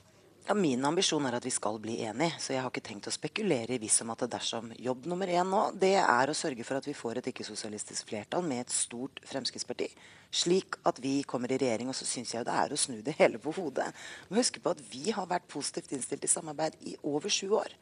Ja, 0.47 0.55
Min 0.57 0.85
ambisjon 0.85 1.25
er 1.29 1.35
at 1.37 1.45
vi 1.45 1.51
skal 1.53 1.77
bli 1.79 1.99
enige, 2.01 2.33
så 2.41 2.55
jeg 2.55 2.63
har 2.63 2.71
ikke 2.71 2.81
tenkt 2.83 3.07
å 3.07 3.13
spekulere 3.13 3.75
i 3.75 3.81
hvis 3.81 3.99
om 4.01 4.09
at 4.13 4.23
det 4.23 4.31
dersom 4.33 4.71
jobb 4.81 5.05
nummer 5.11 5.29
én 5.29 5.45
nå, 5.47 5.67
det 5.77 5.93
er 6.01 6.31
å 6.31 6.35
sørge 6.37 6.65
for 6.65 6.79
at 6.79 6.87
vi 6.89 6.95
får 6.97 7.19
et 7.19 7.29
ikke-sosialistisk 7.29 8.09
flertall 8.09 8.47
med 8.47 8.63
et 8.63 8.73
stort 8.73 9.21
Fremskrittsparti. 9.29 9.91
Slik 10.31 10.79
at 10.87 10.97
vi 11.03 11.19
kommer 11.27 11.51
i 11.51 11.59
regjering. 11.61 11.91
Og 11.91 11.97
så 11.97 12.07
syns 12.07 12.33
jeg 12.33 12.47
det 12.47 12.55
er 12.55 12.73
å 12.73 12.79
snu 12.79 13.01
det 13.05 13.17
hele 13.19 13.39
på 13.41 13.53
hodet. 13.53 13.89
Må 14.29 14.39
huske 14.39 14.63
på 14.63 14.73
at 14.73 14.81
vi 14.89 15.11
har 15.13 15.29
vært 15.29 15.49
positivt 15.51 15.91
innstilt 15.93 16.25
i 16.25 16.31
samarbeid 16.31 16.79
i 16.87 16.95
over 17.03 17.29
sju 17.29 17.51
år. 17.59 17.75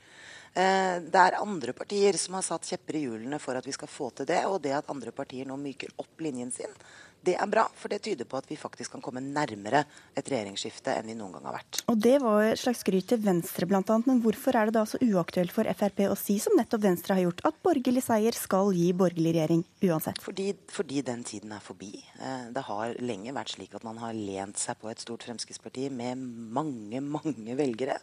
Eh, 0.57 0.98
det 1.06 1.22
er 1.22 1.38
andre 1.40 1.76
partier 1.77 2.18
som 2.18 2.36
har 2.40 2.45
satt 2.45 2.65
kjepper 2.65 2.98
i 2.98 3.03
hjulene 3.06 3.40
for 3.40 3.56
at 3.56 3.68
vi 3.69 3.76
skal 3.77 3.91
få 3.91 4.10
til 4.18 4.27
det. 4.30 4.41
Og 4.49 4.60
det 4.65 4.73
at 4.81 4.90
andre 4.91 5.14
partier 5.15 5.48
nå 5.48 5.60
myker 5.61 5.94
opp 6.02 6.26
linjen 6.26 6.52
sin, 6.52 6.73
Det 7.25 7.35
er 7.35 7.49
bra, 7.51 7.65
for 7.75 7.91
det 7.91 7.99
tyder 8.05 8.27
på 8.29 8.39
at 8.39 8.47
vi 8.47 8.55
faktisk 8.59 8.93
kan 8.95 9.03
komme 9.03 9.21
nærmere 9.23 9.81
et 10.17 10.29
regjeringsskifte 10.31 10.93
enn 10.95 11.09
vi 11.11 11.15
noen 11.19 11.33
gang 11.35 11.49
har 11.49 11.57
vært. 11.57 11.81
Og 11.91 11.99
Det 11.99 12.15
var 12.23 12.45
et 12.47 12.61
slags 12.61 12.83
skryt 12.85 13.09
til 13.11 13.19
Venstre 13.23 13.67
bl.a., 13.67 13.81
men 14.05 14.21
hvorfor 14.23 14.55
er 14.55 14.69
det 14.69 14.77
da 14.77 14.85
så 14.87 14.99
uaktuelt 15.03 15.51
for 15.51 15.67
Frp 15.79 16.05
å 16.07 16.15
si 16.19 16.37
som 16.39 16.55
nettopp 16.55 16.85
Venstre 16.85 17.17
har 17.17 17.25
gjort, 17.25 17.43
at 17.49 17.59
borgerlig 17.65 18.05
seier 18.05 18.37
skal 18.37 18.71
gi 18.75 18.87
borgerlig 18.95 19.33
regjering 19.35 19.65
uansett? 19.89 20.21
Fordi, 20.23 20.53
fordi 20.71 21.03
den 21.09 21.25
tiden 21.27 21.51
er 21.55 21.63
forbi. 21.63 21.91
Eh, 22.19 22.47
det 22.55 22.63
har 22.69 22.95
lenge 23.03 23.35
vært 23.35 23.53
slik 23.55 23.75
at 23.75 23.85
man 23.87 23.99
har 23.99 24.15
lent 24.15 24.61
seg 24.61 24.79
på 24.79 24.91
et 24.91 25.03
stort 25.03 25.27
Fremskrittsparti 25.27 25.89
med 25.91 26.23
mange, 26.55 27.03
mange 27.03 27.57
velgere. 27.59 27.99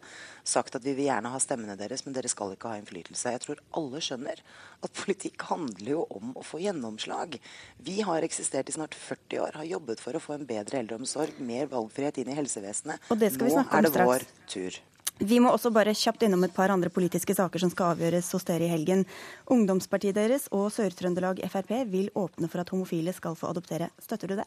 Sagt 0.46 0.76
at 0.76 0.84
vi 0.84 0.92
vil 0.98 1.08
gjerne 1.08 1.32
ha 1.32 1.40
stemmene 1.42 1.78
deres, 1.80 2.04
men 2.04 2.16
dere 2.16 2.30
skal 2.32 2.52
ikke 2.52 2.74
ha 2.74 2.80
innflytelse. 2.82 3.32
Jeg 3.32 3.44
tror 3.46 3.64
alle 3.80 4.04
skjønner 4.04 4.44
at 4.84 4.96
politikk 5.00 5.48
handler 5.48 5.94
jo 5.96 6.04
om 6.12 6.36
å 6.36 6.44
få 6.44 6.60
gjennomslag. 6.62 7.40
Vi 7.86 7.98
har 8.04 8.26
eksistert 8.26 8.68
i 8.68 8.76
snart 8.76 8.96
40 9.06 9.40
år, 9.44 9.56
har 9.60 9.70
jobbet 9.70 10.02
for 10.02 10.18
å 10.18 10.22
få 10.22 10.36
en 10.36 10.44
bedre 10.48 10.82
eldreomsorg, 10.82 11.38
mer 11.38 11.70
valgfrihet 11.70 12.20
inn 12.22 12.34
i 12.34 12.36
helsevesenet. 12.36 13.08
Og 13.10 13.22
det 13.22 13.32
skal 13.34 13.48
vi 13.48 13.54
Nå 13.54 13.60
snakke 13.60 13.72
om 13.72 13.78
er 13.78 13.88
det 13.88 14.06
vår 14.10 14.28
tur. 14.50 14.78
Vi 15.16 15.38
må 15.40 15.48
også 15.48 15.70
bare 15.72 15.94
kjapt 15.96 16.26
innom 16.26 16.44
et 16.44 16.52
par 16.52 16.68
andre 16.68 16.90
politiske 16.92 17.32
saker 17.38 17.62
som 17.62 17.70
skal 17.72 17.94
avgjøres 17.94 18.28
hos 18.36 18.44
dere 18.44 18.66
i 18.66 18.72
helgen. 18.74 19.06
Ungdomspartiet 19.48 20.18
deres 20.18 20.44
og 20.52 20.68
Sør-Trøndelag 20.74 21.40
Frp 21.48 21.72
vil 21.88 22.10
åpne 22.12 22.50
for 22.52 22.60
at 22.60 22.72
homofile 22.74 23.14
skal 23.16 23.38
få 23.38 23.48
adoptere. 23.54 23.88
Støtter 24.02 24.34
du 24.34 24.36
det? 24.42 24.44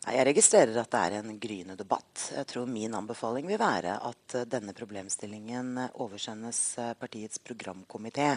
Jeg 0.00 0.24
registrerer 0.26 0.80
at 0.80 0.90
det 0.90 1.04
er 1.04 1.16
en 1.20 1.38
gryende 1.38 1.76
debatt. 1.78 2.30
Jeg 2.32 2.48
tror 2.50 2.66
min 2.66 2.96
anbefaling 2.98 3.46
vil 3.46 3.60
være 3.60 3.98
at 4.08 4.36
denne 4.50 4.74
problemstillingen 4.74 5.76
oversendes 6.02 6.60
eh, 6.80 6.94
partiets 6.98 7.38
programkomité. 7.44 8.32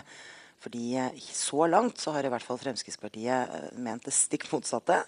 Fordi 0.64 0.95
eh, 0.99 1.23
så 1.27 1.68
langt 1.68 1.99
så 1.99 2.15
har 2.15 2.26
i 2.26 2.31
hvert 2.31 2.45
fall 2.45 2.61
Fremskrittspartiet 2.61 3.56
eh, 3.57 3.69
ment 3.84 4.07
det 4.07 4.15
stikk 4.15 4.48
motsatte. 4.53 5.02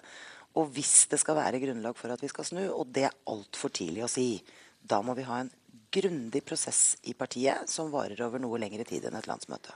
Og 0.56 0.70
hvis 0.72 1.06
det 1.12 1.20
skal 1.20 1.38
være 1.38 1.60
grunnlag 1.62 1.96
for 1.98 2.12
at 2.12 2.22
vi 2.24 2.32
skal 2.32 2.48
snu, 2.48 2.62
og 2.70 2.88
det 2.92 3.08
er 3.08 3.18
altfor 3.28 3.72
tidlig 3.76 4.06
å 4.06 4.10
si, 4.10 4.28
da 4.80 5.02
må 5.04 5.16
vi 5.16 5.26
ha 5.28 5.42
en 5.42 5.52
grundig 5.92 6.42
prosess 6.44 6.96
i 7.08 7.14
partiet 7.16 7.68
som 7.70 7.92
varer 7.92 8.20
over 8.24 8.40
noe 8.42 8.60
lengre 8.60 8.84
tid 8.88 9.06
enn 9.08 9.18
et 9.18 9.28
landsmøte. 9.28 9.74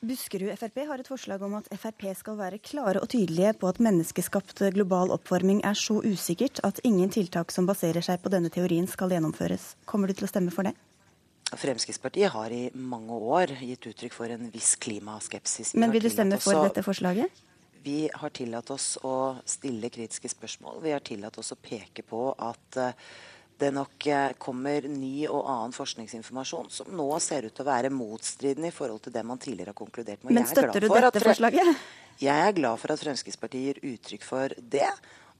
Buskerud 0.00 0.54
Frp 0.56 0.78
har 0.88 1.00
et 1.02 1.08
forslag 1.08 1.42
om 1.44 1.58
at 1.58 1.66
Frp 1.76 2.06
skal 2.16 2.38
være 2.38 2.60
klare 2.64 3.02
og 3.04 3.10
tydelige 3.12 3.52
på 3.60 3.68
at 3.68 3.80
menneskeskapt 3.84 4.62
global 4.72 5.12
oppvarming 5.12 5.60
er 5.68 5.76
så 5.76 5.98
usikkert 6.00 6.62
at 6.64 6.80
ingen 6.88 7.12
tiltak 7.12 7.52
som 7.52 7.68
baserer 7.68 8.04
seg 8.04 8.22
på 8.24 8.32
denne 8.32 8.48
teorien 8.52 8.88
skal 8.88 9.12
gjennomføres. 9.12 9.74
Kommer 9.84 10.08
du 10.08 10.16
til 10.16 10.24
å 10.24 10.32
stemme 10.32 10.54
for 10.54 10.64
det? 10.64 10.72
Fremskrittspartiet 11.58 12.30
har 12.30 12.52
i 12.54 12.70
mange 12.74 13.16
år 13.16 13.54
gitt 13.58 13.86
uttrykk 13.90 14.14
for 14.14 14.30
en 14.30 14.50
viss 14.52 14.76
klimaskepsis. 14.80 15.74
Vi 15.74 15.80
Men 15.80 15.90
vil 15.90 16.04
du 16.04 16.10
stemme 16.12 16.38
for 16.38 16.62
dette 16.68 16.84
forslaget? 16.86 17.42
Vi 17.82 18.10
har 18.12 18.30
tillatt 18.36 18.70
oss 18.70 18.98
å 19.02 19.40
stille 19.48 19.88
kritiske 19.90 20.28
spørsmål. 20.28 20.82
Vi 20.84 20.92
har 20.92 21.00
tillatt 21.00 21.38
oss 21.40 21.52
å 21.54 21.56
peke 21.56 22.04
på 22.06 22.28
at 22.36 22.76
eh, 22.76 22.92
det 23.60 23.70
nok 23.76 24.06
eh, 24.06 24.34
kommer 24.40 24.84
ny 24.88 25.26
og 25.28 25.48
annen 25.48 25.72
forskningsinformasjon 25.76 26.68
som 26.72 26.92
nå 26.96 27.08
ser 27.24 27.48
ut 27.48 27.54
til 27.56 27.64
å 27.64 27.70
være 27.70 27.92
motstridende 27.92 28.68
i 28.68 28.74
forhold 28.74 29.06
til 29.06 29.16
det 29.16 29.24
man 29.26 29.40
tidligere 29.40 29.72
har 29.72 29.80
konkludert 29.80 30.22
med. 30.22 30.34
Men 30.34 30.44
er 30.44 30.52
støtter 30.52 30.84
du 30.84 30.88
dette 30.92 31.24
forslaget? 31.24 31.72
Jeg 32.20 32.46
er 32.46 32.52
glad 32.52 32.76
for 32.82 32.92
at 32.92 33.00
Fremskrittspartiet 33.00 33.80
gir 33.80 33.94
uttrykk 33.94 34.24
for 34.28 34.52
det. 34.60 34.90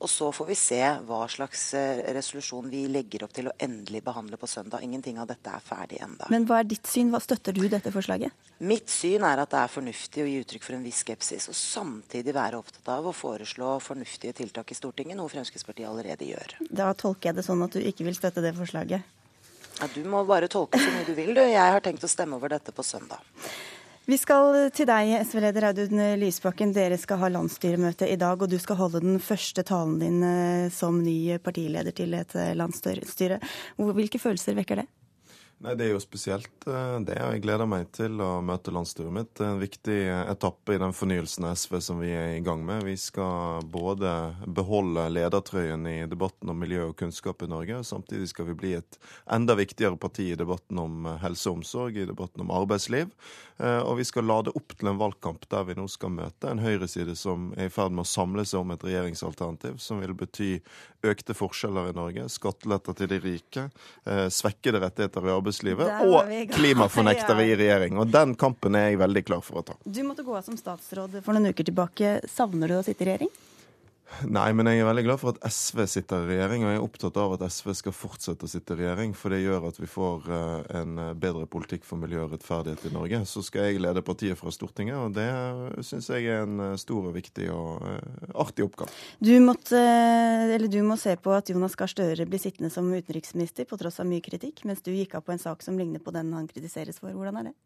Og 0.01 0.09
så 0.09 0.31
får 0.32 0.47
vi 0.48 0.55
se 0.56 0.81
hva 1.05 1.24
slags 1.28 1.62
eh, 1.77 1.98
resolusjon 2.16 2.70
vi 2.72 2.86
legger 2.89 3.27
opp 3.27 3.35
til 3.36 3.51
å 3.51 3.52
endelig 3.60 4.01
behandle 4.06 4.39
på 4.40 4.48
søndag. 4.48 4.81
Ingenting 4.86 5.18
av 5.20 5.28
dette 5.28 5.52
er 5.52 5.60
ferdig 5.64 6.01
enda. 6.01 6.28
Men 6.32 6.47
hva 6.48 6.62
er 6.62 6.70
ditt 6.70 6.89
syn? 6.89 7.10
Hva 7.12 7.20
støtter 7.20 7.52
du 7.52 7.66
dette 7.68 7.93
forslaget? 7.93 8.32
Mitt 8.64 8.89
syn 8.93 9.27
er 9.28 9.43
at 9.43 9.52
det 9.52 9.60
er 9.60 9.72
fornuftig 9.72 10.24
å 10.24 10.28
gi 10.31 10.39
uttrykk 10.40 10.64
for 10.64 10.78
en 10.78 10.86
viss 10.89 11.02
skepsis, 11.05 11.51
og 11.52 11.56
samtidig 11.56 12.32
være 12.36 12.60
opptatt 12.60 12.89
av 12.97 13.10
å 13.10 13.14
foreslå 13.16 13.74
fornuftige 13.85 14.36
tiltak 14.40 14.72
i 14.72 14.78
Stortinget, 14.78 15.18
noe 15.20 15.32
Fremskrittspartiet 15.32 15.89
allerede 15.89 16.28
gjør. 16.28 16.56
Da 16.68 16.90
tolker 16.97 17.31
jeg 17.31 17.40
det 17.40 17.44
sånn 17.47 17.64
at 17.68 17.77
du 17.77 17.85
ikke 17.85 18.09
vil 18.09 18.16
støtte 18.16 18.44
det 18.44 18.55
forslaget. 18.56 19.05
Ja, 19.81 19.89
du 19.94 20.01
må 20.09 20.24
bare 20.28 20.48
tolke 20.52 20.81
så 20.81 20.90
mye 20.93 21.06
du 21.09 21.12
vil, 21.16 21.35
du. 21.36 21.40
Jeg 21.44 21.77
har 21.77 21.85
tenkt 21.85 22.05
å 22.05 22.10
stemme 22.12 22.40
over 22.40 22.52
dette 22.52 22.72
på 22.72 22.85
søndag. 22.85 23.20
Vi 24.09 24.16
skal 24.16 24.70
til 24.72 24.89
deg, 24.89 25.10
SV-leder 25.28 25.66
Audun 25.68 26.01
Lysbakken. 26.18 26.72
Dere 26.74 26.97
skal 26.98 27.20
ha 27.20 27.28
landsstyremøte 27.31 28.09
i 28.09 28.16
dag, 28.20 28.40
og 28.40 28.48
du 28.48 28.56
skal 28.59 28.78
holde 28.81 29.02
den 29.05 29.20
første 29.22 29.64
talen 29.66 29.98
din 30.01 30.22
eh, 30.24 30.70
som 30.72 31.02
ny 31.05 31.36
partileder 31.44 31.93
til 31.94 32.16
et 32.16 32.32
eh, 32.39 32.55
landsstyre. 32.56 33.39
Hvilke 33.77 34.22
følelser 34.22 34.56
vekker 34.56 34.82
det? 34.82 34.89
Nei, 35.60 35.74
Det 35.77 35.85
er 35.85 35.90
jo 35.93 36.01
spesielt 36.01 36.64
eh, 36.64 36.94
det, 37.05 37.18
og 37.20 37.35
jeg 37.35 37.43
gleder 37.44 37.68
meg 37.68 37.90
til 37.93 38.16
å 38.24 38.31
møte 38.40 38.72
landsstyret 38.72 39.12
mitt. 39.12 39.35
Det 39.36 39.44
er 39.44 39.52
en 39.52 39.60
viktig 39.60 39.98
etappe 40.32 40.72
i 40.72 40.81
den 40.81 40.97
fornyelsen 40.97 41.51
av 41.51 41.59
SV 41.60 41.77
som 41.85 42.01
vi 42.01 42.14
er 42.16 42.39
i 42.39 42.40
gang 42.47 42.64
med. 42.64 42.86
Vi 42.89 42.97
skal 42.97 43.60
både 43.68 44.14
beholde 44.48 45.05
ledertrøyen 45.12 45.85
i 45.93 45.98
debatten 46.09 46.48
om 46.48 46.64
miljø 46.64 46.89
og 46.89 46.97
kunnskap 47.02 47.44
i 47.44 47.51
Norge, 47.52 47.82
og 47.82 47.90
samtidig 47.90 48.32
skal 48.32 48.48
vi 48.48 48.56
bli 48.64 48.72
et 48.78 48.98
enda 49.28 49.59
viktigere 49.60 50.01
parti 50.01 50.31
i 50.32 50.40
debatten 50.40 50.81
om 50.81 51.12
helse 51.20 51.52
og 51.52 51.60
omsorg, 51.60 52.01
i 52.01 52.09
debatten 52.09 52.47
om 52.47 52.56
arbeidsliv. 52.62 53.12
Eh, 53.61 53.81
Og 53.85 53.99
vi 53.99 54.05
skal 54.09 54.24
lade 54.24 54.53
opp 54.57 54.73
til 54.78 54.89
en 54.89 54.99
valgkamp 55.01 55.45
der 55.53 55.66
vi 55.69 55.74
nå 55.77 55.85
skal 55.91 56.12
møte 56.15 56.49
en 56.49 56.62
høyreside 56.62 57.12
som 57.19 57.51
er 57.59 57.69
i 57.69 57.73
ferd 57.73 57.93
med 57.93 58.07
å 58.07 58.09
samle 58.09 58.45
seg 58.49 58.62
om 58.62 58.73
et 58.73 58.85
regjeringsalternativ 58.87 59.77
som 59.82 60.01
vil 60.01 60.15
bety 60.16 60.49
økte 61.05 61.37
forskjeller 61.37 61.91
i 61.91 61.97
Norge, 61.97 62.24
skatteletter 62.32 62.97
til 62.97 63.11
de 63.12 63.19
rike, 63.24 63.66
eh, 64.07 64.27
svekkede 64.32 64.81
rettigheter 64.81 65.28
i 65.28 65.35
arbeidslivet 65.35 65.93
og 66.09 66.32
klimafornektere 66.57 67.45
i 67.51 67.55
regjering. 67.61 68.01
Og 68.01 68.09
den 68.12 68.35
kampen 68.41 68.77
er 68.81 68.91
jeg 68.91 69.03
veldig 69.05 69.24
klar 69.28 69.45
for 69.45 69.61
å 69.61 69.66
ta. 69.73 69.77
Du 69.85 70.03
måtte 70.09 70.24
gå 70.24 70.37
av 70.37 70.45
som 70.49 70.57
statsråd 70.61 71.20
for 71.24 71.37
noen 71.37 71.53
uker 71.53 71.69
tilbake. 71.69 72.16
Savner 72.32 72.73
du 72.73 72.78
å 72.81 72.85
sitte 72.87 73.05
i 73.05 73.12
regjering? 73.12 73.32
Nei, 74.28 74.51
men 74.57 74.69
jeg 74.69 74.82
er 74.82 74.89
veldig 74.89 75.05
glad 75.07 75.20
for 75.23 75.32
at 75.32 75.53
SV 75.55 75.85
sitter 75.89 76.24
i 76.24 76.35
regjering, 76.35 76.65
og 76.65 76.73
jeg 76.73 76.78
er 76.81 76.85
opptatt 76.85 77.19
av 77.20 77.35
at 77.37 77.45
SV 77.47 77.73
skal 77.78 77.95
fortsette 77.95 78.47
å 78.47 78.51
sitte 78.51 78.74
i 78.74 78.81
regjering, 78.82 79.15
for 79.16 79.32
det 79.32 79.41
gjør 79.41 79.69
at 79.70 79.81
vi 79.81 79.89
får 79.89 80.28
eh, 80.37 80.77
en 80.81 81.01
bedre 81.20 81.47
politikk 81.51 81.87
for 81.89 82.01
miljø 82.03 82.27
og 82.27 82.35
rettferdighet 82.35 82.85
i 82.91 82.93
Norge. 82.95 83.23
Så 83.31 83.45
skal 83.47 83.70
jeg 83.70 83.82
lede 83.85 84.05
partiet 84.05 84.39
fra 84.41 84.53
Stortinget, 84.55 84.99
og 84.99 85.16
det 85.16 85.31
syns 85.87 86.11
jeg 86.12 86.28
er 86.28 86.45
en 86.45 86.61
eh, 86.66 86.77
stor 86.81 87.09
og 87.09 87.16
viktig 87.16 87.49
og 87.55 87.87
eh, 87.89 88.28
artig 88.45 88.66
oppgave. 88.66 88.93
Du, 89.23 89.32
måtte, 89.45 89.81
du 90.66 90.81
må 90.87 90.99
se 91.01 91.16
på 91.16 91.35
at 91.37 91.55
Jonas 91.55 91.78
Gahr 91.78 91.91
Støre 91.91 92.28
blir 92.28 92.43
sittende 92.43 92.73
som 92.74 92.91
utenriksminister 92.93 93.69
på 93.70 93.81
tross 93.81 94.03
av 94.03 94.11
mye 94.11 94.24
kritikk, 94.24 94.66
mens 94.69 94.85
du 94.85 94.93
gikk 94.93 95.16
av 95.16 95.27
på 95.27 95.37
en 95.37 95.43
sak 95.43 95.65
som 95.65 95.81
ligner 95.81 96.03
på 96.03 96.15
den 96.15 96.35
han 96.37 96.51
kritiseres 96.51 97.01
for. 97.01 97.15
Hvordan 97.16 97.41
er 97.41 97.53
det? 97.53 97.59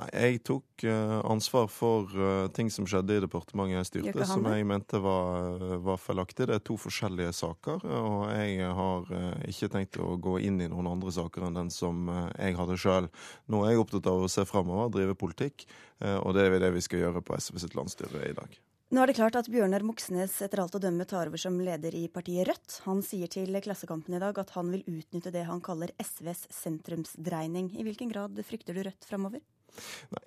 Nei, 0.00 0.08
Jeg 0.12 0.40
tok 0.48 0.84
eh, 0.88 1.18
ansvar 1.28 1.68
for 1.72 2.10
eh, 2.16 2.46
ting 2.56 2.70
som 2.72 2.86
skjedde 2.88 3.18
i 3.18 3.22
departementet 3.24 3.76
jeg 3.76 3.90
styrte, 3.90 4.26
som 4.28 4.46
jeg 4.48 4.66
mente 4.68 5.00
var, 5.02 5.62
var 5.84 6.00
feilaktig. 6.00 6.48
Det 6.48 6.56
er 6.58 6.64
to 6.64 6.78
forskjellige 6.80 7.32
saker, 7.36 7.86
og 7.98 8.26
jeg 8.32 8.72
har 8.80 9.14
eh, 9.18 9.46
ikke 9.52 9.70
tenkt 9.76 10.00
å 10.02 10.16
gå 10.22 10.38
inn 10.46 10.60
i 10.64 10.70
noen 10.72 10.90
andre 10.94 11.14
saker 11.14 11.48
enn 11.48 11.60
den 11.60 11.72
som 11.74 12.08
eh, 12.08 12.26
jeg 12.48 12.58
hadde 12.58 12.80
sjøl. 12.80 13.08
Nå 13.52 13.62
er 13.64 13.74
jeg 13.74 13.84
opptatt 13.84 14.10
av 14.10 14.26
å 14.26 14.32
se 14.32 14.46
framover, 14.48 14.92
drive 14.96 15.16
politikk, 15.18 15.66
eh, 16.02 16.18
og 16.18 16.36
det 16.36 16.48
er 16.48 16.60
det 16.62 16.74
vi 16.76 16.84
skal 16.84 17.06
gjøre 17.06 17.24
på 17.24 17.38
SV 17.38 17.64
sitt 17.64 17.78
landsstyre 17.78 18.28
i 18.28 18.36
dag. 18.36 18.62
Nå 18.92 19.00
er 19.00 19.08
det 19.08 19.16
klart 19.16 19.38
at 19.38 19.46
Bjørnar 19.48 19.80
Moxnes 19.88 20.34
etter 20.44 20.60
alt 20.60 20.74
å 20.76 20.80
dømme 20.82 21.06
tar 21.08 21.30
over 21.30 21.40
som 21.40 21.54
leder 21.64 21.94
i 21.96 22.02
partiet 22.12 22.44
Rødt. 22.44 22.74
Han 22.84 23.00
sier 23.00 23.30
til 23.32 23.56
Klassekampen 23.64 24.18
i 24.18 24.20
dag 24.20 24.36
at 24.36 24.52
han 24.52 24.68
vil 24.68 24.82
utnytte 24.84 25.32
det 25.32 25.46
han 25.48 25.62
kaller 25.64 25.94
SVs 25.96 26.42
sentrumsdreining. 26.52 27.70
I 27.72 27.86
hvilken 27.86 28.12
grad 28.12 28.36
frykter 28.44 28.76
du 28.76 28.82
Rødt 28.84 29.08
framover? 29.08 29.40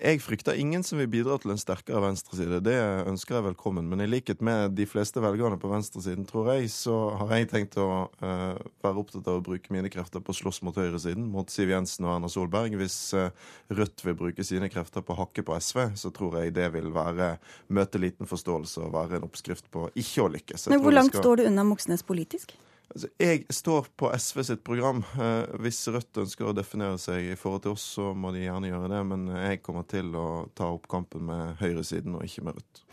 Jeg 0.02 0.22
frykter 0.24 0.58
ingen 0.58 0.84
som 0.86 0.98
vil 1.00 1.10
bidra 1.12 1.38
til 1.42 1.54
en 1.54 1.60
sterkere 1.62 2.02
venstreside. 2.04 2.60
Det 2.66 2.76
ønsker 3.06 3.38
jeg 3.38 3.46
velkommen. 3.50 3.88
Men 3.92 4.02
i 4.02 4.08
likhet 4.10 4.42
med 4.46 4.74
de 4.78 4.88
fleste 4.90 5.22
velgerne 5.24 5.60
på 5.62 5.70
venstresiden, 5.72 6.26
tror 6.30 6.50
jeg, 6.54 6.72
så 6.74 6.96
har 7.20 7.34
jeg 7.38 7.50
tenkt 7.52 7.78
å 7.82 7.88
uh, 8.10 8.58
være 8.86 9.02
opptatt 9.04 9.30
av 9.30 9.40
å 9.40 9.46
bruke 9.46 9.74
mine 9.76 9.92
krefter 9.94 10.24
på 10.26 10.34
å 10.34 10.40
slåss 10.40 10.64
mot 10.66 10.78
høyresiden, 10.80 11.28
mot 11.32 11.52
Siv 11.54 11.74
Jensen 11.74 12.08
og 12.08 12.16
Erna 12.18 12.32
Solberg. 12.32 12.78
Hvis 12.82 12.98
uh, 13.18 13.30
Rødt 13.70 14.06
vil 14.08 14.18
bruke 14.18 14.46
sine 14.48 14.70
krefter 14.74 15.06
på 15.06 15.16
å 15.16 15.22
hakke 15.24 15.46
på 15.46 15.58
SV, 15.62 15.84
så 16.02 16.14
tror 16.16 16.42
jeg 16.42 16.56
det 16.58 16.72
vil 16.76 16.90
være 16.96 17.36
møte 17.74 18.02
liten 18.02 18.30
forståelse 18.30 18.88
og 18.88 18.96
være 18.98 19.20
en 19.20 19.30
oppskrift 19.30 19.70
på 19.74 19.90
ikke 19.94 20.26
å 20.26 20.32
lykkes. 20.40 20.70
Men 20.74 20.84
hvor 20.84 20.96
langt 20.96 21.14
skal- 21.14 21.26
står 21.26 21.44
du 21.44 21.50
unna 21.52 21.68
Moxnes 21.68 22.06
politisk? 22.06 22.58
Altså, 22.94 23.10
jeg 23.20 23.44
står 23.54 23.90
på 23.98 24.12
SV 24.14 24.42
sitt 24.50 24.64
program. 24.68 25.04
Eh, 25.18 25.58
hvis 25.64 25.82
Rødt 25.92 26.22
ønsker 26.26 26.50
å 26.50 26.56
definere 26.56 27.00
seg 27.02 27.32
i 27.34 27.38
forhold 27.40 27.66
til 27.66 27.76
oss, 27.76 27.86
så 27.98 28.12
må 28.14 28.32
de 28.36 28.46
gjerne 28.46 28.72
gjøre 28.72 28.92
det. 28.94 29.04
Men 29.12 29.28
jeg 29.34 29.62
kommer 29.66 29.88
til 29.90 30.12
å 30.20 30.28
ta 30.58 30.70
opp 30.76 30.90
kampen 30.92 31.26
med 31.30 31.56
høyresiden 31.64 32.18
og 32.18 32.26
ikke 32.28 32.46
med 32.48 32.60
Rødt. 32.60 32.84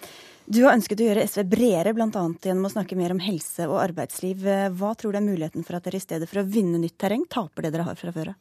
Du 0.53 0.65
har 0.65 0.75
ønsket 0.75 1.01
å 1.01 1.05
gjøre 1.07 1.25
SV 1.29 1.45
bredere, 1.47 1.93
bl.a. 1.95 2.09
gjennom 2.43 2.67
å 2.67 2.73
snakke 2.73 2.99
mer 2.99 3.15
om 3.15 3.21
helse 3.23 3.69
og 3.71 3.79
arbeidsliv. 3.79 4.43
Hva 4.75 4.91
tror 4.99 5.15
du 5.15 5.21
er 5.21 5.29
muligheten 5.29 5.63
for 5.67 5.79
at 5.79 5.87
dere 5.87 6.01
i 6.01 6.03
stedet 6.03 6.27
for 6.29 6.43
å 6.43 6.49
vinne 6.49 6.81
nytt 6.83 6.99
terreng, 6.99 7.23
taper 7.31 7.69
det 7.69 7.77
dere 7.77 7.87
har 7.87 8.01
fra 8.01 8.11
før 8.15 8.33
av? 8.35 8.41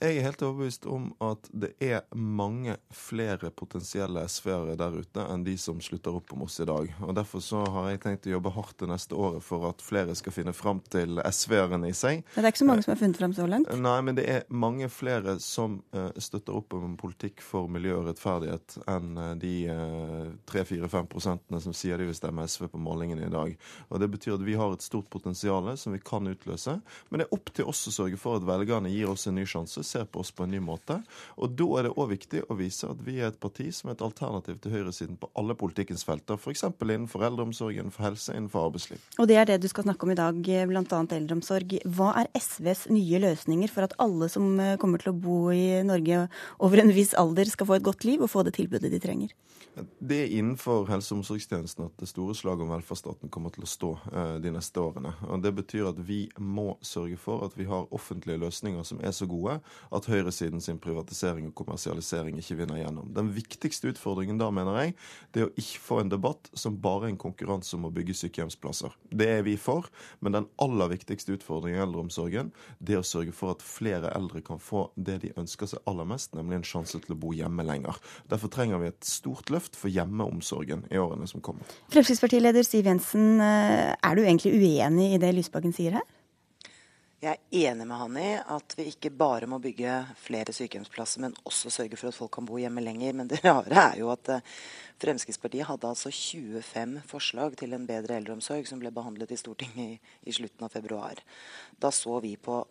Jeg 0.00 0.18
er 0.18 0.26
helt 0.26 0.42
overbevist 0.44 0.84
om 0.90 1.08
at 1.24 1.48
det 1.56 1.70
er 1.82 2.02
mange 2.12 2.76
flere 2.94 3.50
potensielle 3.54 4.22
SV-ere 4.28 4.76
der 4.78 4.98
ute 5.00 5.24
enn 5.24 5.44
de 5.46 5.54
som 5.60 5.80
slutter 5.82 6.18
opp 6.18 6.34
om 6.34 6.44
oss 6.44 6.58
i 6.60 6.66
dag. 6.68 6.90
Og 7.00 7.14
Derfor 7.16 7.42
så 7.44 7.62
har 7.74 7.88
jeg 7.90 8.02
tenkt 8.04 8.28
å 8.28 8.34
jobbe 8.34 8.52
hardt 8.54 8.76
det 8.82 8.90
neste 8.90 9.16
året 9.16 9.44
for 9.44 9.64
at 9.70 9.82
flere 9.84 10.14
skal 10.18 10.34
finne 10.36 10.54
fram 10.56 10.82
til 10.92 11.20
SV-erne 11.24 11.88
i 11.88 11.96
seg. 11.96 12.22
Men 12.34 12.44
det 12.44 12.50
er 12.50 12.54
ikke 12.54 12.62
så 12.62 12.68
mange 12.68 12.84
som 12.84 12.92
har 12.94 13.00
funnet 13.00 13.20
fram 13.20 13.36
så 13.36 13.48
langt? 13.50 13.72
Nei, 13.80 13.96
men 14.06 14.18
det 14.18 14.26
er 14.30 14.46
mange 14.48 14.90
flere 14.92 15.38
som 15.42 15.80
uh, 15.96 16.10
støtter 16.20 16.60
opp 16.60 16.76
om 16.76 16.96
politikk 17.00 17.44
for 17.44 17.70
miljø 17.72 17.96
og 17.98 18.10
rettferdighet 18.10 18.78
enn 18.90 19.16
uh, 19.16 19.32
de 19.40 19.54
uh, 19.72 20.28
3-4-5 20.50 21.10
prosentene 21.10 21.62
som 21.64 21.76
sier 21.76 22.00
de 22.00 22.08
vil 22.10 22.16
stemme 22.16 22.44
SV 22.44 22.68
på 22.74 22.82
målingene 22.82 23.26
i 23.28 23.32
dag. 23.32 23.56
Og 23.88 24.04
Det 24.04 24.10
betyr 24.12 24.36
at 24.36 24.46
vi 24.46 24.58
har 24.60 24.76
et 24.76 24.84
stort 24.84 25.08
potensial 25.12 25.72
som 25.80 25.96
vi 25.96 26.02
kan 26.04 26.28
utløse. 26.28 26.76
Men 27.08 27.22
det 27.22 27.28
er 27.28 27.36
opp 27.36 27.52
til 27.56 27.68
oss 27.70 27.86
å 27.88 27.94
sørge 27.94 28.20
for 28.20 28.38
at 28.38 28.46
velgerne 28.48 28.92
gir 28.92 29.10
oss 29.10 29.26
en 29.28 29.36
ny 29.40 29.46
sjanse 29.50 29.84
ser 29.86 30.06
på 30.06 30.22
oss 30.22 30.32
på 30.34 30.46
en 30.46 30.54
ny 30.54 30.60
måte. 30.64 31.00
Og 31.40 31.54
da 31.58 31.68
er 31.78 31.88
det 31.88 31.94
òg 31.96 32.12
viktig 32.14 32.44
å 32.48 32.56
vise 32.58 32.88
at 32.90 33.02
vi 33.06 33.18
er 33.20 33.30
et 33.30 33.40
parti 33.42 33.68
som 33.74 33.90
er 33.90 33.96
et 33.96 34.04
alternativ 34.06 34.60
til 34.62 34.74
høyresiden 34.76 35.18
på 35.20 35.30
alle 35.38 35.56
politikkens 35.58 36.06
felter. 36.06 36.38
F.eks. 36.40 36.64
innenfor 36.70 37.26
eldreomsorg, 37.26 37.76
innenfor 37.76 38.08
helse, 38.08 38.34
innenfor 38.36 38.70
arbeidsliv. 38.70 39.02
Og 39.18 39.30
det 39.30 39.38
er 39.40 39.50
det 39.50 39.60
du 39.64 39.68
skal 39.70 39.86
snakke 39.88 40.06
om 40.06 40.14
i 40.14 40.18
dag, 40.20 40.40
bl.a. 40.70 41.02
eldreomsorg. 41.18 41.78
Hva 41.96 42.14
er 42.22 42.32
SVs 42.38 42.86
nye 42.92 43.22
løsninger 43.26 43.72
for 43.72 43.88
at 43.88 43.96
alle 44.02 44.30
som 44.32 44.52
eh, 44.60 44.76
kommer 44.80 45.02
til 45.02 45.12
å 45.12 45.18
bo 45.18 45.40
i 45.54 45.82
Norge 45.86 46.26
over 46.58 46.82
en 46.82 46.94
viss 46.94 47.14
alder, 47.18 47.50
skal 47.50 47.68
få 47.68 47.78
et 47.78 47.86
godt 47.86 48.06
liv 48.08 48.22
og 48.22 48.32
få 48.32 48.46
det 48.46 48.56
tilbudet 48.58 48.92
de 48.92 49.02
trenger? 49.02 49.34
Det 49.98 50.16
er 50.24 50.32
innenfor 50.34 50.88
helse- 50.90 51.14
og 51.14 51.20
omsorgstjenesten 51.20 51.84
at 51.86 52.00
det 52.00 52.08
store 52.10 52.34
slaget 52.34 52.64
om 52.64 52.72
velferdsstaten 52.72 53.30
kommer 53.30 53.52
til 53.54 53.62
å 53.62 53.68
stå 53.70 53.90
eh, 54.10 54.32
de 54.42 54.50
neste 54.50 54.82
årene. 54.82 55.12
Og 55.30 55.42
Det 55.44 55.52
betyr 55.54 55.90
at 55.92 56.00
vi 56.06 56.24
må 56.38 56.74
sørge 56.82 57.16
for 57.20 57.44
at 57.46 57.54
vi 57.58 57.68
har 57.70 57.86
offentlige 57.94 58.40
løsninger 58.42 58.82
som 58.86 59.00
er 59.00 59.14
så 59.14 59.28
gode 59.30 59.60
at 59.94 60.08
høyresiden 60.10 60.60
sin 60.60 60.80
privatisering 60.82 61.46
og 61.48 61.54
kommersialisering 61.62 62.40
ikke 62.42 62.58
vinner 62.58 62.80
gjennom. 62.80 63.12
Den 63.14 63.30
viktigste 63.36 63.92
utfordringen 63.92 64.40
da, 64.40 64.50
mener 64.50 64.80
jeg, 64.80 64.96
det 65.32 65.44
er 65.44 65.48
å 65.48 65.54
ikke 65.54 65.84
få 65.86 66.00
en 66.02 66.12
debatt 66.12 66.50
som 66.52 66.80
bare 66.82 67.06
er 67.06 67.14
en 67.14 67.22
konkurranse 67.22 67.76
om 67.78 67.86
å 67.86 67.92
bygge 67.94 68.18
sykehjemsplasser. 68.24 68.96
Det 69.14 69.30
er 69.38 69.46
vi 69.46 69.54
for, 69.60 69.86
men 70.18 70.34
den 70.34 70.50
aller 70.58 70.90
viktigste 70.96 71.38
utfordringen 71.38 71.78
i 71.78 71.84
eldreomsorgen, 71.86 72.50
det 72.82 72.98
er 72.98 73.04
å 73.04 73.06
sørge 73.06 73.36
for 73.36 73.54
at 73.54 73.64
flere 73.64 74.10
eldre 74.18 74.42
kan 74.42 74.58
få 74.58 74.88
det 74.96 75.20
de 75.22 75.32
ønsker 75.38 75.70
seg 75.70 75.86
aller 75.90 76.08
mest, 76.10 76.34
nemlig 76.34 76.60
en 76.60 76.68
sjanse 76.74 76.98
til 76.98 77.14
å 77.14 77.20
bo 77.22 77.32
hjemme 77.36 77.64
lenger. 77.66 78.02
Derfor 78.30 78.50
trenger 78.52 78.82
vi 78.82 78.90
et 78.90 79.06
stort 79.06 79.48
løft 79.52 79.59
for 79.76 79.92
hjemmeomsorgen 79.92 80.86
i 80.90 80.98
årene 80.98 81.26
som 81.30 81.42
kommer. 81.44 81.66
Fremskrittspartileder 81.92 82.64
Siv 82.66 82.86
Jensen, 82.86 83.40
eh, 83.40 83.92
er 83.92 84.16
du 84.16 84.22
egentlig 84.22 84.54
uenig 84.54 85.14
i 85.14 85.20
det 85.20 85.34
Lysbakken 85.36 85.74
sier 85.76 85.98
her? 85.98 86.08
Jeg 87.20 87.36
er 87.36 87.68
enig 87.68 87.84
med 87.84 87.98
han 88.00 88.14
i 88.16 88.28
at 88.48 88.72
vi 88.78 88.86
ikke 88.88 89.10
bare 89.12 89.44
må 89.44 89.58
bygge 89.60 89.92
flere 90.16 90.54
sykehjemsplasser, 90.56 91.20
men 91.20 91.34
også 91.44 91.68
sørge 91.68 91.98
for 92.00 92.08
at 92.08 92.16
folk 92.16 92.30
kan 92.32 92.46
bo 92.48 92.56
hjemme 92.56 92.80
lenger. 92.80 93.12
Men 93.12 93.28
det 93.28 93.42
rare 93.44 93.82
er 93.90 93.98
jo 94.00 94.08
at 94.08 94.30
eh, 94.32 94.46
Fremskrittspartiet 95.00 95.68
hadde 95.68 95.90
altså 95.90 96.08
25 96.08 97.02
forslag 97.10 97.58
til 97.60 97.76
en 97.76 97.84
bedre 97.88 98.16
eldreomsorg 98.16 98.64
som 98.68 98.80
ble 98.80 98.88
behandlet 98.96 99.34
i 99.36 99.38
Stortinget 99.40 99.98
i, 99.98 100.14
i 100.24 100.32
slutten 100.32 100.64
av 100.64 100.72
februar. 100.72 101.20
Da 101.76 101.92
så 101.92 102.22
vi 102.24 102.38
på 102.40 102.62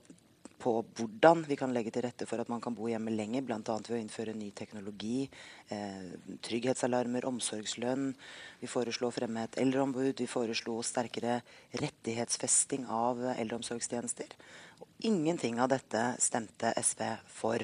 på 0.59 0.73
hvordan 0.97 1.43
vi 1.47 1.57
kan 1.59 1.71
legge 1.73 1.91
til 1.95 2.03
rette 2.05 2.27
for 2.29 2.41
at 2.41 2.49
man 2.51 2.61
kan 2.63 2.75
bo 2.75 2.89
hjemme 2.91 3.13
lenger, 3.13 3.45
bl.a. 3.47 3.59
ved 3.61 3.93
å 3.95 3.99
innføre 3.99 4.35
ny 4.37 4.49
teknologi, 4.55 5.29
eh, 5.71 6.11
trygghetsalarmer, 6.45 7.27
omsorgslønn. 7.29 8.11
Vi 8.59 8.69
foreslo 8.71 9.09
å 9.09 9.15
fremme 9.15 9.45
et 9.47 9.57
eldreombud. 9.61 10.19
Vi 10.19 10.29
foreslo 10.29 10.77
sterkere 10.85 11.39
rettighetsfesting 11.79 12.87
av 12.91 13.23
eldreomsorgstjenester. 13.35 14.35
Og 14.83 15.09
ingenting 15.09 15.59
av 15.63 15.71
dette 15.71 16.03
stemte 16.21 16.73
SV 16.75 17.03
for. 17.39 17.63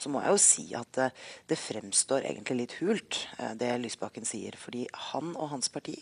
Så 0.00 0.10
må 0.10 0.24
jeg 0.24 0.34
jo 0.34 0.42
si 0.42 0.66
at 0.78 1.00
eh, 1.00 1.14
det 1.50 1.60
fremstår 1.60 2.24
egentlig 2.24 2.62
litt 2.62 2.78
hult, 2.80 3.20
eh, 3.38 3.52
det 3.60 3.70
Lysbakken 3.82 4.26
sier. 4.28 4.56
Fordi 4.60 4.88
han 5.12 5.36
og 5.36 5.52
hans 5.52 5.70
parti 5.72 6.00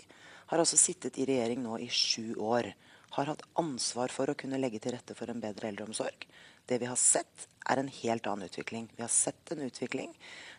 har 0.52 0.60
altså 0.60 0.78
sittet 0.78 1.18
i 1.18 1.26
regjering 1.28 1.62
nå 1.64 1.78
i 1.80 1.88
sju 1.88 2.34
år 2.36 2.72
har 3.16 3.28
hatt 3.28 3.44
ansvar 3.60 4.12
for 4.12 4.30
å 4.30 4.36
kunne 4.38 4.60
legge 4.60 4.80
til 4.82 4.94
rette 4.94 5.16
for 5.16 5.30
en 5.30 5.40
bedre 5.42 5.68
eldreomsorg. 5.68 6.26
Det 6.66 6.78
vi 6.78 6.88
har 6.88 6.96
sett, 6.96 7.48
er 7.70 7.78
en 7.78 7.90
helt 7.94 8.26
annen 8.26 8.48
utvikling. 8.48 8.88
Vi 8.96 9.02
har 9.04 9.10
sett 9.12 9.52
en 9.52 9.62
utvikling 9.62 10.14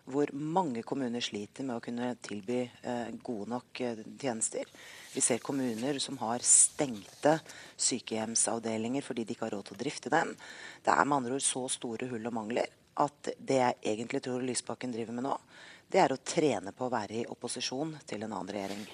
hvor 0.06 0.30
mange 0.36 0.84
kommuner 0.88 1.24
sliter 1.24 1.66
med 1.68 1.80
å 1.80 1.84
kunne 1.84 2.14
tilby 2.24 2.62
eh, 2.64 3.10
gode 3.24 3.50
nok 3.52 3.82
eh, 3.84 4.04
tjenester. 4.22 4.70
Vi 5.14 5.24
ser 5.24 5.44
kommuner 5.44 6.00
som 6.04 6.20
har 6.24 6.44
stengte 6.48 7.38
sykehjemsavdelinger 7.76 9.04
fordi 9.04 9.26
de 9.26 9.36
ikke 9.36 9.48
har 9.48 9.56
råd 9.58 9.70
til 9.70 9.78
å 9.78 9.84
drifte 9.84 10.12
dem. 10.14 10.36
Det 10.84 10.96
er 10.96 11.08
med 11.08 11.18
andre 11.22 11.40
ord 11.40 11.46
så 11.46 11.66
store 11.72 12.12
hull 12.12 12.32
og 12.32 12.38
mangler 12.40 12.72
at 13.04 13.34
det 13.40 13.60
jeg 13.60 13.80
egentlig 13.96 14.22
tror 14.24 14.44
Lysbakken 14.46 14.94
driver 14.94 15.18
med 15.18 15.26
nå, 15.26 15.38
det 15.92 16.04
er 16.04 16.14
å 16.14 16.22
trene 16.22 16.72
på 16.76 16.88
å 16.88 16.94
være 16.94 17.24
i 17.24 17.26
opposisjon 17.30 17.98
til 18.08 18.24
en 18.26 18.36
annen 18.36 18.54
regjering 18.54 18.86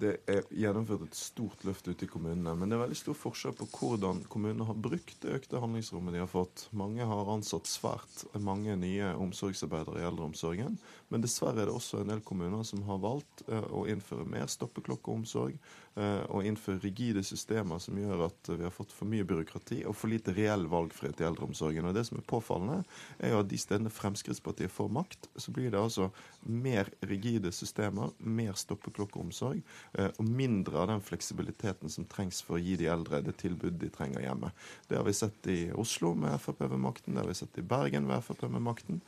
det 0.00 0.12
er 0.30 0.44
gjennomført 0.50 1.06
et 1.06 1.18
stort 1.18 1.64
løft 1.66 1.88
ute 1.88 2.06
i 2.06 2.10
kommunene. 2.10 2.54
Men 2.58 2.70
det 2.70 2.76
er 2.76 2.82
veldig 2.84 2.98
stor 2.98 3.16
forskjell 3.18 3.56
på 3.58 3.68
hvordan 3.72 4.22
kommunene 4.32 4.66
har 4.68 4.78
brukt 4.78 5.16
det 5.22 5.34
økte 5.38 5.60
handlingsrommet 5.62 6.16
de 6.16 6.22
har 6.22 6.30
fått. 6.30 6.66
Mange 6.76 7.06
har 7.06 7.32
ansatt 7.32 7.68
svært 7.70 8.26
mange 8.40 8.76
nye 8.80 9.12
omsorgsarbeidere 9.22 10.02
i 10.02 10.06
eldreomsorgen. 10.08 10.78
Men 11.12 11.24
dessverre 11.24 11.64
er 11.64 11.70
det 11.70 11.76
også 11.76 12.02
en 12.02 12.12
del 12.12 12.22
kommuner 12.26 12.64
som 12.66 12.84
har 12.88 13.02
valgt 13.02 13.44
uh, 13.50 13.64
å 13.72 13.86
innføre 13.90 14.28
mer 14.28 14.50
stoppeklokkeomsorg 14.50 15.58
og 15.96 16.44
innføre 16.44 16.82
rigide 16.82 17.22
systemer 17.24 17.80
som 17.80 17.96
gjør 17.96 18.26
at 18.26 18.50
vi 18.50 18.64
har 18.66 18.74
fått 18.74 18.92
for 18.92 19.08
mye 19.08 19.24
byråkrati 19.24 19.78
og 19.88 19.94
for 19.96 20.12
lite 20.12 20.34
reell 20.36 20.66
valgfrihet 20.68 21.22
i 21.22 21.26
eldreomsorgen. 21.28 21.88
Og 21.88 21.94
Det 21.96 22.04
som 22.08 22.18
er 22.18 22.26
påfallende, 22.28 22.82
er 23.18 23.32
jo 23.32 23.40
at 23.40 23.48
de 23.48 23.60
stedene 23.60 23.92
Fremskrittspartiet 23.92 24.72
får 24.72 24.90
makt, 24.92 25.28
så 25.36 25.54
blir 25.56 25.70
det 25.72 25.80
altså 25.80 26.10
mer 26.42 26.90
rigide 27.00 27.52
systemer, 27.52 28.12
mer 28.18 28.52
stoppeklokkeomsorg 28.58 29.62
uh, 29.98 30.10
og 30.10 30.28
mindre 30.28 30.82
av 30.82 30.90
den 30.92 31.02
fleksibiliteten 31.04 31.92
som 31.92 32.06
trengs 32.10 32.42
for 32.44 32.58
å 32.58 32.62
gi 32.62 32.76
de 32.76 32.90
eldre 32.92 33.22
det 33.24 33.38
tilbudet 33.40 33.80
de 33.80 33.90
trenger 33.92 34.24
hjemme. 34.26 34.52
Det 34.88 34.98
har 34.98 35.06
vi 35.06 35.16
sett 35.16 35.48
i 35.50 35.58
Oslo 35.72 36.12
med 36.18 36.36
Frp 36.42 36.60
ved 36.66 36.80
makten, 36.82 37.14
det 37.14 37.24
har 37.24 37.30
vi 37.30 37.38
sett 37.38 37.58
i 37.58 37.64
Bergen 37.66 38.08
ved 38.10 38.24
Frp 38.26 38.46
med 38.52 38.64
makten. 38.66 39.00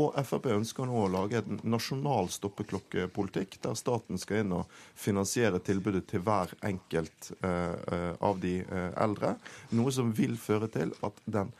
Og 0.00 0.16
Frp 0.24 0.48
ønsker 0.54 0.88
nå 0.88 1.04
å 1.04 1.12
lage 1.12 1.42
en 1.42 1.60
nasjonal 1.68 2.30
stoppeklokkepolitikk, 2.32 3.60
der 3.64 3.78
staten 3.78 4.20
skal 4.20 4.42
inn 4.42 4.56
og 4.56 4.72
finansiere 4.98 5.60
tilbudet 5.64 6.06
til 6.10 6.13
hver 6.22 6.54
enkelt 6.66 7.30
uh, 7.44 8.14
av 8.20 8.40
de 8.42 8.60
uh, 8.68 8.90
eldre. 9.04 9.34
Noe 9.74 9.92
som 9.94 10.12
vil 10.14 10.36
føre 10.40 10.70
til 10.72 10.94
at 11.04 11.22
den 11.24 11.54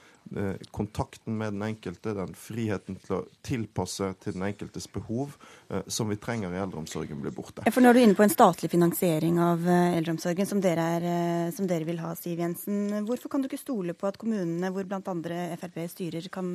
kontakten 0.73 1.35
med 1.37 1.53
den 1.53 1.63
enkelte, 1.67 2.15
den 2.17 2.31
friheten 2.33 2.97
til 2.97 3.13
å 3.13 3.25
tilpasse 3.45 4.07
til 4.25 4.33
den 4.33 4.47
enkeltes 4.47 4.87
behov, 4.89 5.35
som 5.85 6.09
vi 6.09 6.17
trenger 6.17 6.55
i 6.55 6.63
eldreomsorgen, 6.63 7.19
blir 7.21 7.35
borte. 7.37 7.61
For 7.69 7.85
er 7.85 7.93
du 7.93 8.01
inne 8.01 8.17
på 8.17 8.25
en 8.25 8.33
statlig 8.33 8.71
finansiering 8.73 9.37
av 9.45 9.69
eldreomsorgen, 9.69 10.49
som 10.49 10.63
dere, 10.65 10.87
er, 10.97 11.53
som 11.53 11.69
dere 11.69 11.85
vil 11.85 12.01
ha, 12.01 12.15
Siv 12.17 12.41
Jensen. 12.41 13.05
Hvorfor 13.05 13.35
kan 13.35 13.45
du 13.45 13.51
ikke 13.51 13.61
stole 13.61 13.93
på 13.93 14.09
at 14.09 14.17
kommunene, 14.17 14.73
hvor 14.73 14.89
bl.a. 14.89 15.03
Frp 15.61 15.77
styrer, 15.93 16.31
kan 16.33 16.49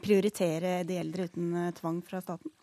prioritere 0.00 0.78
de 0.88 0.96
eldre 1.04 1.28
uten 1.28 1.60
tvang 1.76 2.00
fra 2.08 2.24
staten? 2.24 2.56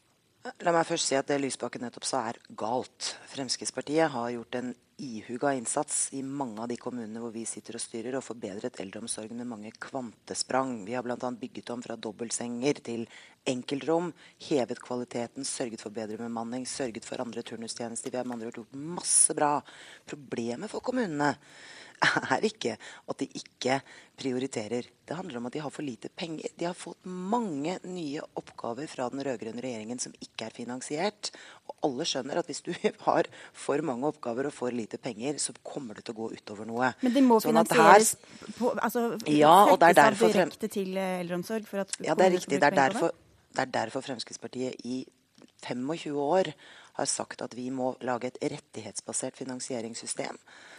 La 0.63 0.71
meg 0.71 0.85
først 0.87 1.09
si 1.09 1.15
at 1.17 1.27
det 1.27 1.41
Lysbakken 1.41 1.81
nettopp 1.83 2.05
sa 2.07 2.21
er 2.29 2.37
galt. 2.55 3.15
Fremskrittspartiet 3.27 4.13
har 4.13 4.29
gjort 4.31 4.55
en 4.59 4.69
ihuga 5.03 5.51
innsats 5.53 6.07
i 6.15 6.21
mange 6.23 6.61
av 6.63 6.69
de 6.71 6.77
kommunene 6.79 7.19
hvor 7.21 7.33
vi 7.35 7.43
sitter 7.45 7.75
og 7.77 7.83
styrer, 7.83 8.15
og 8.17 8.23
forbedret 8.25 8.79
eldreomsorgen 8.81 9.37
med 9.41 9.49
mange 9.49 9.73
kvantesprang. 9.83 10.79
Vi 10.87 10.95
har 10.95 11.03
bl.a. 11.05 11.17
bygget 11.41 11.73
om 11.75 11.83
fra 11.83 11.97
dobbeltsenger 11.99 12.79
til 12.85 13.03
enkeltrom, 13.47 14.13
hevet 14.47 14.81
kvaliteten, 14.83 15.45
sørget 15.45 15.83
for 15.83 15.93
bedre 15.93 16.21
bemanning, 16.21 16.63
sørget 16.69 17.05
for 17.05 17.21
andre 17.23 17.43
turnustjenester. 17.45 18.13
Vi 18.13 18.21
har 18.21 18.27
med 18.27 18.39
andre 18.39 18.53
gjort 18.53 18.79
masse 18.97 19.35
bra. 19.37 19.57
Problemet 20.07 20.71
for 20.71 20.85
kommunene 20.85 21.35
er 22.05 22.45
ikke 22.45 22.75
at 22.77 23.19
de 23.21 23.27
ikke 23.39 23.79
prioriterer. 24.17 24.85
Det 25.07 25.15
handler 25.17 25.39
om 25.39 25.47
at 25.49 25.55
de 25.55 25.61
har 25.61 25.73
for 25.73 25.85
lite 25.85 26.09
penger. 26.09 26.51
De 26.57 26.65
har 26.67 26.75
fått 26.77 27.05
mange 27.05 27.77
nye 27.85 28.21
oppgaver 28.37 28.89
fra 28.89 29.07
den 29.13 29.23
rød-grønne 29.25 29.63
regjeringen 29.63 30.01
som 30.01 30.15
ikke 30.21 30.47
er 30.47 30.55
finansiert. 30.55 31.31
Og 31.67 31.89
alle 31.89 32.07
skjønner 32.09 32.41
at 32.41 32.49
hvis 32.49 32.63
du 32.65 32.71
har 33.07 33.29
for 33.53 33.83
mange 33.85 34.09
oppgaver 34.09 34.49
og 34.49 34.55
for 34.55 34.73
lite 34.73 35.01
penger, 35.01 35.37
så 35.41 35.55
kommer 35.65 35.97
det 35.97 36.07
til 36.07 36.17
å 36.17 36.21
gå 36.21 36.31
utover 36.37 36.69
noe. 36.69 36.93
Men 37.03 37.17
de 37.17 37.25
må 37.25 37.41
sånn 37.43 37.55
finansieres 37.55 38.15
på, 38.57 38.73
altså, 38.75 39.09
ja, 39.29 39.57
og 39.67 39.77
det 39.81 39.93
er 39.93 40.01
derfor 40.01 40.33
direkte 40.33 40.71
til 40.73 40.97
eh, 40.97 41.19
eldreomsorg? 41.21 41.69
For 41.69 41.85
at 41.85 41.93
ja, 42.01 42.17
det 42.17 42.29
er 42.29 42.35
riktig. 42.37 42.57
Det 42.57 42.71
er, 42.71 42.81
derfor, 42.85 43.13
det 43.53 43.67
er 43.67 43.77
derfor 43.81 44.05
Fremskrittspartiet 44.05 44.85
i 44.85 45.03
25 45.65 46.17
år 46.21 46.51
har 46.97 47.09
sagt 47.09 47.41
at 47.45 47.53
vi 47.57 47.69
må 47.73 47.91
lage 48.05 48.31
et 48.31 48.39
rettighetsbasert 48.53 49.37
finansieringssystem 49.37 50.37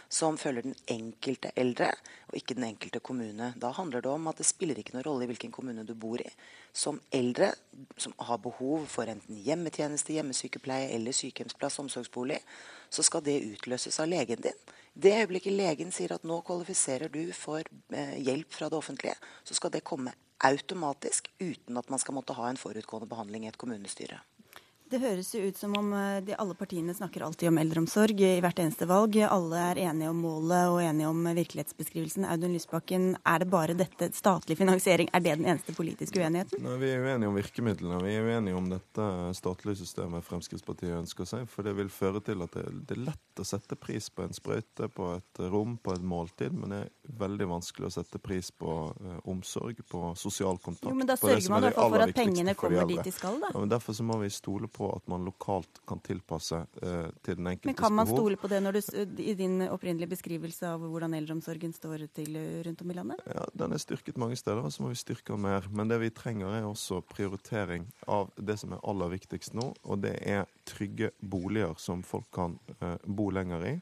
som 0.09 0.37
følger 0.41 0.65
den 0.65 0.75
enkelte 0.89 1.51
eldre, 1.55 1.91
og 2.27 2.37
ikke 2.39 2.55
den 2.57 2.65
enkelte 2.65 2.99
kommune. 2.99 3.51
Da 3.61 3.69
handler 3.77 4.01
det 4.01 4.09
om 4.09 4.27
at 4.31 4.39
det 4.41 4.47
spiller 4.49 4.77
ikke 4.81 4.95
noen 4.95 5.05
rolle 5.05 5.27
i 5.27 5.29
hvilken 5.29 5.53
kommune 5.53 5.85
du 5.85 5.93
bor 5.93 6.21
i. 6.21 6.29
Som 6.73 6.97
eldre 7.13 7.51
som 7.97 8.15
har 8.17 8.41
behov 8.41 8.87
for 8.89 9.09
enten 9.09 9.37
hjemmetjeneste, 9.45 10.15
hjemmesykepleie 10.17 10.89
eller 10.95 11.13
sykehjemsplass, 11.15 11.77
omsorgsbolig, 11.83 12.39
så 12.89 13.05
skal 13.05 13.23
det 13.25 13.37
utløses 13.51 14.01
av 14.01 14.09
legen 14.09 14.41
din. 14.41 14.65
Det 14.93 15.13
øyeblikket 15.21 15.53
legen 15.53 15.93
sier 15.93 16.15
at 16.17 16.25
nå 16.27 16.41
kvalifiserer 16.47 17.13
du 17.13 17.29
for 17.37 17.61
eh, 17.93 18.17
hjelp 18.17 18.49
fra 18.51 18.71
det 18.71 18.81
offentlige, 18.81 19.15
så 19.45 19.55
skal 19.55 19.71
det 19.77 19.85
komme 19.85 20.15
automatisk 20.43 21.29
uten 21.39 21.77
at 21.77 21.89
man 21.93 22.01
skal 22.01 22.17
måtte 22.17 22.33
ha 22.33 22.49
en 22.49 22.59
forutgående 22.59 23.09
behandling 23.11 23.45
i 23.45 23.51
et 23.51 23.61
kommunestyre. 23.61 24.19
Det 24.89 24.97
høres 25.03 25.27
jo 25.35 25.43
ut 25.45 25.57
som 25.57 25.75
om 25.77 25.91
eh, 25.93 26.15
de, 26.25 26.33
alle 26.41 26.55
partiene 26.57 26.95
snakker 26.97 27.21
alltid 27.21 27.51
om 27.51 27.59
eldreomsorg 27.61 28.23
i 28.25 28.39
hvert 28.41 28.57
eneste 28.63 28.87
valg. 28.89 29.19
Alle 29.21 29.59
er 29.61 29.81
enige 29.83 30.09
om 30.09 30.17
målet 30.23 30.71
og 30.71 30.79
enige 30.81 31.11
om 31.11 31.27
virkelighetsbeskrivelsen. 31.37 32.25
Audun 32.25 32.55
Lysbakken, 32.55 33.03
er 33.21 33.43
det 33.43 33.47
bare 33.53 33.75
dette 33.77 34.07
statlig 34.17 34.57
finansiering? 34.57 35.11
Er 35.13 35.21
det 35.21 35.35
den 35.37 35.45
eneste 35.45 35.75
politiske 35.77 36.17
uenigheten? 36.17 36.63
Nei, 36.65 36.77
Vi 36.81 36.89
er 36.89 37.05
uenige 37.05 37.29
om 37.29 37.37
virkemidlene. 37.37 37.99
Vi 38.01 38.15
er 38.17 38.29
uenige 38.31 38.57
om 38.57 38.71
dette 38.71 39.05
statlige 39.37 39.83
systemet 39.83 40.25
Fremskrittspartiet 40.25 40.97
ønsker 41.03 41.29
seg. 41.29 41.45
For 41.53 41.69
det 41.69 41.75
vil 41.77 41.93
føre 41.93 42.23
til 42.25 42.41
at 42.47 42.57
det, 42.57 42.65
det 42.89 42.97
er 42.97 43.05
lett 43.11 43.43
å 43.43 43.45
sette 43.45 43.77
pris 43.77 44.09
på 44.09 44.25
en 44.25 44.33
sprøyte, 44.33 44.89
på 44.89 45.11
et 45.19 45.43
rom, 45.53 45.77
på 45.77 45.93
et 45.93 46.09
måltid. 46.15 46.57
Men 46.57 46.73
det 46.73 46.81
er 46.87 47.13
veldig 47.27 47.51
vanskelig 47.53 47.91
å 47.91 47.93
sette 47.99 48.17
pris 48.17 48.49
på 48.49 48.79
uh, 48.89 49.21
omsorg, 49.29 49.85
på 49.85 50.15
sosial 50.17 50.57
kontakt. 50.57 50.89
Jo, 50.89 50.97
men 50.97 51.13
da 51.13 51.19
sørger 51.19 51.53
man 51.53 51.61
i 51.61 51.69
hvert 51.69 51.77
fall 51.77 51.93
for 51.93 52.07
at 52.09 52.17
pengene 52.17 52.57
kommer 52.57 52.89
dit 52.89 53.05
de 53.05 53.13
skal, 53.13 53.37
da. 53.45 53.53
Ja, 53.53 53.61
men 53.61 53.69
derfor 53.69 53.93
så 53.93 54.09
må 54.09 54.17
vi 54.25 54.33
stole 54.33 54.65
på 54.65 54.78
på 54.79 54.89
at 54.95 55.05
man 55.11 55.27
lokalt 55.27 55.81
kan 55.89 56.01
tilpasse 56.05 56.61
eh, 56.63 57.09
til 57.25 57.37
den 57.39 57.51
enkeltes 57.51 57.67
behov. 57.67 57.75
Men 57.75 57.79
Kan 57.83 57.97
man 57.99 58.09
stole 58.09 58.39
på 58.39 58.49
det 58.51 58.61
du, 58.63 58.79
i 59.21 59.35
din 59.37 59.61
opprinnelige 59.67 60.13
beskrivelse 60.15 60.73
av 60.73 60.85
hvordan 60.87 61.15
eldreomsorgen 61.19 61.75
står 61.75 62.07
til 62.15 62.39
rundt 62.65 62.83
om 62.85 62.91
i 62.93 62.97
landet? 62.97 63.23
Ja, 63.27 63.45
Den 63.53 63.75
er 63.75 63.83
styrket 63.83 64.17
mange 64.17 64.39
steder, 64.39 64.63
og 64.63 64.73
så 64.73 64.85
må 64.85 64.93
vi 64.93 64.99
styrke 64.99 65.37
mer. 65.37 65.67
Men 65.71 65.91
det 65.91 65.99
vi 66.01 66.11
trenger, 66.15 66.55
er 66.55 66.67
også 66.67 67.01
prioritering 67.11 67.89
av 68.07 68.31
det 68.35 68.57
som 68.61 68.73
er 68.73 68.83
aller 68.87 69.11
viktigst 69.17 69.55
nå. 69.57 69.71
Og 69.83 70.01
det 70.03 70.15
er 70.23 70.47
trygge 70.69 71.11
boliger 71.19 71.75
som 71.81 72.03
folk 72.05 72.29
kan 72.35 72.57
eh, 72.79 72.95
bo 73.05 73.29
lenger 73.33 73.65
i 73.65 73.75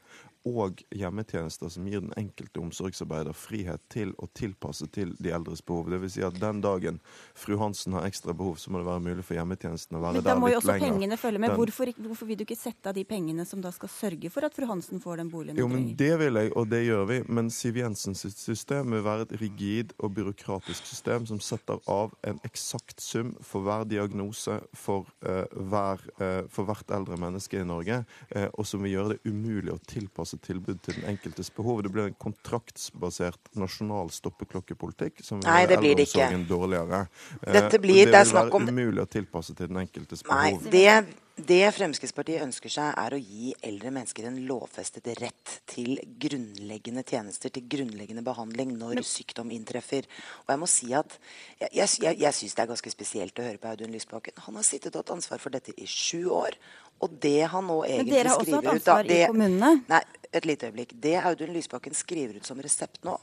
og 0.48 0.82
hjemmetjenester 0.96 1.72
som 1.72 1.88
gir 1.88 2.04
den 2.04 2.14
enkelte 2.20 2.62
omsorgsarbeider 2.62 3.36
frihet 3.38 3.82
til 3.94 4.14
å 4.22 4.30
tilpasse 4.38 4.88
til 4.94 5.14
de 5.24 5.32
eldres 5.34 5.64
behov. 5.66 5.90
Dvs. 5.92 6.18
Si 6.18 6.24
at 6.26 6.38
den 6.42 6.62
dagen 6.64 7.00
fru 7.38 7.58
Hansen 7.62 7.96
har 7.98 8.08
ekstra 8.08 8.36
behov, 8.38 8.58
så 8.62 8.72
må 8.72 8.82
det 8.82 8.88
være 8.90 9.04
mulig 9.06 9.26
for 9.28 9.38
hjemmetjenesten 9.38 9.98
å 9.98 10.04
være 10.04 10.22
der 10.22 10.22
litt 10.22 10.28
lenger. 10.28 10.36
Men 10.36 10.42
da 10.42 10.44
må 10.44 10.52
jo 10.52 10.60
også 10.62 10.72
lenger. 10.74 10.94
pengene 10.94 11.20
følge 11.22 11.42
med. 11.44 11.54
Den... 11.54 11.62
Hvorfor, 11.62 11.92
hvorfor, 12.08 12.30
vil 12.32 12.40
du 12.40 12.46
ikke 12.48 12.60
sette 12.60 12.92
av 12.92 12.98
de 12.98 13.06
pengene 13.08 13.46
som 13.48 13.64
da 13.64 13.72
skal 13.76 13.92
sørge 13.92 14.32
for 14.34 14.48
at 14.48 14.58
fru 14.58 14.68
Hansen 14.70 15.04
får 15.04 15.24
den 15.24 15.32
boligen? 15.34 15.62
Jo, 15.62 15.70
men 15.72 15.90
Det 15.98 16.14
vil 16.22 16.42
jeg, 16.42 16.54
og 16.60 16.70
det 16.72 16.84
gjør 16.86 17.06
vi. 17.12 17.20
Men 17.28 17.52
Siv 17.54 17.80
Jensens 17.80 18.26
system 18.36 18.96
vil 18.96 19.06
være 19.06 19.28
et 19.28 19.36
rigid 19.42 19.96
og 19.98 20.14
byråkratisk 20.18 20.88
system 20.90 21.28
som 21.30 21.40
setter 21.44 21.80
av 21.92 22.16
en 22.28 22.42
eksakt 22.48 23.02
sum 23.04 23.34
for 23.46 23.66
hver 23.66 23.88
diagnose 23.88 24.60
for, 24.76 25.08
uh, 25.28 25.46
hver, 25.72 26.04
uh, 26.20 26.44
for 26.52 26.68
hvert 26.68 26.92
eldre 26.94 27.20
menneske 27.20 27.62
i 27.62 27.68
Norge, 27.68 28.02
uh, 28.36 28.48
og 28.54 28.68
som 28.68 28.84
vil 28.84 28.98
gjøre 28.98 29.16
det 29.16 29.32
umulig 29.32 29.74
å 29.74 29.80
tilpasse 29.88 30.27
tilbud 30.36 30.82
til 30.84 30.98
den 30.98 31.06
enkeltes 31.14 31.48
behov. 31.56 31.80
Det 31.86 31.92
blir 31.94 32.10
en 32.10 32.18
kontraktsbasert 32.20 33.54
nasjonal 33.56 34.12
stoppeklokkepolitikk 34.12 35.24
som 35.24 35.40
vil 35.40 35.48
gjøre 35.48 35.78
eldreomsorgen 35.80 36.44
dårligere. 36.50 37.06
Dette 37.46 37.80
blir, 37.80 38.04
det, 38.04 38.12
det 38.18 38.26
vil 38.28 38.36
være 38.42 38.60
om... 38.60 38.68
umulig 38.68 39.06
å 39.06 39.08
tilpasse 39.08 39.56
til 39.56 39.72
den 39.72 39.80
enkeltes 39.86 40.26
behov. 40.28 40.44
Nei, 40.44 40.74
det, 40.74 41.18
det 41.48 41.62
Fremskrittspartiet 41.78 42.42
ønsker 42.42 42.74
seg, 42.74 42.92
er 42.98 43.16
å 43.16 43.20
gi 43.22 43.54
eldre 43.70 43.92
mennesker 43.94 44.28
en 44.28 44.40
lovfestet 44.50 45.08
rett 45.22 45.54
til 45.70 46.00
grunnleggende 46.20 47.06
tjenester, 47.08 47.54
til 47.54 47.68
grunnleggende 47.70 48.26
behandling 48.26 48.74
når 48.80 49.00
Men... 49.00 49.08
sykdom 49.08 49.54
inntreffer. 49.54 50.10
Og 50.48 50.52
jeg 50.56 50.64
må 50.64 50.72
si 50.72 50.92
at 50.98 51.16
jeg, 51.62 51.88
jeg, 52.02 52.18
jeg 52.18 52.34
syns 52.42 52.58
det 52.58 52.66
er 52.66 52.74
ganske 52.74 52.94
spesielt 52.94 53.40
å 53.40 53.46
høre 53.46 53.62
på 53.62 53.72
Audun 53.72 53.94
Lysbakken. 53.94 54.44
Han 54.48 54.58
har 54.58 54.66
sittet 54.66 54.96
og 54.96 55.06
hatt 55.06 55.16
ansvar 55.20 55.44
for 55.44 55.54
dette 55.54 55.78
i 55.78 55.88
sju 55.88 56.26
år. 56.34 56.58
Og 57.06 57.14
det 57.22 57.46
han 57.52 57.68
nå 57.70 57.84
egentlig 57.86 58.10
skriver 58.10 58.10
ut 58.10 58.10
Men 58.10 58.16
dere 58.16 58.32
har 58.32 58.40
også 58.42 58.58
hatt 58.58 58.70
ansvar 58.72 59.12
i 59.14 59.18
kommunene? 59.30 59.70
Nei, 59.92 60.00
et 60.38 60.48
lite 60.48 60.70
øyeblikk. 60.70 60.96
Det 61.02 61.16
Audun 61.20 61.54
Lysbakken 61.56 61.96
skriver 61.98 62.38
ut 62.38 62.48
som 62.48 62.60
resept 62.64 63.04
nå, 63.08 63.16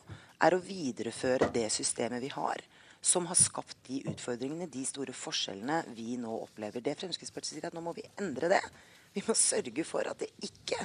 er 0.43 0.55
å 0.55 0.63
videreføre 0.63 1.51
det 1.55 1.69
systemet 1.73 2.23
vi 2.25 2.33
har, 2.35 2.63
som 3.05 3.29
har 3.29 3.39
skapt 3.39 3.77
de 3.89 4.01
utfordringene, 4.11 4.71
de 4.71 4.85
store 4.89 5.15
forskjellene 5.17 5.83
vi 5.97 6.19
nå 6.21 6.33
opplever. 6.47 6.83
Det 6.85 6.97
Fremskrittspartiet 7.01 7.55
sier 7.55 7.69
at 7.69 7.77
nå 7.77 7.83
må 7.85 7.95
vi 7.97 8.07
endre 8.21 8.51
det. 8.53 8.63
Vi 9.15 9.23
må 9.29 9.37
sørge 9.39 9.85
for 9.87 10.09
at 10.11 10.19
det 10.25 10.33
ikke 10.43 10.81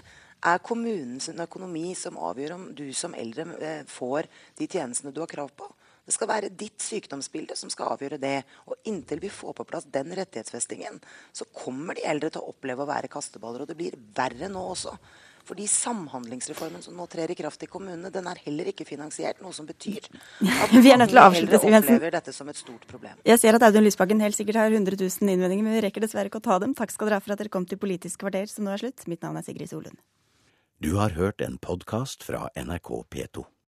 er 0.46 0.62
kommunens 0.64 1.32
økonomi 1.34 1.96
som 1.98 2.20
avgjør 2.22 2.56
om 2.56 2.66
du 2.78 2.86
som 2.94 3.16
eldre 3.18 3.48
eh, 3.58 3.86
får 3.90 4.30
de 4.60 4.68
tjenestene 4.70 5.14
du 5.16 5.24
har 5.24 5.32
krav 5.32 5.50
på. 5.58 5.68
Det 6.10 6.16
skal 6.16 6.30
være 6.30 6.52
ditt 6.58 6.82
sykdomsbilde 6.82 7.54
som 7.58 7.70
skal 7.70 7.92
avgjøre 7.94 8.18
det. 8.22 8.38
Og 8.66 8.88
inntil 8.90 9.20
vi 9.22 9.30
får 9.30 9.54
på 9.58 9.66
plass 9.70 9.86
den 9.94 10.14
rettighetsfestingen, 10.18 10.96
så 11.34 11.46
kommer 11.54 11.98
de 11.98 12.06
eldre 12.10 12.32
til 12.34 12.42
å 12.42 12.54
oppleve 12.54 12.82
å 12.82 12.90
være 12.90 13.12
kasteballer. 13.14 13.62
Og 13.62 13.70
det 13.70 13.78
blir 13.78 13.98
verre 14.18 14.50
nå 14.50 14.64
også. 14.72 14.96
Fordi 15.50 15.66
Samhandlingsreformen 15.66 16.84
som 16.86 16.94
nå 16.94 17.08
trer 17.10 17.32
i 17.34 17.38
kraft 17.38 17.64
i 17.66 17.70
kommunene, 17.72 18.12
den 18.14 18.28
er 18.30 18.38
heller 18.46 18.70
ikke 18.70 18.86
finansiert. 18.86 19.40
Noe 19.42 19.56
som 19.56 19.66
betyr 19.66 20.06
at 20.06 20.76
vi 20.86 20.92
er 20.94 21.02
nødt 21.02 21.10
til 21.10 21.22
å 21.22 21.26
avslutte, 21.26 21.62
opplever 21.64 22.14
dette 22.14 22.36
som 22.36 22.52
et 22.54 22.60
stort 22.60 22.86
problem. 22.92 23.18
Jeg 23.26 23.42
ser 23.42 23.58
at 23.58 23.66
Audun 23.66 23.88
Lysbakken 23.88 24.22
helt 24.22 24.38
sikkert 24.38 24.62
har 24.62 24.70
100 24.70 25.00
000 25.02 25.34
innvendinger, 25.34 25.66
men 25.66 25.80
vi 25.80 25.84
rekker 25.88 26.06
dessverre 26.06 26.30
ikke 26.30 26.44
å 26.44 26.48
ta 26.52 26.62
dem. 26.62 26.78
Takk 26.78 26.94
skal 26.94 27.10
dere 27.10 27.18
ha 27.18 27.26
for 27.26 27.34
at 27.34 27.42
dere 27.42 27.54
kom 27.54 27.66
til 27.66 27.82
Politisk 27.82 28.22
kvarter, 28.22 28.46
som 28.52 28.68
nå 28.68 28.78
er 28.78 28.86
slutt. 28.86 29.10
Mitt 29.10 29.26
navn 29.26 29.42
er 29.42 29.48
Sigrid 29.48 29.74
Solund. 29.74 29.98
Du 30.80 30.94
har 31.02 31.18
hørt 31.18 31.42
en 31.42 31.58
podkast 31.58 32.22
fra 32.24 32.46
NRK 32.54 32.94
P2. 33.10 33.50